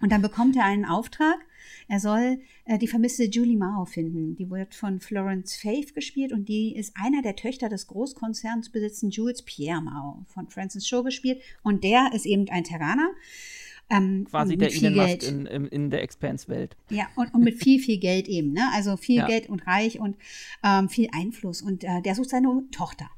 Und 0.00 0.10
dann 0.10 0.22
bekommt 0.22 0.56
er 0.56 0.64
einen 0.64 0.86
Auftrag 0.86 1.38
er 1.92 2.00
soll 2.00 2.40
äh, 2.64 2.78
die 2.78 2.88
vermisste 2.88 3.24
Julie 3.24 3.58
Mao 3.58 3.84
finden. 3.84 4.34
Die 4.34 4.48
wird 4.48 4.74
von 4.74 4.98
Florence 4.98 5.56
Faith 5.56 5.94
gespielt 5.94 6.32
und 6.32 6.48
die 6.48 6.74
ist 6.74 6.96
einer 6.96 7.20
der 7.20 7.36
Töchter 7.36 7.68
des 7.68 7.86
Großkonzerns 7.86 8.70
besitzen 8.70 9.10
Jules 9.10 9.42
Pierre 9.42 9.82
Mao 9.82 10.24
von 10.26 10.48
Francis 10.48 10.88
Shaw 10.88 11.02
gespielt. 11.02 11.42
Und 11.62 11.84
der 11.84 12.12
ist 12.14 12.24
eben 12.24 12.48
ein 12.48 12.64
Terraner. 12.64 13.10
Ähm, 13.90 14.26
Quasi 14.30 14.56
der 14.56 14.72
Elon 14.74 14.94
Musk 14.94 15.22
in, 15.22 15.44
in, 15.44 15.66
in, 15.66 15.90
der 15.90 16.02
Expanse-Welt. 16.02 16.78
Ja, 16.88 17.08
und, 17.14 17.34
und, 17.34 17.44
mit 17.44 17.62
viel, 17.62 17.78
viel 17.78 17.98
Geld 17.98 18.26
eben. 18.26 18.54
Ne? 18.54 18.70
Also 18.72 18.96
viel 18.96 19.18
ja. 19.18 19.26
Geld 19.26 19.50
und 19.50 19.66
reich 19.66 20.00
und 20.00 20.16
ähm, 20.64 20.88
viel 20.88 21.10
Einfluss. 21.12 21.60
Und 21.60 21.84
äh, 21.84 22.00
der 22.00 22.14
sucht 22.14 22.30
seine 22.30 22.48
Tochter. 22.70 23.10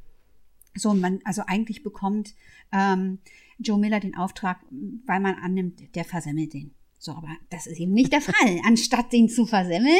So, 0.74 0.94
man, 0.94 1.20
also 1.22 1.42
eigentlich 1.46 1.84
bekommt 1.84 2.34
ähm, 2.72 3.18
Joe 3.60 3.78
Miller 3.78 4.00
den 4.00 4.16
Auftrag, 4.16 4.58
weil 5.06 5.20
man 5.20 5.36
annimmt, 5.36 5.94
der 5.94 6.04
versemmelt 6.04 6.54
den. 6.54 6.72
So, 7.04 7.12
aber 7.12 7.36
das 7.50 7.66
ist 7.66 7.78
eben 7.78 7.92
nicht 7.92 8.14
der 8.14 8.22
Fall. 8.22 8.60
Anstatt 8.64 9.12
den 9.12 9.28
zu 9.28 9.44
versemmeln, 9.44 9.92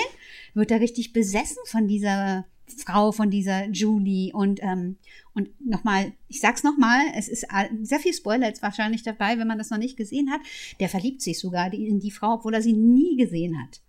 wird 0.55 0.71
er 0.71 0.81
richtig 0.81 1.13
besessen 1.13 1.61
von 1.67 1.87
dieser 1.87 2.47
Frau, 2.79 3.13
von 3.13 3.29
dieser 3.29 3.69
Julie. 3.69 4.33
Und, 4.33 4.63
ähm, 4.63 4.97
und 5.35 5.51
nochmal, 5.61 6.15
ich 6.29 6.41
sag's 6.41 6.63
nochmal, 6.63 7.03
es 7.15 7.29
ist 7.29 7.47
sehr 7.83 8.01
viel 8.01 8.15
Spoiler 8.15 8.47
jetzt 8.47 8.63
wahrscheinlich 8.63 9.03
dabei, 9.03 9.39
wenn 9.39 9.47
man 9.47 9.59
das 9.59 9.69
noch 9.69 9.77
nicht 9.77 9.99
gesehen 9.99 10.31
hat. 10.31 10.41
Der 10.81 10.89
verliebt 10.89 11.21
sich 11.21 11.39
sogar 11.39 11.71
in 11.75 12.01
die 12.01 12.11
Frau, 12.11 12.37
obwohl 12.37 12.55
er 12.55 12.63
sie 12.63 12.73
nie 12.73 13.19
gesehen 13.19 13.61
hat. 13.61 13.83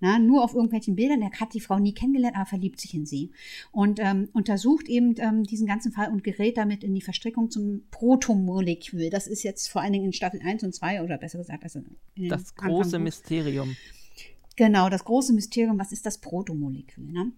Na, 0.00 0.18
nur 0.18 0.42
auf 0.42 0.54
irgendwelchen 0.54 0.96
Bildern. 0.96 1.22
Er 1.22 1.30
hat 1.38 1.52
die 1.52 1.60
Frau 1.60 1.78
nie 1.78 1.92
kennengelernt, 1.92 2.36
aber 2.36 2.46
verliebt 2.46 2.80
sich 2.80 2.94
in 2.94 3.04
sie. 3.04 3.32
Und 3.70 4.00
ähm, 4.00 4.28
untersucht 4.32 4.88
eben 4.88 5.14
ähm, 5.18 5.44
diesen 5.44 5.66
ganzen 5.66 5.92
Fall 5.92 6.10
und 6.10 6.24
gerät 6.24 6.56
damit 6.56 6.82
in 6.82 6.94
die 6.94 7.02
Verstrickung 7.02 7.50
zum 7.50 7.82
Protomolekül. 7.90 9.10
Das 9.10 9.26
ist 9.26 9.42
jetzt 9.42 9.68
vor 9.68 9.82
allen 9.82 9.92
Dingen 9.92 10.06
in 10.06 10.12
Staffel 10.12 10.40
1 10.42 10.62
und 10.64 10.74
2 10.74 11.02
oder 11.02 11.18
besser 11.18 11.38
gesagt, 11.38 11.62
also 11.62 11.80
das 12.16 12.54
große 12.54 12.84
Anfang 12.96 13.02
Mysterium. 13.04 13.76
Genau, 14.56 14.88
das 14.88 15.04
große 15.04 15.32
Mysterium, 15.32 15.78
was 15.78 15.92
ist 15.92 16.06
das 16.06 16.18
Protomolekül? 16.18 17.04
Ne? 17.04 17.32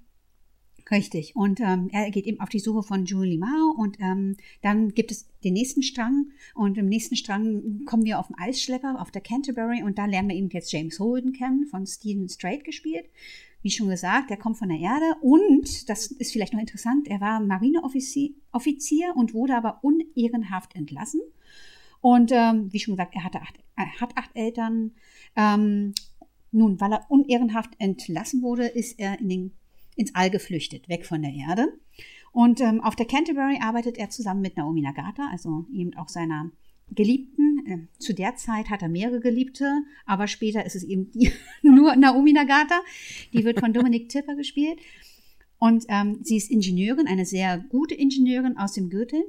Richtig. 0.91 1.37
Und 1.37 1.61
ähm, 1.61 1.89
er 1.93 2.11
geht 2.11 2.27
eben 2.27 2.41
auf 2.41 2.49
die 2.49 2.59
Suche 2.59 2.83
von 2.83 3.05
Julie 3.05 3.39
Mao 3.39 3.75
und 3.77 3.99
ähm, 4.01 4.37
dann 4.63 4.93
gibt 4.95 5.11
es 5.11 5.27
den 5.45 5.55
nächsten 5.55 5.83
Strang 5.83 6.27
und 6.55 6.77
im 6.77 6.89
nächsten 6.89 7.17
Strang 7.17 7.85
kommen 7.87 8.05
wir 8.05 8.19
auf 8.19 8.27
den 8.27 8.39
Eisschlepper 8.39 9.01
auf 9.01 9.11
der 9.11 9.23
Canterbury 9.23 9.83
und 9.83 9.99
da 9.99 10.07
lernen 10.07 10.29
wir 10.29 10.37
eben 10.37 10.51
jetzt 10.51 10.73
James 10.73 10.99
Holden 10.99 11.33
kennen, 11.33 11.67
von 11.67 11.87
Stephen 11.87 12.29
Strait 12.29 12.65
gespielt. 12.65 13.07
Wie 13.63 13.71
schon 13.71 13.89
gesagt, 13.89 14.31
er 14.31 14.37
kommt 14.37 14.59
von 14.59 14.69
der 14.69 14.79
Erde 14.79 15.17
und, 15.21 15.89
das 15.89 16.09
ist 16.09 16.33
vielleicht 16.33 16.53
noch 16.53 16.61
interessant, 16.61 17.07
er 17.07 17.21
war 17.21 17.39
Marineoffizier 17.39 19.15
und 19.15 19.35
wurde 19.35 19.57
aber 19.57 19.79
unehrenhaft 19.83 20.75
entlassen. 20.75 21.21
Und 22.01 22.33
ähm, 22.33 22.73
wie 22.73 22.81
schon 22.81 22.95
gesagt, 22.95 23.15
er, 23.15 23.23
hatte 23.23 23.41
acht, 23.41 23.55
er 23.77 24.01
hat 24.01 24.17
acht 24.17 24.31
Eltern. 24.35 24.91
Ähm, 25.37 25.95
nun, 26.51 26.81
weil 26.81 26.93
er 26.93 27.07
unehrenhaft 27.09 27.71
entlassen 27.79 28.43
wurde, 28.43 28.67
ist 28.67 28.99
er 28.99 29.21
in 29.21 29.29
den 29.29 29.53
ins 29.97 30.15
All 30.15 30.31
geflüchtet, 30.31 30.89
weg 30.89 31.07
von 31.07 31.23
der 31.23 31.33
Erde. 31.33 31.73
Und 32.33 32.61
ähm, 32.61 32.81
auf 32.81 32.97
der 32.97 33.07
Canterbury 33.07 33.59
arbeitet 33.61 33.99
er 33.99 34.11
zusammen 34.11 34.41
mit 34.41 34.57
Naomi 34.57 34.81
Nagata, 34.81 35.29
also 35.31 35.67
eben 35.73 35.95
auch 35.97 36.09
seiner 36.09 36.51
Geliebten. 36.91 37.65
Ähm, 37.67 37.89
zu 37.99 38.15
der 38.15 38.37
Zeit 38.37 38.71
hat 38.71 38.83
er 38.83 38.89
mehrere 38.89 39.21
Geliebte, 39.21 39.83
aber 40.07 40.27
später 40.27 40.65
ist 40.65 40.75
es 40.75 40.83
eben 40.83 41.11
die, 41.13 41.31
nur 41.63 41.95
Naomi 41.97 42.33
Nagata. 42.33 42.81
Die 43.33 43.45
wird 43.45 43.61
von 43.61 43.73
Dominic 43.73 44.09
Tipper 44.09 44.35
gespielt. 44.35 44.79
Und 45.59 45.85
ähm, 45.89 46.19
sie 46.23 46.37
ist 46.37 46.51
Ingenieurin, 46.51 47.07
eine 47.07 47.25
sehr 47.25 47.59
gute 47.59 47.95
Ingenieurin 47.95 48.57
aus 48.57 48.73
dem 48.73 48.91
Gürtel 48.91 49.23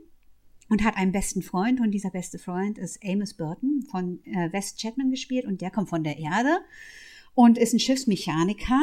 und 0.70 0.84
hat 0.84 0.98
einen 0.98 1.12
besten 1.12 1.44
Freund. 1.44 1.80
Und 1.80 1.92
dieser 1.92 2.10
beste 2.10 2.40
Freund 2.40 2.78
ist 2.78 3.04
Amos 3.04 3.36
Burton 3.36 3.86
von 3.92 4.20
äh, 4.26 4.52
West 4.52 4.82
Chatman 4.82 5.12
gespielt 5.12 5.46
und 5.46 5.62
der 5.62 5.70
kommt 5.70 5.90
von 5.90 6.04
der 6.04 6.18
Erde 6.18 6.58
und 7.36 7.58
ist 7.58 7.74
ein 7.74 7.80
Schiffsmechaniker 7.80 8.82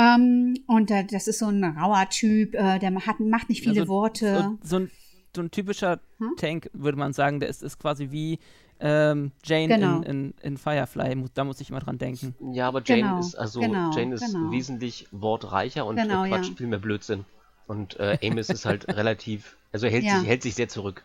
ähm, 0.00 0.56
und 0.66 0.90
äh, 0.90 1.04
das 1.04 1.26
ist 1.28 1.40
so 1.40 1.46
ein 1.46 1.62
rauer 1.62 2.08
Typ, 2.08 2.54
äh, 2.54 2.78
der 2.78 2.94
hat, 3.06 3.20
macht 3.20 3.48
nicht 3.48 3.62
viele 3.62 3.82
also, 3.82 3.92
Worte. 3.92 4.58
So, 4.62 4.68
so, 4.68 4.76
ein, 4.76 4.90
so, 5.34 5.42
ein, 5.42 5.50
typischer 5.50 6.00
hm? 6.18 6.34
Tank, 6.38 6.70
würde 6.72 6.96
man 6.96 7.12
sagen. 7.12 7.40
Der 7.40 7.48
ist, 7.48 7.62
ist 7.62 7.78
quasi 7.78 8.10
wie 8.10 8.38
ähm, 8.80 9.32
Jane 9.44 9.68
genau. 9.68 9.96
in, 9.98 10.04
in, 10.04 10.34
in, 10.42 10.56
Firefly. 10.56 11.24
Da 11.34 11.44
muss 11.44 11.60
ich 11.60 11.68
immer 11.68 11.80
dran 11.80 11.98
denken. 11.98 12.34
Ja, 12.54 12.68
aber 12.68 12.82
Jane 12.82 13.02
genau, 13.02 13.20
ist 13.20 13.34
also 13.34 13.60
genau, 13.60 13.90
Jane 13.94 14.14
ist 14.14 14.32
genau. 14.32 14.50
wesentlich 14.50 15.06
wortreicher 15.10 15.84
und 15.84 15.96
genau, 15.96 16.24
quatscht 16.24 16.50
ja. 16.50 16.56
viel 16.56 16.66
mehr 16.66 16.78
Blödsinn. 16.78 17.26
Und 17.66 18.00
äh, 18.00 18.18
Amos 18.22 18.48
ist 18.48 18.64
halt 18.64 18.88
relativ, 18.96 19.56
also 19.70 19.86
hält, 19.86 20.04
ja. 20.04 20.20
sich, 20.20 20.28
hält 20.28 20.42
sich 20.42 20.54
sehr 20.54 20.68
zurück. 20.68 21.04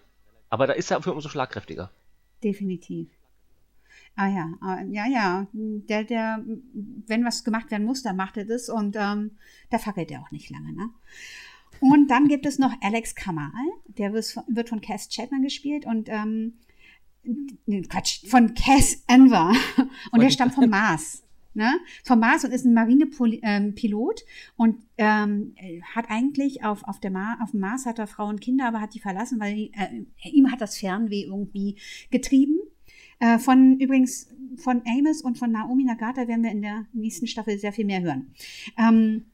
Aber 0.49 0.67
da 0.67 0.73
ist 0.73 0.89
er 0.89 1.01
für 1.01 1.11
umso 1.11 1.27
schlagkräftiger. 1.27 1.91
Definitiv. 2.43 3.09
Ah 4.15 4.29
ja, 4.29 4.53
ah, 4.61 4.81
ja, 4.89 5.05
ja. 5.07 5.47
Der, 5.53 6.03
der, 6.03 6.43
wenn 6.73 7.25
was 7.25 7.43
gemacht 7.43 7.71
werden 7.71 7.85
muss, 7.85 8.01
dann 8.01 8.15
macht 8.15 8.37
er 8.37 8.45
das 8.45 8.69
und 8.69 8.95
ähm, 8.97 9.31
da 9.69 9.77
fackelt 9.77 10.09
er 10.11 10.21
auch 10.21 10.31
nicht 10.31 10.49
lange, 10.49 10.73
ne? 10.73 10.89
Und 11.81 12.09
dann 12.09 12.29
gibt 12.29 12.45
es 12.45 12.57
noch 12.57 12.73
Alex 12.81 13.15
Kamal, 13.15 13.51
der 13.85 14.13
wird 14.13 14.69
von 14.69 14.79
Cass 14.79 15.09
Chapman 15.09 15.41
gespielt 15.41 15.85
und 15.85 16.07
ähm, 16.07 16.53
Quatsch, 17.89 18.25
von 18.27 18.53
Cass 18.53 19.03
Enver. 19.07 19.51
Und 20.11 20.21
der 20.21 20.29
stammt 20.29 20.53
vom 20.53 20.69
Mars. 20.69 21.23
Ne? 21.55 21.79
Vom 22.03 22.19
Mars 22.19 22.43
und 22.43 22.51
ist 22.51 22.65
ein 22.65 22.73
Marinepilot 22.73 23.39
ähm, 23.43 23.73
und 24.57 24.83
ähm, 24.97 25.55
hat 25.95 26.09
eigentlich 26.09 26.65
auf, 26.65 26.83
auf, 26.83 26.99
der 26.99 27.11
Mar 27.11 27.37
auf 27.41 27.51
dem 27.51 27.61
Mars 27.61 27.85
hat 27.85 27.97
er 27.97 28.07
Frauen 28.07 28.31
und 28.31 28.41
Kinder, 28.41 28.67
aber 28.67 28.81
hat 28.81 28.93
die 28.93 28.99
verlassen, 28.99 29.39
weil 29.39 29.69
äh, 29.71 30.29
ihm 30.29 30.51
hat 30.51 30.59
das 30.59 30.77
Fernweh 30.77 31.23
irgendwie 31.23 31.77
getrieben. 32.11 32.59
Äh, 33.19 33.39
von 33.39 33.79
übrigens 33.79 34.27
von 34.57 34.81
Amos 34.85 35.21
und 35.21 35.37
von 35.37 35.51
Naomi 35.51 35.83
Nagata 35.83 36.27
werden 36.27 36.43
wir 36.43 36.51
in 36.51 36.61
der 36.61 36.85
nächsten 36.93 37.27
Staffel 37.27 37.57
sehr 37.59 37.73
viel 37.73 37.85
mehr 37.85 38.01
hören. 38.01 38.33
Ähm, 38.77 39.25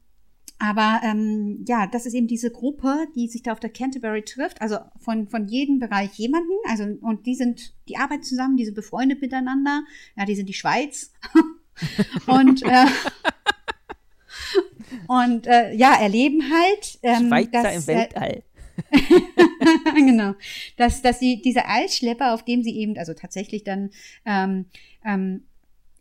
aber 0.58 1.00
ähm, 1.02 1.64
ja, 1.66 1.88
das 1.88 2.06
ist 2.06 2.14
eben 2.14 2.28
diese 2.28 2.52
Gruppe, 2.52 3.08
die 3.16 3.26
sich 3.26 3.42
da 3.42 3.50
auf 3.50 3.58
der 3.58 3.70
Canterbury 3.70 4.22
trifft, 4.22 4.62
also 4.62 4.78
von, 5.00 5.26
von 5.26 5.48
jedem 5.48 5.80
Bereich 5.80 6.12
jemanden. 6.14 6.52
Also, 6.68 6.84
und 7.00 7.26
die 7.26 7.34
sind, 7.34 7.74
die 7.88 7.96
arbeiten 7.96 8.22
zusammen, 8.22 8.56
die 8.56 8.64
sind 8.64 8.74
befreundet 8.74 9.20
miteinander. 9.20 9.82
Ja, 10.16 10.24
die 10.24 10.36
sind 10.36 10.48
die 10.48 10.54
Schweiz. 10.54 11.12
und 12.26 12.62
äh, 12.62 12.86
und 15.08 15.48
äh, 15.48 15.74
ja, 15.74 15.94
erleben 15.94 16.42
halt. 16.42 16.98
Ähm, 17.02 17.26
Schweizer 17.26 17.62
dass, 17.62 17.74
im 17.74 17.86
Weltall. 17.88 18.42
genau. 19.94 20.34
Dass, 20.76 21.02
dass 21.02 21.18
sie, 21.18 21.42
dieser 21.42 21.68
Eisschlepper, 21.68 22.34
auf 22.34 22.44
dem 22.44 22.62
sie 22.62 22.76
eben, 22.76 22.98
also 22.98 23.14
tatsächlich 23.14 23.64
dann 23.64 23.90
ähm, 24.24 24.66
ähm, 25.04 25.44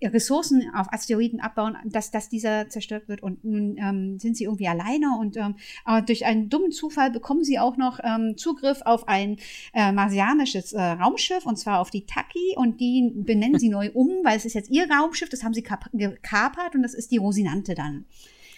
Ressourcen 0.04 0.72
auf 0.74 0.92
Asteroiden 0.92 1.40
abbauen, 1.40 1.78
dass, 1.86 2.12
dass 2.12 2.30
dieser 2.30 2.70
zerstört 2.70 3.08
wird 3.08 3.22
und 3.22 3.44
nun 3.44 3.78
ähm, 3.78 4.20
sind 4.20 4.36
sie 4.36 4.46
irgendwie 4.46 4.68
alleine 4.68 5.18
und 5.20 5.38
ähm, 5.38 5.56
aber 5.86 6.02
durch 6.02 6.26
einen 6.26 6.50
dummen 6.50 6.72
Zufall 6.72 7.12
bekommen 7.12 7.44
sie 7.44 7.60
auch 7.60 7.78
noch 7.78 8.00
ähm, 8.04 8.36
Zugriff 8.38 8.82
auf 8.84 9.08
ein 9.08 9.38
äh, 9.74 9.92
marsianisches 9.92 10.74
äh, 10.74 10.82
Raumschiff 10.82 11.46
und 11.46 11.58
zwar 11.58 11.80
auf 11.80 11.92
die 11.92 12.06
Taki 12.06 12.56
und 12.56 12.80
die 12.80 13.12
benennen 13.14 13.60
sie 13.60 13.70
neu 13.70 13.92
um, 13.94 14.10
weil 14.24 14.38
es 14.38 14.46
ist 14.46 14.54
jetzt 14.54 14.72
ihr 14.72 14.90
Raumschiff, 14.90 15.30
das 15.30 15.44
haben 15.44 15.54
sie 15.54 15.64
gekapert 15.64 16.74
und 16.74 16.82
das 16.82 16.94
ist 16.94 17.12
die 17.12 17.18
Rosinante 17.18 17.76
dann. 17.76 18.06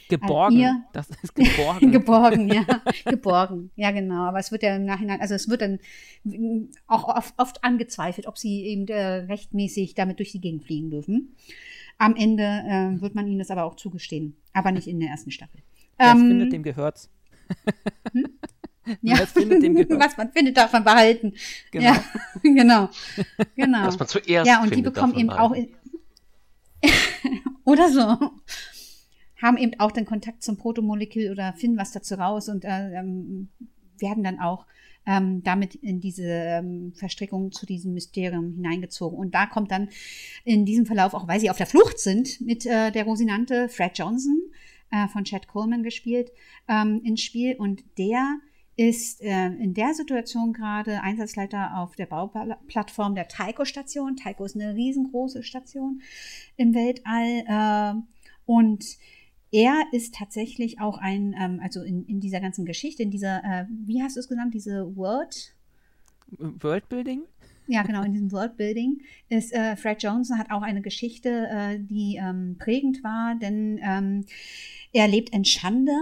Geborgen. 0.09 0.57
ihr, 0.57 0.83
das 0.93 1.09
ist 1.21 1.35
geborgen. 1.35 1.91
geborgen, 1.91 2.47
ja. 2.49 2.65
geborgen, 3.05 3.71
ja 3.75 3.91
genau. 3.91 4.25
Aber 4.25 4.39
es 4.39 4.51
wird 4.51 4.63
ja 4.63 4.75
im 4.75 4.85
Nachhinein, 4.85 5.21
also 5.21 5.35
es 5.35 5.49
wird 5.49 5.61
dann 5.61 5.79
auch 6.87 7.07
oft, 7.07 7.33
oft 7.37 7.63
angezweifelt, 7.63 8.27
ob 8.27 8.37
sie 8.37 8.65
eben 8.65 8.87
äh, 8.87 9.25
rechtmäßig 9.25 9.95
damit 9.95 10.19
durch 10.19 10.31
die 10.31 10.41
Gegend 10.41 10.63
fliegen 10.63 10.89
dürfen. 10.89 11.35
Am 11.97 12.15
Ende 12.15 12.43
äh, 12.43 13.01
wird 13.01 13.15
man 13.15 13.27
ihnen 13.27 13.39
das 13.39 13.51
aber 13.51 13.63
auch 13.63 13.75
zugestehen, 13.75 14.35
aber 14.51 14.71
nicht 14.71 14.87
in 14.87 14.99
der 14.99 15.09
ersten 15.09 15.31
Staffel. 15.31 15.61
Was 15.97 16.11
Ähm, 16.11 16.27
findet, 16.27 16.53
dem 16.53 16.63
gehört's. 16.63 17.09
ja. 19.01 19.19
Was 19.19 19.31
findet, 19.31 19.63
dem 19.63 19.75
gehört. 19.75 19.99
Was 19.99 20.17
man 20.17 20.31
findet, 20.31 20.57
darf 20.57 20.73
man 20.73 20.83
behalten. 20.83 21.33
Genau. 21.71 21.85
Ja, 21.85 22.03
genau. 22.43 22.89
genau. 23.55 23.87
Was 23.87 23.99
man 23.99 24.07
zuerst 24.07 24.47
Ja, 24.47 24.61
und 24.63 24.75
die 24.75 24.81
bekommen 24.81 25.15
eben 25.17 25.29
auch 25.29 25.51
in, 25.51 25.69
oder 27.63 27.89
so 27.89 28.31
haben 29.43 29.57
eben 29.57 29.79
auch 29.79 29.91
den 29.91 30.05
Kontakt 30.05 30.41
zum 30.41 30.57
Protomolekül 30.57 31.29
oder 31.29 31.53
finden 31.53 31.77
was 31.77 31.91
dazu 31.91 32.15
raus 32.15 32.49
und 32.49 32.65
äh, 32.65 32.93
ähm, 32.93 33.49
werden 33.99 34.23
dann 34.23 34.39
auch 34.39 34.65
ähm, 35.05 35.43
damit 35.43 35.75
in 35.75 35.99
diese 35.99 36.23
ähm, 36.23 36.93
Verstrickung 36.95 37.51
zu 37.51 37.65
diesem 37.65 37.93
Mysterium 37.93 38.53
hineingezogen. 38.53 39.19
Und 39.19 39.35
da 39.35 39.45
kommt 39.45 39.69
dann 39.71 39.89
in 40.45 40.65
diesem 40.65 40.85
Verlauf, 40.85 41.13
auch 41.13 41.27
weil 41.27 41.41
sie 41.41 41.49
auf 41.49 41.57
der 41.57 41.67
Flucht 41.67 41.99
sind, 41.99 42.39
mit 42.41 42.65
äh, 42.65 42.91
der 42.91 43.03
Rosinante 43.03 43.67
Fred 43.67 43.97
Johnson 43.97 44.39
äh, 44.91 45.07
von 45.09 45.25
Chad 45.25 45.47
Coleman 45.47 45.83
gespielt, 45.83 46.31
ähm, 46.69 47.01
ins 47.03 47.21
Spiel. 47.21 47.55
Und 47.57 47.83
der 47.97 48.37
ist 48.77 49.21
äh, 49.21 49.47
in 49.47 49.73
der 49.73 49.93
Situation 49.93 50.53
gerade 50.53 51.01
Einsatzleiter 51.01 51.77
auf 51.77 51.95
der 51.95 52.05
Bauplattform 52.05 53.13
der 53.13 53.27
Taiko-Station. 53.27 54.15
Taiko 54.15 54.45
ist 54.45 54.55
eine 54.55 54.73
riesengroße 54.73 55.43
Station 55.43 56.01
im 56.55 56.73
Weltall. 56.73 57.97
Äh, 57.97 58.01
und 58.45 58.85
er 59.53 59.83
ist 59.91 60.15
tatsächlich 60.15 60.81
auch 60.81 60.97
ein, 60.97 61.35
ähm, 61.39 61.59
also 61.63 61.83
in, 61.83 62.05
in 62.05 62.19
dieser 62.19 62.41
ganzen 62.41 62.65
Geschichte, 62.65 63.03
in 63.03 63.11
dieser, 63.11 63.43
äh, 63.43 63.65
wie 63.69 64.01
hast 64.01 64.15
du 64.15 64.19
es 64.19 64.27
genannt, 64.27 64.53
diese 64.53 64.95
World, 64.97 65.55
Worldbuilding? 66.39 67.21
ja, 67.67 67.83
genau, 67.83 68.03
in 68.03 68.11
diesem 68.11 68.31
Worldbuilding 68.31 69.01
ist 69.29 69.53
äh, 69.53 69.75
Fred 69.75 70.01
Johnson 70.01 70.37
hat 70.37 70.51
auch 70.51 70.63
eine 70.63 70.81
Geschichte, 70.81 71.47
äh, 71.49 71.79
die 71.79 72.19
ähm, 72.21 72.57
prägend 72.57 73.03
war, 73.03 73.35
denn 73.35 73.79
ähm, 73.83 74.25
er 74.91 75.07
lebt 75.07 75.29
in 75.29 75.45
Schande. 75.45 75.93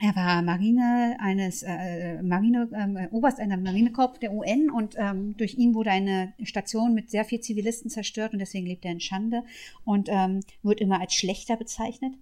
Er 0.00 0.14
war 0.14 0.42
Marine 0.42 1.16
eines 1.20 1.64
äh, 1.64 2.22
Marine 2.22 2.68
ähm, 2.72 2.98
Oberst 3.10 3.40
einer 3.40 3.56
Marinekorps 3.56 4.20
der 4.20 4.32
UN 4.32 4.70
und 4.70 4.94
ähm, 4.96 5.36
durch 5.36 5.54
ihn 5.54 5.74
wurde 5.74 5.90
eine 5.90 6.34
Station 6.42 6.94
mit 6.94 7.10
sehr 7.10 7.24
viel 7.24 7.40
Zivilisten 7.40 7.90
zerstört 7.90 8.32
und 8.32 8.38
deswegen 8.38 8.66
lebt 8.66 8.84
er 8.84 8.92
in 8.92 9.00
Schande 9.00 9.42
und 9.84 10.08
ähm, 10.10 10.40
wird 10.62 10.80
immer 10.80 11.00
als 11.00 11.14
schlechter 11.14 11.56
bezeichnet. 11.56 12.12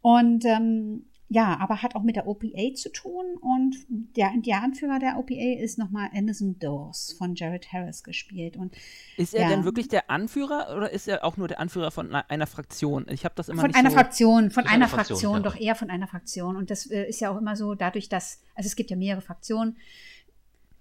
Und 0.00 0.44
ähm, 0.44 1.06
ja, 1.30 1.58
aber 1.58 1.82
hat 1.82 1.96
auch 1.96 2.02
mit 2.02 2.16
der 2.16 2.26
OPA 2.28 2.74
zu 2.74 2.92
tun 2.92 3.24
und 3.40 3.76
der, 3.88 4.30
der 4.36 4.62
Anführer 4.62 4.98
der 4.98 5.18
OPA 5.18 5.58
ist 5.58 5.78
nochmal 5.78 6.10
Anderson 6.14 6.58
Dawes 6.58 7.14
von 7.18 7.34
Jared 7.34 7.72
Harris 7.72 8.04
gespielt 8.04 8.56
und 8.56 8.74
Ist 9.16 9.34
er 9.34 9.42
Ja. 9.42 9.48
denn 9.48 9.64
wirklich 9.64 9.88
der 9.88 10.10
Anführer 10.10 10.76
oder 10.76 10.90
ist 10.90 11.08
er 11.08 11.24
auch 11.24 11.36
nur 11.38 11.48
der 11.48 11.58
Anführer 11.60 11.90
von 11.90 12.08
einer, 12.10 12.30
einer 12.30 12.46
Fraktion? 12.46 13.06
Ich 13.08 13.24
habe 13.24 13.34
das 13.36 13.48
immer 13.48 13.62
von 13.62 13.74
einer 13.74 13.90
so. 13.90 13.96
Fraktion, 13.96 14.50
von 14.50 14.64
Ist 14.64 14.70
eine 14.70 14.84
einer 14.84 14.88
Fraktion, 14.88 15.18
Fraktion, 15.18 15.42
doch 15.42 15.56
eher 15.56 15.74
von 15.74 15.90
einer 15.90 16.06
Fraktion. 16.06 16.56
Und 16.56 16.70
das 16.70 16.86
äh, 16.90 17.08
ist 17.08 17.20
ja 17.20 17.30
auch 17.30 17.38
immer 17.38 17.56
so, 17.56 17.74
dadurch, 17.74 18.08
dass, 18.10 18.42
also 18.54 18.66
es 18.66 18.76
gibt 18.76 18.90
ja 18.90 18.96
mehrere 18.96 19.22
Fraktionen. 19.22 19.76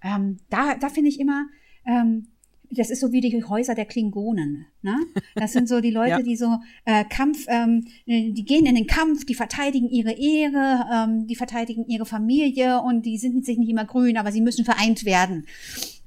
Ähm, 0.04 0.38
da 0.50 0.76
da 0.76 0.90
finde 0.90 1.10
ich 1.10 1.20
immer, 1.22 1.48
ähm, 1.86 2.28
das 2.74 2.90
ist 2.90 3.00
so 3.00 3.12
wie 3.12 3.22
die 3.22 3.44
Häuser 3.44 3.76
der 3.76 3.86
Klingonen. 3.86 4.66
Ne? 4.82 4.96
Das 5.36 5.54
sind 5.54 5.68
so 5.70 5.82
die 5.82 5.92
Leute, 6.00 6.10
Ja. 6.10 6.22
die 6.22 6.36
so 6.36 6.58
äh, 6.86 7.04
Kampf, 7.06 7.46
ähm, 7.48 7.86
äh, 8.06 8.32
die 8.32 8.46
gehen 8.46 8.66
in 8.66 8.76
den 8.76 8.88
Kampf, 8.88 9.26
die 9.26 9.36
verteidigen 9.36 9.90
ihre 9.90 10.12
Ehre, 10.12 10.86
ähm, 10.94 11.28
die 11.28 11.36
verteidigen 11.36 11.86
ihre 11.88 12.06
Familie 12.06 12.82
und 12.82 13.06
die 13.06 13.18
sind 13.18 13.46
sich 13.46 13.58
nicht 13.58 13.70
immer 13.70 13.86
grün, 13.86 14.18
aber 14.18 14.32
sie 14.32 14.42
müssen 14.42 14.66
vereint 14.66 15.06
werden. 15.06 15.46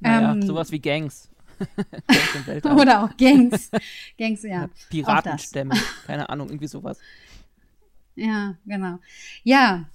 Naja, 0.00 0.32
Ähm, 0.32 0.42
sowas 0.42 0.70
wie 0.72 0.80
Gangs. 0.80 1.30
Oder 2.64 3.04
auch 3.04 3.16
Gangs. 3.16 3.70
Gangs, 4.18 4.42
ja. 4.42 4.48
Ja, 4.62 4.70
Piratenstämme. 4.90 5.74
Keine 6.06 6.28
Ahnung, 6.28 6.48
irgendwie 6.48 6.66
sowas. 6.68 6.98
Ja, 8.14 8.56
genau. 8.66 8.98
Ja, 9.42 9.86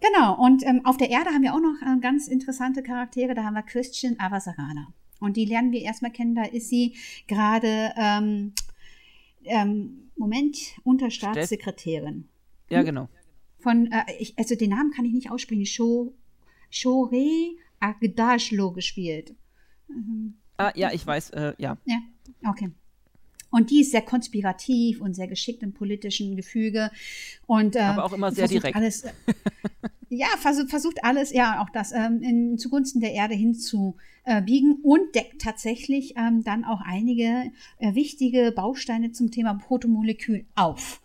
genau. 0.00 0.34
Und 0.42 0.64
ähm, 0.66 0.84
auf 0.84 0.96
der 0.96 1.10
Erde 1.10 1.30
haben 1.30 1.42
wir 1.42 1.54
auch 1.54 1.60
noch 1.60 1.74
äh, 1.82 2.00
ganz 2.00 2.28
interessante 2.28 2.82
Charaktere. 2.82 3.34
Da 3.34 3.44
haben 3.44 3.54
wir 3.54 3.62
Christian 3.62 4.16
Avasarala. 4.18 4.86
Und 5.20 5.36
die 5.36 5.44
lernen 5.44 5.70
wir 5.70 5.82
erstmal 5.82 6.10
kennen. 6.10 6.34
Da 6.34 6.44
ist 6.44 6.68
sie 6.68 6.96
gerade, 7.28 7.92
ähm, 7.96 8.52
ähm, 9.44 10.10
Moment, 10.16 10.56
Unterstaatssekretärin. 10.82 12.28
Ja, 12.68 12.82
genau. 12.82 13.08
Von, 13.58 13.90
äh, 13.92 14.04
ich, 14.18 14.38
also 14.38 14.54
den 14.54 14.70
Namen 14.70 14.90
kann 14.90 15.04
ich 15.04 15.12
nicht 15.12 15.30
aussprechen. 15.30 15.66
Sho, 15.66 16.14
Shore 16.70 17.54
Agdashlo 17.78 18.72
gespielt. 18.72 19.34
Mhm. 19.88 20.34
Ah, 20.56 20.72
ja, 20.74 20.92
ich 20.92 21.06
weiß, 21.06 21.30
äh, 21.30 21.54
ja. 21.58 21.78
Ja, 21.84 22.00
okay. 22.46 22.70
Und 23.50 23.70
die 23.70 23.80
ist 23.80 23.90
sehr 23.90 24.02
konspirativ 24.02 25.00
und 25.00 25.14
sehr 25.14 25.28
geschickt 25.28 25.62
im 25.62 25.72
politischen 25.72 26.36
Gefüge. 26.36 26.90
Und, 27.46 27.76
äh, 27.76 27.80
Aber 27.80 28.04
auch 28.04 28.12
immer 28.12 28.32
sehr 28.32 28.48
direkt. 28.48 28.76
Alles, 28.76 29.02
äh, 29.04 29.12
ja, 30.08 30.28
versucht, 30.38 30.70
versucht 30.70 31.04
alles, 31.04 31.32
ja, 31.32 31.62
auch 31.62 31.70
das 31.70 31.92
ähm, 31.92 32.22
in, 32.22 32.58
zugunsten 32.58 33.00
der 33.00 33.12
Erde 33.12 33.34
hinzubiegen 33.34 34.78
und 34.82 35.14
deckt 35.14 35.42
tatsächlich 35.42 36.14
ähm, 36.16 36.44
dann 36.44 36.64
auch 36.64 36.80
einige 36.80 37.52
äh, 37.78 37.94
wichtige 37.94 38.52
Bausteine 38.52 39.12
zum 39.12 39.30
Thema 39.30 39.54
Protomolekül 39.54 40.44
auf. 40.54 41.00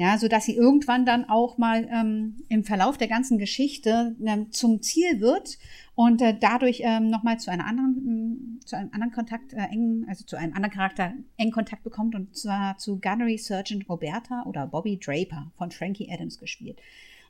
Ja, 0.00 0.16
so 0.16 0.28
dass 0.28 0.46
sie 0.46 0.56
irgendwann 0.56 1.04
dann 1.04 1.28
auch 1.28 1.58
mal 1.58 1.86
ähm, 1.92 2.36
im 2.48 2.64
Verlauf 2.64 2.96
der 2.96 3.06
ganzen 3.06 3.36
Geschichte 3.36 4.16
ähm, 4.24 4.50
zum 4.50 4.80
Ziel 4.80 5.20
wird 5.20 5.58
und 5.94 6.22
äh, 6.22 6.34
dadurch 6.40 6.80
ähm, 6.82 7.10
nochmal 7.10 7.38
zu 7.38 7.50
einer 7.50 7.66
anderen, 7.66 7.96
ähm, 8.08 8.60
zu 8.64 8.76
einem 8.78 8.88
anderen 8.94 9.12
Kontakt 9.12 9.52
äh, 9.52 9.58
eng, 9.70 10.06
also 10.08 10.24
zu 10.24 10.36
einem 10.36 10.54
anderen 10.54 10.74
Charakter 10.74 11.12
eng 11.36 11.50
Kontakt 11.50 11.84
bekommt 11.84 12.14
und 12.14 12.34
zwar 12.34 12.78
zu 12.78 12.98
Gunnery 12.98 13.36
Sergeant 13.36 13.90
Roberta 13.90 14.44
oder 14.44 14.66
Bobby 14.66 14.98
Draper 14.98 15.52
von 15.58 15.70
Frankie 15.70 16.10
Adams 16.10 16.38
gespielt. 16.38 16.78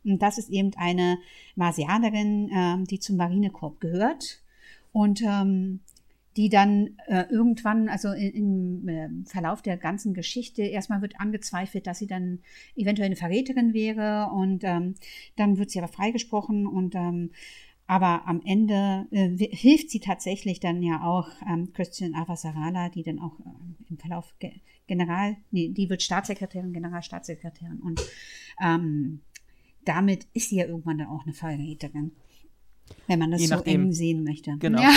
Und 0.05 0.23
das 0.23 0.39
ist 0.39 0.49
eben 0.49 0.71
eine 0.77 1.19
Marsianerin, 1.57 2.53
ähm, 2.55 2.85
die 2.85 3.01
zum 3.01 3.17
Marinekorps 3.17 3.81
gehört 3.81 4.43
und 4.93 5.23
ähm, 5.23 5.81
die 6.37 6.49
dann 6.49 6.97
äh, 7.07 7.25
irgendwann, 7.31 7.89
also 7.89 8.13
in, 8.13 8.83
im 8.85 8.89
äh, 8.89 9.09
Verlauf 9.27 9.63
der 9.63 9.77
ganzen 9.77 10.15
Geschichte, 10.15 10.63
erstmal 10.63 11.03
wird 11.03 11.19
angezweifelt, 11.19 11.87
dass 11.87 11.99
sie 11.99 12.07
dann 12.07 12.41
eventuell 12.77 13.07
eine 13.07 13.17
Verräterin 13.17 13.75
wäre 13.75 14.31
und 14.33 14.63
ähm, 14.65 14.95
dann 15.37 15.59
wird 15.59 15.71
sie 15.71 15.81
aber 15.81 15.89
freigesprochen 15.89 16.67
und 16.67 16.95
ähm, 16.95 17.31
aber 17.87 18.29
am 18.29 18.41
Ende 18.45 19.09
äh, 19.11 19.29
hilft 19.37 19.91
sie 19.91 19.99
tatsächlich 19.99 20.61
dann 20.61 20.81
ja 20.81 21.03
auch 21.03 21.29
ähm, 21.51 21.73
Christian 21.73 22.15
Avasarala, 22.15 22.89
die 22.89 23.03
dann 23.03 23.19
auch 23.19 23.41
ähm, 23.41 23.75
im 23.89 23.99
Verlauf 23.99 24.33
Ge 24.39 24.53
General, 24.87 25.37
nee, 25.53 25.69
die 25.69 25.89
wird 25.89 26.03
Staatssekretärin, 26.03 26.73
Generalstaatssekretärin 26.73 27.79
und 27.81 28.01
ähm, 28.61 29.21
damit 29.85 30.27
ist 30.35 30.51
sie 30.51 30.57
ja 30.57 30.67
irgendwann 30.67 30.99
dann 30.99 31.09
auch 31.09 31.25
eine 31.25 31.33
Verräterin, 31.33 32.13
wenn 33.07 33.19
man 33.19 33.31
das 33.31 33.41
Je 33.41 33.47
so 33.47 33.57
nachdem. 33.57 33.83
eng 33.83 33.93
sehen 33.93 34.25
möchte. 34.25 34.57
Genau. 34.59 34.83
Ja, 34.83 34.93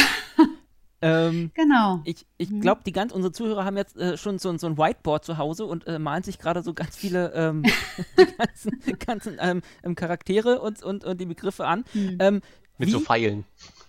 Ähm, 1.03 1.51
genau. 1.53 2.01
ich 2.05 2.25
ich 2.37 2.49
Mhm. 2.49 2.61
glaube, 2.61 2.81
die 2.85 2.91
ganz, 2.91 3.11
unsere 3.11 3.31
Zuhörer 3.31 3.65
haben 3.65 3.77
jetzt 3.77 3.97
äh, 3.97 4.17
schon 4.17 4.39
so, 4.39 4.55
so 4.57 4.67
ein 4.67 4.77
Whiteboard 4.77 5.23
zu 5.25 5.37
Hause 5.37 5.65
und 5.65 5.85
äh, 5.87 5.99
malen 5.99 6.23
sich 6.23 6.39
gerade 6.39 6.63
so 6.63 6.73
ganz 6.73 6.95
viele 6.95 7.31
ähm, 7.33 7.63
ganzen, 8.37 8.81
ganzen 9.05 9.37
ähm, 9.39 9.61
ähm, 9.83 9.95
Charaktere 9.95 10.61
und, 10.61 10.81
und, 10.83 11.03
und 11.03 11.19
die 11.19 11.25
Begriffe 11.25 11.65
an. 11.65 11.83
Hm. 11.93 12.17
Ähm, 12.19 12.41
Mit 12.77 12.87
wie, 12.87 12.91
so 12.91 12.99
Pfeilen. 12.99 13.45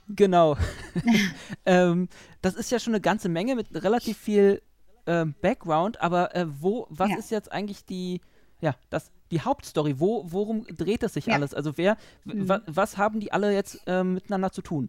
Genau. 0.08 0.56
ähm, 1.66 2.08
das 2.42 2.54
ist 2.54 2.70
ja 2.70 2.78
schon 2.78 2.92
eine 2.94 3.00
ganze 3.00 3.28
Menge 3.28 3.54
mit 3.56 3.68
relativ 3.82 4.18
viel 4.18 4.60
ähm, 5.06 5.34
Background, 5.40 6.00
aber 6.00 6.34
äh, 6.34 6.46
wo, 6.60 6.86
was 6.90 7.10
Ja. 7.10 7.16
ist 7.16 7.30
jetzt 7.30 7.52
eigentlich 7.52 7.84
die, 7.84 8.20
ja, 8.60 8.74
das, 8.90 9.10
die 9.30 9.40
Hauptstory? 9.40 9.98
Wo, 10.00 10.24
worum 10.26 10.66
dreht 10.66 11.02
es 11.02 11.14
sich 11.14 11.26
Ja. 11.26 11.34
alles? 11.34 11.54
Also 11.54 11.76
wer, 11.76 11.96
Mhm. 12.24 12.48
wa, 12.48 12.60
was 12.66 12.96
haben 12.98 13.20
die 13.20 13.32
alle 13.32 13.52
jetzt 13.52 13.80
ähm, 13.86 14.14
miteinander 14.14 14.50
zu 14.52 14.62
tun? 14.62 14.88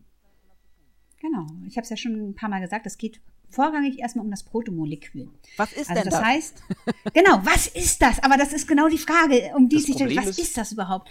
Genau. 1.27 1.47
Ich 1.67 1.77
habe 1.77 1.83
es 1.83 1.89
ja 1.89 1.97
schon 1.97 2.29
ein 2.29 2.35
paar 2.35 2.49
Mal 2.49 2.59
gesagt, 2.61 2.85
es 2.85 2.97
geht 2.97 3.19
vorrangig 3.49 3.99
erstmal 3.99 4.25
um 4.25 4.31
das 4.31 4.43
Protomolekül. 4.43 5.29
Was 5.57 5.71
ist 5.73 5.89
Also 5.89 6.01
denn 6.01 6.11
das 6.11 6.19
das? 6.19 6.23
heißt, 6.23 6.63
genau, 7.13 7.39
was 7.43 7.67
ist 7.67 8.01
das? 8.01 8.21
Aber 8.23 8.37
das 8.37 8.53
ist 8.53 8.67
genau 8.67 8.87
die 8.89 8.97
Frage, 8.97 9.51
um 9.55 9.69
die 9.69 9.77
Das 9.77 9.85
sich 9.85 9.95
Problem 9.95 10.17
was 10.17 10.27
ist- 10.27 10.39
ist 10.39 10.57
das 10.57 10.71
überhaupt? 10.71 11.09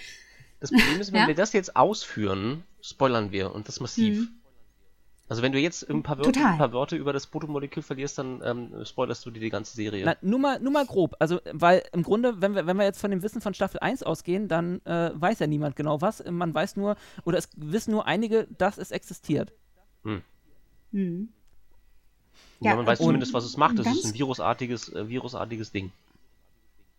Das 0.61 0.71
Problem 0.71 1.01
ist, 1.01 1.13
wenn 1.13 1.23
Ja. 1.23 1.27
wir 1.27 1.35
das 1.35 1.53
jetzt 1.53 1.75
ausführen, 1.77 2.63
spoilern 2.81 3.33
wir 3.33 3.53
und 3.55 3.69
das 3.69 3.81
massiv. 3.81 4.19
Mhm. 4.21 4.29
Also 5.27 5.41
wenn 5.43 5.53
du 5.53 5.59
jetzt 5.59 5.89
ein 5.89 6.03
paar, 6.03 6.19
Wörter, 6.19 6.47
ein 6.51 6.59
paar 6.59 6.73
Wörter 6.75 6.97
über 6.97 7.13
das 7.15 7.27
Protomolekül 7.27 7.83
verlierst, 7.83 8.19
dann 8.19 8.43
ähm, 8.45 8.85
spoilerst 8.85 9.25
du 9.25 9.31
dir 9.31 9.41
die 9.41 9.49
ganze 9.49 9.75
Serie. 9.75 10.05
Na, 10.05 10.17
nur 10.21 10.39
mal, 10.39 10.61
nur 10.61 10.71
mal 10.73 10.85
grob. 10.85 11.17
Also, 11.19 11.41
weil 11.51 11.83
im 11.95 12.03
Grunde, 12.03 12.41
wenn 12.43 12.55
wir, 12.55 12.67
wenn 12.67 12.77
wir 12.77 12.85
jetzt 12.85 13.01
von 13.01 13.11
dem 13.11 13.23
Wissen 13.23 13.41
von 13.41 13.55
Staffel 13.55 13.81
1 13.81 14.03
ausgehen, 14.03 14.49
dann 14.49 14.81
äh, 14.85 15.11
weiß 15.15 15.39
ja 15.39 15.47
niemand 15.47 15.77
genau 15.77 16.03
was. 16.03 16.23
Man 16.31 16.53
weiß 16.55 16.77
nur, 16.77 16.97
oder 17.25 17.39
es 17.39 17.49
wissen 17.57 17.93
nur 17.93 18.07
einige, 18.07 18.47
dass 18.59 18.77
es 18.77 18.91
existiert. 18.91 19.53
Hm. 20.05 21.29
ja, 22.61 22.71
ja, 22.71 22.77
man 22.77 22.87
weiß 22.87 22.99
zumindest, 22.99 23.33
was 23.33 23.45
es 23.45 23.57
macht. 23.57 23.79
Das 23.79 23.87
ganz- 23.87 23.99
ist 23.99 24.05
ein 24.07 24.15
virusartiges, 24.15 24.93
äh, 24.93 25.09
virusartiges 25.09 25.73
Ding. 25.73 25.91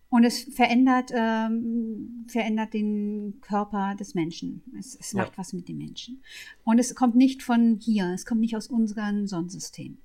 Und 0.10 0.24
es 0.24 0.44
verändert, 0.44 1.12
ähm, 1.14 2.26
verändert 2.28 2.74
den 2.74 3.40
Körper 3.42 3.96
des 3.96 4.14
Menschen. 4.14 4.64
Es, 4.78 4.96
es 4.96 5.14
macht 5.14 5.32
ja. 5.32 5.38
was 5.38 5.52
mit 5.52 5.68
dem 5.68 5.78
Menschen. 5.78 6.24
Und 6.64 6.80
es 6.80 6.94
kommt 6.96 7.16
nicht 7.16 7.44
von 7.44 7.80
hier, 7.82 8.14
es 8.14 8.26
kommt 8.26 8.42
nicht 8.42 8.56
aus 8.56 8.68
unserem 8.68 9.28
Sonnensystem. 9.28 9.98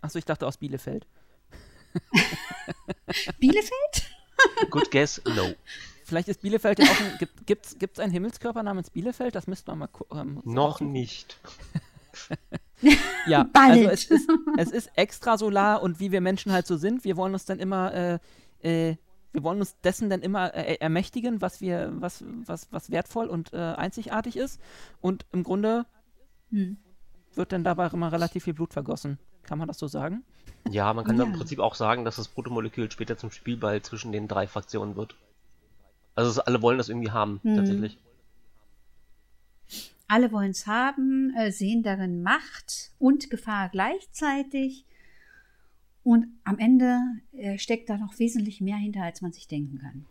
Achso, 0.00 0.18
ich 0.18 0.24
dachte 0.24 0.46
aus 0.46 0.56
Bielefeld. 0.56 1.06
Bielefeld? 3.40 4.10
Good 4.70 4.90
guess, 4.90 5.20
no. 5.24 5.54
Vielleicht 6.04 6.28
ist 6.28 6.42
Bielefeld 6.42 6.78
ja 6.78 6.86
auch 6.86 7.00
ein. 7.00 7.18
Gibt 7.46 7.66
es 7.66 7.78
gibt's 7.78 7.98
einen 7.98 8.12
Himmelskörper 8.12 8.62
namens 8.62 8.90
Bielefeld? 8.90 9.34
Das 9.34 9.46
müsste 9.46 9.74
man 9.74 9.90
mal 10.10 10.20
ähm, 10.20 10.40
Noch 10.44 10.80
nicht. 10.80 11.38
ja, 13.26 13.48
also 13.52 13.88
es 13.88 14.04
ist, 14.04 14.30
es 14.58 14.70
ist 14.70 14.90
extrasolar 14.96 15.82
und 15.82 16.00
wie 16.00 16.12
wir 16.12 16.20
Menschen 16.20 16.52
halt 16.52 16.66
so 16.66 16.76
sind, 16.76 17.04
wir 17.04 17.16
wollen 17.16 17.32
uns 17.32 17.44
dann 17.44 17.58
immer, 17.58 17.92
äh, 17.92 18.18
äh, 18.62 18.96
wir 19.32 19.42
wollen 19.42 19.60
uns 19.60 19.78
dessen 19.80 20.10
dann 20.10 20.20
immer 20.20 20.54
äh, 20.54 20.74
ermächtigen, 20.74 21.40
was 21.40 21.60
wir, 21.60 21.92
was, 21.94 22.24
was, 22.44 22.68
was 22.70 22.90
wertvoll 22.90 23.28
und 23.28 23.52
äh, 23.52 23.56
einzigartig 23.56 24.36
ist. 24.36 24.60
Und 25.00 25.24
im 25.32 25.42
Grunde 25.42 25.86
hm. 26.50 26.76
wird 27.34 27.52
dann 27.52 27.64
dabei 27.64 27.86
immer 27.88 28.12
relativ 28.12 28.44
viel 28.44 28.54
Blut 28.54 28.72
vergossen. 28.72 29.18
Kann 29.42 29.58
man 29.58 29.68
das 29.68 29.78
so 29.78 29.88
sagen? 29.88 30.22
Ja, 30.70 30.92
man 30.92 31.04
kann 31.04 31.16
ja. 31.16 31.24
im 31.24 31.32
Prinzip 31.32 31.58
auch 31.58 31.74
sagen, 31.74 32.04
dass 32.04 32.16
das 32.16 32.28
Protomolekül 32.28 32.90
später 32.90 33.16
zum 33.16 33.30
Spielball 33.30 33.82
zwischen 33.82 34.12
den 34.12 34.28
drei 34.28 34.46
Fraktionen 34.46 34.96
wird. 34.96 35.16
Also 36.14 36.42
alle 36.42 36.60
wollen 36.60 36.78
das 36.78 36.88
irgendwie 36.90 37.10
haben, 37.10 37.40
hm. 37.42 37.56
tatsächlich. 37.56 37.98
Alle 40.12 40.30
wollen 40.30 40.50
es 40.50 40.66
haben, 40.66 41.34
äh, 41.34 41.50
sehen 41.50 41.82
darin 41.82 42.22
Macht 42.22 42.92
und 42.98 43.30
Gefahr 43.30 43.70
gleichzeitig. 43.70 44.84
Und 46.02 46.26
am 46.44 46.58
Ende 46.58 47.00
äh, 47.32 47.56
steckt 47.56 47.88
da 47.88 47.96
noch 47.96 48.18
wesentlich 48.18 48.60
mehr 48.60 48.76
hinter, 48.76 49.04
als 49.04 49.22
man 49.22 49.32
sich 49.32 49.48
denken 49.48 49.78
kann. 49.78 50.04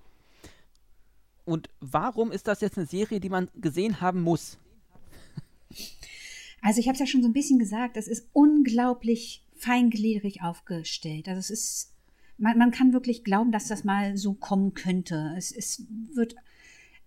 Und 1.46 1.70
warum 1.82 2.32
ist 2.32 2.48
das 2.48 2.62
jetzt 2.62 2.80
eine 2.80 2.88
Serie, 2.88 3.20
die 3.20 3.30
man 3.30 3.50
gesehen 3.54 4.02
haben 4.02 4.22
muss? 4.22 4.58
Also 6.64 6.80
ich 6.80 6.88
habe 6.88 6.94
es 6.94 7.00
ja 7.00 7.08
schon 7.08 7.24
so 7.24 7.28
ein 7.28 7.34
bisschen 7.34 7.58
gesagt, 7.58 7.98
es 7.98 8.08
ist 8.08 8.30
unglaublich 8.34 9.44
feingliedrig 9.56 10.44
aufgestellt. 10.44 11.28
Also 11.28 11.40
es 11.40 11.50
ist, 11.50 11.94
man, 12.38 12.56
man 12.56 12.70
kann 12.70 12.94
wirklich 12.94 13.24
glauben, 13.24 13.52
dass 13.52 13.68
das 13.68 13.84
mal 13.84 14.16
so 14.16 14.34
kommen 14.34 14.76
könnte. 14.76 15.34
Es, 15.36 15.52
es 15.52 15.88
wird 16.14 16.36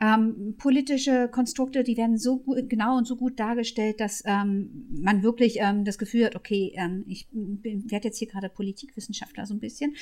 ähm, 0.04 0.54
politische 0.58 1.28
Konstrukte, 1.28 1.82
die 1.82 1.96
werden 1.96 2.18
so 2.18 2.38
gut, 2.38 2.68
genau 2.68 2.98
und 2.98 3.06
so 3.06 3.16
gut 3.16 3.40
dargestellt, 3.40 4.00
dass 4.00 4.22
ähm, 4.26 4.86
man 4.90 5.22
wirklich 5.22 5.56
ähm, 5.60 5.84
das 5.84 5.96
Gefühl 5.96 6.26
hat, 6.26 6.36
okay, 6.36 6.72
ähm, 6.76 7.04
ich 7.06 7.26
werde 7.32 8.08
jetzt 8.08 8.18
hier 8.18 8.28
gerade 8.28 8.50
Politikwissenschaftler 8.50 9.46
so 9.46 9.54
ein 9.54 9.60
bisschen 9.60 9.94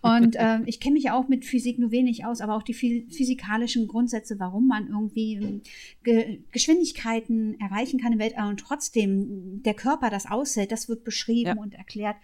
und 0.00 0.36
ähm, 0.38 0.62
ich 0.66 0.78
kenne 0.78 0.94
mich 0.94 1.10
auch 1.10 1.28
mit 1.28 1.44
Physik 1.44 1.80
nur 1.80 1.90
wenig 1.90 2.24
aus, 2.24 2.40
aber 2.40 2.54
auch 2.54 2.62
die 2.62 2.74
physikalischen 2.74 3.88
Grundsätze, 3.88 4.38
warum 4.38 4.68
man 4.68 4.86
irgendwie 4.86 5.34
ähm, 5.34 5.62
Ge 6.04 6.38
Geschwindigkeiten 6.52 7.58
erreichen 7.58 7.98
kann 7.98 8.12
im 8.12 8.20
Weltall 8.20 8.50
und 8.50 8.60
trotzdem 8.60 9.62
der 9.64 9.74
Körper 9.74 10.08
das 10.08 10.26
aushält, 10.26 10.70
das 10.70 10.88
wird 10.88 11.02
beschrieben 11.02 11.56
ja. 11.56 11.62
und 11.62 11.74
erklärt. 11.74 12.16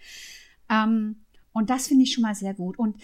und 0.69 1.69
das 1.69 1.87
finde 1.87 2.03
ich 2.03 2.13
schon 2.13 2.21
mal 2.21 2.35
sehr 2.35 2.53
gut. 2.53 2.79
Und 2.79 2.95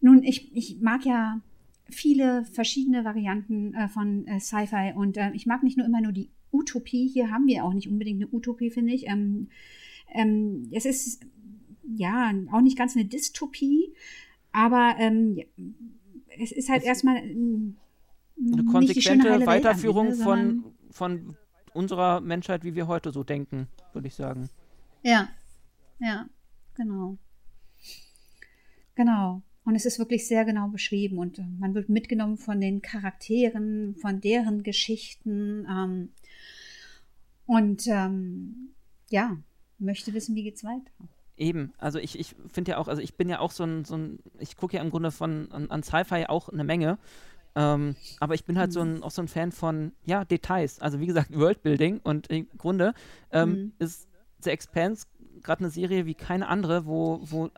nun, 0.00 0.22
ich, 0.22 0.54
ich 0.56 0.80
mag 0.80 1.04
ja 1.04 1.40
viele 1.88 2.44
verschiedene 2.44 3.04
Varianten 3.04 3.74
äh, 3.74 3.88
von 3.88 4.26
äh, 4.26 4.40
Sci-Fi 4.40 4.92
und 4.96 5.16
äh, 5.16 5.30
ich 5.32 5.46
mag 5.46 5.62
nicht 5.62 5.76
nur 5.76 5.86
immer 5.86 6.00
nur 6.00 6.12
die 6.12 6.30
Utopie. 6.52 7.08
Hier 7.08 7.30
haben 7.30 7.46
wir 7.46 7.64
auch 7.64 7.72
nicht 7.72 7.88
unbedingt 7.88 8.22
eine 8.22 8.32
Utopie, 8.32 8.70
finde 8.70 8.92
ich. 8.92 9.06
Ähm, 9.06 9.48
ähm, 10.12 10.68
es 10.72 10.84
ist 10.84 11.24
ja 11.86 12.32
auch 12.52 12.60
nicht 12.60 12.78
ganz 12.78 12.96
eine 12.96 13.04
Dystopie, 13.04 13.92
aber 14.52 14.96
ähm, 14.98 15.40
es 16.38 16.52
ist 16.52 16.68
halt 16.68 16.82
erstmal 16.82 17.16
eine 17.18 18.64
konsequente 18.70 19.46
Weiterführung 19.46 20.08
Ende, 20.08 20.22
von, 20.22 20.64
von 20.90 21.36
unserer 21.72 22.20
Menschheit, 22.20 22.64
wie 22.64 22.74
wir 22.74 22.86
heute 22.86 23.12
so 23.12 23.22
denken, 23.22 23.68
würde 23.92 24.08
ich 24.08 24.14
sagen. 24.14 24.48
Ja, 25.02 25.28
ja, 26.00 26.26
genau. 26.74 27.16
Genau. 28.94 29.42
Und 29.66 29.74
es 29.74 29.84
ist 29.84 29.98
wirklich 29.98 30.28
sehr 30.28 30.44
genau 30.44 30.68
beschrieben 30.68 31.18
und 31.18 31.40
äh, 31.40 31.44
man 31.58 31.74
wird 31.74 31.88
mitgenommen 31.88 32.38
von 32.38 32.60
den 32.60 32.82
Charakteren, 32.82 33.96
von 33.96 34.20
deren 34.20 34.62
Geschichten. 34.62 35.66
Ähm, 35.68 36.08
und 37.46 37.86
ähm, 37.88 38.70
ja, 39.10 39.36
möchte 39.78 40.14
wissen, 40.14 40.36
wie 40.36 40.44
geht's 40.44 40.62
weiter. 40.62 40.92
Eben, 41.36 41.72
also 41.78 41.98
ich, 41.98 42.16
ich 42.16 42.36
finde 42.50 42.70
ja 42.70 42.78
auch, 42.78 42.86
also 42.86 43.02
ich 43.02 43.16
bin 43.16 43.28
ja 43.28 43.40
auch 43.40 43.50
so 43.50 43.64
ein, 43.64 43.84
so 43.84 43.96
ein 43.96 44.20
ich 44.38 44.56
gucke 44.56 44.76
ja 44.76 44.82
im 44.82 44.90
Grunde 44.90 45.10
von 45.10 45.50
an, 45.50 45.68
an 45.68 45.82
Sci-Fi 45.82 46.26
auch 46.26 46.48
eine 46.48 46.64
Menge. 46.64 46.98
Ähm, 47.56 47.96
aber 48.20 48.34
ich 48.34 48.44
bin 48.44 48.58
halt 48.58 48.70
mhm. 48.70 48.72
so 48.72 48.80
ein, 48.82 49.02
auch 49.02 49.10
so 49.10 49.20
ein 49.20 49.28
Fan 49.28 49.50
von, 49.50 49.92
ja, 50.04 50.24
Details. 50.24 50.78
Also 50.78 51.00
wie 51.00 51.06
gesagt, 51.06 51.36
Worldbuilding 51.36 51.98
und 52.04 52.28
im 52.28 52.46
Grunde 52.56 52.94
ähm, 53.32 53.50
mhm. 53.50 53.72
ist 53.80 54.08
The 54.42 54.50
Expanse 54.50 55.06
gerade 55.42 55.60
eine 55.60 55.70
Serie 55.70 56.06
wie 56.06 56.14
keine 56.14 56.48
andere, 56.48 56.86
wo, 56.86 57.20
wo 57.22 57.50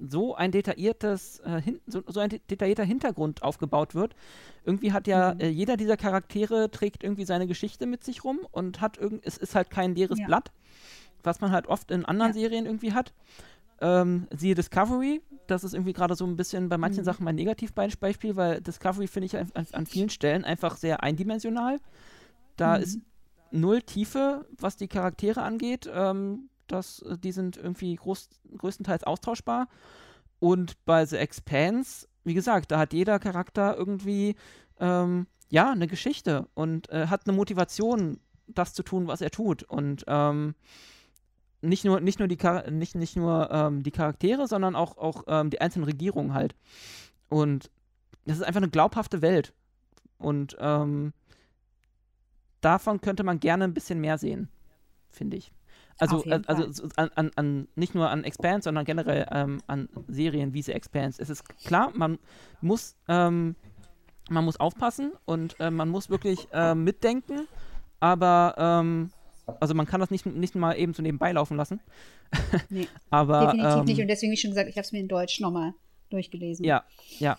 so 0.00 0.34
ein 0.34 0.52
detailliertes, 0.52 1.40
äh, 1.40 1.60
hin, 1.60 1.80
so, 1.86 2.02
so, 2.06 2.20
ein 2.20 2.30
detaillierter 2.50 2.84
Hintergrund 2.84 3.42
aufgebaut 3.42 3.94
wird. 3.94 4.14
Irgendwie 4.64 4.92
hat 4.92 5.06
ja 5.06 5.34
mhm. 5.34 5.40
äh, 5.40 5.48
jeder 5.48 5.76
dieser 5.76 5.96
Charaktere 5.96 6.70
trägt 6.70 7.04
irgendwie 7.04 7.24
seine 7.24 7.46
Geschichte 7.46 7.86
mit 7.86 8.04
sich 8.04 8.24
rum 8.24 8.40
und 8.50 8.80
hat 8.80 8.98
irgend, 8.98 9.24
es 9.24 9.36
ist 9.36 9.54
halt 9.54 9.70
kein 9.70 9.94
leeres 9.94 10.18
ja. 10.18 10.26
Blatt, 10.26 10.52
was 11.22 11.40
man 11.40 11.52
halt 11.52 11.66
oft 11.66 11.90
in 11.90 12.04
anderen 12.04 12.32
ja. 12.32 12.40
Serien 12.40 12.66
irgendwie 12.66 12.92
hat. 12.92 13.12
Ähm, 13.80 14.28
siehe 14.34 14.54
Discovery, 14.54 15.20
das 15.46 15.64
ist 15.64 15.74
irgendwie 15.74 15.92
gerade 15.92 16.14
so 16.14 16.24
ein 16.24 16.36
bisschen 16.36 16.68
bei 16.68 16.78
manchen 16.78 17.00
mhm. 17.00 17.06
Sachen 17.06 17.24
mein 17.24 17.34
Negativbeispiel, 17.34 18.36
weil 18.36 18.60
Discovery 18.60 19.08
finde 19.08 19.26
ich 19.26 19.36
an, 19.36 19.50
an, 19.72 19.86
vielen 19.86 20.10
Stellen 20.10 20.44
einfach 20.44 20.76
sehr 20.76 21.02
eindimensional. 21.02 21.80
Da 22.56 22.76
mhm. 22.76 22.82
ist 22.82 22.98
null 23.50 23.82
Tiefe, 23.82 24.46
was 24.58 24.76
die 24.76 24.88
Charaktere 24.88 25.42
angeht. 25.42 25.90
Ähm, 25.92 26.48
das, 26.66 27.02
äh, 27.02 27.18
die 27.18 27.32
sind 27.32 27.56
irgendwie 27.56 27.94
groß, 27.94 28.28
größtenteils 28.56 29.04
austauschbar. 29.04 29.68
Und 30.40 30.84
bei 30.84 31.06
The 31.06 31.16
Expanse, 31.16 32.06
wie 32.24 32.34
gesagt, 32.34 32.70
da 32.70 32.78
hat 32.78 32.92
jeder 32.92 33.18
Charakter 33.18 33.76
irgendwie 33.76 34.36
ähm, 34.78 35.26
ja 35.48 35.70
eine 35.70 35.86
Geschichte 35.86 36.48
und 36.54 36.90
äh, 36.90 37.06
hat 37.06 37.26
eine 37.26 37.36
Motivation, 37.36 38.20
das 38.46 38.74
zu 38.74 38.82
tun, 38.82 39.06
was 39.06 39.20
er 39.20 39.30
tut. 39.30 39.62
Und 39.62 40.04
ähm, 40.06 40.54
nicht 41.62 41.84
nur, 41.84 42.00
nicht 42.00 42.18
nur 42.18 42.28
die, 42.28 42.38
nicht, 42.70 42.94
nicht 42.94 43.16
nur 43.16 43.50
ähm, 43.50 43.82
die 43.82 43.90
Charaktere, 43.90 44.46
sondern 44.46 44.76
auch, 44.76 44.98
auch 44.98 45.24
ähm, 45.26 45.50
die 45.50 45.60
einzelnen 45.60 45.86
Regierungen 45.86 46.34
halt. 46.34 46.54
Und 47.28 47.70
das 48.26 48.38
ist 48.38 48.44
einfach 48.44 48.60
eine 48.60 48.70
glaubhafte 48.70 49.22
Welt. 49.22 49.54
Und 50.18 50.56
ähm, 50.60 51.12
davon 52.60 53.00
könnte 53.00 53.24
man 53.24 53.40
gerne 53.40 53.64
ein 53.64 53.74
bisschen 53.74 54.00
mehr 54.00 54.18
sehen, 54.18 54.48
finde 55.08 55.36
ich. 55.36 55.52
Also, 55.98 56.24
äh, 56.24 56.40
also 56.46 56.88
an, 56.96 57.10
an, 57.14 57.30
an, 57.36 57.68
nicht 57.76 57.94
nur 57.94 58.10
an 58.10 58.24
Expanse, 58.24 58.64
sondern 58.64 58.84
generell 58.84 59.26
ähm, 59.30 59.62
an 59.66 59.88
Serien 60.08 60.52
wie 60.52 60.62
The 60.62 60.72
Expanse. 60.72 61.22
Es 61.22 61.30
ist 61.30 61.48
klar, 61.64 61.92
man 61.94 62.18
muss, 62.60 62.96
ähm, 63.08 63.54
man 64.28 64.44
muss 64.44 64.58
aufpassen 64.58 65.12
und 65.24 65.58
äh, 65.60 65.70
man 65.70 65.88
muss 65.88 66.10
wirklich 66.10 66.48
äh, 66.52 66.74
mitdenken, 66.74 67.46
aber 68.00 68.54
ähm, 68.58 69.10
also 69.60 69.74
man 69.74 69.86
kann 69.86 70.00
das 70.00 70.10
nicht, 70.10 70.26
nicht 70.26 70.54
mal 70.54 70.76
eben 70.76 70.94
so 70.94 71.02
nebenbei 71.02 71.32
laufen 71.32 71.56
lassen. 71.56 71.80
Nee, 72.70 72.88
aber, 73.10 73.46
definitiv 73.46 73.84
nicht. 73.84 73.98
Ähm, 73.98 74.02
und 74.02 74.08
deswegen, 74.08 74.32
wie 74.32 74.36
schon 74.36 74.50
gesagt, 74.50 74.68
ich 74.68 74.76
habe 74.76 74.84
es 74.84 74.92
mir 74.92 75.00
in 75.00 75.08
Deutsch 75.08 75.40
nochmal 75.40 75.74
durchgelesen. 76.10 76.64
Ja, 76.64 76.84
ja. 77.18 77.36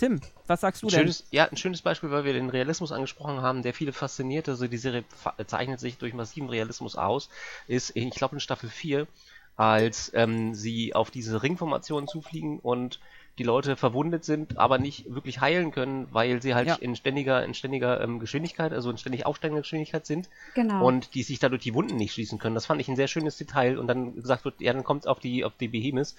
Tim, 0.00 0.18
was 0.46 0.62
sagst 0.62 0.82
du 0.82 0.86
denn? 0.86 1.00
Schönes, 1.00 1.26
ja, 1.30 1.44
ein 1.44 1.58
schönes 1.58 1.82
Beispiel, 1.82 2.10
weil 2.10 2.24
wir 2.24 2.32
den 2.32 2.48
Realismus 2.48 2.90
angesprochen 2.90 3.42
haben, 3.42 3.62
der 3.62 3.74
viele 3.74 3.92
fasziniert. 3.92 4.48
Also 4.48 4.66
die 4.66 4.78
Serie 4.78 5.04
zeichnet 5.46 5.78
sich 5.78 5.98
durch 5.98 6.14
massiven 6.14 6.48
Realismus 6.48 6.96
aus. 6.96 7.28
Ist, 7.68 7.94
ich 7.94 8.08
glaube, 8.14 8.36
in 8.36 8.40
Staffel 8.40 8.70
4, 8.70 9.06
als 9.56 10.10
ähm, 10.14 10.54
sie 10.54 10.94
auf 10.94 11.10
diese 11.10 11.42
Ringformation 11.42 12.08
zufliegen 12.08 12.60
und 12.60 12.98
die 13.36 13.42
Leute 13.42 13.76
verwundet 13.76 14.24
sind, 14.24 14.56
aber 14.56 14.78
nicht 14.78 15.14
wirklich 15.14 15.42
heilen 15.42 15.70
können, 15.70 16.08
weil 16.12 16.40
sie 16.40 16.54
halt 16.54 16.68
ja. 16.68 16.76
in 16.76 16.96
ständiger, 16.96 17.44
in 17.44 17.52
ständiger 17.52 18.00
ähm, 18.00 18.20
Geschwindigkeit, 18.20 18.72
also 18.72 18.90
in 18.90 18.96
ständig 18.96 19.26
aufsteigender 19.26 19.60
Geschwindigkeit 19.60 20.06
sind. 20.06 20.30
Genau. 20.54 20.86
Und 20.86 21.14
die 21.14 21.22
sich 21.22 21.40
dadurch 21.40 21.62
die 21.62 21.74
Wunden 21.74 21.96
nicht 21.96 22.14
schließen 22.14 22.38
können. 22.38 22.54
Das 22.54 22.64
fand 22.64 22.80
ich 22.80 22.88
ein 22.88 22.96
sehr 22.96 23.08
schönes 23.08 23.36
Detail. 23.36 23.78
Und 23.78 23.86
dann 23.86 24.14
gesagt 24.14 24.46
wird, 24.46 24.62
ja, 24.62 24.72
dann 24.72 24.82
kommt 24.82 25.02
es 25.02 25.06
auf 25.06 25.18
die, 25.18 25.44
auf 25.44 25.52
die 25.60 25.68
Behemoth 25.68 26.14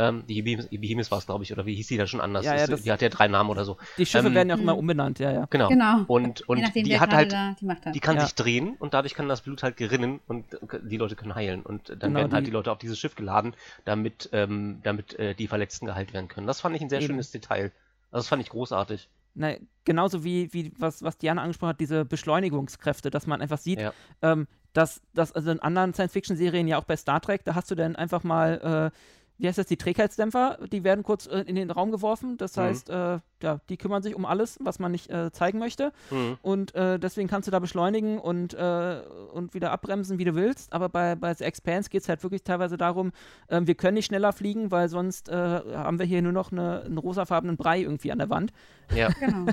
ähm, 0.00 0.24
die 0.26 0.40
Behemoth 0.40 1.10
war 1.10 1.18
es, 1.18 1.26
glaube 1.26 1.44
ich, 1.44 1.52
oder 1.52 1.66
wie 1.66 1.74
hieß 1.74 1.88
die 1.88 1.98
da 1.98 2.06
schon 2.06 2.22
anders? 2.22 2.46
Ja, 2.46 2.56
ja, 2.56 2.66
das, 2.66 2.82
die 2.82 2.90
hat 2.90 3.02
ja 3.02 3.10
drei 3.10 3.28
Namen 3.28 3.50
oder 3.50 3.66
so. 3.66 3.76
Die 3.98 4.06
Schiffe 4.06 4.28
ähm, 4.28 4.34
werden 4.34 4.48
ja 4.48 4.54
auch 4.54 4.60
immer 4.60 4.78
umbenannt, 4.78 5.18
ja, 5.18 5.30
ja. 5.30 5.46
Genau. 5.50 5.68
genau. 5.68 6.04
Und, 6.06 6.48
und 6.48 6.60
nachdem, 6.60 6.84
die 6.84 6.98
hat 6.98 7.12
halt, 7.12 7.32
da, 7.32 7.54
die, 7.60 7.68
hat. 7.68 7.94
die, 7.94 8.00
kann 8.00 8.16
ja. 8.16 8.22
sich 8.22 8.34
drehen 8.34 8.76
und 8.78 8.94
dadurch 8.94 9.12
kann 9.12 9.28
das 9.28 9.42
Blut 9.42 9.62
halt 9.62 9.76
gerinnen 9.76 10.20
und 10.26 10.46
die 10.84 10.96
Leute 10.96 11.16
können 11.16 11.34
heilen. 11.34 11.60
Und 11.60 11.90
dann 11.90 11.98
genau, 11.98 12.20
werden 12.20 12.32
halt 12.32 12.46
die, 12.46 12.50
die 12.50 12.54
Leute 12.54 12.72
auf 12.72 12.78
dieses 12.78 12.98
Schiff 12.98 13.14
geladen, 13.14 13.54
damit, 13.84 14.30
ähm, 14.32 14.80
damit 14.82 15.18
äh, 15.18 15.34
die 15.34 15.48
Verletzten 15.48 15.84
geheilt 15.84 16.14
werden 16.14 16.28
können. 16.28 16.46
Das 16.46 16.62
fand 16.62 16.74
ich 16.74 16.80
ein 16.80 16.88
sehr 16.88 17.00
Eben. 17.00 17.08
schönes 17.08 17.30
Detail. 17.30 17.72
Also 18.10 18.22
das 18.22 18.28
fand 18.28 18.42
ich 18.42 18.48
großartig. 18.48 19.06
Na, 19.34 19.54
genauso 19.84 20.24
wie, 20.24 20.52
wie 20.54 20.72
was, 20.78 21.02
was 21.02 21.18
Diana 21.18 21.42
angesprochen 21.42 21.70
hat, 21.70 21.80
diese 21.80 22.06
Beschleunigungskräfte, 22.06 23.10
dass 23.10 23.26
man 23.26 23.42
einfach 23.42 23.58
sieht, 23.58 23.80
ja. 23.80 23.92
ähm, 24.22 24.48
dass, 24.72 25.02
dass 25.14 25.32
also 25.32 25.50
in 25.50 25.60
anderen 25.60 25.92
Science-Fiction-Serien, 25.92 26.66
ja 26.66 26.78
auch 26.78 26.84
bei 26.84 26.96
Star 26.96 27.20
Trek, 27.20 27.44
da 27.44 27.54
hast 27.54 27.70
du 27.70 27.74
dann 27.74 27.96
einfach 27.96 28.24
mal 28.24 28.90
äh, 28.92 28.96
wie 29.40 29.48
heißt 29.48 29.58
das, 29.58 29.66
die 29.66 29.76
Trägheitsdämpfer, 29.78 30.58
die 30.70 30.84
werden 30.84 31.02
kurz 31.02 31.26
äh, 31.26 31.40
in 31.40 31.54
den 31.56 31.70
Raum 31.70 31.90
geworfen. 31.90 32.36
Das 32.36 32.56
Mhm. 32.56 32.60
heißt, 32.60 32.90
äh, 32.90 33.18
ja, 33.42 33.60
die 33.70 33.76
kümmern 33.78 34.02
sich 34.02 34.14
um 34.14 34.26
alles, 34.26 34.58
was 34.62 34.78
man 34.78 34.92
nicht 34.92 35.08
äh, 35.10 35.32
zeigen 35.32 35.58
möchte. 35.58 35.92
Mhm. 36.10 36.36
Und 36.42 36.74
äh, 36.74 36.98
deswegen 36.98 37.26
kannst 37.28 37.48
du 37.48 37.50
da 37.50 37.58
beschleunigen 37.58 38.18
und, 38.18 38.52
äh, 38.54 39.00
und 39.32 39.54
wieder 39.54 39.72
abbremsen, 39.72 40.18
wie 40.18 40.24
du 40.24 40.34
willst. 40.34 40.72
Aber 40.72 40.88
bei, 40.90 41.14
bei 41.16 41.32
The 41.34 41.44
Expanse 41.44 41.88
geht 41.88 42.02
es 42.02 42.08
halt 42.08 42.22
wirklich 42.22 42.44
teilweise 42.44 42.76
darum, 42.76 43.12
ähm, 43.48 43.66
wir 43.66 43.74
können 43.74 43.94
nicht 43.94 44.06
schneller 44.06 44.32
fliegen, 44.32 44.70
weil 44.70 44.88
sonst 44.88 45.30
äh, 45.30 45.34
haben 45.34 45.98
wir 45.98 46.06
hier 46.06 46.20
nur 46.20 46.32
noch 46.32 46.52
eine, 46.52 46.82
einen 46.82 46.98
rosafarbenen 46.98 47.56
Brei 47.56 47.80
irgendwie 47.80 48.12
an 48.12 48.18
der 48.18 48.30
Wand. 48.30 48.52
Ja. 48.94 49.08
Genau. 49.20 49.46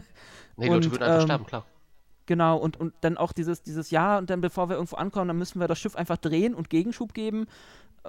Nee, 0.60 0.68
Leute 0.70 0.88
Und, 0.88 0.92
würden 0.92 1.04
einfach 1.04 1.20
ähm, 1.22 1.28
sterben, 1.28 1.46
klar. 1.46 1.66
Genau, 2.26 2.58
und, 2.58 2.78
und 2.78 2.94
dann 3.02 3.16
auch 3.16 3.32
dieses, 3.32 3.62
dieses 3.62 3.90
Ja, 3.90 4.18
und 4.18 4.30
dann 4.30 4.42
bevor 4.42 4.68
wir 4.70 4.76
irgendwo 4.76 4.98
ankommen, 4.98 5.30
dann 5.30 5.38
müssen 5.38 5.60
wir 5.62 5.68
das 5.68 5.80
Schiff 5.80 5.96
einfach 5.96 6.18
drehen 6.18 6.54
und 6.56 6.70
Gegenschub 6.70 7.14
geben 7.14 7.46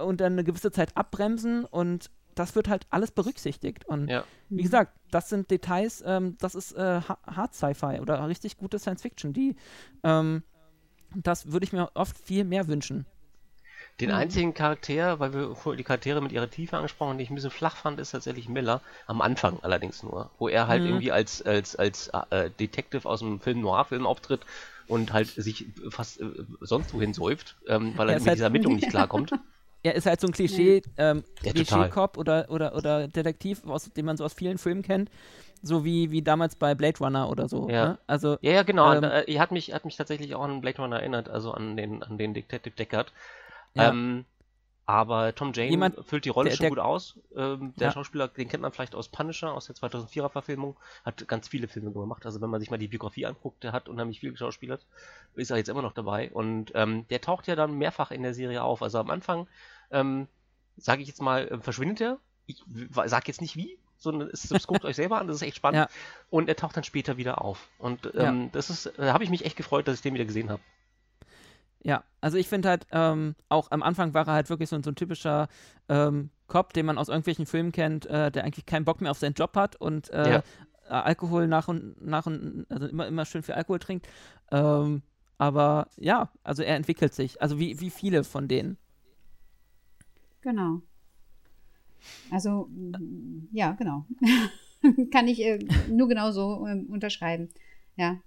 und 0.05 0.21
dann 0.21 0.33
eine 0.33 0.45
gewisse 0.45 0.71
Zeit 0.71 0.97
abbremsen 0.97 1.65
und 1.65 2.11
das 2.35 2.55
wird 2.55 2.69
halt 2.69 2.87
alles 2.91 3.11
berücksichtigt. 3.11 3.85
Und 3.87 4.09
Ja. 4.09 4.25
wie 4.49 4.63
gesagt, 4.63 4.93
das 5.11 5.29
sind 5.29 5.51
Details, 5.51 6.03
ähm, 6.07 6.37
das 6.39 6.55
ist 6.55 6.73
äh, 6.73 7.01
Ha- 7.09 7.19
Hard 7.27 7.55
Sci-Fi 7.55 8.01
oder 8.01 8.27
richtig 8.29 8.57
gute 8.57 8.79
Science 8.79 9.03
Fiction, 9.03 9.33
die 9.33 9.57
ähm, 10.05 10.43
das 11.15 11.51
würde 11.53 11.65
ich 11.65 11.73
mir 11.73 11.91
oft 11.95 12.19
viel 12.19 12.45
mehr 12.45 12.69
wünschen. 12.69 13.07
Den 14.01 14.11
Mhm. 14.11 14.15
einzigen 14.17 14.55
Charakter, 14.55 15.19
weil 15.19 15.33
wir 15.33 15.57
die 15.75 15.83
Charaktere 15.83 16.21
mit 16.21 16.31
ihrer 16.31 16.49
Tiefe 16.49 16.77
angesprochen 16.77 17.11
haben, 17.11 17.19
den 17.19 17.25
ich 17.25 17.31
ein 17.31 17.35
bisschen 17.35 17.51
flach 17.51 17.77
fand, 17.77 17.99
ist 17.99 18.13
tatsächlich 18.13 18.49
Miller. 18.49 18.81
Am 19.07 19.21
Anfang 19.21 19.59
allerdings 19.63 20.03
nur. 20.05 20.31
Wo 20.39 20.49
er 20.49 20.69
halt 20.69 20.83
Mhm. 20.83 20.89
irgendwie 20.89 21.11
als, 21.11 21.43
als, 21.43 21.75
als 21.75 22.09
äh, 22.31 22.51
Detective 22.51 23.09
aus 23.09 23.23
einem 23.23 23.41
Film 23.41 23.61
Noir-Film 23.63 24.07
auftritt 24.07 24.43
und 24.87 25.13
halt 25.13 25.29
sich 25.29 25.67
fast 25.91 26.21
äh, 26.21 26.27
sonst 26.61 26.95
wohin 26.95 27.13
säuft, 27.15 27.57
ähm, 27.67 27.95
weil 27.97 28.09
er 28.11 28.15
mit 28.17 28.27
halt- 28.27 28.37
dieser 28.37 28.45
Ermittlung 28.45 28.77
nicht 28.77 28.91
klarkommt. 28.91 29.33
Er 29.83 29.95
ist 29.95 30.07
halt 30.07 30.21
so 30.21 30.27
ein 30.27 30.33
Klischee, 30.33 30.83
ähm, 30.97 31.23
Ja. 31.43 31.53
Klischee-Cop 31.53 32.19
oder, 32.19 32.47
oder, 32.51 32.75
oder 32.75 33.09
Detektiv, 33.09 33.65
aus 33.67 33.85
dem 33.85 34.07
man 34.07 34.17
so 34.17 34.25
aus 34.25 34.35
vielen 34.35 34.59
Filmen 34.59 34.83
kennt. 34.83 35.11
So 35.63 35.85
wie, 35.85 36.11
wie 36.11 36.23
damals 36.23 36.57
bei 36.57 36.75
Blade 36.75 36.99
Runner 36.99 37.29
oder 37.31 37.49
so. 37.49 37.69
Ja. 37.69 37.89
Ne? 37.91 37.99
Also, 38.07 38.39
Ja, 38.43 38.53
ja, 38.53 38.63
genau. 38.63 38.93
Ähm, 38.93 39.05
äh, 39.05 39.25
er 39.33 39.41
hat 39.41 39.51
mich, 39.51 39.73
hat 39.73 39.85
mich 39.85 39.97
tatsächlich 39.97 40.35
auch 40.35 40.43
an 40.45 40.61
Blade 40.61 40.81
Runner 40.81 40.99
erinnert, 41.01 41.29
also 41.29 41.53
an 41.53 41.77
den, 41.77 42.03
an 42.03 42.19
den 42.19 42.35
Detective 42.35 42.75
Deckard. 42.77 43.13
Ja. 43.75 43.91
Ähm, 43.91 44.25
aber 44.89 45.35
Tom 45.35 45.53
Jane 45.53 45.69
Jemand, 45.71 46.03
füllt 46.07 46.25
die 46.25 46.31
Rolle 46.31 46.49
der- 46.49 46.57
schon 46.57 46.63
der- 46.65 46.71
gut 46.71 46.79
aus. 46.79 47.19
Ähm, 47.37 47.75
der 47.77 47.89
Ja. 47.89 47.93
Schauspieler, 47.93 48.27
den 48.29 48.49
kennt 48.49 48.63
man 48.63 48.73
vielleicht 48.73 48.95
aus 48.95 49.09
Punisher, 49.11 49.53
aus 49.53 49.67
der 49.67 49.75
2004er 49.77 50.31
Verfilmung, 50.31 50.77
hat 51.05 51.29
ganz 51.29 51.47
viele 51.47 51.69
Filme 51.69 51.93
gemacht. 51.93 52.25
Also 52.25 52.41
wenn 52.41 52.49
man 52.49 52.59
sich 52.59 52.71
mal 52.71 52.79
die 52.79 52.89
Biografie 52.89 53.27
anguckt, 53.27 53.63
der 53.63 53.73
hat 53.73 53.91
unheimlich 53.91 54.19
viel 54.21 54.31
geschauspielert, 54.33 54.87
ist 55.35 55.51
er 55.51 55.59
jetzt 55.59 55.69
immer 55.69 55.83
noch 55.83 55.93
dabei. 55.93 56.31
Und 56.33 56.73
ähm, 56.75 57.07
der 57.09 57.21
taucht 57.21 57.47
ja 57.49 57.55
dann 57.55 57.75
mehrfach 57.77 58.11
in 58.13 58.23
der 58.23 58.33
Serie 58.33 58.63
auf. 58.63 58.83
Also 58.83 58.99
am 58.99 59.11
Anfang, 59.11 59.47
ähm, 59.91 60.27
sage 60.79 61.03
ich 61.03 61.09
jetzt 61.09 61.21
mal, 61.21 61.47
äh, 61.49 61.59
verschwindet 61.61 62.01
er. 62.01 62.19
Ich 62.47 62.63
w- 62.67 63.07
sag 63.09 63.29
jetzt 63.29 63.43
nicht 63.43 63.57
wie, 63.57 63.77
sondern 63.99 64.31
es, 64.33 64.51
es 64.51 64.67
guckt 64.67 64.87
euch 64.87 64.97
selber 64.97 65.21
an, 65.21 65.27
das 65.27 65.37
ist 65.37 65.43
echt 65.43 65.57
spannend. 65.57 65.81
Ja. 65.81 65.89
Und 66.31 66.49
er 66.49 66.57
taucht 66.57 66.79
dann 66.79 66.85
später 66.85 67.19
wieder 67.19 67.43
auf. 67.45 67.69
Und 67.79 68.07
Ja. 68.15 68.29
ähm, 68.31 68.51
das 68.53 68.71
ist, 68.71 68.91
da 68.97 69.13
habe 69.13 69.23
ich 69.23 69.29
mich 69.29 69.45
echt 69.45 69.57
gefreut, 69.59 69.87
dass 69.87 69.97
ich 69.97 70.01
den 70.03 70.15
wieder 70.15 70.25
gesehen 70.25 70.49
habe. 70.49 70.63
Ja, 71.83 72.03
also 72.21 72.37
ich 72.39 72.49
finde 72.49 72.69
halt, 72.69 72.87
ähm, 72.91 73.35
auch 73.49 73.71
am 73.71 73.83
Anfang 73.83 74.13
war 74.15 74.27
er 74.27 74.35
halt 74.35 74.51
wirklich 74.51 74.69
so, 74.69 74.77
ein- 74.77 74.83
so 74.83 74.91
ein 74.91 74.97
typischer 74.97 75.49
ähm, 75.89 76.31
Cop, 76.49 76.73
den 76.73 76.87
man 76.87 76.99
aus 76.99 77.09
irgendwelchen 77.09 77.47
Filmen 77.47 77.73
kennt, 77.73 78.07
äh, 78.07 78.31
der 78.33 78.45
eigentlich 78.45 78.67
keinen 78.67 78.85
Bock 78.85 79.01
mehr 79.01 79.11
auf 79.11 79.19
seinen 79.19 79.35
Job 79.35 79.55
hat 79.55 79.77
und 79.77 80.11
äh, 80.11 80.31
Ja. 80.31 80.37
äh, 80.89 80.93
Alkohol 80.93 81.47
nach 81.47 81.69
und 81.69 82.05
nach 82.05 82.27
und 82.27 82.67
also 82.69 82.87
immer, 82.87 83.07
immer 83.07 83.25
schön 83.25 83.43
viel 83.43 83.55
Alkohol 83.55 83.79
trinkt. 83.79 84.09
Ähm, 84.51 85.03
aber 85.39 85.89
ja, 85.97 86.31
also 86.43 86.63
er 86.63 86.75
entwickelt 86.77 87.15
sich. 87.15 87.41
Also 87.41 87.59
wie, 87.61 87.79
wie 87.81 87.91
viele 87.91 88.25
von 88.25 88.49
denen. 88.49 88.77
Genau. 90.41 90.81
Also, 92.31 92.69
ja, 93.53 93.73
genau. 93.73 94.05
Kann 95.13 95.29
ich 95.29 95.41
äh, 95.45 95.59
nur 95.91 96.09
genauso 96.09 96.67
ähm, 96.67 96.87
unterschreiben. 96.91 97.49
Ja. 97.97 98.19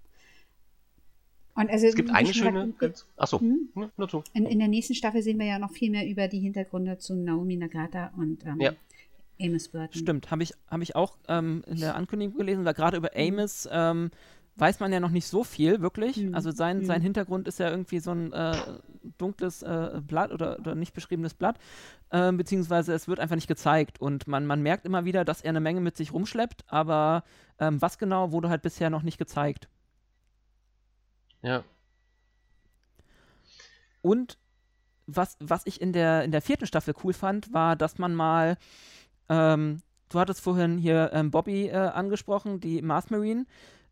Und 1.55 1.69
also, 1.69 1.85
Es 1.87 1.95
gibt 1.95 2.09
eine 2.11 2.29
gesagt, 2.31 2.35
schöne. 2.53 2.73
Achso, 3.17 3.39
Hm? 3.39 3.69
ja, 3.75 3.89
nur 3.97 4.07
zu. 4.09 4.23
In, 4.33 4.45
in 4.45 4.59
der 4.59 4.67
nächsten 4.69 4.95
Staffel 4.95 5.21
sehen 5.21 5.37
wir 5.39 5.45
ja 5.45 5.59
noch 5.59 5.71
viel 5.71 5.91
mehr 5.91 6.07
über 6.07 6.27
die 6.27 6.39
Hintergründe 6.39 6.97
zu 6.97 7.15
Naomi 7.15 7.57
Nagata 7.57 8.11
und 8.17 8.45
ähm, 8.45 8.59
Ja. 8.61 8.71
Amos 9.41 9.67
Burton. 9.69 9.93
Stimmt, 9.99 10.31
habe 10.31 10.43
ich, 10.43 10.53
hab 10.69 10.81
ich 10.81 10.95
auch 10.95 11.17
ähm, 11.27 11.63
in 11.67 11.77
der 11.79 11.95
Ankündigung 11.95 12.37
gelesen, 12.37 12.63
weil 12.63 12.73
gerade 12.73 12.97
über 12.97 13.09
Mhm. 13.15 13.33
Amos 13.39 13.67
ähm, 13.71 14.11
weiß 14.57 14.79
man 14.79 14.93
ja 14.93 14.99
noch 14.99 15.09
nicht 15.09 15.25
so 15.27 15.43
viel, 15.43 15.81
wirklich. 15.81 16.17
Mhm. 16.17 16.35
Also 16.35 16.51
sein, 16.51 16.79
Mhm. 16.79 16.85
sein 16.85 17.01
Hintergrund 17.01 17.47
ist 17.47 17.57
ja 17.59 17.69
irgendwie 17.69 17.99
so 17.99 18.11
ein 18.11 18.31
äh, 18.31 18.53
dunkles 19.17 19.63
äh, 19.63 19.99
Blatt 20.05 20.31
oder, 20.31 20.59
oder 20.59 20.75
nicht 20.75 20.93
beschriebenes 20.93 21.33
Blatt, 21.33 21.57
ähm, 22.11 22.37
beziehungsweise 22.37 22.93
es 22.93 23.07
wird 23.07 23.19
einfach 23.19 23.35
nicht 23.35 23.47
gezeigt 23.47 23.99
und 23.99 24.27
man, 24.27 24.45
man 24.45 24.61
merkt 24.61 24.85
immer 24.85 25.05
wieder, 25.05 25.25
dass 25.25 25.41
er 25.41 25.49
eine 25.49 25.59
Menge 25.61 25.81
mit 25.81 25.97
sich 25.97 26.13
rumschleppt, 26.13 26.63
aber 26.67 27.23
ähm, 27.59 27.81
was 27.81 27.97
genau 27.97 28.31
wurde 28.31 28.49
halt 28.49 28.61
bisher 28.61 28.89
noch 28.89 29.03
nicht 29.03 29.17
gezeigt. 29.17 29.67
Ja. 31.41 31.63
Und 34.01 34.37
was, 35.07 35.37
was 35.39 35.65
ich 35.65 35.81
in 35.81 35.93
der, 35.93 36.23
in 36.23 36.31
der 36.31 36.41
vierten 36.41 36.65
Staffel 36.65 36.93
cool 37.03 37.13
fand, 37.13 37.53
war, 37.53 37.75
dass 37.75 37.97
man 37.97 38.15
mal, 38.15 38.57
ähm, 39.29 39.81
du 40.09 40.19
hattest 40.19 40.41
vorhin 40.41 40.77
hier 40.77 41.11
ähm, 41.13 41.31
Bobby 41.31 41.67
äh, 41.67 41.75
angesprochen, 41.75 42.59
die 42.59 42.81
Mars 42.81 43.09
Marine, 43.09 43.45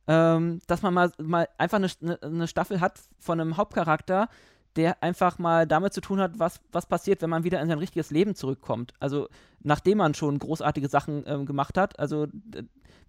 ähm, 0.07 0.59
dass 0.67 0.81
man 0.81 0.93
mal, 0.93 1.11
mal 1.21 1.47
einfach 1.57 1.77
eine, 1.77 2.21
eine, 2.21 2.47
Staffel 2.47 2.81
hat 2.81 2.99
von 3.19 3.39
einem 3.39 3.57
Hauptcharakter, 3.57 4.29
der 4.75 5.03
einfach 5.03 5.39
mal 5.39 5.67
damit 5.67 5.93
zu 5.93 6.01
tun 6.01 6.19
hat, 6.19 6.39
was, 6.39 6.61
was 6.71 6.85
passiert, 6.85 7.21
wenn 7.21 7.29
man 7.29 7.43
wieder 7.43 7.61
in 7.61 7.67
sein 7.67 7.79
richtiges 7.79 8.11
Leben 8.11 8.35
zurückkommt. 8.35 8.93
Also 8.99 9.27
nachdem 9.61 9.97
man 9.97 10.13
schon 10.13 10.39
großartige 10.39 10.87
Sachen 10.87 11.23
ähm, 11.27 11.45
gemacht 11.45 11.77
hat. 11.77 11.99
Also 11.99 12.27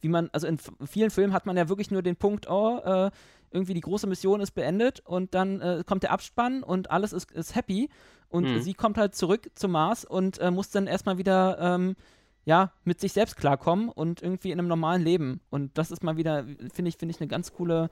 wie 0.00 0.08
man, 0.08 0.30
also 0.32 0.46
in 0.46 0.58
vielen 0.86 1.10
Filmen 1.10 1.32
hat 1.32 1.46
man 1.46 1.56
ja 1.56 1.68
wirklich 1.68 1.90
nur 1.90 2.02
den 2.02 2.16
Punkt, 2.16 2.48
oh, 2.50 2.78
äh, 2.78 3.10
irgendwie 3.50 3.74
die 3.74 3.80
große 3.80 4.06
Mission 4.06 4.40
ist 4.40 4.52
beendet 4.52 5.00
und 5.00 5.34
dann 5.34 5.60
äh, 5.60 5.84
kommt 5.86 6.02
der 6.02 6.12
Abspann 6.12 6.62
und 6.62 6.90
alles 6.90 7.12
ist, 7.12 7.30
ist 7.32 7.54
happy 7.54 7.88
und 8.28 8.44
Mhm. 8.44 8.60
sie 8.60 8.74
kommt 8.74 8.96
halt 8.96 9.14
zurück 9.14 9.50
zum 9.54 9.72
Mars 9.72 10.04
und 10.04 10.38
äh, 10.38 10.50
muss 10.50 10.70
dann 10.70 10.86
erstmal 10.86 11.18
wieder 11.18 11.58
ähm, 11.60 11.96
ja, 12.44 12.72
mit 12.84 13.00
sich 13.00 13.12
selbst 13.12 13.36
klarkommen 13.36 13.88
und 13.88 14.22
irgendwie 14.22 14.50
in 14.50 14.58
einem 14.58 14.68
normalen 14.68 15.02
Leben. 15.02 15.40
Und 15.50 15.76
das 15.76 15.90
ist 15.90 16.02
mal 16.02 16.16
wieder, 16.16 16.44
finde 16.72 16.88
ich, 16.88 16.96
finde 16.96 17.14
ich 17.14 17.20
eine 17.20 17.28
ganz 17.28 17.52
coole 17.52 17.90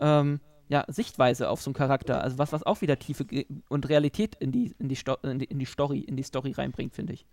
ähm, 0.00 0.40
ja, 0.68 0.84
Sichtweise 0.88 1.48
auf 1.48 1.62
so 1.62 1.70
einen 1.70 1.74
Charakter. 1.74 2.20
Also 2.20 2.36
was, 2.36 2.52
was 2.52 2.62
auch 2.64 2.82
wieder 2.82 2.98
Tiefe 2.98 3.24
und 3.68 3.88
Realität 3.88 4.34
in 4.34 4.52
die, 4.52 4.74
in 4.78 4.88
die, 4.88 4.96
Sto 4.96 5.16
in 5.22 5.38
die, 5.38 5.46
in 5.46 5.58
die 5.58 5.64
Story, 5.64 6.00
in 6.00 6.16
die 6.16 6.24
Story 6.24 6.52
reinbringt, 6.52 6.94
finde 6.94 7.14
ich. 7.14 7.26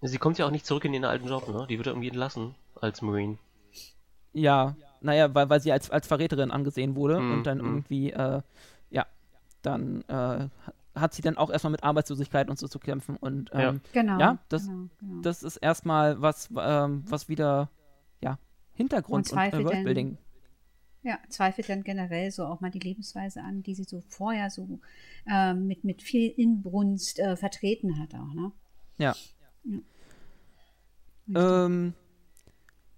Sie 0.00 0.18
kommt 0.18 0.38
ja 0.38 0.46
auch 0.46 0.50
nicht 0.50 0.66
zurück 0.66 0.84
in 0.84 0.94
ihren 0.94 1.04
alten 1.04 1.28
Job, 1.28 1.46
ne? 1.48 1.66
Die 1.68 1.78
wird 1.78 1.86
ja 1.86 1.92
irgendwie 1.92 2.08
entlassen 2.08 2.54
als 2.80 3.02
Marine. 3.02 3.38
Ja, 4.32 4.74
naja, 5.02 5.34
weil, 5.34 5.48
weil 5.50 5.60
sie 5.60 5.72
als, 5.72 5.90
als 5.90 6.06
Verräterin 6.06 6.50
angesehen 6.50 6.94
wurde 6.96 7.20
Mhm, 7.20 7.32
und 7.32 7.46
dann 7.46 7.58
mhm. 7.58 7.64
irgendwie, 7.64 8.10
äh, 8.12 8.40
ja, 8.90 9.06
dann 9.62 10.02
äh, 10.08 10.48
hat 10.94 11.14
sie 11.14 11.22
dann 11.22 11.36
auch 11.38 11.50
erstmal 11.50 11.70
mit 11.70 11.82
Arbeitslosigkeit 11.84 12.50
und 12.50 12.58
so 12.58 12.68
zu 12.68 12.78
kämpfen 12.78 13.16
und 13.16 13.50
ähm, 13.52 13.60
Ja. 13.60 13.74
Genau. 13.92 14.18
Ja, 14.20 14.38
das- 14.48 14.66
genau, 14.66 14.88
genau. 15.00 15.20
das 15.22 15.42
ist 15.42 15.56
erstmal 15.56 16.20
was, 16.20 16.50
ähm, 16.58 17.04
was 17.08 17.28
wieder, 17.28 17.70
ja, 18.20 18.38
Hintergrund 18.74 19.32
Und 19.32 19.38
und, 19.38 19.52
äh, 19.52 19.64
Worldbuilding. 19.64 20.18
Ja, 21.04 21.18
zweifelt 21.28 21.68
dann 21.68 21.82
generell 21.82 22.30
so 22.30 22.44
auch 22.46 22.60
mal 22.60 22.70
die 22.70 22.78
Lebensweise 22.78 23.42
an, 23.42 23.62
die 23.64 23.74
sie 23.74 23.82
so 23.84 24.02
vorher 24.08 24.50
so 24.50 24.78
ähm, 25.26 25.66
mit, 25.66 25.82
mit 25.82 26.00
viel 26.02 26.30
Inbrunst 26.30 27.18
äh, 27.18 27.36
vertreten 27.36 27.98
hat 27.98 28.14
auch, 28.14 28.32
ne? 28.34 28.52
Ja. 28.98 29.14
Ja. 29.64 29.78
Ähm, 31.66 31.94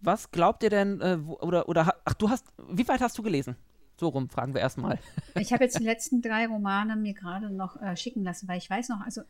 was 0.05 0.31
glaubt 0.31 0.63
ihr 0.63 0.71
denn, 0.71 1.01
äh, 1.01 1.19
oder, 1.41 1.69
oder, 1.69 1.95
ach, 2.05 2.15
du 2.15 2.29
hast, 2.29 2.47
wie 2.69 2.87
weit 2.89 3.01
hast 3.01 3.17
du 3.19 3.23
gelesen? 3.23 3.57
So 3.97 4.09
rum, 4.09 4.29
fragen 4.29 4.55
wir 4.55 4.61
erstmal. 4.61 4.99
Ich 5.39 5.53
habe 5.53 5.65
jetzt 5.65 5.79
die 5.79 5.85
letzten 5.85 6.23
drei 6.23 6.47
Romane 6.47 6.97
mir 6.97 7.15
gerade 7.15 7.51
noch 7.51 7.81
äh, 7.81 7.97
schicken 7.97 8.23
lassen, 8.23 8.49
weil 8.49 8.59
ich 8.59 8.69
weiß 8.69 8.89
noch, 8.89 9.01
also 9.01 9.23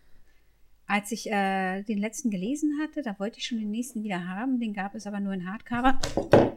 als 0.86 1.12
ich 1.12 1.30
äh, 1.30 1.82
den 1.82 1.98
letzten 1.98 2.30
gelesen 2.30 2.78
hatte, 2.82 3.02
da 3.02 3.18
wollte 3.18 3.38
ich 3.38 3.46
schon 3.46 3.58
den 3.58 3.70
nächsten 3.70 4.02
wieder 4.02 4.28
haben. 4.28 4.60
Den 4.60 4.74
gab 4.74 4.94
es 4.94 5.06
aber 5.06 5.20
nur 5.20 5.32
in 5.32 5.50
Hardcover. 5.50 5.98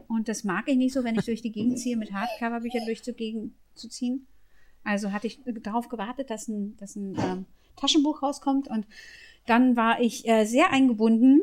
Und 0.06 0.28
das 0.28 0.44
mag 0.44 0.68
ich 0.68 0.76
nicht 0.76 0.92
so, 0.92 1.02
wenn 1.02 1.16
ich 1.16 1.24
durch 1.24 1.40
die 1.40 1.52
Gegend 1.52 1.78
ziehe, 1.78 1.96
mit 1.96 2.12
Hardcover-Büchern 2.12 2.84
durchzuziehen. 2.84 4.26
Also 4.84 5.12
hatte 5.12 5.26
ich 5.26 5.40
darauf 5.62 5.88
gewartet, 5.88 6.30
dass 6.30 6.48
ein, 6.48 6.76
dass 6.76 6.94
ein 6.96 7.16
ähm, 7.18 7.46
Taschenbuch 7.76 8.22
rauskommt. 8.22 8.68
Und 8.68 8.86
dann 9.46 9.76
war 9.76 10.00
ich 10.00 10.28
äh, 10.28 10.44
sehr 10.44 10.72
eingebunden 10.72 11.40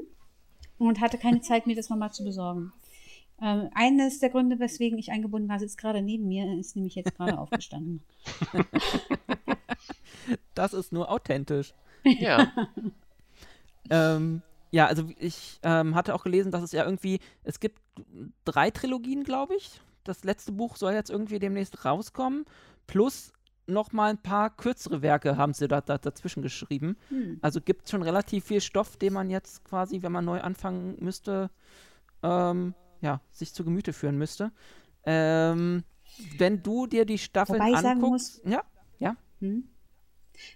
und 0.78 1.00
hatte 1.00 1.18
keine 1.18 1.42
Zeit, 1.42 1.68
mir 1.68 1.76
das 1.76 1.90
nochmal 1.90 2.12
zu 2.12 2.24
besorgen. 2.24 2.74
Ähm, 3.42 3.70
eines 3.74 4.20
der 4.20 4.30
Gründe, 4.30 4.60
weswegen 4.60 4.98
ich 4.98 5.12
eingebunden 5.12 5.50
war, 5.50 5.60
sitzt 5.60 5.78
gerade 5.78 6.02
neben 6.02 6.28
mir, 6.28 6.58
ist 6.58 6.76
nämlich 6.76 6.96
jetzt 6.96 7.16
gerade 7.16 7.38
aufgestanden. 7.40 8.02
Das 10.54 10.74
ist 10.74 10.92
nur 10.92 11.10
authentisch. 11.10 11.74
Ja. 12.04 12.52
Ähm, 13.92 14.42
ja, 14.72 14.88
also 14.88 15.08
ich 15.20 15.60
ähm, 15.62 15.94
hatte 15.94 16.16
auch 16.16 16.24
gelesen, 16.24 16.52
dass 16.52 16.64
es 16.64 16.72
ja 16.72 16.84
irgendwie, 16.84 17.20
es 17.44 17.60
gibt 17.60 17.80
drei 18.44 18.72
Trilogien, 18.72 19.24
glaube 19.24 19.56
ich. 19.56 19.80
Das 20.04 20.24
letzte 20.24 20.52
Buch 20.52 20.76
soll 20.76 20.94
jetzt 20.94 21.12
irgendwie 21.12 21.38
demnächst 21.38 21.86
rauskommen. 21.86 22.46
Plus 22.88 23.32
noch 23.68 23.92
mal 23.92 24.10
ein 24.10 24.22
paar 24.22 24.56
kürzere 24.56 25.02
Werke 25.02 25.38
haben 25.38 25.54
sie 25.54 25.68
da, 25.68 25.82
da 25.82 25.98
dazwischen 25.98 26.44
geschrieben. 26.44 26.98
Hm. 27.10 27.40
Also 27.42 27.62
gibt 27.62 27.86
es 27.86 27.92
schon 27.92 28.04
relativ 28.04 28.46
viel 28.46 28.62
Stoff, 28.62 28.98
den 28.98 29.14
man 29.14 29.30
jetzt 29.30 29.64
quasi, 29.66 30.02
wenn 30.02 30.12
man 30.12 30.26
neu 30.26 30.42
anfangen 30.42 30.98
müsste, 31.00 31.50
ähm, 32.24 32.74
ja, 33.02 33.22
sich 33.32 33.54
zu 33.54 33.64
Gemüte 33.64 33.94
führen 33.94 34.18
müsste. 34.18 34.52
Ähm, 35.06 35.84
wenn 36.38 36.64
du 36.64 36.88
dir 36.88 37.06
die 37.06 37.16
ich 37.16 37.30
anguckst, 37.36 37.82
sagen 37.82 38.02
muss, 38.02 38.42
ja, 38.46 38.64
ja. 39.00 39.16
Hm. 39.40 39.68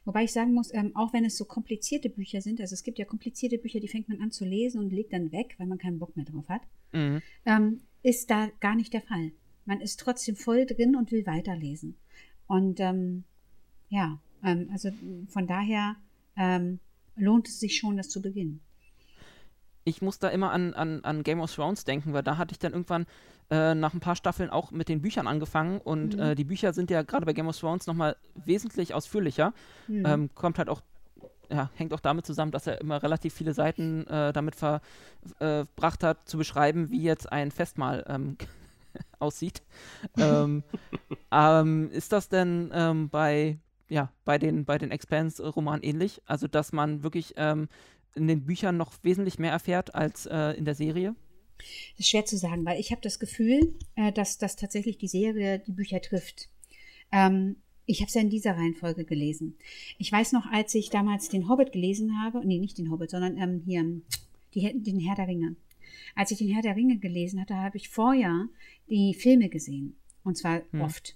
Wobei 0.06 0.26
ich 0.26 0.34
sagen 0.34 0.54
muss, 0.54 0.74
ähm, 0.74 0.96
auch 0.96 1.14
wenn 1.14 1.26
es 1.26 1.38
so 1.38 1.46
komplizierte 1.46 2.10
Bücher 2.10 2.42
sind, 2.42 2.60
also 2.60 2.74
es 2.74 2.84
gibt 2.84 3.00
ja 3.00 3.06
komplizierte 3.06 3.58
Bücher, 3.58 3.80
die 3.80 3.88
fängt 3.88 4.10
man 4.10 4.22
an 4.22 4.32
zu 4.32 4.46
lesen 4.46 4.80
und 4.82 4.92
legt 4.92 5.14
dann 5.14 5.32
weg, 5.32 5.56
weil 5.58 5.68
man 5.68 5.78
keinen 5.78 6.00
Bock 6.00 6.16
mehr 6.16 6.26
drauf 6.26 6.48
hat, 6.50 6.62
Mhm. 6.92 7.22
ähm, 7.46 7.82
ist 8.04 8.30
da 8.30 8.50
gar 8.60 8.76
nicht 8.76 8.94
der 8.94 9.02
Fall. 9.02 9.32
Man 9.66 9.82
ist 9.82 10.00
trotzdem 10.00 10.36
voll 10.36 10.66
drin 10.66 10.96
und 10.96 11.12
will 11.12 11.26
weiterlesen. 11.26 11.96
Und 12.50 12.80
ähm, 12.80 13.24
ja, 13.90 14.18
ähm, 14.44 14.70
also 14.72 14.90
von 15.28 15.46
daher 15.46 15.96
ähm, 16.36 16.80
lohnt 17.16 17.48
es 17.48 17.60
sich 17.60 17.78
schon, 17.78 17.96
das 17.96 18.10
zu 18.10 18.22
beginnen. 18.24 18.60
Ich 19.84 20.02
muss 20.02 20.18
da 20.18 20.30
immer 20.30 20.52
an, 20.52 20.74
an, 20.74 21.04
an 21.04 21.22
Game 21.24 21.42
of 21.42 21.54
Thrones 21.54 21.84
denken, 21.84 22.12
weil 22.12 22.24
da 22.24 22.38
hatte 22.38 22.52
ich 22.54 22.60
dann 22.60 22.74
irgendwann 22.74 23.06
äh, 23.52 23.76
nach 23.76 23.94
ein 23.94 24.00
paar 24.00 24.16
Staffeln 24.16 24.50
auch 24.50 24.72
mit 24.72 24.90
den 24.90 25.02
Büchern 25.02 25.28
angefangen 25.28 25.80
und 25.80 26.16
Mhm. 26.16 26.20
äh, 26.22 26.36
die 26.36 26.44
Bücher 26.44 26.74
sind 26.74 26.90
ja 26.90 27.04
gerade 27.04 27.26
bei 27.26 27.34
Game 27.34 27.48
of 27.48 27.58
Thrones 27.58 27.86
nochmal 27.86 28.16
wesentlich 28.34 28.96
ausführlicher. 28.96 29.54
Mhm. 29.88 30.06
Ähm, 30.06 30.30
kommt 30.34 30.58
halt 30.58 30.70
auch, 30.70 30.82
ja, 31.52 31.70
hängt 31.76 31.94
auch 31.94 32.00
damit 32.00 32.26
zusammen, 32.26 32.52
dass 32.52 32.66
er 32.66 32.82
immer 32.82 33.02
relativ 33.04 33.34
viele 33.36 33.54
Seiten 33.54 34.08
äh, 34.08 34.34
damit 34.34 34.56
ver, 34.56 34.82
äh, 35.40 35.66
verbracht 35.66 36.04
hat, 36.04 36.28
zu 36.28 36.38
beschreiben, 36.38 36.90
wie 36.90 37.04
jetzt 37.04 37.32
ein 37.32 37.52
Festmahl 37.52 38.06
ähm, 38.08 38.38
aussieht. 39.20 39.62
ähm, 40.18 40.64
ähm, 41.32 41.92
ist 41.92 42.12
das 42.12 42.30
denn 42.30 42.72
ähm, 42.74 43.10
bei, 43.10 43.60
ja, 43.88 44.12
bei 44.26 44.38
den, 44.38 44.66
bei 44.66 44.78
den 44.78 44.92
Expanse-Romanen 44.92 45.84
ähnlich? 45.84 46.22
Also, 46.26 46.48
dass 46.48 46.72
man 46.72 47.04
wirklich 47.04 47.34
ähm, 47.38 47.70
in 48.16 48.28
den 48.28 48.46
Büchern 48.46 48.78
noch 48.78 48.94
wesentlich 49.04 49.40
mehr 49.40 49.52
erfährt 49.52 49.96
als 49.96 50.26
äh, 50.26 50.52
in 50.52 50.66
der 50.66 50.76
Serie? 50.76 51.16
Das 51.58 52.00
ist 52.00 52.10
schwer 52.10 52.26
zu 52.26 52.38
sagen, 52.38 52.66
weil 52.66 52.80
ich 52.80 52.92
habe 52.92 53.02
das 53.02 53.20
Gefühl, 53.20 53.76
äh, 53.96 54.12
dass, 54.12 54.38
dass 54.38 54.56
tatsächlich 54.56 54.98
die 54.98 55.08
Serie 55.08 55.60
die 55.60 55.74
Bücher 55.74 56.02
trifft. 56.02 56.50
Ähm, 57.12 57.58
ich 57.86 58.02
habe 58.02 58.08
es 58.08 58.14
ja 58.14 58.22
in 58.22 58.30
dieser 58.30 58.56
Reihenfolge 58.56 59.04
gelesen. 59.04 59.58
Ich 59.98 60.12
weiß 60.12 60.32
noch, 60.32 60.46
als 60.52 60.76
ich 60.76 60.92
damals 60.92 61.28
den 61.30 61.50
Hobbit 61.50 61.72
gelesen 61.72 62.22
habe, 62.24 62.46
nee, 62.46 62.60
nicht 62.60 62.78
den 62.78 62.92
Hobbit, 62.92 63.10
sondern 63.10 63.36
ähm, 63.38 63.64
hier 63.66 63.84
die, 64.54 64.82
den 64.84 65.00
Herr 65.00 65.16
der 65.16 65.28
Ringe. 65.28 65.56
Als 66.16 66.32
ich 66.32 66.38
den 66.38 66.50
Herr 66.50 66.62
der 66.62 66.76
Ringe 66.76 66.98
gelesen 66.98 67.40
hatte, 67.40 67.56
habe 67.56 67.78
ich 67.78 67.90
vorher 67.90 68.48
die 68.90 69.14
Filme 69.14 69.50
gesehen. 69.50 69.96
Und 70.24 70.38
zwar 70.38 70.62
Hm. 70.72 70.82
oft. 70.82 71.16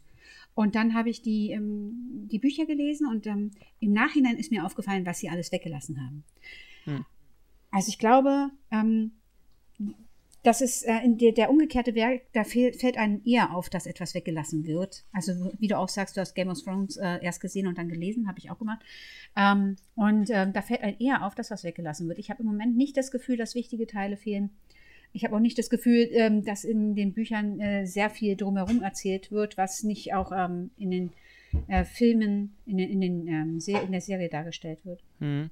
Und 0.56 0.76
dann 0.76 0.94
habe 0.94 1.10
ich 1.10 1.22
die, 1.22 1.52
ähm, 1.52 2.28
die 2.32 2.40
Bücher 2.40 2.66
gelesen 2.66 3.08
und 3.08 3.26
ähm, 3.26 3.52
im 3.80 3.92
Nachhinein 3.92 4.38
ist 4.38 4.52
mir 4.52 4.66
aufgefallen, 4.66 5.06
was 5.06 5.20
sie 5.20 5.30
alles 5.30 5.52
weggelassen 5.52 6.00
haben. 6.00 6.24
Hm. 6.86 7.06
Also 7.72 7.90
ich 7.90 7.98
glaube, 7.98 8.52
ähm, 8.70 9.14
das 10.44 10.60
ist 10.60 10.84
äh, 10.84 11.00
der, 11.06 11.32
der 11.32 11.50
umgekehrte 11.50 11.96
Werk, 11.96 12.22
da 12.34 12.44
fehl, 12.44 12.74
fällt 12.74 12.98
einem 12.98 13.22
eher 13.26 13.56
auf, 13.56 13.70
dass 13.70 13.88
etwas 13.88 14.14
weggelassen 14.14 14.66
wird. 14.66 15.06
Also 15.14 15.54
wie 15.58 15.70
du 15.70 15.78
auch 15.78 15.88
sagst, 15.88 16.18
du 16.18 16.22
hast 16.22 16.36
Game 16.36 16.50
of 16.50 16.62
Thrones 16.62 16.98
äh, 16.98 17.20
erst 17.24 17.40
gesehen 17.42 17.66
und 17.66 17.78
dann 17.78 17.88
gelesen, 17.88 18.28
habe 18.28 18.40
ich 18.40 18.52
auch 18.52 18.60
gemacht. 18.60 18.82
Ähm, 19.38 19.78
und 19.96 20.30
ähm, 20.30 20.52
da 20.52 20.62
fällt 20.62 20.82
einem 20.82 20.98
eher 21.00 21.26
auf, 21.26 21.34
dass 21.34 21.50
was 21.50 21.64
weggelassen 21.64 22.10
wird. 22.10 22.20
Ich 22.20 22.30
habe 22.30 22.42
im 22.42 22.48
Moment 22.48 22.76
nicht 22.76 22.98
das 22.98 23.10
Gefühl, 23.10 23.38
dass 23.38 23.56
wichtige 23.56 23.88
Teile 23.88 24.18
fehlen. 24.18 24.52
Ich 25.14 25.24
habe 25.24 25.36
auch 25.36 25.40
nicht 25.40 25.58
das 25.58 25.70
Gefühl, 25.70 26.10
ähm, 26.12 26.44
dass 26.44 26.64
in 26.64 26.96
den 26.96 27.14
Büchern 27.14 27.60
äh, 27.60 27.86
sehr 27.86 28.10
viel 28.10 28.36
drumherum 28.36 28.82
erzählt 28.82 29.32
wird, 29.32 29.58
was 29.58 29.84
nicht 29.84 30.14
auch 30.14 30.32
ähm, 30.32 30.72
in 30.78 30.92
den 30.92 31.12
äh, 31.68 31.86
Filmen, 31.86 32.56
in, 32.66 32.78
den, 32.78 32.90
in, 32.90 33.02
den, 33.02 33.28
ähm, 33.28 33.60
in 33.68 33.92
der 33.92 34.02
Serie 34.02 34.30
dargestellt 34.30 34.84
wird. 34.86 35.04
Hm. 35.20 35.52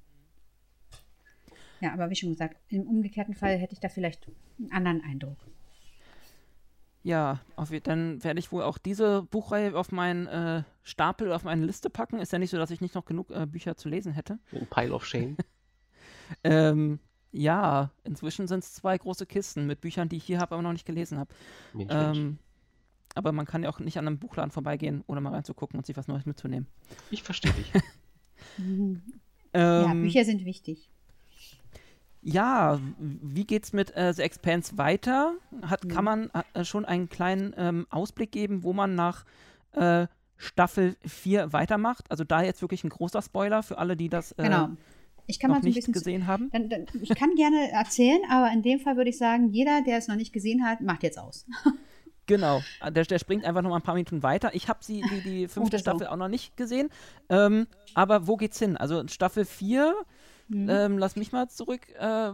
Ja, 1.79 1.93
aber 1.93 2.09
wie 2.09 2.15
schon 2.15 2.29
gesagt, 2.29 2.57
im 2.69 2.83
umgekehrten 2.83 3.35
Fall 3.35 3.57
hätte 3.57 3.73
ich 3.73 3.79
da 3.79 3.89
vielleicht 3.89 4.27
einen 4.59 4.71
anderen 4.71 5.01
Eindruck. 5.03 5.37
Ja, 7.03 7.39
auf, 7.55 7.71
dann 7.83 8.23
werde 8.23 8.39
ich 8.39 8.51
wohl 8.51 8.61
auch 8.61 8.77
diese 8.77 9.23
Buchreihe 9.23 9.75
auf 9.75 9.91
meinen 9.91 10.27
äh, 10.27 10.63
Stapel, 10.83 11.31
auf 11.33 11.43
meine 11.43 11.65
Liste 11.65 11.89
packen. 11.89 12.19
Ist 12.19 12.31
ja 12.31 12.37
nicht 12.37 12.51
so, 12.51 12.57
dass 12.57 12.69
ich 12.69 12.81
nicht 12.81 12.93
noch 12.93 13.05
genug 13.05 13.31
äh, 13.31 13.47
Bücher 13.47 13.75
zu 13.75 13.89
lesen 13.89 14.13
hätte. 14.13 14.37
Ein 14.51 14.67
Pile 14.67 14.93
of 14.93 15.05
Shame. 15.05 15.37
Ähm, 16.45 16.99
ja, 17.31 17.91
inzwischen 18.03 18.47
sind 18.47 18.63
es 18.63 18.73
zwei 18.73 18.97
große 18.97 19.25
Kisten 19.25 19.67
mit 19.67 19.81
Büchern, 19.81 20.09
die 20.09 20.17
ich 20.17 20.23
hier 20.23 20.39
habe, 20.39 20.55
aber 20.55 20.61
noch 20.61 20.73
nicht 20.73 20.85
gelesen 20.85 21.17
habe. 21.17 21.33
Ähm, 21.77 22.37
aber 23.15 23.31
man 23.31 23.45
kann 23.45 23.63
ja 23.63 23.69
auch 23.69 23.79
nicht 23.79 23.97
an 23.97 24.07
einem 24.07 24.19
Buchladen 24.19 24.51
vorbeigehen, 24.51 25.03
ohne 25.07 25.21
mal 25.21 25.33
reinzugucken 25.33 25.77
und 25.77 25.85
sich 25.85 25.97
was 25.97 26.07
Neues 26.07 26.25
mitzunehmen. 26.25 26.67
Ich 27.09 27.23
verstehe 27.23 27.53
dich. 27.53 27.71
Mhm. 28.57 29.01
ja, 29.53 29.91
Ähm, 29.91 30.01
Bücher 30.01 30.23
sind 30.25 30.45
wichtig. 30.45 30.89
Ja, 32.23 32.79
wie 32.99 33.45
geht's 33.45 33.73
mit 33.73 33.95
äh, 33.95 34.13
The 34.13 34.21
Expanse 34.21 34.77
weiter? 34.77 35.33
Hat, 35.63 35.83
Mhm. 35.83 35.89
Kann 35.89 36.05
man 36.05 36.31
äh, 36.53 36.63
schon 36.63 36.85
einen 36.85 37.09
kleinen 37.09 37.53
ähm, 37.57 37.87
Ausblick 37.89 38.31
geben, 38.31 38.63
wo 38.63 38.73
man 38.73 38.93
nach 38.95 39.25
äh, 39.71 40.05
Staffel 40.37 40.95
4 41.05 41.51
weitermacht? 41.51 42.09
Also 42.11 42.23
da 42.23 42.43
jetzt 42.43 42.61
wirklich 42.61 42.83
ein 42.83 42.89
großer 42.89 43.21
Spoiler 43.23 43.63
für 43.63 43.79
alle, 43.79 43.97
die 43.97 44.07
das 44.09 44.33
äh, 44.33 44.43
Genau. 44.43 44.69
Ich 45.27 45.39
kann 45.39 45.49
noch 45.49 45.57
mal 45.57 45.61
so 45.61 45.65
ein 45.67 45.69
nicht 45.69 45.75
bisschen. 45.77 45.93
gesehen 45.93 46.27
haben. 46.27 46.49
Dann, 46.51 46.69
dann, 46.69 46.85
ich 47.01 47.09
kann 47.15 47.33
gerne 47.35 47.71
erzählen, 47.71 48.19
aber 48.29 48.51
in 48.51 48.61
dem 48.61 48.79
Fall 48.79 48.95
würde 48.97 49.09
ich 49.09 49.17
sagen, 49.17 49.49
jeder, 49.49 49.81
der 49.81 49.97
es 49.97 50.07
noch 50.07 50.15
nicht 50.15 50.31
gesehen 50.33 50.63
hat, 50.65 50.81
macht 50.81 51.03
jetzt 51.03 51.17
aus. 51.19 51.45
Genau, 52.27 52.61
der, 52.81 53.03
der 53.03 53.19
springt 53.19 53.43
einfach 53.43 53.61
noch 53.61 53.71
mal 53.71 53.75
ein 53.77 53.81
paar 53.81 53.95
Minuten 53.95 54.23
weiter. 54.23 54.53
Ich 54.55 54.69
habe 54.69 54.79
sie 54.83 55.01
die, 55.01 55.21
die 55.21 55.47
fünfte 55.49 55.77
so. 55.77 55.81
Staffel 55.81 56.07
auch 56.07 56.15
noch 56.15 56.29
nicht 56.29 56.55
gesehen. 56.55 56.89
Ähm, 57.27 57.67
aber 57.93 58.25
wo 58.27 58.37
geht's 58.37 58.57
hin? 58.59 58.77
Also 58.77 59.05
Staffel 59.07 59.43
4, 59.43 59.93
Mhm. 60.47 60.69
ähm, 60.69 60.97
lass 60.97 61.17
mich 61.17 61.33
mal 61.33 61.49
zurück, 61.49 61.89
äh, 61.97 62.31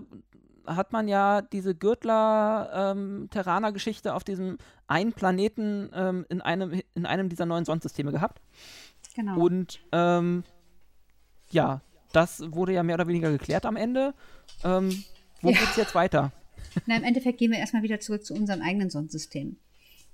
hat 0.67 0.91
man 0.91 1.07
ja 1.07 1.41
diese 1.41 1.73
Gürtler-Terraner-Geschichte 1.73 4.13
auf 4.13 4.23
diesem 4.23 4.57
einen 4.87 5.13
Planeten 5.13 5.89
ähm, 5.93 6.25
in, 6.29 6.41
einem, 6.41 6.81
in 6.95 7.05
einem 7.05 7.29
dieser 7.29 7.45
neuen 7.45 7.65
Sonnensysteme 7.65 8.11
gehabt. 8.11 8.41
Genau. 9.15 9.39
Und 9.39 9.79
ähm, 9.91 10.43
ja, 11.49 11.81
das 12.17 12.41
wurde 12.51 12.73
ja 12.73 12.83
mehr 12.83 12.95
oder 12.95 13.07
weniger 13.07 13.31
geklärt 13.31 13.65
am 13.65 13.75
Ende. 13.77 14.13
Ähm, 14.65 15.03
wo 15.41 15.49
Ja. 15.51 15.57
geht's 15.59 15.77
jetzt 15.77 15.95
weiter? 15.95 16.31
Na, 16.85 16.97
im 16.97 17.03
Endeffekt 17.03 17.37
gehen 17.37 17.51
wir 17.51 17.59
erstmal 17.59 17.83
wieder 17.83 17.99
zurück 17.99 18.25
zu 18.25 18.33
unserem 18.33 18.61
eigenen 18.61 18.89
Sonnensystem. 18.89 19.55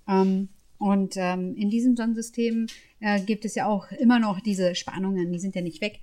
Ähm, 0.08 0.50
und 0.78 1.14
ähm, 1.18 1.56
in 1.56 1.70
diesem 1.70 1.96
Sonnensystem 1.96 2.68
äh, 3.00 3.22
gibt 3.22 3.46
es 3.46 3.56
ja 3.56 3.68
auch 3.68 3.90
immer 3.92 4.20
noch 4.20 4.42
diese 4.42 4.76
Spannungen, 4.76 5.32
die 5.32 5.40
sind 5.40 5.56
ja 5.56 5.62
nicht 5.62 5.82
weg. 5.82 6.00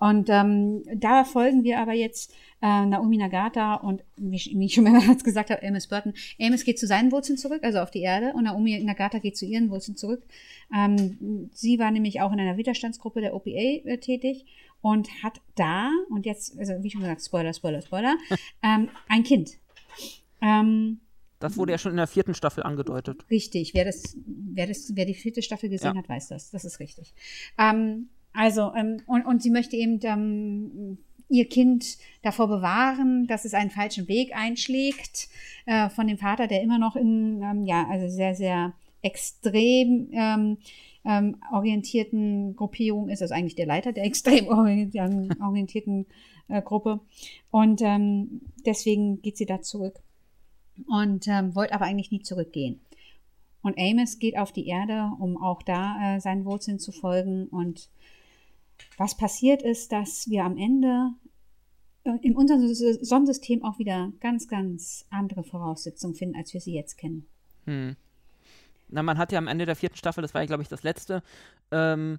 Und 0.00 0.28
ähm, 0.30 0.84
da 0.94 1.24
folgen 1.24 1.64
wir 1.64 1.80
aber 1.80 1.92
jetzt 1.92 2.30
äh, 2.62 2.86
Naomi 2.86 3.16
Nagata 3.16 3.74
und, 3.74 4.04
wie, 4.16 4.36
ich- 4.36 4.52
wie 4.56 4.66
ich 4.66 4.74
schon 4.74 4.84
mehrmals 4.84 5.24
gesagt 5.28 5.50
habe, 5.50 5.62
Amos 5.66 5.88
Burton. 5.88 6.14
Amos 6.40 6.64
geht 6.64 6.78
zu 6.78 6.86
seinen 6.86 7.10
Wurzeln 7.10 7.36
zurück, 7.36 7.64
also 7.64 7.78
auf 7.80 7.90
die 7.90 8.02
Erde, 8.02 8.32
und 8.34 8.44
Naomi 8.44 8.78
Nagata 8.84 9.18
geht 9.18 9.36
zu 9.36 9.44
ihren 9.44 9.70
Wurzeln 9.70 9.96
zurück. 9.96 10.22
Ähm, 10.76 11.50
sie 11.52 11.78
war 11.80 11.90
nämlich 11.90 12.20
auch 12.20 12.32
in 12.32 12.38
einer 12.38 12.56
Widerstandsgruppe 12.56 13.20
der 13.22 13.34
OPA 13.34 13.50
äh, 13.50 13.98
tätig 13.98 14.44
und 14.80 15.08
hat 15.22 15.40
da, 15.56 15.90
und 16.10 16.26
jetzt, 16.26 16.58
also 16.58 16.74
wie 16.82 16.90
schon 16.90 17.00
gesagt, 17.00 17.22
Spoiler, 17.24 17.52
Spoiler, 17.52 17.82
Spoiler, 17.82 18.16
ähm, 18.62 18.88
ein 19.08 19.22
Kind. 19.24 19.58
Ähm, 20.40 21.00
Das 21.40 21.56
wurde 21.56 21.72
ja 21.72 21.78
schon 21.78 21.92
in 21.92 21.96
der 21.96 22.06
vierten 22.06 22.34
Staffel 22.34 22.62
angedeutet. 22.62 23.24
Richtig, 23.30 23.74
wer 23.74 23.84
das, 23.84 24.16
wer 24.26 24.66
das, 24.66 24.92
wer 24.94 25.04
die 25.04 25.14
vierte 25.14 25.42
Staffel 25.42 25.68
gesehen 25.68 25.94
Ja. 25.94 25.98
hat, 25.98 26.08
weiß 26.08 26.28
das. 26.28 26.50
Das 26.50 26.64
ist 26.64 26.80
richtig. 26.80 27.14
Ähm, 27.58 28.08
also, 28.32 28.72
ähm, 28.76 29.02
und, 29.06 29.24
und 29.26 29.42
sie 29.42 29.50
möchte 29.50 29.76
eben 29.76 29.98
ähm, 30.02 30.98
ihr 31.28 31.48
Kind 31.48 31.98
davor 32.22 32.48
bewahren, 32.48 33.26
dass 33.26 33.44
es 33.44 33.54
einen 33.54 33.70
falschen 33.70 34.06
Weg 34.08 34.34
einschlägt 34.34 35.28
äh, 35.66 35.88
von 35.90 36.06
dem 36.06 36.18
Vater, 36.18 36.46
der 36.46 36.62
immer 36.62 36.78
noch 36.78 36.94
in, 36.96 37.42
ähm, 37.42 37.64
ja, 37.64 37.86
also 37.88 38.08
sehr, 38.08 38.34
sehr 38.34 38.72
extrem 39.02 40.08
ähm, 40.12 40.58
ähm, 41.04 41.36
orientierten 41.52 42.56
Gruppierung 42.56 43.08
ist, 43.08 43.22
also 43.22 43.34
eigentlich 43.34 43.54
der 43.54 43.66
Leiter 43.66 43.92
der 43.92 44.04
extrem 44.06 44.48
orient- 44.48 44.94
orientierten 45.40 46.06
äh, 46.48 46.62
Gruppe. 46.62 47.00
Und 47.50 47.80
ähm, 47.82 48.40
deswegen 48.66 49.22
geht 49.22 49.36
sie 49.36 49.46
da 49.46 49.60
zurück 49.60 50.00
und 50.86 51.26
ähm, 51.28 51.54
wollte 51.54 51.74
aber 51.74 51.84
eigentlich 51.84 52.10
nie 52.10 52.22
zurückgehen. 52.22 52.80
Und 53.62 53.78
Amos 53.78 54.18
geht 54.18 54.38
auf 54.38 54.52
die 54.52 54.66
Erde, 54.66 55.10
um 55.18 55.36
auch 55.42 55.62
da 55.62 56.16
äh, 56.16 56.20
seinen 56.20 56.44
Wurzeln 56.44 56.78
zu 56.78 56.92
folgen. 56.92 57.48
Und 57.48 57.90
was 58.96 59.16
passiert 59.16 59.62
ist, 59.62 59.92
dass 59.92 60.28
wir 60.28 60.44
am 60.44 60.56
Ende 60.56 61.10
äh, 62.04 62.12
in 62.22 62.36
unserem 62.36 62.72
Sonnensystem 62.72 63.64
auch 63.64 63.78
wieder 63.78 64.12
ganz, 64.20 64.48
ganz 64.48 65.06
andere 65.10 65.42
Voraussetzungen 65.42 66.14
finden, 66.14 66.36
als 66.36 66.54
wir 66.54 66.60
sie 66.60 66.74
jetzt 66.74 66.96
kennen. 66.96 67.26
Hm. 67.64 67.96
Na, 68.90 69.02
man 69.02 69.18
hat 69.18 69.32
ja 69.32 69.38
am 69.38 69.48
Ende 69.48 69.66
der 69.66 69.76
vierten 69.76 69.96
Staffel, 69.96 70.22
das 70.22 70.34
war 70.34 70.40
ja, 70.42 70.46
glaube 70.46 70.62
ich, 70.62 70.68
das 70.68 70.82
letzte, 70.82 71.22
ähm, 71.70 72.18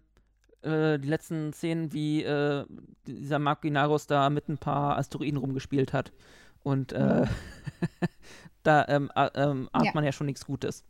äh, 0.61 0.99
die 0.99 1.07
letzten 1.07 1.53
Szenen, 1.53 1.93
wie 1.93 2.23
äh, 2.23 2.65
dieser 3.07 3.39
Mark 3.39 3.61
Ginarus 3.61 4.07
da 4.07 4.29
mit 4.29 4.49
ein 4.49 4.57
paar 4.57 4.97
Asteroiden 4.97 5.37
rumgespielt 5.37 5.93
hat. 5.93 6.11
Und 6.63 6.91
äh, 6.93 7.25
da 8.63 8.85
ähm, 8.89 9.09
äh, 9.15 9.29
ähm, 9.35 9.69
ahnt 9.71 9.85
Ja. 9.85 9.91
man 9.93 10.03
ja 10.03 10.11
schon 10.11 10.27
nichts 10.27 10.45
Gutes. 10.45 10.83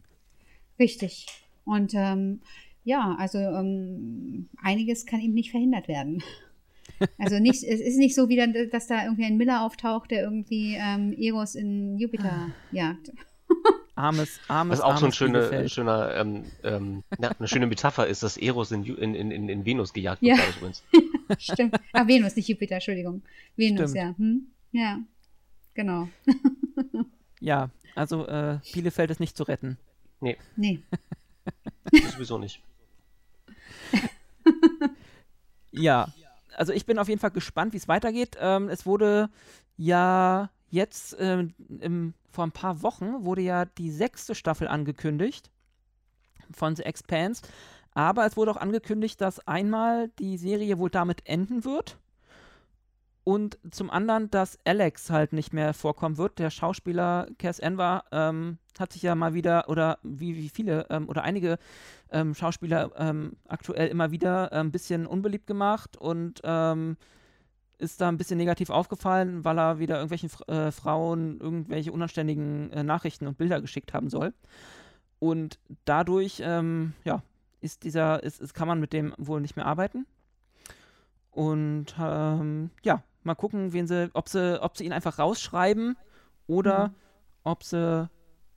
Richtig. 0.80 1.28
Und 1.66 1.94
ähm, 1.94 2.42
ja, 2.84 3.16
also 3.20 3.38
ähm, 3.38 4.50
einiges 4.64 5.06
kann 5.06 5.20
ihm 5.20 5.34
nicht 5.34 5.52
verhindert 5.52 5.88
werden. 5.88 6.24
Also 7.18 7.40
nicht, 7.40 7.64
es 7.64 7.80
ist 7.80 7.98
nicht 7.98 8.14
so 8.14 8.28
wieder, 8.28 8.46
dass 8.48 8.88
da 8.88 9.06
irgendwie 9.06 9.24
ein 9.24 9.38
Miller 9.38 9.64
auftaucht, 9.64 10.12
der 10.12 10.24
irgendwie 10.24 10.76
ähm, 10.76 11.14
Eros 11.18 11.56
in 11.56 11.98
Jupiter 11.98 12.50
jagt. 12.72 13.12
Armes, 14.00 14.40
armes, 14.48 14.78
Was 14.78 14.82
auch 14.82 14.98
so 14.98 15.26
ein 15.26 15.36
armes 15.36 15.72
schöner, 15.74 16.16
ähm, 16.16 16.46
ähm, 16.64 17.04
ja, 17.20 17.32
eine 17.38 17.48
schöne 17.50 17.68
Metapher 17.68 18.08
ist, 18.08 18.24
dass 18.24 18.38
Eros 18.38 18.72
in, 18.72 18.86
in, 18.86 19.14
in, 19.14 19.50
in, 19.50 19.66
Venus 19.66 19.92
gejagt 19.92 20.22
Ja. 20.22 20.38
wird. 20.38 20.50
ich, 20.50 20.58
übrigens. 20.58 20.84
Stimmt. 21.38 21.76
Ah, 21.92 22.08
Venus, 22.08 22.36
nicht 22.38 22.48
Jupiter, 22.48 22.76
Entschuldigung. 22.76 23.24
Venus, 23.58 23.92
Stimmt. 23.92 23.96
ja. 23.96 24.16
Hm? 24.18 24.48
Ja, 24.72 25.00
genau. 25.74 26.08
Ja, 27.42 27.70
also 27.96 28.28
äh, 28.28 28.60
Bielefeld 28.74 29.12
ist 29.12 29.22
nicht 29.22 29.38
zu 29.38 29.44
retten. 29.44 29.78
Nee. 30.20 30.38
Das 31.90 32.12
sowieso 32.14 32.38
nicht. 32.38 32.62
Ja, 35.72 36.10
also 36.58 36.74
ich 36.74 36.86
bin 36.86 37.00
auf 37.00 37.08
jeden 37.08 37.22
Fall 37.22 37.32
gespannt, 37.32 37.72
wie 37.72 37.78
es 37.78 37.88
weitergeht. 37.88 38.36
Ähm, 38.42 38.68
es 38.68 38.86
wurde 38.86 39.30
ja 39.78 40.50
jetzt 40.70 41.16
ähm, 41.20 41.54
im, 41.80 42.14
vor 42.32 42.46
ein 42.46 42.52
paar 42.52 42.82
Wochen 42.82 43.26
wurde 43.26 43.42
ja 43.42 43.66
die 43.66 43.92
sechste 43.92 44.36
Staffel 44.36 44.68
angekündigt 44.68 45.52
von 46.52 46.76
The 46.76 46.84
Expanse. 46.84 47.44
Aber 47.94 48.26
es 48.26 48.38
wurde 48.38 48.52
auch 48.52 48.58
angekündigt, 48.58 49.20
dass 49.20 49.46
einmal 49.48 50.10
die 50.20 50.38
Serie 50.38 50.78
wohl 50.78 50.90
damit 50.90 51.28
enden 51.28 51.66
wird. 51.66 51.98
Und 53.24 53.60
zum 53.70 53.92
anderen, 53.92 54.32
dass 54.32 54.58
Alex 54.66 55.10
halt 55.10 55.34
nicht 55.34 55.54
mehr 55.54 55.74
vorkommen 55.74 56.18
wird. 56.18 56.40
Der 56.40 56.50
Schauspieler 56.50 57.28
Cass 57.38 57.60
Enver 57.60 58.04
ähm, 58.12 58.58
hat 58.80 58.94
sich 58.94 59.04
ja 59.04 59.14
mal 59.14 59.34
wieder, 59.34 59.70
oder 59.70 60.00
wie, 60.02 60.36
wie 60.36 60.50
viele, 60.50 60.88
ähm, 60.90 61.08
oder 61.10 61.24
einige 61.24 61.60
ähm, 62.12 62.34
Schauspieler 62.34 62.92
ähm, 62.98 63.34
aktuell 63.48 63.90
immer 63.90 64.12
wieder 64.12 64.52
äh, 64.52 64.56
ein 64.56 64.72
bisschen 64.72 65.06
unbeliebt 65.06 65.46
gemacht 65.46 65.98
und 65.98 66.42
ähm, 66.44 66.98
ist 67.80 68.00
da 68.02 68.10
ein 68.10 68.18
bisschen 68.18 68.38
negativ 68.38 68.70
aufgefallen, 68.70 69.44
weil 69.46 69.58
er 69.58 69.80
wieder 69.80 69.96
irgendwelchen 69.96 70.30
äh, 70.48 70.72
Frauen 70.72 71.40
irgendwelche 71.40 71.92
unanständigen 71.92 72.72
äh, 72.72 72.84
Nachrichten 72.84 73.26
und 73.26 73.38
Bilder 73.38 73.62
geschickt 73.62 73.94
haben 73.94 74.10
soll. 74.10 74.34
Und 75.20 75.60
dadurch, 75.86 76.42
ähm, 76.46 76.94
ja, 77.04 77.24
ist 77.62 77.84
dieser, 77.84 78.22
ist, 78.24 78.40
ist, 78.42 78.54
kann 78.54 78.68
man 78.68 78.80
mit 78.80 78.94
dem 78.94 79.14
wohl 79.18 79.42
nicht 79.42 79.56
mehr 79.56 79.66
arbeiten. 79.66 80.06
Und 81.32 81.88
ähm, 82.00 82.70
ja, 82.84 83.04
mal 83.24 83.36
gucken, 83.36 83.74
wen 83.74 83.88
sie, 83.88 84.10
ob 84.14 84.30
sie, 84.30 84.62
ob 84.62 84.78
sie 84.78 84.86
ihn 84.86 84.94
einfach 84.94 85.20
rausschreiben 85.20 85.98
oder 86.48 86.90
Mhm. 86.90 86.94
ob 87.44 87.64
sie 87.64 88.10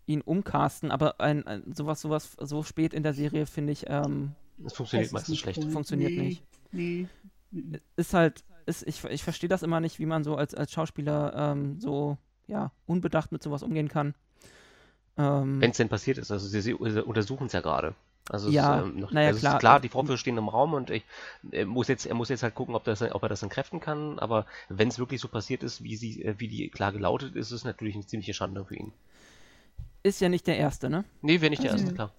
ihn 0.06 0.20
umcasten. 0.20 0.90
Aber 0.90 1.20
ein, 1.20 1.46
ein, 1.46 1.72
sowas, 1.74 2.00
sowas 2.00 2.36
so 2.40 2.62
spät 2.62 2.94
in 2.94 3.02
der 3.02 3.12
Serie 3.14 3.46
finde 3.46 3.72
ich 3.72 3.84
ähm, 3.88 4.32
Das 4.58 4.74
funktioniert 4.74 5.12
meistens 5.12 5.38
schlecht. 5.38 5.62
funktioniert 5.72 6.12
Nee. 6.12 6.22
nicht. 6.22 6.44
Nee. 6.72 7.08
Ist 7.96 8.14
halt, 8.14 8.44
ist, 8.66 8.86
ich, 8.86 9.02
ich 9.04 9.22
verstehe 9.22 9.48
das 9.48 9.62
immer 9.62 9.80
nicht, 9.80 9.98
wie 9.98 10.06
man 10.06 10.24
so 10.24 10.36
als, 10.36 10.54
als 10.54 10.72
Schauspieler 10.72 11.32
ähm, 11.52 11.80
so 11.80 12.16
ja 12.46 12.70
unbedacht 12.86 13.32
mit 13.32 13.42
sowas 13.42 13.62
umgehen 13.62 13.88
kann. 13.88 14.14
Ähm, 15.16 15.60
Wenn 15.60 15.70
es 15.70 15.76
denn 15.76 15.88
passiert 15.88 16.18
ist. 16.18 16.30
Also 16.30 16.46
sie, 16.48 16.60
sie 16.60 16.74
untersuchen 16.74 17.46
es 17.46 17.52
ja 17.52 17.60
gerade. 17.60 17.94
Also 18.30 18.48
es 18.48 18.54
Ja, 18.54 18.80
ist, 18.80 18.86
ähm, 18.86 19.00
noch, 19.00 19.10
naja, 19.12 19.28
also 19.28 19.40
klar. 19.40 19.54
ist 19.54 19.60
klar, 19.60 19.80
die 19.80 19.88
Vorwürfe 19.88 20.18
stehen 20.18 20.38
im 20.38 20.48
Raum 20.48 20.74
und 20.74 20.90
ich, 20.90 21.04
er 21.50 21.66
muss 21.66 21.88
jetzt, 21.88 22.06
er 22.06 22.14
muss 22.14 22.28
jetzt 22.28 22.42
halt 22.42 22.54
gucken, 22.54 22.74
ob, 22.74 22.84
das, 22.84 23.02
ob 23.02 23.22
er 23.22 23.28
das 23.28 23.42
entkräften 23.42 23.80
kann. 23.80 24.18
Aber 24.18 24.46
wenn 24.68 24.88
es 24.88 24.98
wirklich 24.98 25.20
so 25.20 25.28
passiert 25.28 25.62
ist, 25.62 25.82
wie 25.82 25.96
sie, 25.96 26.22
äh, 26.24 26.34
wie 26.38 26.48
die 26.48 26.68
Klage 26.70 26.98
lautet, 26.98 27.34
ist 27.36 27.50
es 27.50 27.64
natürlich 27.64 27.94
eine 27.96 28.06
ziemliche 28.06 28.32
Schande 28.34 28.64
für 28.64 28.76
ihn. 28.76 28.92
ist 30.04 30.20
ja 30.20 30.28
nicht 30.28 30.46
der 30.46 30.56
erste, 30.56 30.88
ne? 30.88 31.04
Nee, 31.20 31.40
wäre 31.40 31.50
nicht 31.50 31.62
der 31.62 31.72
Also- 31.72 31.82
erste, 31.84 31.94
klar. 31.94 32.12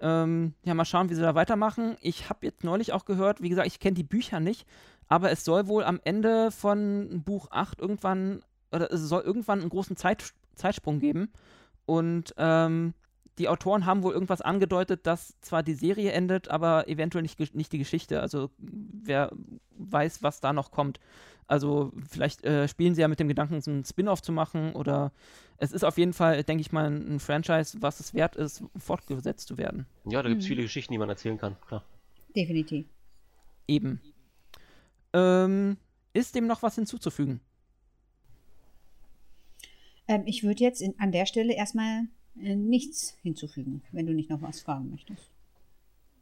Ähm, 0.00 0.54
ja, 0.62 0.74
mal 0.74 0.84
schauen, 0.84 1.10
wie 1.10 1.14
sie 1.16 1.22
da 1.22 1.34
weitermachen. 1.34 1.96
Ich 2.00 2.30
habe 2.30 2.46
jetzt 2.46 2.62
neulich 2.62 2.92
auch 2.92 3.04
gehört, 3.04 3.42
wie 3.42 3.48
gesagt, 3.48 3.66
ich 3.66 3.80
kenne 3.80 3.94
die 3.96 4.04
Bücher 4.04 4.38
nicht, 4.38 4.64
aber 5.08 5.30
es 5.30 5.44
soll 5.44 5.66
wohl 5.68 5.84
am 5.84 6.00
Ende 6.04 6.50
von 6.50 7.22
Buch 7.24 7.48
8 7.50 7.80
irgendwann, 7.80 8.42
oder 8.72 8.92
es 8.92 9.00
soll 9.02 9.22
irgendwann 9.22 9.60
einen 9.60 9.70
großen 9.70 9.96
Zeit, 9.96 10.32
Zeitsprung 10.54 11.00
geben. 11.00 11.30
Und 11.86 12.34
ähm, 12.36 12.94
die 13.38 13.48
Autoren 13.48 13.86
haben 13.86 14.02
wohl 14.02 14.12
irgendwas 14.12 14.42
angedeutet, 14.42 15.06
dass 15.06 15.38
zwar 15.40 15.62
die 15.62 15.74
Serie 15.74 16.12
endet, 16.12 16.48
aber 16.48 16.88
eventuell 16.88 17.22
nicht, 17.22 17.38
nicht 17.54 17.72
die 17.72 17.78
Geschichte. 17.78 18.20
Also 18.20 18.50
wer 18.58 19.30
weiß, 19.78 20.22
was 20.22 20.40
da 20.40 20.52
noch 20.52 20.70
kommt. 20.72 20.98
Also 21.46 21.92
vielleicht 22.10 22.44
äh, 22.44 22.68
spielen 22.68 22.94
sie 22.94 23.00
ja 23.00 23.08
mit 23.08 23.20
dem 23.20 23.28
Gedanken, 23.28 23.60
so 23.62 23.70
einen 23.70 23.84
Spin-off 23.84 24.20
zu 24.20 24.32
machen 24.32 24.72
oder 24.74 25.12
es 25.56 25.72
ist 25.72 25.82
auf 25.84 25.96
jeden 25.96 26.12
Fall, 26.12 26.42
denke 26.44 26.60
ich 26.60 26.72
mal, 26.72 26.90
ein 26.90 27.14
ein 27.14 27.20
Franchise, 27.20 27.78
was 27.80 28.00
es 28.00 28.12
wert 28.12 28.36
ist, 28.36 28.62
fortgesetzt 28.76 29.48
zu 29.48 29.56
werden. 29.56 29.86
Ja, 30.04 30.22
da 30.22 30.28
gibt 30.28 30.42
es 30.42 30.46
Mhm. 30.46 30.48
viele 30.48 30.62
Geschichten, 30.62 30.92
die 30.92 30.98
man 30.98 31.08
erzählen 31.08 31.38
kann, 31.38 31.56
klar. 31.66 31.84
Definitiv. 32.36 32.86
Eben. 33.66 34.00
Ähm, 35.12 35.76
ist 36.12 36.34
dem 36.34 36.46
noch 36.46 36.62
was 36.62 36.74
hinzuzufügen? 36.74 37.40
Ähm, 40.06 40.22
ich 40.26 40.42
würde 40.42 40.64
jetzt 40.64 40.80
in, 40.80 40.98
an 40.98 41.12
der 41.12 41.26
Stelle 41.26 41.54
erstmal 41.54 42.08
äh, 42.40 42.56
nichts 42.56 43.14
hinzufügen, 43.22 43.82
wenn 43.92 44.06
du 44.06 44.14
nicht 44.14 44.30
noch 44.30 44.42
was 44.42 44.60
fragen 44.60 44.90
möchtest. 44.90 45.30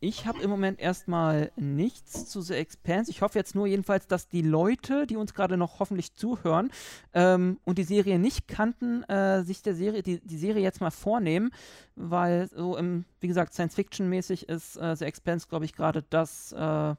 Ich 0.00 0.26
habe 0.26 0.42
im 0.42 0.50
Moment 0.50 0.78
erstmal 0.78 1.50
nichts 1.56 2.26
zu 2.26 2.42
The 2.42 2.54
Expanse. 2.54 3.10
Ich 3.10 3.22
hoffe 3.22 3.38
jetzt 3.38 3.54
nur 3.54 3.66
jedenfalls, 3.66 4.06
dass 4.06 4.28
die 4.28 4.42
Leute, 4.42 5.06
die 5.06 5.16
uns 5.16 5.32
gerade 5.32 5.56
noch 5.56 5.80
hoffentlich 5.80 6.12
zuhören 6.14 6.70
ähm, 7.14 7.58
und 7.64 7.78
die 7.78 7.84
Serie 7.84 8.18
nicht 8.18 8.46
kannten, 8.46 9.04
äh, 9.04 9.42
sich 9.42 9.62
der 9.62 9.74
Serie, 9.74 10.02
die, 10.02 10.20
die 10.20 10.36
Serie 10.36 10.62
jetzt 10.62 10.82
mal 10.82 10.90
vornehmen, 10.90 11.50
weil 11.94 12.48
so 12.50 12.76
im, 12.76 13.06
wie 13.20 13.28
gesagt, 13.28 13.54
Science-Fiction-mäßig 13.54 14.50
ist 14.50 14.76
äh, 14.76 14.94
The 14.94 15.06
Expanse, 15.06 15.48
glaube 15.48 15.64
ich, 15.64 15.72
gerade 15.72 16.04
das, 16.10 16.52
äh, 16.52 16.94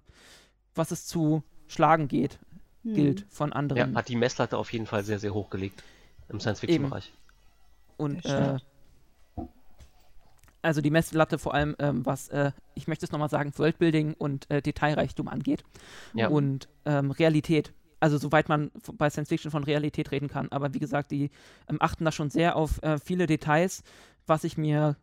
was 0.74 0.92
es 0.92 1.06
zu 1.06 1.44
schlagen 1.68 2.08
geht, 2.08 2.40
Hm. 2.84 2.94
gilt 2.94 3.26
von 3.30 3.50
Ja, 3.50 3.56
anderen. 3.56 3.96
hat 3.96 4.10
die 4.10 4.16
Messlatte 4.16 4.58
auf 4.58 4.72
jeden 4.72 4.86
Fall 4.86 5.04
sehr, 5.04 5.20
sehr 5.20 5.34
hoch 5.34 5.50
gelegt. 5.50 5.84
Im 6.30 6.40
Science-Fiction-Bereich. 6.40 7.14
Und 7.96 8.26
äh, 8.26 8.58
also 10.62 10.82
die 10.82 10.90
Messlatte 10.90 11.38
vor 11.40 11.54
allem, 11.54 11.76
ähm, 11.80 12.06
was, 12.06 12.28
äh, 12.30 12.52
ich 12.76 12.88
möchte 12.88 13.06
es 13.06 13.12
nochmal 13.12 13.30
sagen, 13.30 13.54
Worldbuilding 13.56 14.14
und 14.18 14.50
äh, 14.52 14.62
Detailreichtum 14.62 15.28
angeht. 15.28 15.64
Ja. 16.14 16.28
Und 16.28 16.68
ähm, 16.86 17.12
Realität. 17.12 17.74
Also 18.00 18.18
soweit 18.18 18.50
man 18.50 18.72
bei 18.94 19.10
Science 19.10 19.30
Fiction 19.30 19.50
von 19.52 19.64
Realität 19.64 20.12
reden 20.12 20.28
kann. 20.28 20.50
Aber 20.52 20.74
wie 20.74 20.80
gesagt, 20.80 21.12
die 21.12 21.32
ähm, 21.70 21.78
achten 21.80 22.06
da 22.06 22.12
schon 22.12 22.30
sehr 22.30 22.56
auf 22.56 22.82
äh, 22.84 23.00
viele 23.00 23.26
Details, 23.26 23.84
was 24.28 24.44
ich 24.44 24.58
mir 24.58 24.98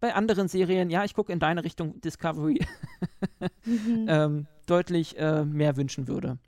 bei 0.00 0.14
anderen 0.14 0.48
Serien, 0.48 0.90
ja, 0.90 1.04
ich 1.04 1.14
gucke 1.14 1.32
in 1.32 1.38
deine 1.38 1.64
Richtung 1.64 2.00
Discovery, 2.00 2.66
Mhm. 3.64 4.06
ähm, 4.08 4.46
deutlich 4.66 5.18
äh, 5.18 5.44
mehr 5.44 5.76
wünschen 5.76 6.08
würde. 6.08 6.38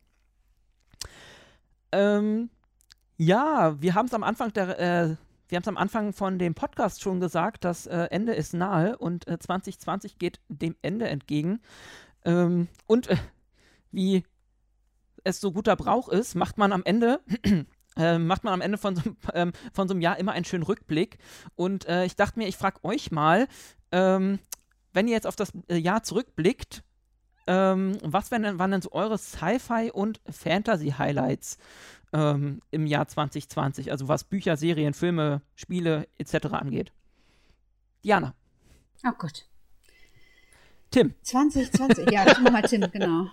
Ähm, 1.93 2.51
ja, 3.19 3.81
wir 3.81 3.95
haben 3.95 4.07
es 4.07 4.15
am 4.15 4.23
Anfang 4.23 4.53
der, 4.53 4.79
äh, 4.79 5.17
wir 5.49 5.57
haben 5.57 5.63
es 5.63 5.69
am 5.69 5.77
Anfang 5.77 6.13
von 6.13 6.39
dem 6.39 6.55
Podcast 6.55 7.03
schon 7.03 7.21
gesagt, 7.21 7.65
das 7.65 7.87
äh, 7.87 8.09
Ende 8.11 8.35
ist 8.35 8.55
nahe 8.55 8.97
und 8.97 9.29
äh, 9.29 9.39
2020 9.39 10.19
geht 10.19 10.41
dem 10.49 10.75
Ende 10.81 11.09
entgegen. 11.09 11.61
Ähm, 12.25 12.69
und 12.87 13.09
äh, 13.09 13.17
wie 13.91 14.25
es 15.25 15.41
so 15.41 15.53
guter 15.53 15.77
Brauch 15.77 16.09
ist, 16.09 16.35
macht 16.35 16.57
man 16.59 16.73
am 16.73 16.83
Ende 16.85 17.21
äh, 17.97 18.19
macht 18.19 18.45
man 18.45 18.55
am 18.55 18.61
Ende 18.61 18.79
von 18.79 18.97
so, 18.97 19.03
einem- 19.03 19.17
ähm, 19.35 19.53
von 19.73 19.89
so 19.89 19.95
einem 19.95 20.01
Jahr 20.01 20.19
immer 20.19 20.33
einen 20.33 20.45
schönen 20.45 20.63
Rückblick. 20.65 21.19
Und 21.57 21.87
äh, 21.87 22.05
ich 22.05 22.17
dachte 22.17 22.39
mir, 22.39 22.49
ich 22.49 22.57
frage 22.57 22.83
euch 22.85 23.11
mal, 23.11 23.49
ähm, 23.91 24.39
wenn 24.93 25.09
ihr 25.09 25.15
jetzt 25.15 25.27
auf 25.27 25.37
das 25.37 25.53
äh, 25.69 25.77
Jahr 25.77 26.03
zurückblickt, 26.03 26.83
ähm, 27.47 27.99
was 28.03 28.31
wären 28.31 28.43
denn, 28.45 28.59
waren 28.59 28.71
denn 28.71 28.83
so 28.83 28.93
eure 28.93 29.19
Sci-Fi 29.19 29.91
und 29.93 30.21
Fantasy-Highlights 30.31 31.59
ähm, 32.13 32.61
im 32.71 32.87
Jahr 32.87 33.09
2020? 33.09 33.91
Also 33.91 34.07
was 34.09 34.25
Bücher, 34.25 34.57
Serien, 34.57 34.95
Filme, 34.95 35.43
Spiele 35.57 36.07
etc. 36.19 36.47
angeht. 36.53 36.93
Diana, 38.05 38.35
Oh 39.05 39.11
Gott. 39.19 39.47
Tim, 40.91 41.15
2020, 41.23 42.11
ja, 42.11 42.25
das 42.25 42.39
machen 42.39 42.55
wir 42.55 42.63
Tim, 42.63 42.91
genau. 42.93 43.27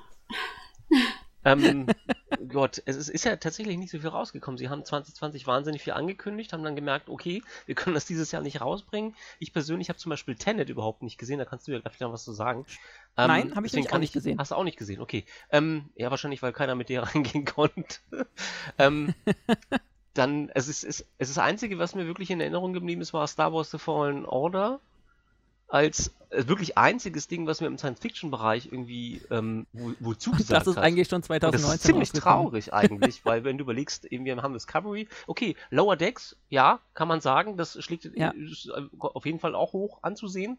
Ähm, 1.45 1.86
Gott, 2.47 2.81
es 2.85 2.95
ist, 2.95 3.10
ist 3.10 3.26
ja 3.26 3.35
tatsächlich 3.35 3.77
nicht 3.77 3.91
so 3.91 3.99
viel 3.99 4.10
rausgekommen. 4.10 4.57
Sie 4.57 4.69
haben 4.69 4.85
2020 4.85 5.47
wahnsinnig 5.47 5.84
viel 5.84 5.93
angekündigt, 5.93 6.53
haben 6.53 6.64
dann 6.64 6.76
gemerkt, 6.76 7.10
okay, 7.10 7.41
wir 7.65 7.76
können 7.76 7.93
das 7.93 8.06
dieses 8.06 8.31
Jahr 8.31 8.41
nicht 8.41 8.61
rausbringen. 8.61 9.15
Ich 9.39 9.53
persönlich 9.53 9.89
habe 9.89 9.97
zum 9.97 10.10
Beispiel 10.10 10.35
Tenet 10.35 10.69
überhaupt 10.69 11.01
nicht 11.01 11.18
gesehen, 11.18 11.39
da 11.39 11.45
kannst 11.45 11.68
du 11.68 11.72
ja 11.72 11.80
gleich 11.80 11.99
noch 11.99 12.14
was 12.14 12.23
zu 12.23 12.34
sagen. 12.34 12.65
Ähm, 13.18 13.27
Nein, 13.27 13.56
habe 13.56 13.65
ich 13.65 13.73
nämlich 13.73 13.91
auch 13.91 13.99
nicht 13.99 14.14
gesehen. 14.14 14.38
Hast 14.38 14.51
du 14.51 14.56
auch 14.56 14.64
nicht 14.64 14.77
gesehen, 14.77 15.01
okay. 15.01 15.26
Ähm, 15.51 15.89
ja, 15.95 16.11
wahrscheinlich, 16.11 16.41
weil 16.41 16.53
keiner 16.53 16.76
mit 16.76 16.89
dir 16.89 17.03
reingehen 17.15 17.45
konnte. 17.45 17.99
ähm, 18.77 19.14
dann, 20.14 20.49
es 20.49 20.68
ist, 20.68 20.84
es, 20.84 21.06
es 21.18 21.30
ist 21.30 21.38
das 21.38 21.43
Einzige, 21.43 21.80
was 21.80 21.95
mir 21.95 22.06
wirklich 22.06 22.30
in 22.30 22.41
Erinnerung 22.41 22.73
geblieben 22.73 23.01
ist, 23.01 23.14
war 23.14 23.27
Star 23.27 23.53
Wars 23.53 23.72
The 23.72 23.77
Fallen 23.77 24.26
Order. 24.26 24.81
Als 25.70 26.14
äh, 26.32 26.48
wirklich 26.48 26.78
einziges 26.78 27.28
Ding, 27.28 27.48
was 27.48 27.62
mir 27.62 27.68
im 27.68 27.78
Science-Fiction-Bereich 27.78 28.68
irgendwie 28.72 29.22
ähm, 29.32 29.68
wo, 29.72 29.94
wo 30.00 30.14
zugesagt 30.14 30.52
das 30.62 30.68
ist 30.68 30.78
hat. 30.78 30.84
eigentlich 30.84 31.08
schon 31.08 31.18
Und 31.18 31.26
2019 31.26 31.62
das 31.70 31.76
ist 31.76 31.86
ziemlich 31.86 32.12
traurig 32.12 32.74
eigentlich, 32.74 33.24
weil 33.26 33.44
wenn 33.44 33.58
du 33.58 33.64
überlegst, 33.64 34.06
eben 34.06 34.26
wir 34.26 34.36
haben 34.38 34.54
Discovery, 34.54 35.08
okay, 35.28 35.56
Lower 35.70 35.96
Decks, 35.96 36.36
ja, 36.50 36.80
kann 36.94 37.08
man 37.08 37.22
sagen, 37.22 37.56
das 37.56 37.82
schlägt 37.84 38.06
Ja. 38.16 38.32
ist 38.32 38.70
auf 39.00 39.26
jeden 39.26 39.40
Fall 39.40 39.56
auch 39.56 39.74
hoch 39.74 40.00
anzusehen. 40.02 40.58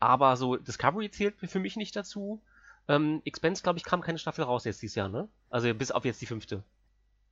aber 0.00 0.36
so 0.36 0.56
Discovery 0.56 1.10
zählt 1.10 1.36
für 1.38 1.60
mich 1.60 1.76
nicht 1.76 1.94
dazu. 1.94 2.40
Ähm, 2.88 3.22
Expense, 3.24 3.62
glaube 3.62 3.78
ich, 3.78 3.84
kam 3.84 4.00
keine 4.00 4.18
Staffel 4.18 4.44
raus 4.44 4.64
jetzt 4.64 4.82
dieses 4.82 4.96
Jahr, 4.96 5.08
ne? 5.08 5.28
Also 5.50 5.72
bis 5.72 5.92
auf 5.92 6.04
jetzt 6.04 6.20
die 6.20 6.26
fünfte. 6.26 6.64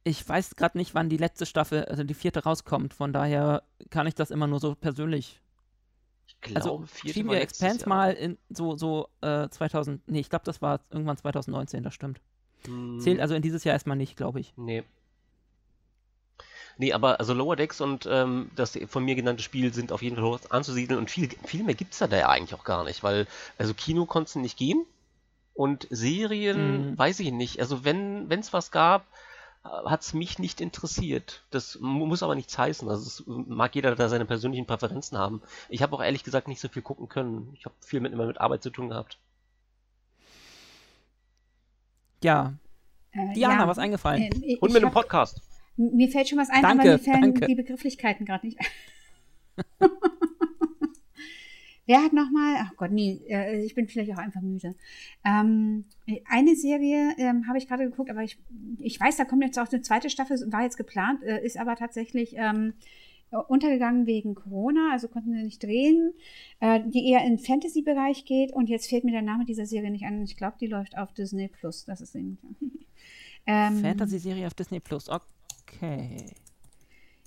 Ich 0.05 0.27
weiß 0.27 0.55
gerade 0.55 0.79
nicht, 0.79 0.95
wann 0.95 1.09
die 1.09 1.17
letzte 1.17 1.45
Staffel, 1.45 1.85
also 1.87 2.05
die 2.05 2.15
vierte 2.15 2.45
rauskommt. 2.45 2.95
Von 2.95 3.13
daher 3.13 3.65
kann 3.91 4.07
ich 4.07 4.15
das 4.15 4.31
immer 4.31 4.47
nur 4.47 4.61
so 4.61 4.75
persönlich. 4.77 5.41
Ich 6.43 6.55
glaube, 6.55 6.83
Also 6.83 6.87
vierte 6.87 7.21
letztes 7.21 7.41
Expanse 7.43 7.81
Jahr. 7.81 7.89
mal 7.89 8.13
in 8.13 8.39
so, 8.49 8.77
so 8.77 9.09
äh, 9.21 9.49
2000, 9.49 10.09
nee, 10.09 10.21
ich 10.21 10.31
glaube, 10.31 10.45
das 10.45 10.63
war 10.63 10.81
irgendwann 10.91 11.17
2019, 11.17 11.83
das 11.83 11.95
stimmt. 11.95 12.21
Hm, 12.65 12.99
Zählt 13.01 13.21
also 13.21 13.35
in 13.35 13.43
dieses 13.43 13.65
Jahr 13.65 13.75
erstmal 13.75 13.97
nicht, 13.97 14.17
glaube 14.17 14.41
ich. 14.41 14.53
Nee. 14.57 14.85
Nee, 16.79 16.93
aber 16.95 17.21
also 17.21 17.35
Lower 17.35 17.57
Decks 17.57 17.81
und 17.83 18.07
ähm, 18.11 18.51
das 18.57 18.79
von 18.89 19.05
mir 19.05 19.15
genannte 19.15 19.43
Spiel 19.43 19.73
sind 19.75 19.93
auf 19.93 20.01
jeden 20.03 20.17
Fall 20.17 20.25
hoch 20.25 20.41
anzusiedeln 20.49 20.99
und 20.99 21.11
viel, 21.11 21.29
viel 21.45 21.63
mehr 21.63 21.75
gibt's 21.75 21.99
da, 21.99 22.07
da 22.07 22.17
ja 22.17 22.29
eigentlich 22.31 22.55
auch 22.59 22.65
gar 22.65 22.85
nicht, 22.85 23.03
weil 23.03 23.27
also 23.59 23.75
Kino 23.75 24.07
konntest 24.07 24.37
du 24.37 24.41
nicht 24.41 24.57
gehen 24.57 24.87
und 25.53 25.87
Serien 25.91 26.93
Mhm. 26.93 26.99
weiß 26.99 27.21
ich 27.21 27.33
nicht. 27.33 27.61
Also 27.61 27.85
wenn 27.85 28.31
es 28.31 28.53
was 28.55 28.71
gab, 28.71 29.07
hat's 29.63 30.15
mich 30.15 30.39
nicht 30.39 30.61
interessiert. 30.61 31.43
Das 31.51 31.79
mu- 31.81 32.07
muss 32.07 32.23
aber 32.23 32.35
nichts 32.35 32.57
heißen. 32.57 32.89
Also 32.89 33.07
es 33.07 33.23
mag 33.27 33.75
jeder 33.75 33.95
da 33.95 34.09
seine 34.09 34.25
persönlichen 34.25 34.67
Präferenzen 34.67 35.19
haben. 35.19 35.43
Ich 35.69 35.83
habe 35.83 35.95
auch 35.97 36.03
ehrlich 36.03 36.25
gesagt 36.25 36.49
nicht 36.49 36.61
so 36.61 36.69
viel 36.69 36.83
gucken 36.83 37.09
können. 37.09 37.51
Ich 37.55 37.65
habe 37.67 37.75
viel 37.81 38.01
mit 38.01 38.13
immer 38.13 38.27
mit 38.27 38.41
Arbeit 38.41 38.63
zu 38.63 38.71
tun 38.71 38.89
gehabt. 38.89 39.19
Ja, 42.23 42.55
Äh, 43.13 43.33
Diana, 43.35 43.63
ja, 43.63 43.69
was 43.69 43.79
eingefallen? 43.79 44.23
äh, 44.23 44.31
ich 44.55 44.63
Und 44.63 44.73
mit 44.73 44.83
einem 44.83 44.95
hab- 44.95 45.03
Podcast. 45.03 45.41
Mir 45.77 46.11
fällt 46.11 46.29
schon 46.29 46.39
was 46.39 46.51
ein, 46.51 46.63
Danke, 46.63 46.83
aber 46.83 46.93
mir 46.93 46.99
fällen 46.99 47.21
danke. 47.23 47.47
die 47.47 47.55
Begrifflichkeiten 47.55 48.27
gerade 48.27 48.47
nicht 48.47 48.59
ein. 48.61 48.67
Wer 51.91 52.05
hat 52.05 52.13
nochmal, 52.13 52.55
ach 52.61 52.77
Gott, 52.77 52.93
nee, 52.93 53.21
äh, 53.29 53.65
ich 53.65 53.75
bin 53.75 53.89
vielleicht 53.89 54.13
auch 54.13 54.19
einfach 54.19 54.43
müde. 54.43 54.77
Ähm, 55.25 55.87
eine 56.25 56.55
Serie 56.55 57.17
ähm, 57.19 57.49
habe 57.49 57.59
ich 57.59 57.67
gerade 57.67 57.83
geguckt, 57.83 58.11
aber 58.11 58.23
ich, 58.23 58.39
ich 58.79 59.01
weiß, 59.01 59.17
da 59.17 59.25
kommt 59.25 59.43
jetzt 59.43 59.59
auch 59.59 59.69
eine 59.73 59.83
zweite 59.83 60.09
Staffel, 60.09 60.39
war 60.53 60.63
jetzt 60.63 60.77
geplant, 60.77 61.21
äh, 61.25 61.45
ist 61.45 61.59
aber 61.59 61.75
tatsächlich 61.75 62.37
ähm, 62.37 62.75
untergegangen 63.49 64.07
wegen 64.07 64.37
Corona, 64.37 64.93
also 64.93 65.09
konnten 65.09 65.33
sie 65.33 65.43
nicht 65.43 65.65
drehen, 65.65 66.13
äh, 66.61 66.79
die 66.87 67.11
eher 67.11 67.25
in 67.25 67.39
den 67.39 67.45
Fantasy-Bereich 67.45 68.25
geht 68.25 68.53
und 68.53 68.69
jetzt 68.69 68.89
fällt 68.89 69.03
mir 69.03 69.11
der 69.11 69.23
Name 69.23 69.45
dieser 69.45 69.67
Serie 69.67 69.91
nicht 69.91 70.05
an. 70.05 70.23
Ich 70.23 70.37
glaube, 70.37 70.59
die 70.61 70.69
läuft 70.69 70.97
auf 70.97 71.13
Disney 71.13 71.49
Plus. 71.49 71.87
Das 71.87 72.01
ist 72.01 72.15
eben. 72.15 72.39
ähm, 73.47 73.79
Fantasy-Serie 73.79 74.47
auf 74.47 74.55
Disney 74.55 74.79
Plus. 74.79 75.09
Okay. 75.09 76.25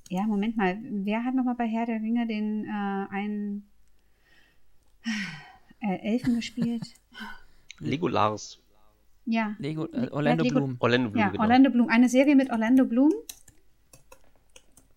Ja, 0.10 0.22
Moment 0.22 0.56
mal. 0.56 0.80
Wer 0.82 1.26
hat 1.26 1.36
nochmal 1.36 1.56
bei 1.56 1.68
Herr 1.68 1.86
der 1.86 2.02
Ringe 2.02 2.26
den 2.28 2.64
äh, 2.64 3.14
einen 3.14 3.73
äh, 5.82 5.96
Elfen 6.14 6.36
gespielt? 6.36 6.84
Legolas. 7.80 8.60
Ja. 9.26 9.56
Lego, 9.60 9.86
Le- 9.92 10.08
äh, 10.08 10.12
Orlando 10.12 10.44
Lego- 10.44 10.56
Bloom. 10.60 10.76
Orlando 10.80 11.10
Bloom, 11.10 11.22
Ja, 11.24 11.30
genau. 11.30 11.44
Orlando 11.44 11.70
Bloom. 11.70 11.90
Eine 11.90 12.10
Serie 12.10 12.36
mit 12.36 12.50
Orlando 12.52 12.86
Bloom. 12.86 13.12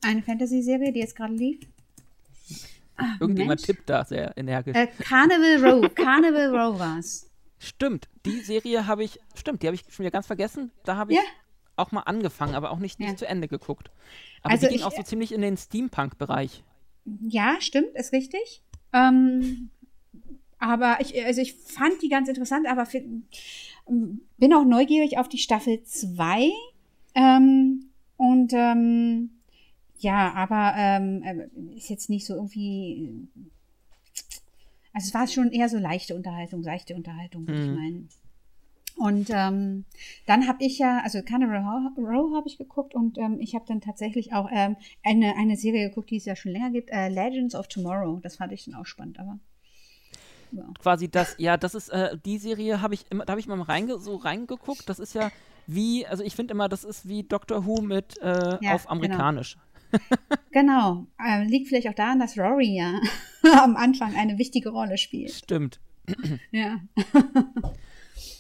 Eine 0.03 0.23
Fantasy-Serie, 0.23 0.93
die 0.93 1.01
jetzt 1.01 1.17
gerade 1.17 1.35
lief. 1.35 1.61
Ah, 2.97 3.17
Irgendjemand 3.21 3.61
Mensch. 3.61 3.63
tippt 3.67 3.91
da 3.91 4.05
sehr 4.05 4.37
energisch. 4.39 4.75
Äh, 4.77 4.87
Carnival 4.87 5.65
Row. 5.83 5.95
Carnival 5.95 6.49
Row 6.57 6.79
war's. 6.79 7.31
Stimmt, 7.59 8.09
die 8.25 8.41
Serie 8.41 8.87
habe 8.87 9.05
ich, 9.05 9.19
stimmt, 9.35 9.63
die 9.63 9.67
habe 9.67 9.75
ich 9.75 9.83
schon 9.91 10.05
wieder 10.05 10.11
ganz 10.11 10.27
vergessen. 10.27 10.71
Da 10.85 10.97
habe 10.97 11.13
ich 11.13 11.19
Ja. 11.19 11.25
auch 11.77 11.91
mal 11.93 12.01
angefangen, 12.03 12.55
aber 12.55 12.71
auch 12.71 12.79
nicht, 12.79 12.99
nicht 12.99 13.11
Ja. 13.11 13.17
zu 13.17 13.27
Ende 13.27 13.49
geguckt. 13.49 13.91
Aber 14.43 14.53
Also 14.53 14.67
die 14.67 14.71
ging 14.73 14.79
ich- 14.81 14.85
auch 14.85 14.93
so 14.93 15.03
ziemlich 15.03 15.33
in 15.33 15.41
den 15.41 15.57
Steampunk-Bereich. 15.57 16.63
Ja, 17.05 17.57
stimmt, 17.61 17.95
ist 17.95 18.13
richtig. 18.13 18.63
Ähm, 18.93 19.71
aber 20.59 20.99
ich, 21.01 21.25
also 21.25 21.41
ich 21.41 21.55
fand 21.55 22.01
die 22.03 22.09
ganz 22.09 22.29
interessant, 22.29 22.67
aber 22.67 22.87
bin 24.39 24.55
auch 24.55 24.65
neugierig 24.65 25.19
auf 25.19 25.29
die 25.29 25.39
Staffel 25.39 25.83
2. 25.83 26.51
Ähm, 27.15 27.87
und 28.17 28.53
ähm, 28.55 29.31
ja, 29.99 30.33
aber 30.35 30.75
ähm, 30.77 31.23
äh, 31.23 31.77
ist 31.77 31.89
jetzt 31.91 32.11
nicht 32.11 32.27
so 32.27 32.35
irgendwie. 32.35 33.29
Also 34.93 35.09
es 35.09 35.15
war 35.15 35.27
schon 35.27 35.53
eher 35.53 35.69
so 35.69 35.79
leichte 35.79 36.15
Unterhaltung, 36.15 36.63
seichte 36.63 36.95
Unterhaltung, 36.95 37.47
würde 37.47 37.61
ich 37.61 37.69
Mhm. 37.69 37.75
meinen. 37.75 38.09
Und 38.97 39.29
ähm, 39.31 39.85
dann 40.25 40.49
habe 40.49 40.65
ich 40.65 40.79
ja, 40.79 41.01
also 41.05 41.21
Carnival 41.21 41.59
Row, 41.59 41.93
Row 41.99 42.35
habe 42.35 42.49
ich 42.49 42.57
geguckt 42.57 42.95
und 42.95 43.19
ähm, 43.19 43.39
ich 43.41 43.55
habe 43.55 43.67
dann 43.69 43.83
tatsächlich 43.83 44.33
auch 44.33 44.49
ähm, 44.51 44.77
eine, 45.05 45.37
eine 45.37 45.57
Serie 45.59 45.91
geguckt, 45.91 46.09
die 46.11 46.17
es 46.17 46.25
ja 46.25 46.35
schon 46.35 46.53
länger 46.53 46.71
gibt, 46.71 46.89
äh, 46.91 47.09
Legends 47.11 47.55
of 47.55 47.69
Tomorrow. 47.69 48.21
Das 48.23 48.37
fand 48.37 48.53
ich 48.53 48.65
dann 48.65 48.75
auch 48.75 48.87
spannend, 48.87 49.19
aber 49.19 49.39
ja. 50.57 50.65
Quasi 50.81 51.09
das, 51.09 51.35
ja, 51.39 51.57
das 51.57 51.75
ist, 51.75 51.89
äh, 51.89 52.17
die 52.25 52.39
Serie 52.39 52.81
habe 52.83 52.95
ich 52.95 53.05
immer, 53.11 53.25
da 53.25 53.33
habe 53.33 53.41
ich 53.41 53.47
mal 53.47 53.61
reinge 53.61 53.99
so 53.99 54.17
reingeguckt. 54.17 54.89
Das 54.89 54.99
ist 54.99 55.15
ja 55.15 55.31
wie, 55.67 56.07
also 56.07 56.23
ich 56.23 56.37
finde 56.37 56.53
immer, 56.53 56.69
das 56.69 56.85
ist 56.85 57.09
wie 57.09 57.23
Doctor 57.23 57.67
Who 57.67 57.83
mit 57.83 58.21
äh, 58.23 58.59
Ja, 58.61 58.75
auf 58.75 58.91
amerikanisch. 58.91 59.57
Genau. 60.51 61.07
Ähm, 61.25 61.49
liegt 61.49 61.69
vielleicht 61.69 61.89
auch 61.89 61.95
daran, 61.95 62.19
dass 62.19 62.39
Rory 62.39 62.77
ja 62.77 63.01
am 63.63 63.77
Anfang 63.77 64.15
eine 64.17 64.39
wichtige 64.39 64.71
Rolle 64.71 64.99
spielt. 64.99 65.33
Stimmt. 65.33 65.81
Ja. 66.53 66.81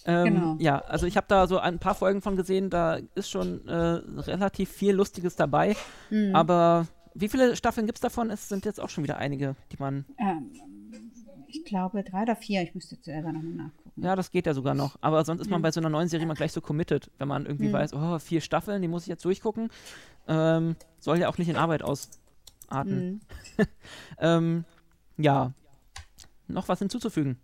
Ähm, 0.04 0.24
Genau. 0.34 0.56
Ja, 0.60 0.78
also 0.78 1.06
ich 1.06 1.16
habe 1.16 1.26
da 1.28 1.46
so 1.48 1.58
ein 1.58 1.80
paar 1.80 1.96
Folgen 1.96 2.22
von 2.22 2.36
gesehen, 2.36 2.70
da 2.70 3.00
ist 3.16 3.28
schon 3.28 3.66
äh, 3.66 3.74
relativ 3.74 4.70
viel 4.70 4.94
Lustiges 4.94 5.34
dabei. 5.34 5.76
Mhm. 6.10 6.34
Aber 6.34 6.86
wie 7.14 7.28
viele 7.28 7.56
Staffeln 7.56 7.86
gibt 7.86 7.98
es 7.98 8.02
davon? 8.02 8.30
Es 8.30 8.48
sind 8.48 8.64
jetzt 8.64 8.80
auch 8.80 8.88
schon 8.88 9.02
wieder 9.02 9.18
einige, 9.18 9.56
die 9.72 9.76
man. 9.78 10.04
Ähm, 10.18 10.50
ich 11.58 11.64
glaube 11.64 12.02
drei 12.04 12.22
oder 12.22 12.36
vier. 12.36 12.62
Ich 12.62 12.74
müsste 12.74 12.94
jetzt 12.96 13.04
selber 13.04 13.32
nochmal 13.32 13.52
nachgucken. 13.66 14.02
Ja, 14.02 14.14
das 14.16 14.30
geht 14.30 14.46
ja 14.46 14.54
sogar 14.54 14.74
noch. 14.74 14.96
Aber 15.00 15.24
sonst 15.24 15.40
ist 15.40 15.50
man 15.50 15.62
bei 15.62 15.70
so 15.70 15.80
einer 15.80 15.88
neuen 15.90 16.08
Serie 16.08 16.26
mal 16.26 16.34
gleich 16.34 16.52
so 16.52 16.60
committed, 16.60 17.10
wenn 17.18 17.28
man 17.28 17.46
irgendwie 17.46 17.68
Mhm. 17.68 17.72
weiß, 17.72 17.94
oh, 17.94 18.18
vier 18.18 18.40
Staffeln, 18.40 18.82
die 18.82 18.88
muss 18.88 19.02
ich 19.02 19.08
jetzt 19.08 19.24
durchgucken. 19.24 19.70
Ähm, 20.28 20.76
soll 20.98 21.18
ja 21.18 21.28
auch 21.28 21.38
nicht 21.38 21.48
in 21.48 21.56
Arbeit 21.56 21.82
ausarten. 21.82 22.18
Mhm. 22.68 23.20
Ähm, 24.18 24.64
ja. 25.18 25.52
Noch 26.48 26.68
was 26.68 26.78
hinzuzufügen? 26.78 27.38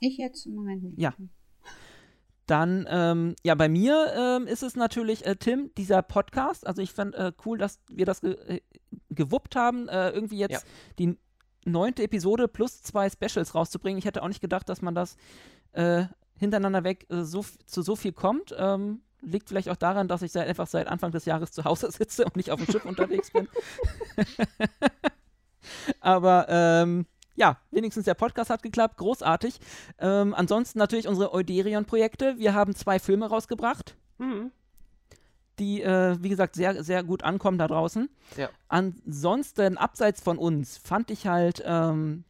Ich 0.00 0.18
jetzt 0.18 0.46
im 0.46 0.54
Moment 0.54 0.82
nicht. 0.82 0.98
Ja. 0.98 1.14
Dann, 2.46 2.86
ähm, 2.88 3.34
ja, 3.42 3.54
bei 3.56 3.68
mir 3.68 4.12
ähm, 4.16 4.46
ist 4.46 4.62
es 4.62 4.76
natürlich, 4.76 5.26
äh, 5.26 5.34
Tim, 5.36 5.70
dieser 5.76 6.02
Podcast. 6.02 6.66
Also 6.66 6.80
ich 6.80 6.92
fand 6.92 7.14
äh, 7.16 7.32
cool, 7.44 7.58
dass 7.58 7.80
wir 7.88 8.06
das 8.06 8.20
ge 8.20 8.34
äh, 8.46 8.60
gewuppt 9.10 9.56
haben, 9.56 9.88
äh, 9.88 10.10
irgendwie 10.10 10.38
jetzt 10.38 10.52
Ja. 10.52 10.60
die 10.98 11.16
neunte 11.66 12.02
Episode 12.02 12.48
plus 12.48 12.82
zwei 12.82 13.10
Specials 13.10 13.54
rauszubringen. 13.54 13.98
Ich 13.98 14.04
hätte 14.04 14.22
auch 14.22 14.28
nicht 14.28 14.40
gedacht, 14.40 14.68
dass 14.68 14.82
man 14.82 14.94
das 14.94 15.16
äh, 15.72 16.04
hintereinander 16.38 16.84
weg 16.84 17.06
äh, 17.10 17.22
so, 17.24 17.44
zu 17.66 17.82
so 17.82 17.96
viel 17.96 18.12
kommt. 18.12 18.54
Ähm, 18.56 19.00
liegt 19.22 19.48
vielleicht 19.48 19.68
auch 19.68 19.76
daran, 19.76 20.08
dass 20.08 20.22
ich 20.22 20.32
seit, 20.32 20.48
einfach 20.48 20.66
seit 20.66 20.86
Anfang 20.86 21.10
des 21.10 21.24
Jahres 21.24 21.52
zu 21.52 21.64
Hause 21.64 21.90
sitze 21.92 22.24
und 22.24 22.36
nicht 22.36 22.50
auf 22.50 22.62
dem 22.62 22.70
Schiff 22.70 22.84
unterwegs 22.86 23.30
bin. 23.30 23.48
Aber 26.00 26.46
ähm, 26.48 27.06
ja, 27.34 27.58
wenigstens 27.70 28.04
der 28.04 28.14
Podcast 28.14 28.50
hat 28.50 28.62
geklappt, 28.62 28.96
großartig. 28.96 29.58
Ähm, 29.98 30.34
ansonsten 30.34 30.78
natürlich 30.78 31.08
unsere 31.08 31.34
Euderion-Projekte. 31.34 32.38
Wir 32.38 32.54
haben 32.54 32.74
zwei 32.74 32.98
Filme 32.98 33.26
rausgebracht, 33.26 33.96
Mhm. 34.18 34.50
Die, 35.58 35.82
äh, 35.82 36.16
wie 36.20 36.28
gesagt, 36.28 36.54
sehr, 36.54 36.82
sehr 36.82 37.02
gut 37.02 37.22
ankommen 37.22 37.58
da 37.58 37.66
draußen. 37.66 38.08
Ja. 38.36 38.50
Ansonsten, 38.68 39.76
abseits 39.76 40.20
von 40.20 40.38
uns, 40.38 40.78
fand 40.78 41.10
ich 41.10 41.26
halt 41.26 41.62
ähm, 41.64 42.24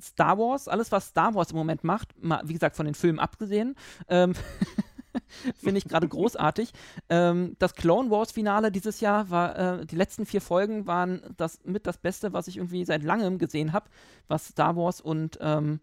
Star 0.00 0.38
Wars, 0.38 0.68
alles, 0.68 0.92
was 0.92 1.08
Star 1.08 1.34
Wars 1.34 1.50
im 1.50 1.56
Moment 1.56 1.84
macht, 1.84 2.22
mal, 2.22 2.42
wie 2.44 2.52
gesagt, 2.52 2.76
von 2.76 2.86
den 2.86 2.94
Filmen 2.94 3.18
abgesehen, 3.18 3.74
ähm, 4.08 4.34
finde 5.56 5.78
ich 5.78 5.84
gerade 5.84 6.08
großartig. 6.08 6.72
Ähm, 7.08 7.56
das 7.58 7.74
Clone 7.74 8.10
Wars 8.10 8.32
Finale 8.32 8.70
dieses 8.70 9.00
Jahr 9.00 9.30
war, 9.30 9.80
äh, 9.80 9.86
die 9.86 9.96
letzten 9.96 10.26
vier 10.26 10.40
Folgen 10.40 10.86
waren 10.86 11.22
das 11.36 11.60
mit 11.64 11.86
das 11.86 11.98
Beste, 11.98 12.32
was 12.32 12.48
ich 12.48 12.56
irgendwie 12.56 12.84
seit 12.84 13.02
langem 13.02 13.38
gesehen 13.38 13.72
habe, 13.72 13.90
was 14.28 14.48
Star 14.48 14.76
Wars 14.76 15.00
und 15.00 15.38
ähm, 15.40 15.80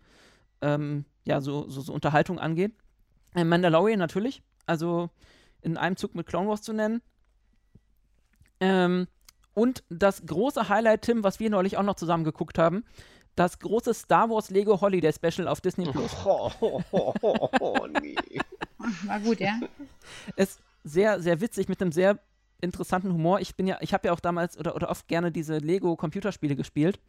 ähm, 0.61 1.05
ja, 1.25 1.41
so, 1.41 1.69
so, 1.69 1.81
so 1.81 1.93
Unterhaltung 1.93 2.39
angeht. 2.39 2.73
Äh, 3.35 3.43
Mandalorian 3.43 3.99
natürlich, 3.99 4.41
also 4.65 5.09
in 5.61 5.77
einem 5.77 5.95
Zug 5.95 6.15
mit 6.15 6.27
Clone 6.27 6.47
Wars 6.47 6.61
zu 6.61 6.73
nennen. 6.73 7.01
Ähm, 8.59 9.07
und 9.53 9.83
das 9.89 10.25
große 10.25 10.69
Highlight, 10.69 11.03
Tim, 11.03 11.23
was 11.23 11.39
wir 11.39 11.49
neulich 11.49 11.77
auch 11.77 11.83
noch 11.83 11.95
zusammen 11.95 12.23
geguckt 12.23 12.57
haben, 12.57 12.85
das 13.35 13.59
große 13.59 13.93
Star 13.93 14.29
Wars 14.29 14.49
Lego 14.49 14.79
Holiday 14.81 15.11
Special 15.11 15.47
auf 15.47 15.61
Disney 15.61 15.85
Plus. 15.85 16.11
Oh, 16.25 16.51
oh, 16.59 16.81
oh, 16.91 17.13
oh, 17.21 17.49
oh, 17.59 17.87
nee. 18.01 18.15
War 19.05 19.19
gut, 19.19 19.39
ja. 19.39 19.59
ist 20.35 20.59
sehr, 20.83 21.21
sehr 21.21 21.41
witzig 21.41 21.69
mit 21.69 21.81
einem 21.81 21.91
sehr 21.91 22.19
interessanten 22.61 23.13
Humor. 23.13 23.39
Ich 23.39 23.55
bin 23.55 23.67
ja, 23.67 23.77
ich 23.81 23.93
habe 23.93 24.07
ja 24.07 24.13
auch 24.13 24.19
damals 24.19 24.57
oder, 24.57 24.75
oder 24.75 24.89
oft 24.89 25.07
gerne 25.07 25.31
diese 25.31 25.57
Lego-Computerspiele 25.57 26.55
gespielt. 26.55 26.99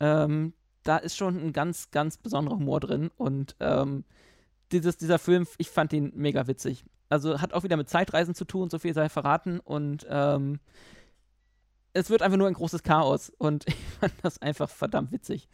Ähm, 0.00 0.52
da 0.82 0.98
ist 0.98 1.16
schon 1.16 1.36
ein 1.38 1.52
ganz, 1.52 1.90
ganz 1.90 2.16
besonderer 2.16 2.56
Humor 2.56 2.80
drin 2.80 3.10
und 3.16 3.56
ähm, 3.60 4.04
dieses, 4.72 4.96
dieser 4.96 5.18
Film, 5.18 5.46
ich 5.58 5.70
fand 5.70 5.92
ihn 5.92 6.12
mega 6.14 6.46
witzig. 6.46 6.84
Also 7.08 7.40
hat 7.40 7.52
auch 7.52 7.62
wieder 7.62 7.76
mit 7.76 7.88
Zeitreisen 7.88 8.34
zu 8.34 8.44
tun, 8.44 8.68
so 8.68 8.78
viel 8.78 8.94
sei 8.94 9.08
verraten 9.08 9.60
und 9.60 10.06
ähm, 10.10 10.58
es 11.92 12.10
wird 12.10 12.22
einfach 12.22 12.36
nur 12.36 12.48
ein 12.48 12.54
großes 12.54 12.82
Chaos 12.82 13.30
und 13.38 13.66
ich 13.68 13.76
fand 14.00 14.12
das 14.22 14.42
einfach 14.42 14.68
verdammt 14.68 15.12
witzig. 15.12 15.48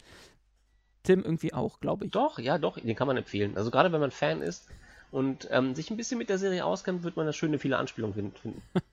Tim 1.03 1.23
irgendwie 1.23 1.53
auch, 1.53 1.81
glaube 1.81 2.07
ich. 2.07 2.13
Doch, 2.13 2.39
ja, 2.39 2.59
doch, 2.59 2.79
den 2.79 2.95
kann 2.97 3.07
man 3.07 3.17
empfehlen. 3.17 3.57
Also 3.57 3.71
gerade 3.71 3.93
wenn 3.93 4.01
man 4.01 4.11
Fan 4.11 4.41
ist 4.41 4.69
und 5.11 5.49
ähm, 5.51 5.75
sich 5.75 5.91
ein 5.91 5.97
bisschen 5.97 6.19
mit 6.19 6.29
der 6.29 6.39
Serie 6.39 6.65
auskennt, 6.65 7.03
wird 7.03 7.17
man 7.17 7.27
da 7.27 7.33
schöne 7.33 7.59
viele 7.59 7.77
Anspielungen 7.77 8.15
finden. 8.33 8.63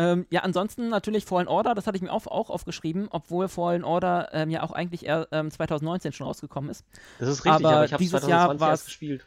ähm, 0.00 0.26
ja, 0.30 0.40
ansonsten 0.40 0.88
natürlich 0.88 1.26
Fallen 1.26 1.46
Order, 1.46 1.74
das 1.74 1.86
hatte 1.86 1.96
ich 1.96 2.02
mir 2.02 2.10
auch, 2.10 2.26
auch 2.26 2.48
aufgeschrieben, 2.48 3.08
obwohl 3.10 3.48
Fallen 3.48 3.84
Order 3.84 4.30
ähm, 4.32 4.48
ja 4.48 4.62
auch 4.62 4.72
eigentlich 4.72 5.04
eher 5.04 5.28
2019 5.30 6.08
ähm, 6.08 6.12
schon 6.14 6.26
rausgekommen 6.26 6.70
ist. 6.70 6.86
Das 7.18 7.28
ist 7.28 7.44
richtig, 7.44 7.66
aber, 7.66 7.76
aber 7.76 7.84
ich 7.84 7.92
habe 7.92 8.02
dieses 8.02 8.26
Jahr 8.26 8.58
erst 8.58 8.86
gespielt. 8.86 9.26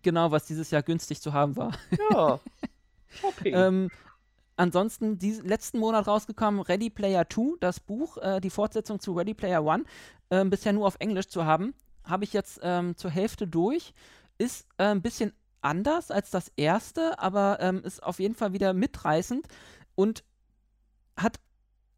Genau, 0.00 0.30
was 0.30 0.46
dieses 0.46 0.70
Jahr 0.70 0.82
günstig 0.82 1.20
zu 1.20 1.34
haben 1.34 1.56
war. 1.56 1.72
Ja. 2.10 2.40
Okay. 3.22 3.50
ähm, 3.50 3.90
ansonsten 4.56 5.18
diesen 5.18 5.46
letzten 5.46 5.78
Monat 5.78 6.06
rausgekommen, 6.06 6.62
Ready 6.62 6.88
Player 6.88 7.28
2, 7.28 7.58
das 7.60 7.78
Buch, 7.78 8.16
äh, 8.16 8.40
die 8.40 8.48
Fortsetzung 8.48 9.00
zu 9.00 9.12
Ready 9.12 9.34
Player 9.34 9.62
1, 9.70 9.84
äh, 10.30 10.42
bisher 10.46 10.72
nur 10.72 10.86
auf 10.86 10.96
Englisch 10.98 11.28
zu 11.28 11.44
haben, 11.44 11.74
habe 12.04 12.24
ich 12.24 12.32
jetzt 12.32 12.60
ähm, 12.62 12.96
zur 12.96 13.10
Hälfte 13.10 13.46
durch. 13.46 13.92
Ist 14.38 14.66
äh, 14.78 14.84
ein 14.84 15.02
bisschen 15.02 15.34
anders 15.60 16.10
als 16.10 16.30
das 16.30 16.50
erste, 16.56 17.18
aber 17.18 17.58
ähm, 17.60 17.82
ist 17.84 18.02
auf 18.02 18.18
jeden 18.18 18.34
Fall 18.34 18.54
wieder 18.54 18.72
mitreißend 18.72 19.46
und 19.94 20.24
hat 21.16 21.38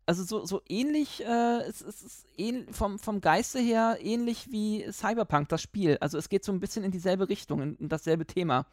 also 0.06 0.22
so, 0.22 0.44
so 0.44 0.62
ähnlich, 0.68 1.24
äh, 1.24 1.60
es, 1.62 1.80
es 1.80 2.02
ist 2.02 2.26
ähn, 2.36 2.66
vom, 2.70 2.98
vom 2.98 3.20
Geiste 3.20 3.58
her 3.58 3.96
ähnlich 4.00 4.50
wie 4.50 4.84
Cyberpunk, 4.92 5.48
das 5.48 5.62
Spiel. 5.62 5.96
Also 6.00 6.18
es 6.18 6.28
geht 6.28 6.44
so 6.44 6.52
ein 6.52 6.60
bisschen 6.60 6.84
in 6.84 6.90
dieselbe 6.90 7.28
Richtung, 7.28 7.62
in, 7.62 7.76
in 7.76 7.88
dasselbe 7.88 8.26
Thema. 8.26 8.66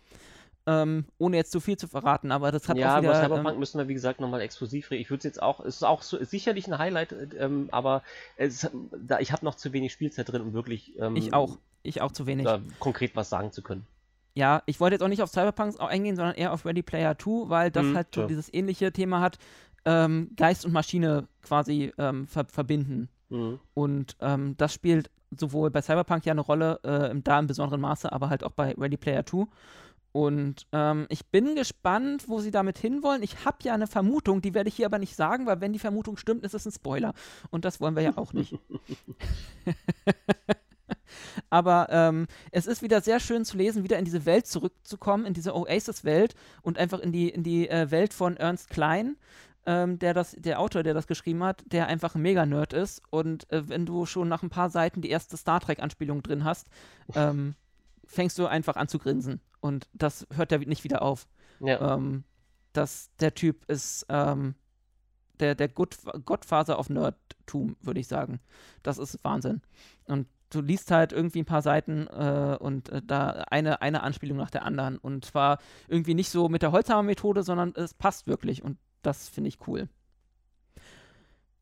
Ähm, 0.68 1.06
ohne 1.18 1.38
jetzt 1.38 1.52
zu 1.52 1.60
viel 1.60 1.77
zu 1.77 1.88
verraten, 1.88 2.31
aber 2.31 2.52
das 2.52 2.69
hat 2.69 2.77
ja, 2.77 2.95
auch 2.98 3.02
wieder... 3.02 3.14
Ja, 3.14 3.23
Cyberpunk 3.23 3.53
ähm, 3.53 3.60
müssen 3.60 3.80
wir, 3.80 3.88
wie 3.88 3.95
gesagt, 3.95 4.19
nochmal 4.19 4.41
exklusiv 4.41 4.91
reden. 4.91 5.02
Ich 5.02 5.10
würde 5.10 5.19
es 5.19 5.23
jetzt 5.23 5.41
auch, 5.41 5.60
es 5.61 5.77
ist 5.77 5.84
auch 5.84 6.03
so, 6.03 6.18
ist 6.18 6.30
sicherlich 6.30 6.68
ein 6.68 6.77
Highlight, 6.77 7.15
ähm, 7.39 7.69
aber 7.72 8.03
es, 8.35 8.69
da, 8.91 9.19
ich 9.19 9.31
habe 9.31 9.43
noch 9.43 9.56
zu 9.56 9.73
wenig 9.73 9.91
Spielzeit 9.91 10.30
drin, 10.30 10.41
um 10.41 10.53
wirklich... 10.53 10.99
Ähm, 10.99 11.15
ich 11.15 11.34
auch, 11.34 11.57
ich 11.81 12.02
auch 12.02 12.11
zu 12.11 12.27
wenig. 12.27 12.48
konkret 12.80 13.15
was 13.15 13.30
sagen 13.30 13.52
zu 13.52 13.64
können. 13.64 13.88
Ja, 14.33 14.63
ich 14.65 14.79
wollte 14.79 14.95
jetzt 14.95 15.03
auch 15.03 15.09
nicht 15.09 15.21
auf 15.21 15.29
Cyberpunk 15.29 15.79
eingehen, 15.79 16.15
sondern 16.15 16.35
eher 16.35 16.53
auf 16.53 16.65
Ready 16.65 16.83
Player 16.83 17.17
2, 17.17 17.49
weil 17.49 17.71
das 17.71 17.83
hm, 17.83 17.95
halt 17.95 18.15
so 18.15 18.27
dieses 18.27 18.53
ähnliche 18.53 18.91
Thema 18.91 19.19
hat, 19.19 19.37
ähm, 19.85 20.31
Geist 20.35 20.65
und 20.65 20.71
Maschine 20.71 21.27
quasi 21.41 21.91
ähm, 21.97 22.27
ver 22.27 22.45
verbinden. 22.45 23.09
Mhm. 23.29 23.59
Und 23.73 24.15
ähm, 24.21 24.55
das 24.57 24.73
spielt 24.73 25.09
sowohl 25.35 25.71
bei 25.71 25.81
Cyberpunk 25.81 26.25
ja 26.25 26.31
eine 26.31 26.41
Rolle, 26.41 26.79
äh, 26.83 27.15
da 27.21 27.39
im 27.39 27.47
besonderen 27.47 27.81
Maße, 27.81 28.11
aber 28.11 28.29
halt 28.29 28.43
auch 28.43 28.51
bei 28.51 28.73
Ready 28.77 28.97
Player 28.97 29.25
2. 29.25 29.45
Und 30.13 30.67
ähm, 30.73 31.05
ich 31.09 31.25
bin 31.27 31.55
gespannt, 31.55 32.27
wo 32.27 32.39
sie 32.39 32.51
damit 32.51 32.77
hinwollen. 32.77 33.23
Ich 33.23 33.45
habe 33.45 33.57
ja 33.63 33.73
eine 33.73 33.87
Vermutung, 33.87 34.41
die 34.41 34.53
werde 34.53 34.67
ich 34.67 34.75
hier 34.75 34.85
aber 34.85 34.99
nicht 34.99 35.15
sagen, 35.15 35.45
weil 35.45 35.61
wenn 35.61 35.71
die 35.71 35.79
Vermutung 35.79 36.17
stimmt, 36.17 36.43
ist 36.43 36.53
es 36.53 36.65
ein 36.65 36.71
Spoiler. 36.71 37.13
Und 37.49 37.63
das 37.63 37.79
wollen 37.79 37.95
wir 37.95 38.03
ja 38.03 38.17
auch 38.17 38.33
nicht. 38.33 38.59
aber 41.51 41.87
ähm, 41.91 42.27
es 42.51 42.65
ist 42.65 42.81
wieder 42.81 43.01
sehr 43.01 43.19
schön 43.19 43.45
zu 43.45 43.57
lesen, 43.57 43.83
wieder 43.83 43.99
in 43.99 44.05
diese 44.05 44.25
Welt 44.25 44.47
zurückzukommen, 44.47 45.25
in 45.25 45.33
diese 45.33 45.53
Oasis-Welt 45.53 46.33
und 46.61 46.79
einfach 46.79 46.99
in 46.99 47.11
die, 47.11 47.29
in 47.29 47.43
die 47.43 47.69
äh, 47.69 47.91
Welt 47.91 48.13
von 48.13 48.37
Ernst 48.37 48.69
Klein. 48.71 49.17
Ähm, 49.63 49.99
der 49.99 50.15
das, 50.15 50.35
der 50.39 50.59
Autor, 50.59 50.81
der 50.81 50.95
das 50.95 51.05
geschrieben 51.05 51.43
hat, 51.43 51.63
der 51.67 51.85
einfach 51.85 52.15
ein 52.15 52.23
Mega-Nerd 52.23 52.73
ist. 52.73 53.03
Und 53.11 53.47
äh, 53.51 53.69
wenn 53.69 53.85
du 53.85 54.07
schon 54.07 54.27
nach 54.27 54.41
ein 54.41 54.49
paar 54.49 54.71
Seiten 54.71 55.01
die 55.01 55.11
erste 55.11 55.37
Star 55.37 55.59
Trek-Anspielung 55.59 56.23
drin 56.23 56.43
hast, 56.43 56.67
ähm, 57.13 57.53
fängst 58.03 58.39
du 58.39 58.47
einfach 58.47 58.75
an 58.75 58.87
zu 58.87 58.97
grinsen. 58.97 59.39
Und 59.59 59.87
das 59.93 60.25
hört 60.33 60.51
ja 60.51 60.57
nicht 60.57 60.83
wieder 60.83 61.03
auf. 61.03 61.27
Ja. 61.59 61.93
Ähm, 61.93 62.23
dass 62.73 63.11
der 63.19 63.35
Typ 63.35 63.69
ist 63.69 64.07
ähm, 64.09 64.55
der, 65.39 65.53
der 65.53 65.67
Gottfaser 65.67 66.79
auf 66.79 66.89
Nerdtum, 66.89 67.75
würde 67.81 67.99
ich 67.99 68.07
sagen. 68.07 68.39
Das 68.81 68.97
ist 68.97 69.23
Wahnsinn. 69.23 69.61
Und 70.05 70.27
du 70.51 70.61
liest 70.61 70.91
halt 70.91 71.13
irgendwie 71.13 71.39
ein 71.39 71.45
paar 71.45 71.61
Seiten 71.61 72.07
äh, 72.07 72.57
und 72.59 72.89
äh, 72.89 73.01
da 73.05 73.45
eine, 73.49 73.81
eine 73.81 74.03
Anspielung 74.03 74.37
nach 74.37 74.51
der 74.51 74.63
anderen. 74.63 74.97
Und 74.97 75.25
zwar 75.25 75.59
irgendwie 75.87 76.13
nicht 76.13 76.29
so 76.29 76.49
mit 76.49 76.61
der 76.61 76.71
Holzhammer-Methode, 76.71 77.43
sondern 77.43 77.73
es 77.75 77.93
passt 77.93 78.27
wirklich. 78.27 78.63
Und 78.63 78.77
das 79.01 79.29
finde 79.29 79.47
ich 79.47 79.67
cool. 79.67 79.89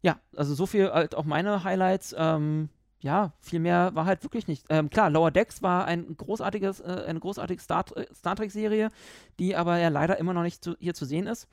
Ja, 0.01 0.19
also 0.35 0.53
so 0.53 0.65
viel 0.65 0.91
halt 0.91 1.15
auch 1.15 1.25
meine 1.25 1.63
Highlights. 1.63 2.15
Ähm, 2.17 2.69
ja, 3.01 3.31
viel 3.39 3.59
mehr 3.59 3.95
war 3.95 4.05
halt 4.05 4.23
wirklich 4.23 4.47
nicht. 4.47 4.65
Ähm, 4.69 4.89
klar, 4.89 5.09
Lower 5.09 5.31
Decks 5.31 5.61
war 5.61 5.85
ein 5.85 6.17
großartiges, 6.17 6.81
äh, 6.81 7.05
eine 7.07 7.19
großartige 7.19 7.61
Star, 7.61 7.85
Star 8.13 8.35
Trek-Serie, 8.35 8.89
die 9.39 9.55
aber 9.55 9.77
ja 9.77 9.87
leider 9.87 10.17
immer 10.17 10.33
noch 10.33 10.43
nicht 10.43 10.63
zu, 10.63 10.75
hier 10.79 10.93
zu 10.93 11.05
sehen 11.05 11.27
ist. 11.27 11.47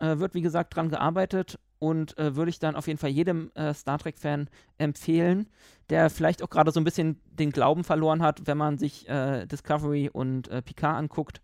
Äh, 0.00 0.18
wird, 0.18 0.34
wie 0.34 0.42
gesagt, 0.42 0.74
dran 0.74 0.88
gearbeitet 0.88 1.58
und 1.78 2.16
äh, 2.18 2.36
würde 2.36 2.50
ich 2.50 2.58
dann 2.58 2.76
auf 2.76 2.86
jeden 2.86 2.98
Fall 2.98 3.10
jedem 3.10 3.50
äh, 3.54 3.72
Star 3.74 3.98
Trek-Fan 3.98 4.48
empfehlen, 4.78 5.48
der 5.90 6.10
vielleicht 6.10 6.42
auch 6.42 6.50
gerade 6.50 6.70
so 6.70 6.80
ein 6.80 6.84
bisschen 6.84 7.20
den 7.26 7.50
Glauben 7.50 7.84
verloren 7.84 8.22
hat, 8.22 8.46
wenn 8.46 8.58
man 8.58 8.78
sich 8.78 9.08
äh, 9.08 9.46
Discovery 9.46 10.10
und 10.12 10.48
äh, 10.48 10.62
Picard 10.62 10.96
anguckt. 10.96 11.40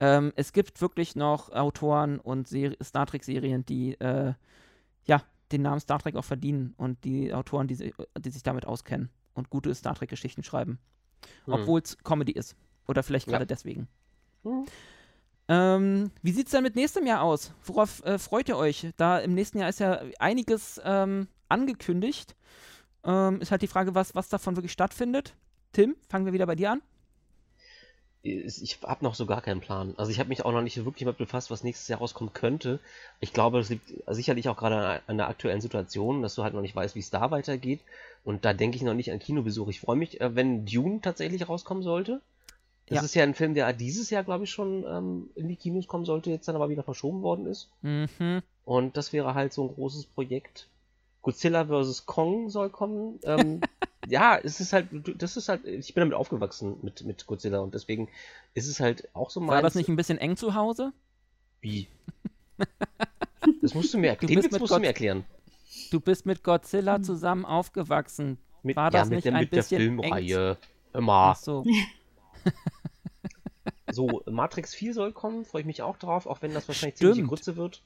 Ähm, 0.00 0.32
es 0.36 0.52
gibt 0.52 0.80
wirklich 0.80 1.16
noch 1.16 1.50
Autoren 1.50 2.18
und 2.18 2.48
Ser 2.48 2.76
Star 2.82 3.06
Trek-Serien, 3.06 3.64
die 3.66 3.96
ja, 5.06 5.22
den 5.50 5.62
Namen 5.62 5.80
Star 5.80 5.98
Trek 5.98 6.16
auch 6.16 6.24
verdienen 6.24 6.74
und 6.76 7.04
die 7.04 7.32
Autoren, 7.34 7.66
die, 7.66 7.92
die 8.18 8.30
sich 8.30 8.42
damit 8.42 8.66
auskennen 8.66 9.10
und 9.34 9.50
gute 9.50 9.74
Star 9.74 9.94
Trek-Geschichten 9.94 10.42
schreiben. 10.42 10.78
Mhm. 11.46 11.54
Obwohl 11.54 11.80
es 11.80 11.98
Comedy 11.98 12.32
ist. 12.32 12.56
Oder 12.86 13.02
vielleicht 13.02 13.26
gerade 13.26 13.42
ja. 13.42 13.46
deswegen. 13.46 13.88
Mhm. 14.42 14.66
Ähm, 15.50 16.10
wie 16.22 16.30
sieht 16.30 16.46
es 16.46 16.52
denn 16.52 16.62
mit 16.62 16.76
nächstem 16.76 17.06
Jahr 17.06 17.22
aus? 17.22 17.52
Worauf 17.64 18.04
äh, 18.04 18.18
freut 18.18 18.48
ihr 18.48 18.56
euch? 18.56 18.86
Da 18.96 19.18
im 19.18 19.34
nächsten 19.34 19.58
Jahr 19.58 19.68
ist 19.68 19.80
ja 19.80 20.00
einiges 20.18 20.80
ähm, 20.84 21.26
angekündigt. 21.48 22.36
Ähm, 23.04 23.40
ist 23.40 23.50
halt 23.50 23.62
die 23.62 23.66
Frage, 23.66 23.94
was, 23.94 24.14
was 24.14 24.28
davon 24.28 24.56
wirklich 24.56 24.72
stattfindet. 24.72 25.34
Tim, 25.72 25.96
fangen 26.08 26.24
wir 26.24 26.32
wieder 26.32 26.46
bei 26.46 26.54
dir 26.54 26.70
an 26.70 26.82
ich 28.22 28.78
habe 28.82 29.04
noch 29.04 29.14
so 29.14 29.24
gar 29.24 29.40
keinen 29.40 29.60
Plan. 29.60 29.94
Also 29.96 30.12
ich 30.12 30.18
habe 30.18 30.28
mich 30.28 30.44
auch 30.44 30.52
noch 30.52 30.60
nicht 30.60 30.76
wirklich 30.84 31.04
damit 31.04 31.16
befasst, 31.16 31.50
was 31.50 31.64
nächstes 31.64 31.88
Jahr 31.88 32.00
rauskommen 32.00 32.34
könnte. 32.34 32.78
Ich 33.20 33.32
glaube, 33.32 33.58
das 33.58 33.70
liegt 33.70 33.94
sicherlich 34.08 34.48
auch 34.48 34.58
gerade 34.58 35.00
an 35.06 35.16
der 35.16 35.28
aktuellen 35.28 35.62
Situation, 35.62 36.20
dass 36.20 36.34
du 36.34 36.42
halt 36.42 36.52
noch 36.52 36.60
nicht 36.60 36.76
weißt, 36.76 36.94
wie 36.94 37.00
es 37.00 37.10
da 37.10 37.30
weitergeht. 37.30 37.80
Und 38.24 38.44
da 38.44 38.52
denke 38.52 38.76
ich 38.76 38.82
noch 38.82 38.94
nicht 38.94 39.10
an 39.10 39.20
Kinobesuch. 39.20 39.68
Ich 39.68 39.80
freue 39.80 39.96
mich, 39.96 40.20
äh, 40.20 40.34
wenn 40.34 40.66
Dune 40.66 41.00
tatsächlich 41.00 41.48
rauskommen 41.48 41.82
sollte. 41.82 42.20
Das 42.90 42.96
ja. 42.96 43.04
ist 43.04 43.14
ja 43.14 43.22
ein 43.22 43.34
Film, 43.34 43.54
der 43.54 43.72
dieses 43.72 44.10
Jahr, 44.10 44.24
glaube 44.24 44.44
ich, 44.44 44.50
schon 44.50 44.84
ähm, 44.84 45.30
in 45.36 45.46
die 45.46 45.54
Kinos 45.54 45.86
kommen 45.86 46.04
sollte, 46.04 46.28
jetzt 46.30 46.48
dann 46.48 46.56
aber 46.56 46.70
wieder 46.70 46.82
verschoben 46.82 47.22
worden 47.22 47.46
ist. 47.46 47.70
Mhm. 47.82 48.42
Und 48.64 48.96
das 48.96 49.12
wäre 49.12 49.34
halt 49.34 49.52
so 49.52 49.62
ein 49.62 49.72
großes 49.72 50.06
Projekt. 50.06 50.66
Godzilla 51.22 51.66
vs. 51.66 52.06
Kong 52.06 52.50
soll 52.50 52.68
kommen. 52.68 53.20
Ähm, 53.22 53.60
ja, 54.08 54.36
es 54.36 54.58
ist 54.58 54.72
halt, 54.72 54.88
das 55.16 55.36
ist 55.36 55.48
halt, 55.48 55.64
ich 55.66 55.94
bin 55.94 56.00
damit 56.00 56.14
aufgewachsen 56.14 56.78
mit, 56.82 57.04
mit 57.04 57.26
Godzilla 57.26 57.60
und 57.60 57.74
deswegen 57.74 58.08
ist 58.54 58.66
es 58.66 58.80
halt 58.80 59.08
auch 59.14 59.30
so 59.30 59.38
mal. 59.38 59.54
War 59.54 59.62
das 59.62 59.76
nicht 59.76 59.88
ein 59.88 59.94
bisschen 59.94 60.18
eng 60.18 60.36
zu 60.36 60.54
Hause? 60.54 60.92
Wie? 61.60 61.88
Das 63.62 63.74
musst 63.74 63.94
du 63.94 63.98
mir, 63.98 64.16
du 64.16 64.26
musst 64.34 64.52
du 64.52 64.78
mir 64.78 64.88
erklären. 64.88 65.24
Du 65.90 65.98
bist 65.98 66.26
mit 66.26 66.42
Godzilla 66.44 66.96
hm. 66.96 67.04
zusammen 67.04 67.44
aufgewachsen. 67.46 68.36
Mit, 68.62 68.76
War 68.76 68.90
das 68.90 69.08
ja, 69.08 69.14
nicht 69.14 69.24
der, 69.24 69.34
ein 69.34 69.40
mit 69.40 69.50
bisschen 69.50 69.78
der 69.78 69.86
Filmreihe. 69.86 70.58
Immer. 70.92 71.12
Ach 71.12 71.36
so. 71.36 71.64
so, 73.92 74.22
Matrix 74.26 74.74
4 74.74 74.94
soll 74.94 75.12
kommen, 75.12 75.44
freue 75.44 75.62
ich 75.62 75.66
mich 75.66 75.82
auch 75.82 75.96
drauf, 75.96 76.26
auch 76.26 76.42
wenn 76.42 76.54
das 76.54 76.68
wahrscheinlich 76.68 76.96
Stimmt. 76.96 77.14
ziemlich 77.14 77.28
Grütze 77.28 77.56
wird. 77.56 77.82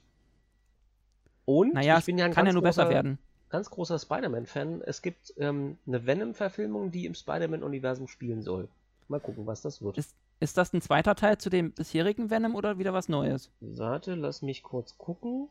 Und 1.45 1.73
naja, 1.73 1.99
ich 1.99 2.05
bin 2.05 2.17
ja 2.17 2.25
ein 2.25 2.33
kann 2.33 2.45
ja 2.45 2.53
nur 2.53 2.63
großer, 2.63 2.83
besser 2.83 2.89
werden. 2.89 3.19
Ganz 3.49 3.69
großer 3.69 3.99
Spider-Man-Fan. 3.99 4.81
Es 4.81 5.01
gibt 5.01 5.33
ähm, 5.37 5.77
eine 5.87 6.05
Venom-Verfilmung, 6.05 6.91
die 6.91 7.05
im 7.05 7.13
Spider-Man-Universum 7.13 8.07
spielen 8.07 8.41
soll. 8.41 8.67
Mal 9.07 9.19
gucken, 9.19 9.45
was 9.45 9.61
das 9.61 9.81
wird. 9.83 9.97
Ist, 9.97 10.15
ist 10.39 10.57
das 10.57 10.73
ein 10.73 10.81
zweiter 10.81 11.15
Teil 11.15 11.37
zu 11.37 11.49
dem 11.49 11.71
bisherigen 11.71 12.31
Venom 12.31 12.55
oder 12.55 12.79
wieder 12.79 12.93
was 12.93 13.07
Neues? 13.07 13.51
Warte, 13.61 14.15
lass 14.15 14.41
mich 14.41 14.63
kurz 14.63 14.97
gucken. 14.97 15.47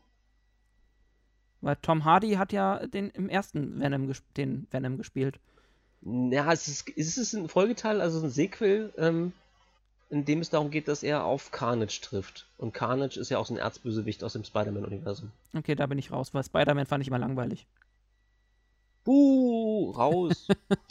Weil 1.61 1.77
Tom 1.77 2.03
Hardy 2.03 2.33
hat 2.33 2.51
ja 2.51 2.85
den 2.85 3.09
im 3.11 3.29
ersten 3.29 3.79
Venom, 3.79 4.11
den 4.35 4.67
Venom 4.69 4.97
gespielt. 4.97 5.39
Ja, 6.01 6.51
es 6.51 6.67
ist, 6.67 6.89
ist 6.89 7.17
es 7.17 7.33
ein 7.33 7.47
Folgeteil, 7.47 8.01
also 8.01 8.21
ein 8.21 8.29
Sequel. 8.29 8.93
Ähm, 8.97 9.33
in 10.09 10.25
dem 10.25 10.39
es 10.39 10.49
darum 10.49 10.69
geht, 10.69 10.87
dass 10.87 11.03
er 11.03 11.23
auf 11.23 11.51
Carnage 11.51 11.99
trifft. 12.01 12.47
Und 12.57 12.73
Carnage 12.73 13.19
ist 13.19 13.29
ja 13.29 13.37
auch 13.37 13.45
so 13.45 13.53
ein 13.53 13.57
Erzbösewicht 13.57 14.23
aus 14.23 14.33
dem 14.33 14.43
Spider-Man-Universum. 14.43 15.31
Okay, 15.55 15.75
da 15.75 15.87
bin 15.87 15.97
ich 15.97 16.11
raus, 16.11 16.33
weil 16.33 16.43
Spider-Man 16.43 16.85
fand 16.85 17.01
ich 17.01 17.07
immer 17.07 17.19
langweilig. 17.19 17.65
Buh, 19.03 19.91
raus. 19.91 20.47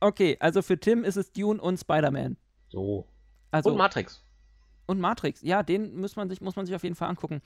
okay, 0.00 0.36
also 0.40 0.62
für 0.62 0.78
Tim 0.78 1.04
ist 1.04 1.16
es 1.16 1.32
Dune 1.32 1.60
und 1.60 1.78
Spider-Man. 1.78 2.36
So. 2.68 3.06
Also, 3.50 3.70
und 3.70 3.76
Matrix. 3.76 4.22
Und 4.86 5.00
Matrix, 5.00 5.42
ja, 5.42 5.62
den 5.62 6.00
muss 6.00 6.16
man 6.16 6.28
sich, 6.28 6.40
muss 6.40 6.56
man 6.56 6.66
sich 6.66 6.74
auf 6.74 6.82
jeden 6.82 6.96
Fall 6.96 7.08
angucken. 7.08 7.42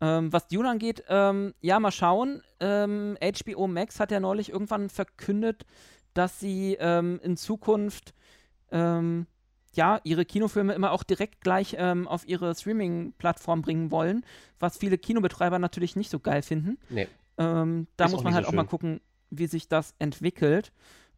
Ähm, 0.00 0.32
was 0.32 0.48
Dune 0.48 0.68
angeht, 0.68 1.04
ähm, 1.08 1.54
ja, 1.60 1.78
mal 1.80 1.90
schauen. 1.90 2.42
Ähm, 2.60 3.16
HBO 3.22 3.66
Max 3.66 4.00
hat 4.00 4.10
ja 4.10 4.20
neulich 4.20 4.50
irgendwann 4.50 4.88
verkündet, 4.88 5.64
dass 6.12 6.40
sie 6.40 6.76
ähm, 6.80 7.20
in 7.22 7.36
Zukunft 7.36 8.14
ähm, 8.72 9.26
ja, 9.74 10.00
ihre 10.04 10.24
Kinofilme 10.24 10.74
immer 10.74 10.92
auch 10.92 11.02
direkt 11.02 11.40
gleich 11.40 11.76
ähm, 11.78 12.06
auf 12.06 12.26
ihre 12.28 12.54
Streaming-Plattform 12.54 13.62
bringen 13.62 13.90
wollen, 13.90 14.24
was 14.58 14.76
viele 14.76 14.98
Kinobetreiber 14.98 15.58
natürlich 15.58 15.96
nicht 15.96 16.10
so 16.10 16.18
geil 16.18 16.42
finden. 16.42 16.78
Nee. 16.90 17.08
Ähm, 17.38 17.86
da 17.96 18.06
Ist 18.06 18.12
muss 18.12 18.22
man 18.22 18.34
halt 18.34 18.44
so 18.44 18.50
auch 18.50 18.54
mal 18.54 18.64
gucken, 18.64 19.00
wie 19.30 19.46
sich 19.46 19.68
das 19.68 19.94
entwickelt, 19.98 20.72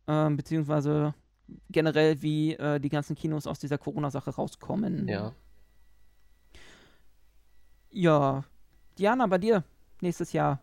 ähm, 0.07 0.37
beziehungsweise 0.37 1.15
generell, 1.71 2.23
wie 2.23 2.55
äh, 2.55 2.79
die 2.79 2.89
ganzen 2.89 3.17
Kinos 3.17 3.47
aus 3.47 3.59
dieser 3.59 3.79
Corona-Sache 3.79 4.31
rauskommen. 4.31 5.09
Ja. 5.09 5.33
Ja. 7.91 8.45
Diana, 8.99 9.27
bei 9.27 9.39
dir 9.39 9.65
nächstes 10.01 10.33
Jahr. 10.33 10.61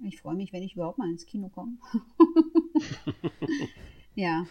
Ich 0.00 0.20
freue 0.20 0.34
mich, 0.34 0.52
wenn 0.52 0.62
ich 0.62 0.74
überhaupt 0.74 0.98
mal 0.98 1.08
ins 1.08 1.24
Kino 1.24 1.48
komme. 1.48 1.76
ja. 4.14 4.44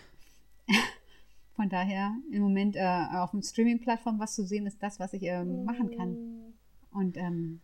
Von 1.55 1.69
daher 1.69 2.15
im 2.31 2.41
Moment 2.41 2.75
äh, 2.75 3.05
auf 3.13 3.31
dem 3.31 3.41
Streaming-Plattform 3.41 4.19
was 4.19 4.34
zu 4.35 4.43
sehen 4.45 4.65
ist 4.65 4.81
das, 4.81 4.99
was 4.99 5.13
ich 5.13 5.23
ähm, 5.23 5.65
machen 5.65 5.95
kann 5.95 6.17
und 6.91 7.15
ähm, 7.17 7.61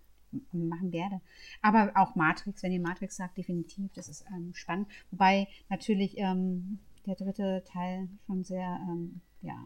machen 0.51 0.91
werde. 0.91 1.21
Aber 1.61 1.91
auch 1.95 2.15
Matrix, 2.15 2.61
wenn 2.61 2.71
ihr 2.71 2.81
Matrix 2.81 3.15
sagt, 3.15 3.37
definitiv, 3.37 3.91
das 3.93 4.07
ist 4.07 4.25
ähm, 4.35 4.53
spannend. 4.53 4.87
Wobei 5.09 5.47
natürlich 5.69 6.17
ähm, 6.17 6.77
der 7.07 7.15
dritte 7.15 7.63
Teil 7.65 8.07
schon 8.27 8.43
sehr, 8.43 8.79
ähm, 8.87 9.21
ja, 9.41 9.57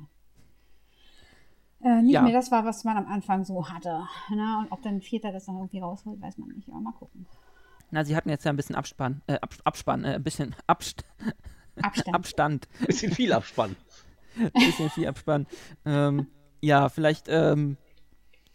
äh, 1.81 2.01
nicht 2.01 2.13
Ja. 2.13 2.21
mehr 2.21 2.31
das 2.31 2.49
war, 2.49 2.63
was 2.63 2.85
man 2.85 2.95
am 2.95 3.07
Anfang 3.07 3.43
so 3.43 3.67
hatte. 3.69 4.07
Ne? 4.29 4.57
Und 4.61 4.71
ob 4.71 4.81
dann 4.83 4.95
ein 4.95 5.01
vierter 5.01 5.33
das 5.33 5.47
noch 5.47 5.55
irgendwie 5.57 5.79
rausholt, 5.79 6.21
weiß 6.21 6.37
man 6.37 6.49
nicht. 6.49 6.69
Aber 6.69 6.79
mal 6.79 6.93
gucken. 6.93 7.25
Na, 7.91 8.05
sie 8.05 8.15
hatten 8.15 8.29
jetzt 8.29 8.45
ja 8.45 8.51
ein 8.51 8.55
bisschen 8.55 8.75
Abspann, 8.75 9.21
äh, 9.27 9.33
Ab 9.35 9.53
Abspann, 9.65 10.05
äh, 10.05 10.15
ein 10.15 10.23
bisschen 10.23 10.55
Abst 10.65 11.03
Abstand. 11.81 12.15
Abstand. 12.15 12.67
Bisschen 12.85 13.11
viel 13.11 13.33
Abspann. 13.33 13.75
Ein 14.38 14.51
bisschen 14.53 14.89
viel 14.89 15.07
Abspann. 15.07 15.47
Ähm, 15.85 16.27
ja, 16.61 16.89
vielleicht 16.89 17.27
ähm, 17.30 17.77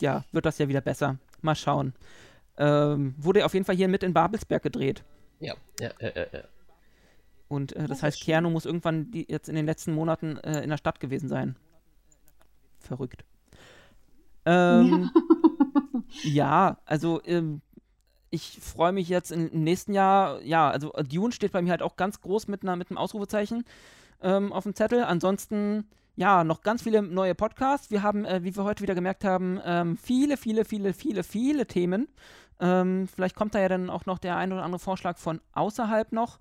ja, 0.01 0.25
wird 0.33 0.47
das 0.47 0.59
ja 0.59 0.69
wieder 0.69 0.81
besser. 0.81 1.19
Mal 1.41 1.55
schauen. 1.55 1.95
Ähm, 2.57 3.15
wurde 3.19 3.45
auf 3.45 3.55
jeden 3.55 3.65
Fall 3.65 3.77
hier 3.77 3.89
mit 3.89 4.03
in 4.03 4.15
Babelsberg 4.15 4.63
gedreht. 4.63 5.05
Ja, 5.41 5.55
ja, 5.81 5.91
ja, 6.01 6.11
ja, 6.15 6.27
ja. 6.33 6.41
Und 7.49 7.73
äh, 7.75 7.81
das, 7.81 7.89
Das 7.89 8.03
heißt. 8.03 8.23
Keanu 8.23 8.51
muss 8.51 8.67
irgendwann 8.67 9.11
die, 9.11 9.27
jetzt 9.29 9.49
in 9.49 9.55
den 9.55 9.67
letzten 9.67 9.93
Monaten 9.93 10.37
äh, 10.39 10.63
in 10.63 10.71
der 10.71 10.77
Stadt 10.77 11.01
gewesen 11.01 11.29
sein. 11.29 11.57
Verrückt. 12.79 13.25
Ähm, 14.45 15.11
ja. 16.23 16.79
also 16.85 17.23
ähm, 17.25 17.63
ich 18.31 18.59
freue 18.61 18.93
mich 18.93 19.09
jetzt 19.09 19.33
im 19.33 19.49
im 19.49 19.65
nächsten 19.65 19.95
Jahr, 19.95 20.43
ja, 20.43 20.71
also 20.71 20.93
äh, 20.93 21.05
Dune 21.05 21.33
steht 21.33 21.53
bei 21.53 21.63
mir 21.63 21.71
halt 21.71 21.83
auch 21.83 21.97
ganz 21.97 22.21
groß 22.21 22.49
mit, 22.49 22.63
einer, 22.63 22.77
mit 22.77 22.91
einem 22.91 22.99
Ausrufezeichen 22.99 23.65
ähm, 24.23 24.53
auf 24.53 24.65
dem 24.65 24.74
Zettel. 24.74 25.05
Ansonsten, 25.05 25.89
ja, 26.16 26.45
noch 26.45 26.62
ganz 26.62 26.82
viele 26.82 27.03
neue 27.03 27.35
Podcasts. 27.35 27.90
Wir 27.90 28.03
haben, 28.03 28.24
äh, 28.24 28.43
wie 28.43 28.57
wir 28.57 28.65
heute 28.65 28.82
wieder 28.82 28.95
gemerkt 28.95 29.24
haben, 29.24 29.61
ähm, 29.65 29.97
viele, 29.97 30.36
viele, 30.36 30.65
viele, 30.65 30.93
viele, 30.93 31.23
viele 31.23 31.66
Themen. 31.66 32.09
Ähm, 32.61 33.09
vielleicht 33.09 33.36
kommt 33.36 33.55
da 33.55 33.61
ja 33.61 33.69
dann 33.69 33.90
auch 33.90 34.07
noch 34.07 34.19
der 34.19 34.36
ein 34.36 34.53
oder 34.53 34.65
andere 34.65 34.81
Vorschlag 34.81 35.19
von 35.19 35.40
außerhalb 35.53 36.12
noch. 36.12 36.39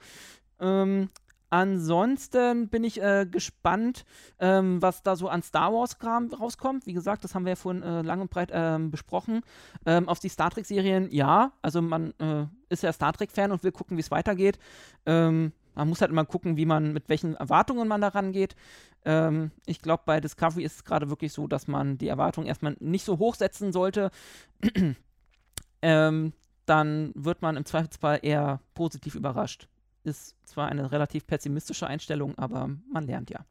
Ähm, 0.60 1.10
ansonsten 1.50 2.70
bin 2.70 2.84
ich 2.84 3.02
äh, 3.02 3.26
gespannt, 3.30 4.04
ähm, 4.40 4.82
was 4.82 5.04
da 5.04 5.16
so 5.16 5.30
an 5.30 5.44
Star 5.44 5.72
Wars-Kram 5.72 6.34
rauskommt. 6.34 6.86
Wie 6.86 6.94
gesagt, 6.94 7.24
das 7.24 7.36
haben 7.36 7.46
wir 7.46 7.52
ja 7.52 7.56
vorhin 7.56 7.84
äh, 7.84 8.02
lang 8.02 8.22
und 8.22 8.32
breit 8.32 8.50
ähm, 8.52 8.90
besprochen. 8.90 9.42
Ähm, 9.86 10.10
auf 10.10 10.20
die 10.20 10.30
Star 10.30 10.50
Trek-Serien, 10.50 11.10
ja. 11.12 11.54
Also 11.62 11.82
man 11.82 12.14
äh, 12.20 12.48
ist 12.70 12.84
ja 12.84 12.92
Star 12.92 13.14
Trek-Fan 13.14 13.52
und 13.52 13.64
will 13.64 13.72
gucken, 13.72 13.98
wie 13.98 14.02
es 14.02 14.12
weitergeht. 14.12 14.58
Ähm, 15.06 15.54
man 15.78 15.90
muss 15.90 16.02
halt 16.02 16.12
immer 16.12 16.26
gucken, 16.26 16.58
wie 16.58 16.66
man, 16.66 16.92
mit 16.92 17.08
welchen 17.08 17.36
Erwartungen 17.36 17.88
man 17.88 18.02
da 18.02 18.08
rangeht. 18.08 18.56
Ähm, 19.06 19.52
ich 19.68 19.80
glaube, 19.80 20.04
bei 20.06 20.20
Discovery 20.20 20.64
ist 20.64 20.76
es 20.76 20.84
gerade 20.84 21.10
wirklich 21.10 21.32
so, 21.32 21.48
dass 21.48 21.68
man 21.68 22.00
die 22.00 22.08
Erwartungen 22.08 22.48
erstmal 22.48 22.76
nicht 22.80 23.06
so 23.06 23.20
hoch 23.20 23.36
setzen 23.36 23.72
sollte. 23.72 24.10
ähm, 25.84 26.34
dann 26.66 27.12
wird 27.16 27.44
man 27.44 27.58
im 27.58 27.66
Zweifelsfall 27.66 28.20
eher 28.24 28.60
positiv 28.74 29.14
überrascht. 29.14 29.70
Ist 30.04 30.36
zwar 30.46 30.68
eine 30.68 30.92
relativ 30.92 31.28
pessimistische 31.28 31.86
Einstellung, 31.86 32.36
aber 32.40 32.70
man 32.92 33.06
lernt 33.06 33.30
ja. 33.30 33.46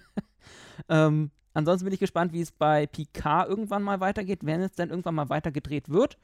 ähm, 0.88 1.30
ansonsten 1.54 1.84
bin 1.86 1.94
ich 1.94 2.00
gespannt, 2.00 2.32
wie 2.32 2.40
es 2.40 2.52
bei 2.52 2.86
Picard 2.86 3.48
irgendwann 3.48 3.82
mal 3.82 4.00
weitergeht, 4.00 4.40
wenn 4.44 4.60
es 4.60 4.72
dann 4.72 4.90
irgendwann 4.90 5.14
mal 5.14 5.28
weitergedreht 5.30 5.88
wird. 5.88 6.18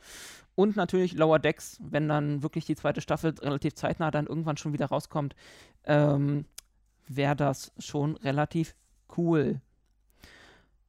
Und 0.55 0.77
natürlich 0.77 1.15
Lower 1.15 1.39
Decks, 1.39 1.79
wenn 1.81 2.09
dann 2.09 2.43
wirklich 2.43 2.67
die 2.67 2.77
zweite 2.77 3.01
Staffel 3.01 3.35
relativ 3.41 3.75
zeitnah 3.75 4.11
dann 4.11 4.27
irgendwann 4.27 4.57
schon 4.59 4.73
wieder 4.73 4.87
rauskommt, 4.87 5.35
ähm, 5.85 6.45
wäre 7.09 7.37
das 7.37 7.73
schon 7.79 8.17
relativ 8.19 8.75
cool. 9.17 9.61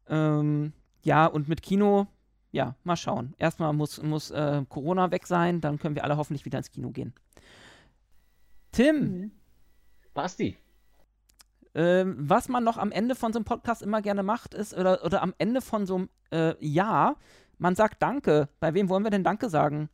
Ähm, 0.08 0.74
ja, 1.04 1.26
und 1.26 1.48
mit 1.48 1.62
Kino, 1.62 2.08
ja, 2.52 2.76
mal 2.84 2.98
schauen. 2.98 3.34
Erstmal 3.38 3.74
muss, 3.74 4.02
muss 4.04 4.32
äh, 4.32 4.64
Corona 4.68 5.12
weg 5.12 5.26
sein, 5.26 5.62
dann 5.62 5.80
können 5.80 5.96
wir 5.96 6.04
alle 6.04 6.18
hoffentlich 6.18 6.46
wieder 6.46 6.58
ins 6.58 6.72
Kino 6.72 6.92
gehen. 6.92 7.14
Tim, 8.72 8.96
Mhm. 9.00 9.32
Basti. 10.14 10.58
Ähm, 11.76 12.16
was 12.18 12.50
man 12.50 12.64
noch 12.64 12.78
am 12.78 12.92
Ende 12.92 13.16
von 13.16 13.34
so 13.34 13.40
einem 13.40 13.46
Podcast 13.46 13.82
immer 13.82 14.02
gerne 14.02 14.24
macht, 14.24 14.54
ist, 14.54 14.74
oder, 14.74 15.04
oder 15.06 15.22
am 15.22 15.34
Ende 15.38 15.62
von 15.62 15.86
so 15.86 15.96
einem 15.96 16.10
äh, 16.32 16.54
Jahr, 16.66 17.16
man 17.58 17.76
sagt 17.76 18.02
Danke. 18.02 18.50
Bei 18.60 18.74
wem 18.74 18.90
wollen 18.90 19.04
wir 19.04 19.12
denn 19.12 19.24
Danke 19.24 19.50
sagen? 19.50 19.90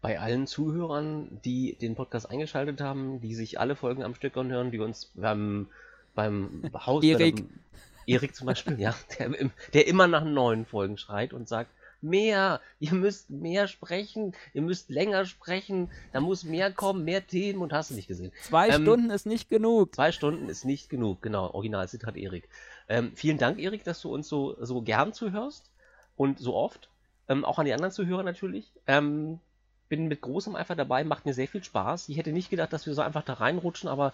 bei 0.00 0.20
allen 0.20 0.46
Zuhörern, 0.46 1.40
die 1.44 1.76
den 1.76 1.94
Podcast 1.94 2.30
eingeschaltet 2.30 2.80
haben, 2.80 3.20
die 3.20 3.34
sich 3.34 3.58
alle 3.58 3.74
Folgen 3.74 4.02
am 4.02 4.14
Stück 4.14 4.36
anhören, 4.36 4.70
die 4.70 4.78
uns 4.78 5.10
beim, 5.14 5.66
beim 6.14 6.62
Haus. 6.86 7.02
Erik. 7.02 7.44
Erik 8.06 8.34
zum 8.34 8.46
Beispiel, 8.46 8.80
ja, 8.80 8.94
der, 9.18 9.30
der 9.74 9.86
immer 9.86 10.06
nach 10.06 10.24
neuen 10.24 10.64
Folgen 10.64 10.96
schreit 10.96 11.32
und 11.32 11.48
sagt, 11.48 11.70
mehr, 12.02 12.60
ihr 12.78 12.92
müsst 12.94 13.30
mehr 13.30 13.66
sprechen, 13.68 14.34
ihr 14.54 14.62
müsst 14.62 14.90
länger 14.90 15.24
sprechen, 15.26 15.90
da 16.12 16.20
muss 16.20 16.44
mehr 16.44 16.72
kommen, 16.72 17.04
mehr 17.04 17.26
Themen 17.26 17.60
und 17.60 17.72
hast 17.72 17.90
du 17.90 17.94
nicht 17.94 18.08
gesehen. 18.08 18.32
Zwei 18.42 18.68
Ähm, 18.68 18.82
Stunden 18.82 19.10
ist 19.10 19.26
nicht 19.26 19.48
genug. 19.48 19.94
Zwei 19.94 20.12
Stunden 20.12 20.48
ist 20.48 20.64
nicht 20.64 20.90
genug, 20.90 21.22
genau, 21.22 21.50
Originalzitat 21.50 22.16
Erik. 22.16 22.48
Ähm, 22.88 23.12
vielen 23.14 23.38
Dank, 23.38 23.58
Erik, 23.58 23.84
dass 23.84 24.00
du 24.00 24.12
uns 24.12 24.28
so, 24.28 24.56
so 24.64 24.82
gern 24.82 25.12
zuhörst 25.12 25.70
und 26.16 26.38
so 26.38 26.54
oft. 26.54 26.88
Ähm, 27.28 27.44
auch 27.44 27.58
an 27.58 27.66
die 27.66 27.72
anderen 27.74 27.92
Zuhörer 27.92 28.22
natürlich. 28.22 28.72
Ähm, 28.86 29.38
bin 29.88 30.06
mit 30.08 30.20
großem 30.20 30.54
Eifer 30.56 30.76
dabei, 30.76 31.04
macht 31.04 31.26
mir 31.26 31.34
sehr 31.34 31.48
viel 31.48 31.64
Spaß. 31.64 32.08
Ich 32.08 32.16
hätte 32.18 32.32
nicht 32.32 32.50
gedacht, 32.50 32.72
dass 32.72 32.86
wir 32.86 32.94
so 32.94 33.02
einfach 33.02 33.22
da 33.22 33.34
reinrutschen, 33.34 33.88
aber 33.88 34.12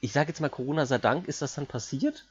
ich 0.00 0.12
sage 0.12 0.28
jetzt 0.28 0.40
mal, 0.40 0.48
Corona 0.50 0.86
sei 0.86 0.98
Dank, 0.98 1.26
ist 1.28 1.42
das 1.42 1.54
dann 1.54 1.66
passiert. 1.66 2.24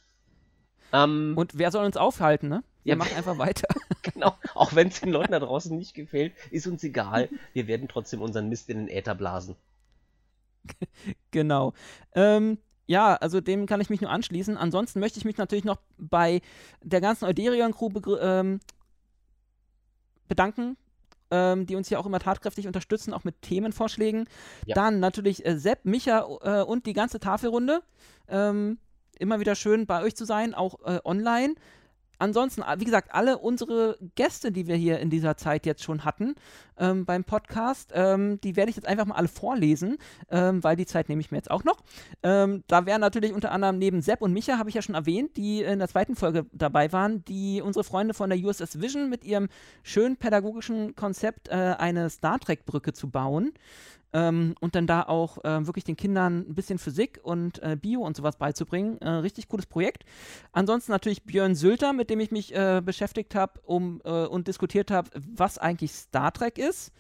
Ähm, 0.94 1.34
Und 1.36 1.58
wer 1.58 1.72
soll 1.72 1.86
uns 1.86 1.98
aufhalten, 1.98 2.48
ne? 2.48 2.64
Wir 2.84 2.92
Ja, 2.92 2.96
machen 2.98 3.16
einfach 3.18 3.38
weiter. 3.38 3.68
genau, 4.32 4.38
auch 4.54 4.76
wenn 4.76 4.88
es 4.90 5.02
den 5.02 5.12
Leuten 5.12 5.32
da 5.32 5.40
draußen 5.40 5.78
nicht 5.78 5.94
gefällt, 5.94 6.34
ist 6.52 6.68
uns 6.68 6.84
egal. 6.84 7.30
Wir 7.54 7.68
werden 7.68 7.88
trotzdem 7.88 8.22
unseren 8.22 8.50
Mist 8.50 8.70
in 8.70 8.78
den 8.78 8.88
Äther 8.88 9.16
blasen. 9.16 9.56
Genau. 11.32 11.74
Ähm, 12.14 12.58
ja, 12.88 13.16
also 13.16 13.42
dem 13.42 13.66
kann 13.66 13.82
ich 13.82 13.90
mich 13.90 14.02
nur 14.02 14.12
anschließen. 14.12 14.58
Ansonsten 14.58 15.00
möchte 15.00 15.20
ich 15.20 15.26
mich 15.26 15.38
natürlich 15.38 15.66
noch 15.66 15.80
bei 15.98 16.42
der 16.82 17.02
ganzen 17.02 17.26
Euderion-Crew 17.26 17.88
begrü- 17.88 18.20
ähm, 18.22 18.60
bedanken, 20.28 20.78
ähm, 21.32 21.66
die 21.66 21.76
uns 21.76 21.88
hier 21.88 22.00
auch 22.00 22.06
immer 22.06 22.20
tatkräftig 22.20 22.68
unterstützen, 22.68 23.14
auch 23.14 23.24
mit 23.24 23.42
Themenvorschlägen. 23.42 24.28
Ja. 24.66 24.76
Dann 24.76 25.00
natürlich 25.00 25.46
äh, 25.46 25.58
Sepp, 25.58 25.86
Micha 25.86 26.28
äh, 26.42 26.64
und 26.64 26.86
die 26.86 26.94
ganze 26.94 27.20
Tafelrunde. 27.20 27.82
Ähm, 28.28 28.80
immer 29.20 29.40
wieder 29.40 29.56
schön 29.56 29.86
bei 29.86 30.02
euch 30.02 30.16
zu 30.16 30.26
sein, 30.26 30.54
auch 30.54 30.80
äh, 30.86 31.00
online. 31.04 31.56
Ansonsten, 32.18 32.64
wie 32.78 32.86
gesagt, 32.86 33.14
alle 33.14 33.38
unsere 33.38 33.98
Gäste, 34.16 34.52
die 34.52 34.68
wir 34.68 34.76
hier 34.76 35.00
in 35.00 35.10
dieser 35.10 35.38
Zeit 35.38 35.66
jetzt 35.66 35.84
schon 35.84 36.06
hatten 36.06 36.36
ähm, 36.78 37.06
beim 37.06 37.24
Podcast, 37.24 37.92
ähm, 37.94 38.40
die 38.42 38.56
werde 38.56 38.70
ich 38.70 38.76
jetzt 38.76 38.88
einfach 38.88 39.06
mal 39.06 39.16
alle 39.16 39.28
vorlesen, 39.28 39.98
ähm, 40.30 40.64
weil 40.64 40.76
die 40.76 40.86
Zeit 40.86 41.10
nehme 41.10 41.22
ich 41.22 41.32
mir 41.32 41.38
jetzt 41.38 41.52
auch 41.52 41.64
noch. 41.64 41.84
Ähm, 42.24 42.64
da 42.68 42.86
wären 42.86 43.02
natürlich 43.02 43.34
unter 43.34 43.52
anderem 43.52 43.78
neben 43.78 44.02
Sepp 44.02 44.22
und 44.22 44.34
Micha, 44.34 44.58
habe 44.58 44.70
ich 44.70 44.76
ja 44.76 44.82
schon 44.82 44.96
erwähnt, 44.96 45.38
die 45.38 45.62
in 45.62 45.80
der 45.80 45.88
zweiten 45.88 46.16
Folge 46.16 46.46
dabei 46.52 46.92
waren, 46.92 47.24
die 47.26 47.62
unsere 47.62 47.84
Freunde 47.84 48.14
von 48.14 48.30
der 48.30 48.40
USS 48.40 48.82
Vision 48.82 49.10
mit 49.10 49.24
ihrem 49.24 49.50
schönen 49.84 50.18
pädagogischen 50.18 50.96
Konzept, 50.96 51.50
äh, 51.50 51.76
eine 51.78 52.10
Star 52.10 52.40
Trek-Brücke 52.40 52.94
zu 52.94 53.10
bauen. 53.10 53.54
Ähm, 54.16 54.56
und 54.62 54.76
dann 54.76 54.88
da 54.88 55.04
auch 55.04 55.44
äh, 55.44 55.68
wirklich 55.68 55.84
den 55.84 55.98
Kindern 55.98 56.46
ein 56.48 56.56
bisschen 56.56 56.80
Physik 56.80 57.20
und 57.22 57.62
äh, 57.62 57.76
Bio 57.76 58.00
und 58.00 58.16
sowas 58.16 58.38
beizubringen. 58.38 58.98
Äh, 59.02 59.10
richtig 59.10 59.50
cooles 59.50 59.66
Projekt. 59.66 60.06
Ansonsten 60.54 60.94
natürlich 60.94 61.24
Björn 61.24 61.54
Sülter, 61.54 61.92
mit 61.92 62.10
dem 62.10 62.22
ich 62.22 62.32
mich 62.32 62.56
äh, 62.56 62.82
beschäftigt 62.84 63.36
habe 63.36 63.60
um, 63.66 64.02
äh, 64.06 64.26
und 64.26 64.48
diskutiert 64.48 64.90
habe, 64.90 65.10
was 65.14 65.58
eigentlich 65.58 65.92
Star 65.92 66.32
Trek 66.32 66.58
ist. 66.58 66.94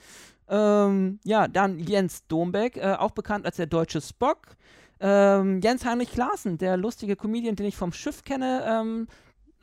Ähm, 0.49 1.19
ja, 1.23 1.47
dann 1.47 1.79
Jens 1.79 2.27
Dombeck, 2.27 2.75
äh, 2.75 2.95
auch 2.99 3.11
bekannt 3.11 3.45
als 3.45 3.55
der 3.55 3.67
deutsche 3.67 4.01
Spock. 4.01 4.57
Ähm, 4.99 5.61
Jens 5.61 5.85
Heinrich 5.85 6.11
Klaassen, 6.11 6.57
der 6.57 6.75
lustige 6.75 7.15
Comedian, 7.15 7.55
den 7.55 7.65
ich 7.65 7.77
vom 7.77 7.93
Schiff 7.93 8.23
kenne. 8.23 8.65
Ähm, 8.67 9.07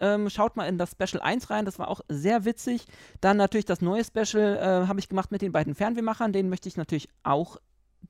ähm, 0.02 0.28
schaut 0.28 0.56
mal 0.56 0.66
in 0.66 0.76
das 0.76 0.90
Special 0.90 1.22
1 1.22 1.48
rein, 1.48 1.64
das 1.64 1.78
war 1.78 1.88
auch 1.88 2.00
sehr 2.08 2.44
witzig. 2.44 2.86
Dann 3.20 3.36
natürlich 3.36 3.64
das 3.64 3.80
neue 3.80 4.04
Special 4.04 4.56
äh, 4.56 4.88
habe 4.88 5.00
ich 5.00 5.08
gemacht 5.08 5.30
mit 5.30 5.40
den 5.40 5.52
beiden 5.52 5.74
Fernwehmachern, 5.74 6.32
denen 6.32 6.50
möchte 6.50 6.68
ich 6.68 6.76
natürlich 6.76 7.08
auch 7.22 7.56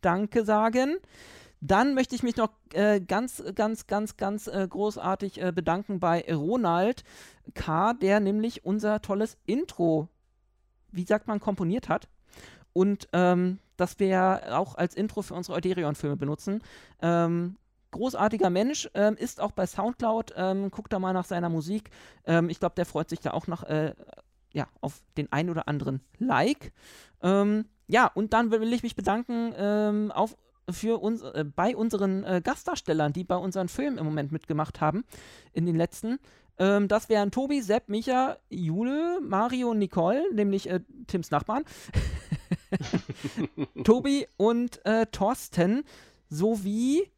Danke 0.01 0.45
sagen. 0.45 0.97
Dann 1.61 1.95
möchte 1.95 2.17
ich 2.17 2.25
mich 2.25 2.37
noch 2.37 2.51
äh, 2.73 3.01
ganz, 3.01 3.45
ganz, 3.55 3.87
ganz, 3.87 4.17
ganz 4.17 4.49
äh, 4.49 4.67
großartig 4.69 5.41
äh, 5.41 5.53
bedanken 5.53 6.01
bei 6.01 6.25
Ronald 6.35 7.05
K., 7.55 7.93
der 7.93 8.19
nämlich 8.19 8.65
unser 8.65 9.01
tolles 9.01 9.37
Intro, 9.47 10.09
wie 10.91 11.05
sagt 11.05 11.29
man, 11.29 11.39
komponiert 11.39 11.89
hat. 11.89 12.09
Und 12.73 13.09
ähm, 13.13 13.59
das 13.77 13.99
wir 13.99 14.07
ja 14.07 14.59
auch 14.59 14.75
als 14.77 14.95
Intro 14.95 15.23
für 15.23 15.35
unsere 15.35 15.57
Euderion-Filme 15.57 16.17
benutzen. 16.17 16.63
Ähm, 17.01 17.57
großartiger 17.93 18.51
Mensch, 18.51 18.91
ähm, 18.95 19.17
ist 19.17 19.41
auch 19.41 19.53
bei 19.53 19.67
Soundcloud. 19.67 20.35
Ähm, 20.37 20.71
guckt 20.71 20.93
da 20.93 20.99
mal 20.99 21.13
nach 21.13 21.25
seiner 21.25 21.49
Musik. 21.49 21.91
Ähm, 22.27 22.51
ich 22.51 22.59
glaube, 22.59 22.75
der 22.75 22.87
freut 22.87 23.09
sich 23.09 23.21
da 23.21 23.31
auch 23.31 23.47
noch 23.47 23.63
äh, 23.63 23.95
ja, 24.53 24.67
auf 24.81 25.01
den 25.17 25.31
ein 25.33 25.49
oder 25.49 25.69
anderen 25.69 26.01
Like. 26.19 26.73
Ähm, 27.23 27.67
ja, 27.87 28.07
und 28.07 28.33
dann 28.33 28.51
will 28.51 28.73
ich 28.73 28.83
mich 28.83 28.97
bedanken 28.97 29.55
ähm, 29.57 30.11
auf, 30.13 30.37
für 30.71 31.01
uns, 31.01 31.23
äh, 31.23 31.45
bei 31.45 31.77
unseren 31.77 32.25
äh, 32.25 32.41
Gastdarstellern, 32.43 33.13
die 33.13 33.25
bei 33.25 33.37
unseren 33.37 33.69
Filmen 33.69 33.99
im 33.99 34.05
Moment 34.05 34.33
mitgemacht 34.33 34.81
haben, 34.81 35.05
in 35.53 35.67
den 35.67 35.77
letzten. 35.77 36.19
Ähm, 36.59 36.89
das 36.89 37.09
wären 37.09 37.31
Tobi, 37.31 37.61
Sepp, 37.61 37.89
Micha, 37.89 38.39
Jule, 38.51 39.21
Mario 39.23 39.75
Nicole, 39.75 40.23
nämlich 40.33 40.69
äh, 40.69 40.81
Tims 41.07 41.31
Nachbarn. 41.31 41.65
Tobi 43.85 44.27
und 44.37 44.85
äh, 44.85 45.07
Thorsten 45.07 45.85
sowie 46.29 47.11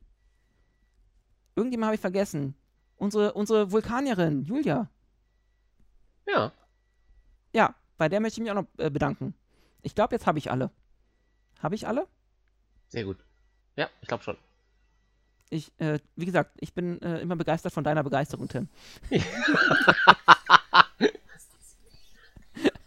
irgendjemand 1.57 1.89
habe 1.89 1.95
ich 1.95 2.01
vergessen. 2.01 2.55
Unsere, 2.97 3.33
unsere 3.33 3.73
Vulkanierin, 3.73 4.45
Julia. 4.45 4.89
Ja. 6.27 6.53
Ja, 7.53 7.75
bei 7.99 8.09
der 8.09 8.21
möchte 8.21 8.41
ich 8.41 8.43
mich 8.43 8.51
auch 8.51 8.63
noch 8.63 8.69
äh, 8.79 8.91
bedanken. 8.91 9.35
Ich 9.83 9.95
glaube, 9.95 10.15
jetzt 10.15 10.27
habe 10.27 10.39
ich 10.39 10.51
alle. 10.51 10.71
Habe 11.61 11.75
ich 11.75 11.87
alle? 11.87 12.07
Sehr 12.89 13.05
gut. 13.05 13.19
Ja, 13.77 13.89
ich 14.01 14.09
glaube 14.09 14.23
schon. 14.23 14.37
Ich, 15.51 15.73
äh, 15.79 15.99
wie 16.17 16.25
gesagt, 16.25 16.57
ich 16.61 16.73
bin 16.73 17.01
äh, 17.03 17.21
immer 17.21 17.37
begeistert 17.37 17.73
von 17.73 17.85
deiner 17.85 18.03
Begeisterung, 18.03 18.49
Tim. 18.49 18.69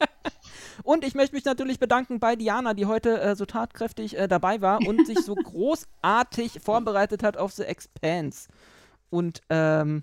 Und 0.89 1.05
ich 1.05 1.15
möchte 1.15 1.37
mich 1.37 1.45
natürlich 1.45 1.79
bedanken 1.79 2.19
bei 2.19 2.35
Diana, 2.35 2.73
die 2.73 2.87
heute 2.87 3.21
äh, 3.21 3.37
so 3.37 3.45
tatkräftig 3.45 4.17
äh, 4.17 4.27
dabei 4.27 4.63
war 4.63 4.79
und 4.87 5.07
sich 5.07 5.19
so 5.19 5.35
großartig 5.35 6.61
vorbereitet 6.63 7.23
hat 7.23 7.37
auf 7.37 7.53
The 7.53 7.65
Expanse. 7.65 8.49
Und 9.11 9.43
ähm, 9.51 10.03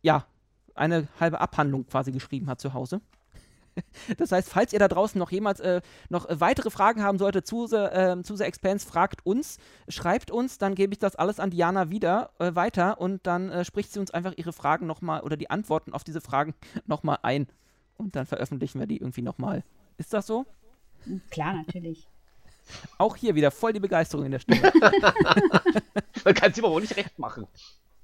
ja, 0.00 0.24
eine 0.74 1.08
halbe 1.20 1.42
Abhandlung 1.42 1.86
quasi 1.86 2.10
geschrieben 2.10 2.48
hat 2.48 2.58
zu 2.58 2.72
Hause. 2.72 3.02
Das 4.16 4.32
heißt, 4.32 4.48
falls 4.48 4.72
ihr 4.72 4.78
da 4.78 4.88
draußen 4.88 5.18
noch 5.18 5.30
jemals 5.30 5.60
äh, 5.60 5.80
noch 6.08 6.26
weitere 6.28 6.70
Fragen 6.70 7.02
haben 7.02 7.18
solltet 7.18 7.46
zu 7.46 7.66
The, 7.66 7.76
äh, 7.76 8.22
zu 8.22 8.36
The 8.36 8.44
Expanse, 8.44 8.86
fragt 8.86 9.24
uns, 9.24 9.58
schreibt 9.88 10.30
uns, 10.30 10.58
dann 10.58 10.74
gebe 10.74 10.92
ich 10.92 10.98
das 10.98 11.16
alles 11.16 11.38
an 11.38 11.50
Diana 11.50 11.88
wieder 11.88 12.30
äh, 12.40 12.54
weiter 12.54 13.00
und 13.00 13.26
dann 13.26 13.50
äh, 13.50 13.64
spricht 13.64 13.92
sie 13.92 14.00
uns 14.00 14.10
einfach 14.10 14.32
ihre 14.36 14.52
Fragen 14.52 14.86
nochmal 14.86 15.20
oder 15.20 15.36
die 15.36 15.50
Antworten 15.50 15.92
auf 15.92 16.02
diese 16.02 16.20
Fragen 16.20 16.54
nochmal 16.86 17.18
ein. 17.22 17.46
Und 18.00 18.16
dann 18.16 18.26
veröffentlichen 18.26 18.80
wir 18.80 18.86
die 18.86 18.96
irgendwie 18.98 19.22
nochmal. 19.22 19.62
Ist 19.98 20.12
das 20.12 20.26
so? 20.26 20.46
Klar, 21.30 21.54
natürlich. 21.54 22.08
Auch 22.98 23.16
hier 23.16 23.34
wieder 23.34 23.50
voll 23.50 23.72
die 23.72 23.80
Begeisterung 23.80 24.26
in 24.26 24.32
der 24.32 24.38
Stimme. 24.38 24.60
Man 26.24 26.34
kann 26.34 26.50
es 26.50 26.58
ihm 26.58 26.64
aber 26.64 26.74
auch 26.74 26.80
nicht 26.80 26.96
recht 26.96 27.18
machen. 27.18 27.46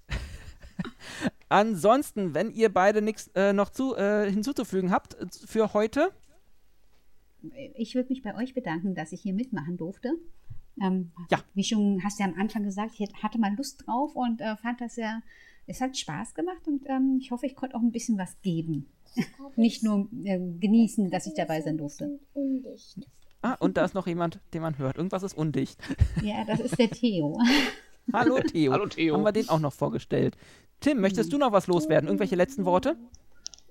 Ansonsten, 1.48 2.34
wenn 2.34 2.50
ihr 2.50 2.72
beide 2.72 3.02
nichts 3.02 3.28
äh, 3.34 3.52
noch 3.52 3.70
zu, 3.70 3.96
äh, 3.96 4.30
hinzuzufügen 4.30 4.90
habt 4.90 5.14
äh, 5.14 5.26
für 5.46 5.72
heute. 5.72 6.12
Ich 7.74 7.94
würde 7.94 8.08
mich 8.08 8.22
bei 8.22 8.34
euch 8.34 8.54
bedanken, 8.54 8.94
dass 8.94 9.12
ich 9.12 9.22
hier 9.22 9.34
mitmachen 9.34 9.76
durfte. 9.76 10.14
Ähm, 10.80 11.12
Ja. 11.30 11.38
Wie 11.54 11.64
schon 11.64 12.02
hast 12.04 12.18
du 12.18 12.24
ja 12.24 12.30
am 12.30 12.38
Anfang 12.38 12.64
gesagt, 12.64 12.94
ich 12.98 13.08
hatte 13.22 13.38
mal 13.38 13.54
Lust 13.54 13.86
drauf 13.86 14.14
und 14.16 14.40
äh, 14.40 14.56
fand 14.56 14.80
das 14.80 14.96
ja, 14.96 15.22
es 15.66 15.80
hat 15.80 15.96
Spaß 15.96 16.34
gemacht 16.34 16.66
und 16.66 16.82
ähm, 16.86 17.18
ich 17.20 17.30
hoffe, 17.30 17.46
ich 17.46 17.54
konnte 17.54 17.76
auch 17.76 17.82
ein 17.82 17.92
bisschen 17.92 18.18
was 18.18 18.40
geben. 18.42 18.88
Nicht 19.56 19.82
nur 19.82 20.08
äh, 20.24 20.38
genießen, 20.38 21.10
dass 21.10 21.26
ich 21.26 21.34
dabei 21.34 21.60
sein 21.62 21.78
durfte. 21.78 22.18
Undicht. 22.34 22.98
Ah, 23.42 23.54
und 23.60 23.76
da 23.76 23.84
ist 23.84 23.94
noch 23.94 24.06
jemand, 24.06 24.40
den 24.54 24.62
man 24.62 24.76
hört. 24.78 24.96
Irgendwas 24.96 25.22
ist 25.22 25.36
undicht. 25.36 25.78
Ja, 26.22 26.44
das 26.46 26.60
ist 26.60 26.78
der 26.78 26.90
Theo. 26.90 27.38
Hallo 28.12 28.40
Theo. 28.40 28.72
Hallo, 28.72 28.86
Theo. 28.86 29.14
Haben 29.14 29.22
wir 29.24 29.32
den 29.32 29.48
auch 29.48 29.58
noch 29.60 29.72
vorgestellt. 29.72 30.36
Tim, 30.80 31.00
möchtest 31.00 31.32
du 31.32 31.38
noch 31.38 31.52
was 31.52 31.66
loswerden? 31.66 32.08
Irgendwelche 32.08 32.36
letzten 32.36 32.64
Worte? 32.64 32.96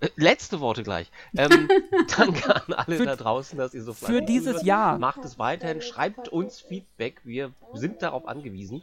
Äh, 0.02 0.10
letzte 0.16 0.60
Worte 0.60 0.84
gleich. 0.84 1.10
Ähm, 1.38 1.70
danke 2.18 2.56
an 2.56 2.74
alle 2.74 2.98
Für- 2.98 3.06
da 3.06 3.16
draußen, 3.16 3.58
dass 3.58 3.74
ihr 3.74 3.84
so 3.84 3.94
Für 3.94 4.06
fleißig 4.08 4.26
dieses 4.26 4.52
zuhört. 4.54 4.66
Jahr. 4.66 5.00
Macht 5.00 5.24
es 5.24 5.40
weiterhin, 5.40 5.82
schreibt 5.82 6.30
uns 6.30 6.60
Feedback. 6.60 7.22
Wir 7.24 7.52
sind 7.74 8.02
darauf 8.02 8.28
angewiesen. 8.28 8.82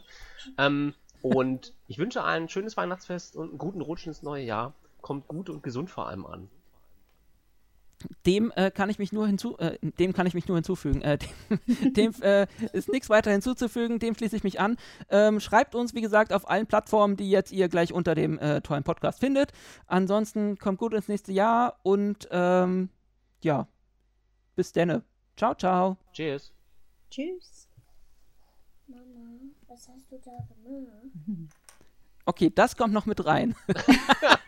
Ähm, 0.57 0.93
und 1.21 1.73
ich 1.87 1.97
wünsche 1.99 2.23
allen 2.23 2.43
ein 2.43 2.49
schönes 2.49 2.75
Weihnachtsfest 2.75 3.35
und 3.35 3.49
einen 3.49 3.57
guten 3.57 3.81
Rutsch 3.81 4.07
ins 4.07 4.23
neue 4.23 4.43
Jahr. 4.43 4.73
Kommt 5.03 5.27
gut 5.27 5.49
und 5.49 5.61
gesund 5.61 5.89
vor 5.89 6.07
allem 6.07 6.25
an. 6.25 6.49
Dem 8.25 8.53
äh, 8.55 8.71
kann 8.71 8.89
ich 8.89 8.99
mich 8.99 9.11
nur 9.11 9.27
hinzu, 9.27 9.57
äh, 9.57 9.77
dem 9.99 10.13
kann 10.13 10.25
ich 10.25 10.33
mich 10.33 10.47
nur 10.47 10.55
hinzufügen. 10.55 11.01
Äh, 11.01 11.17
dem 11.67 11.93
dem 11.93 12.21
äh, 12.21 12.47
ist 12.71 12.89
nichts 12.89 13.09
weiter 13.09 13.29
hinzuzufügen. 13.29 13.99
Dem 13.99 14.15
schließe 14.15 14.35
ich 14.37 14.45
mich 14.45 14.61
an. 14.61 14.77
Ähm, 15.09 15.41
schreibt 15.41 15.75
uns, 15.75 15.93
wie 15.93 15.99
gesagt, 15.99 16.31
auf 16.31 16.49
allen 16.49 16.67
Plattformen, 16.67 17.17
die 17.17 17.29
jetzt 17.29 17.51
ihr 17.51 17.67
gleich 17.67 17.91
unter 17.91 18.15
dem 18.15 18.39
äh, 18.39 18.61
tollen 18.61 18.85
Podcast 18.85 19.19
findet. 19.19 19.51
Ansonsten 19.87 20.57
kommt 20.57 20.79
gut 20.79 20.93
ins 20.93 21.09
nächste 21.09 21.33
Jahr 21.33 21.79
und 21.83 22.29
ähm, 22.31 22.89
ja, 23.41 23.67
bis 24.55 24.71
denne. 24.71 25.03
Ciao, 25.35 25.53
ciao. 25.53 25.97
Cheers. 26.13 26.53
Tschüss. 27.09 27.67
Mama, 28.87 29.03
was 29.67 29.89
hast 29.89 30.09
du 30.09 30.17
da 30.23 30.31
gemacht? 30.63 31.53
Okay, 32.25 32.49
das 32.49 32.77
kommt 32.77 32.93
noch 32.93 33.05
mit 33.05 33.25
rein. 33.25 33.53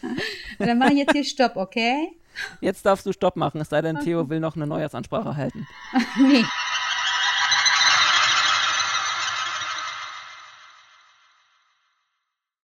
Dann 0.58 0.78
mache 0.78 0.92
ich 0.92 0.98
jetzt 0.98 1.12
hier 1.12 1.24
Stopp, 1.24 1.56
okay? 1.56 2.16
Jetzt 2.60 2.84
darfst 2.84 3.06
du 3.06 3.12
Stopp 3.12 3.36
machen, 3.36 3.60
es 3.60 3.70
sei 3.70 3.82
denn, 3.82 4.00
Theo 4.00 4.28
will 4.28 4.40
noch 4.40 4.56
eine 4.56 4.66
Neujahrsansprache 4.66 5.36
halten. 5.36 5.66
nee. 6.18 6.44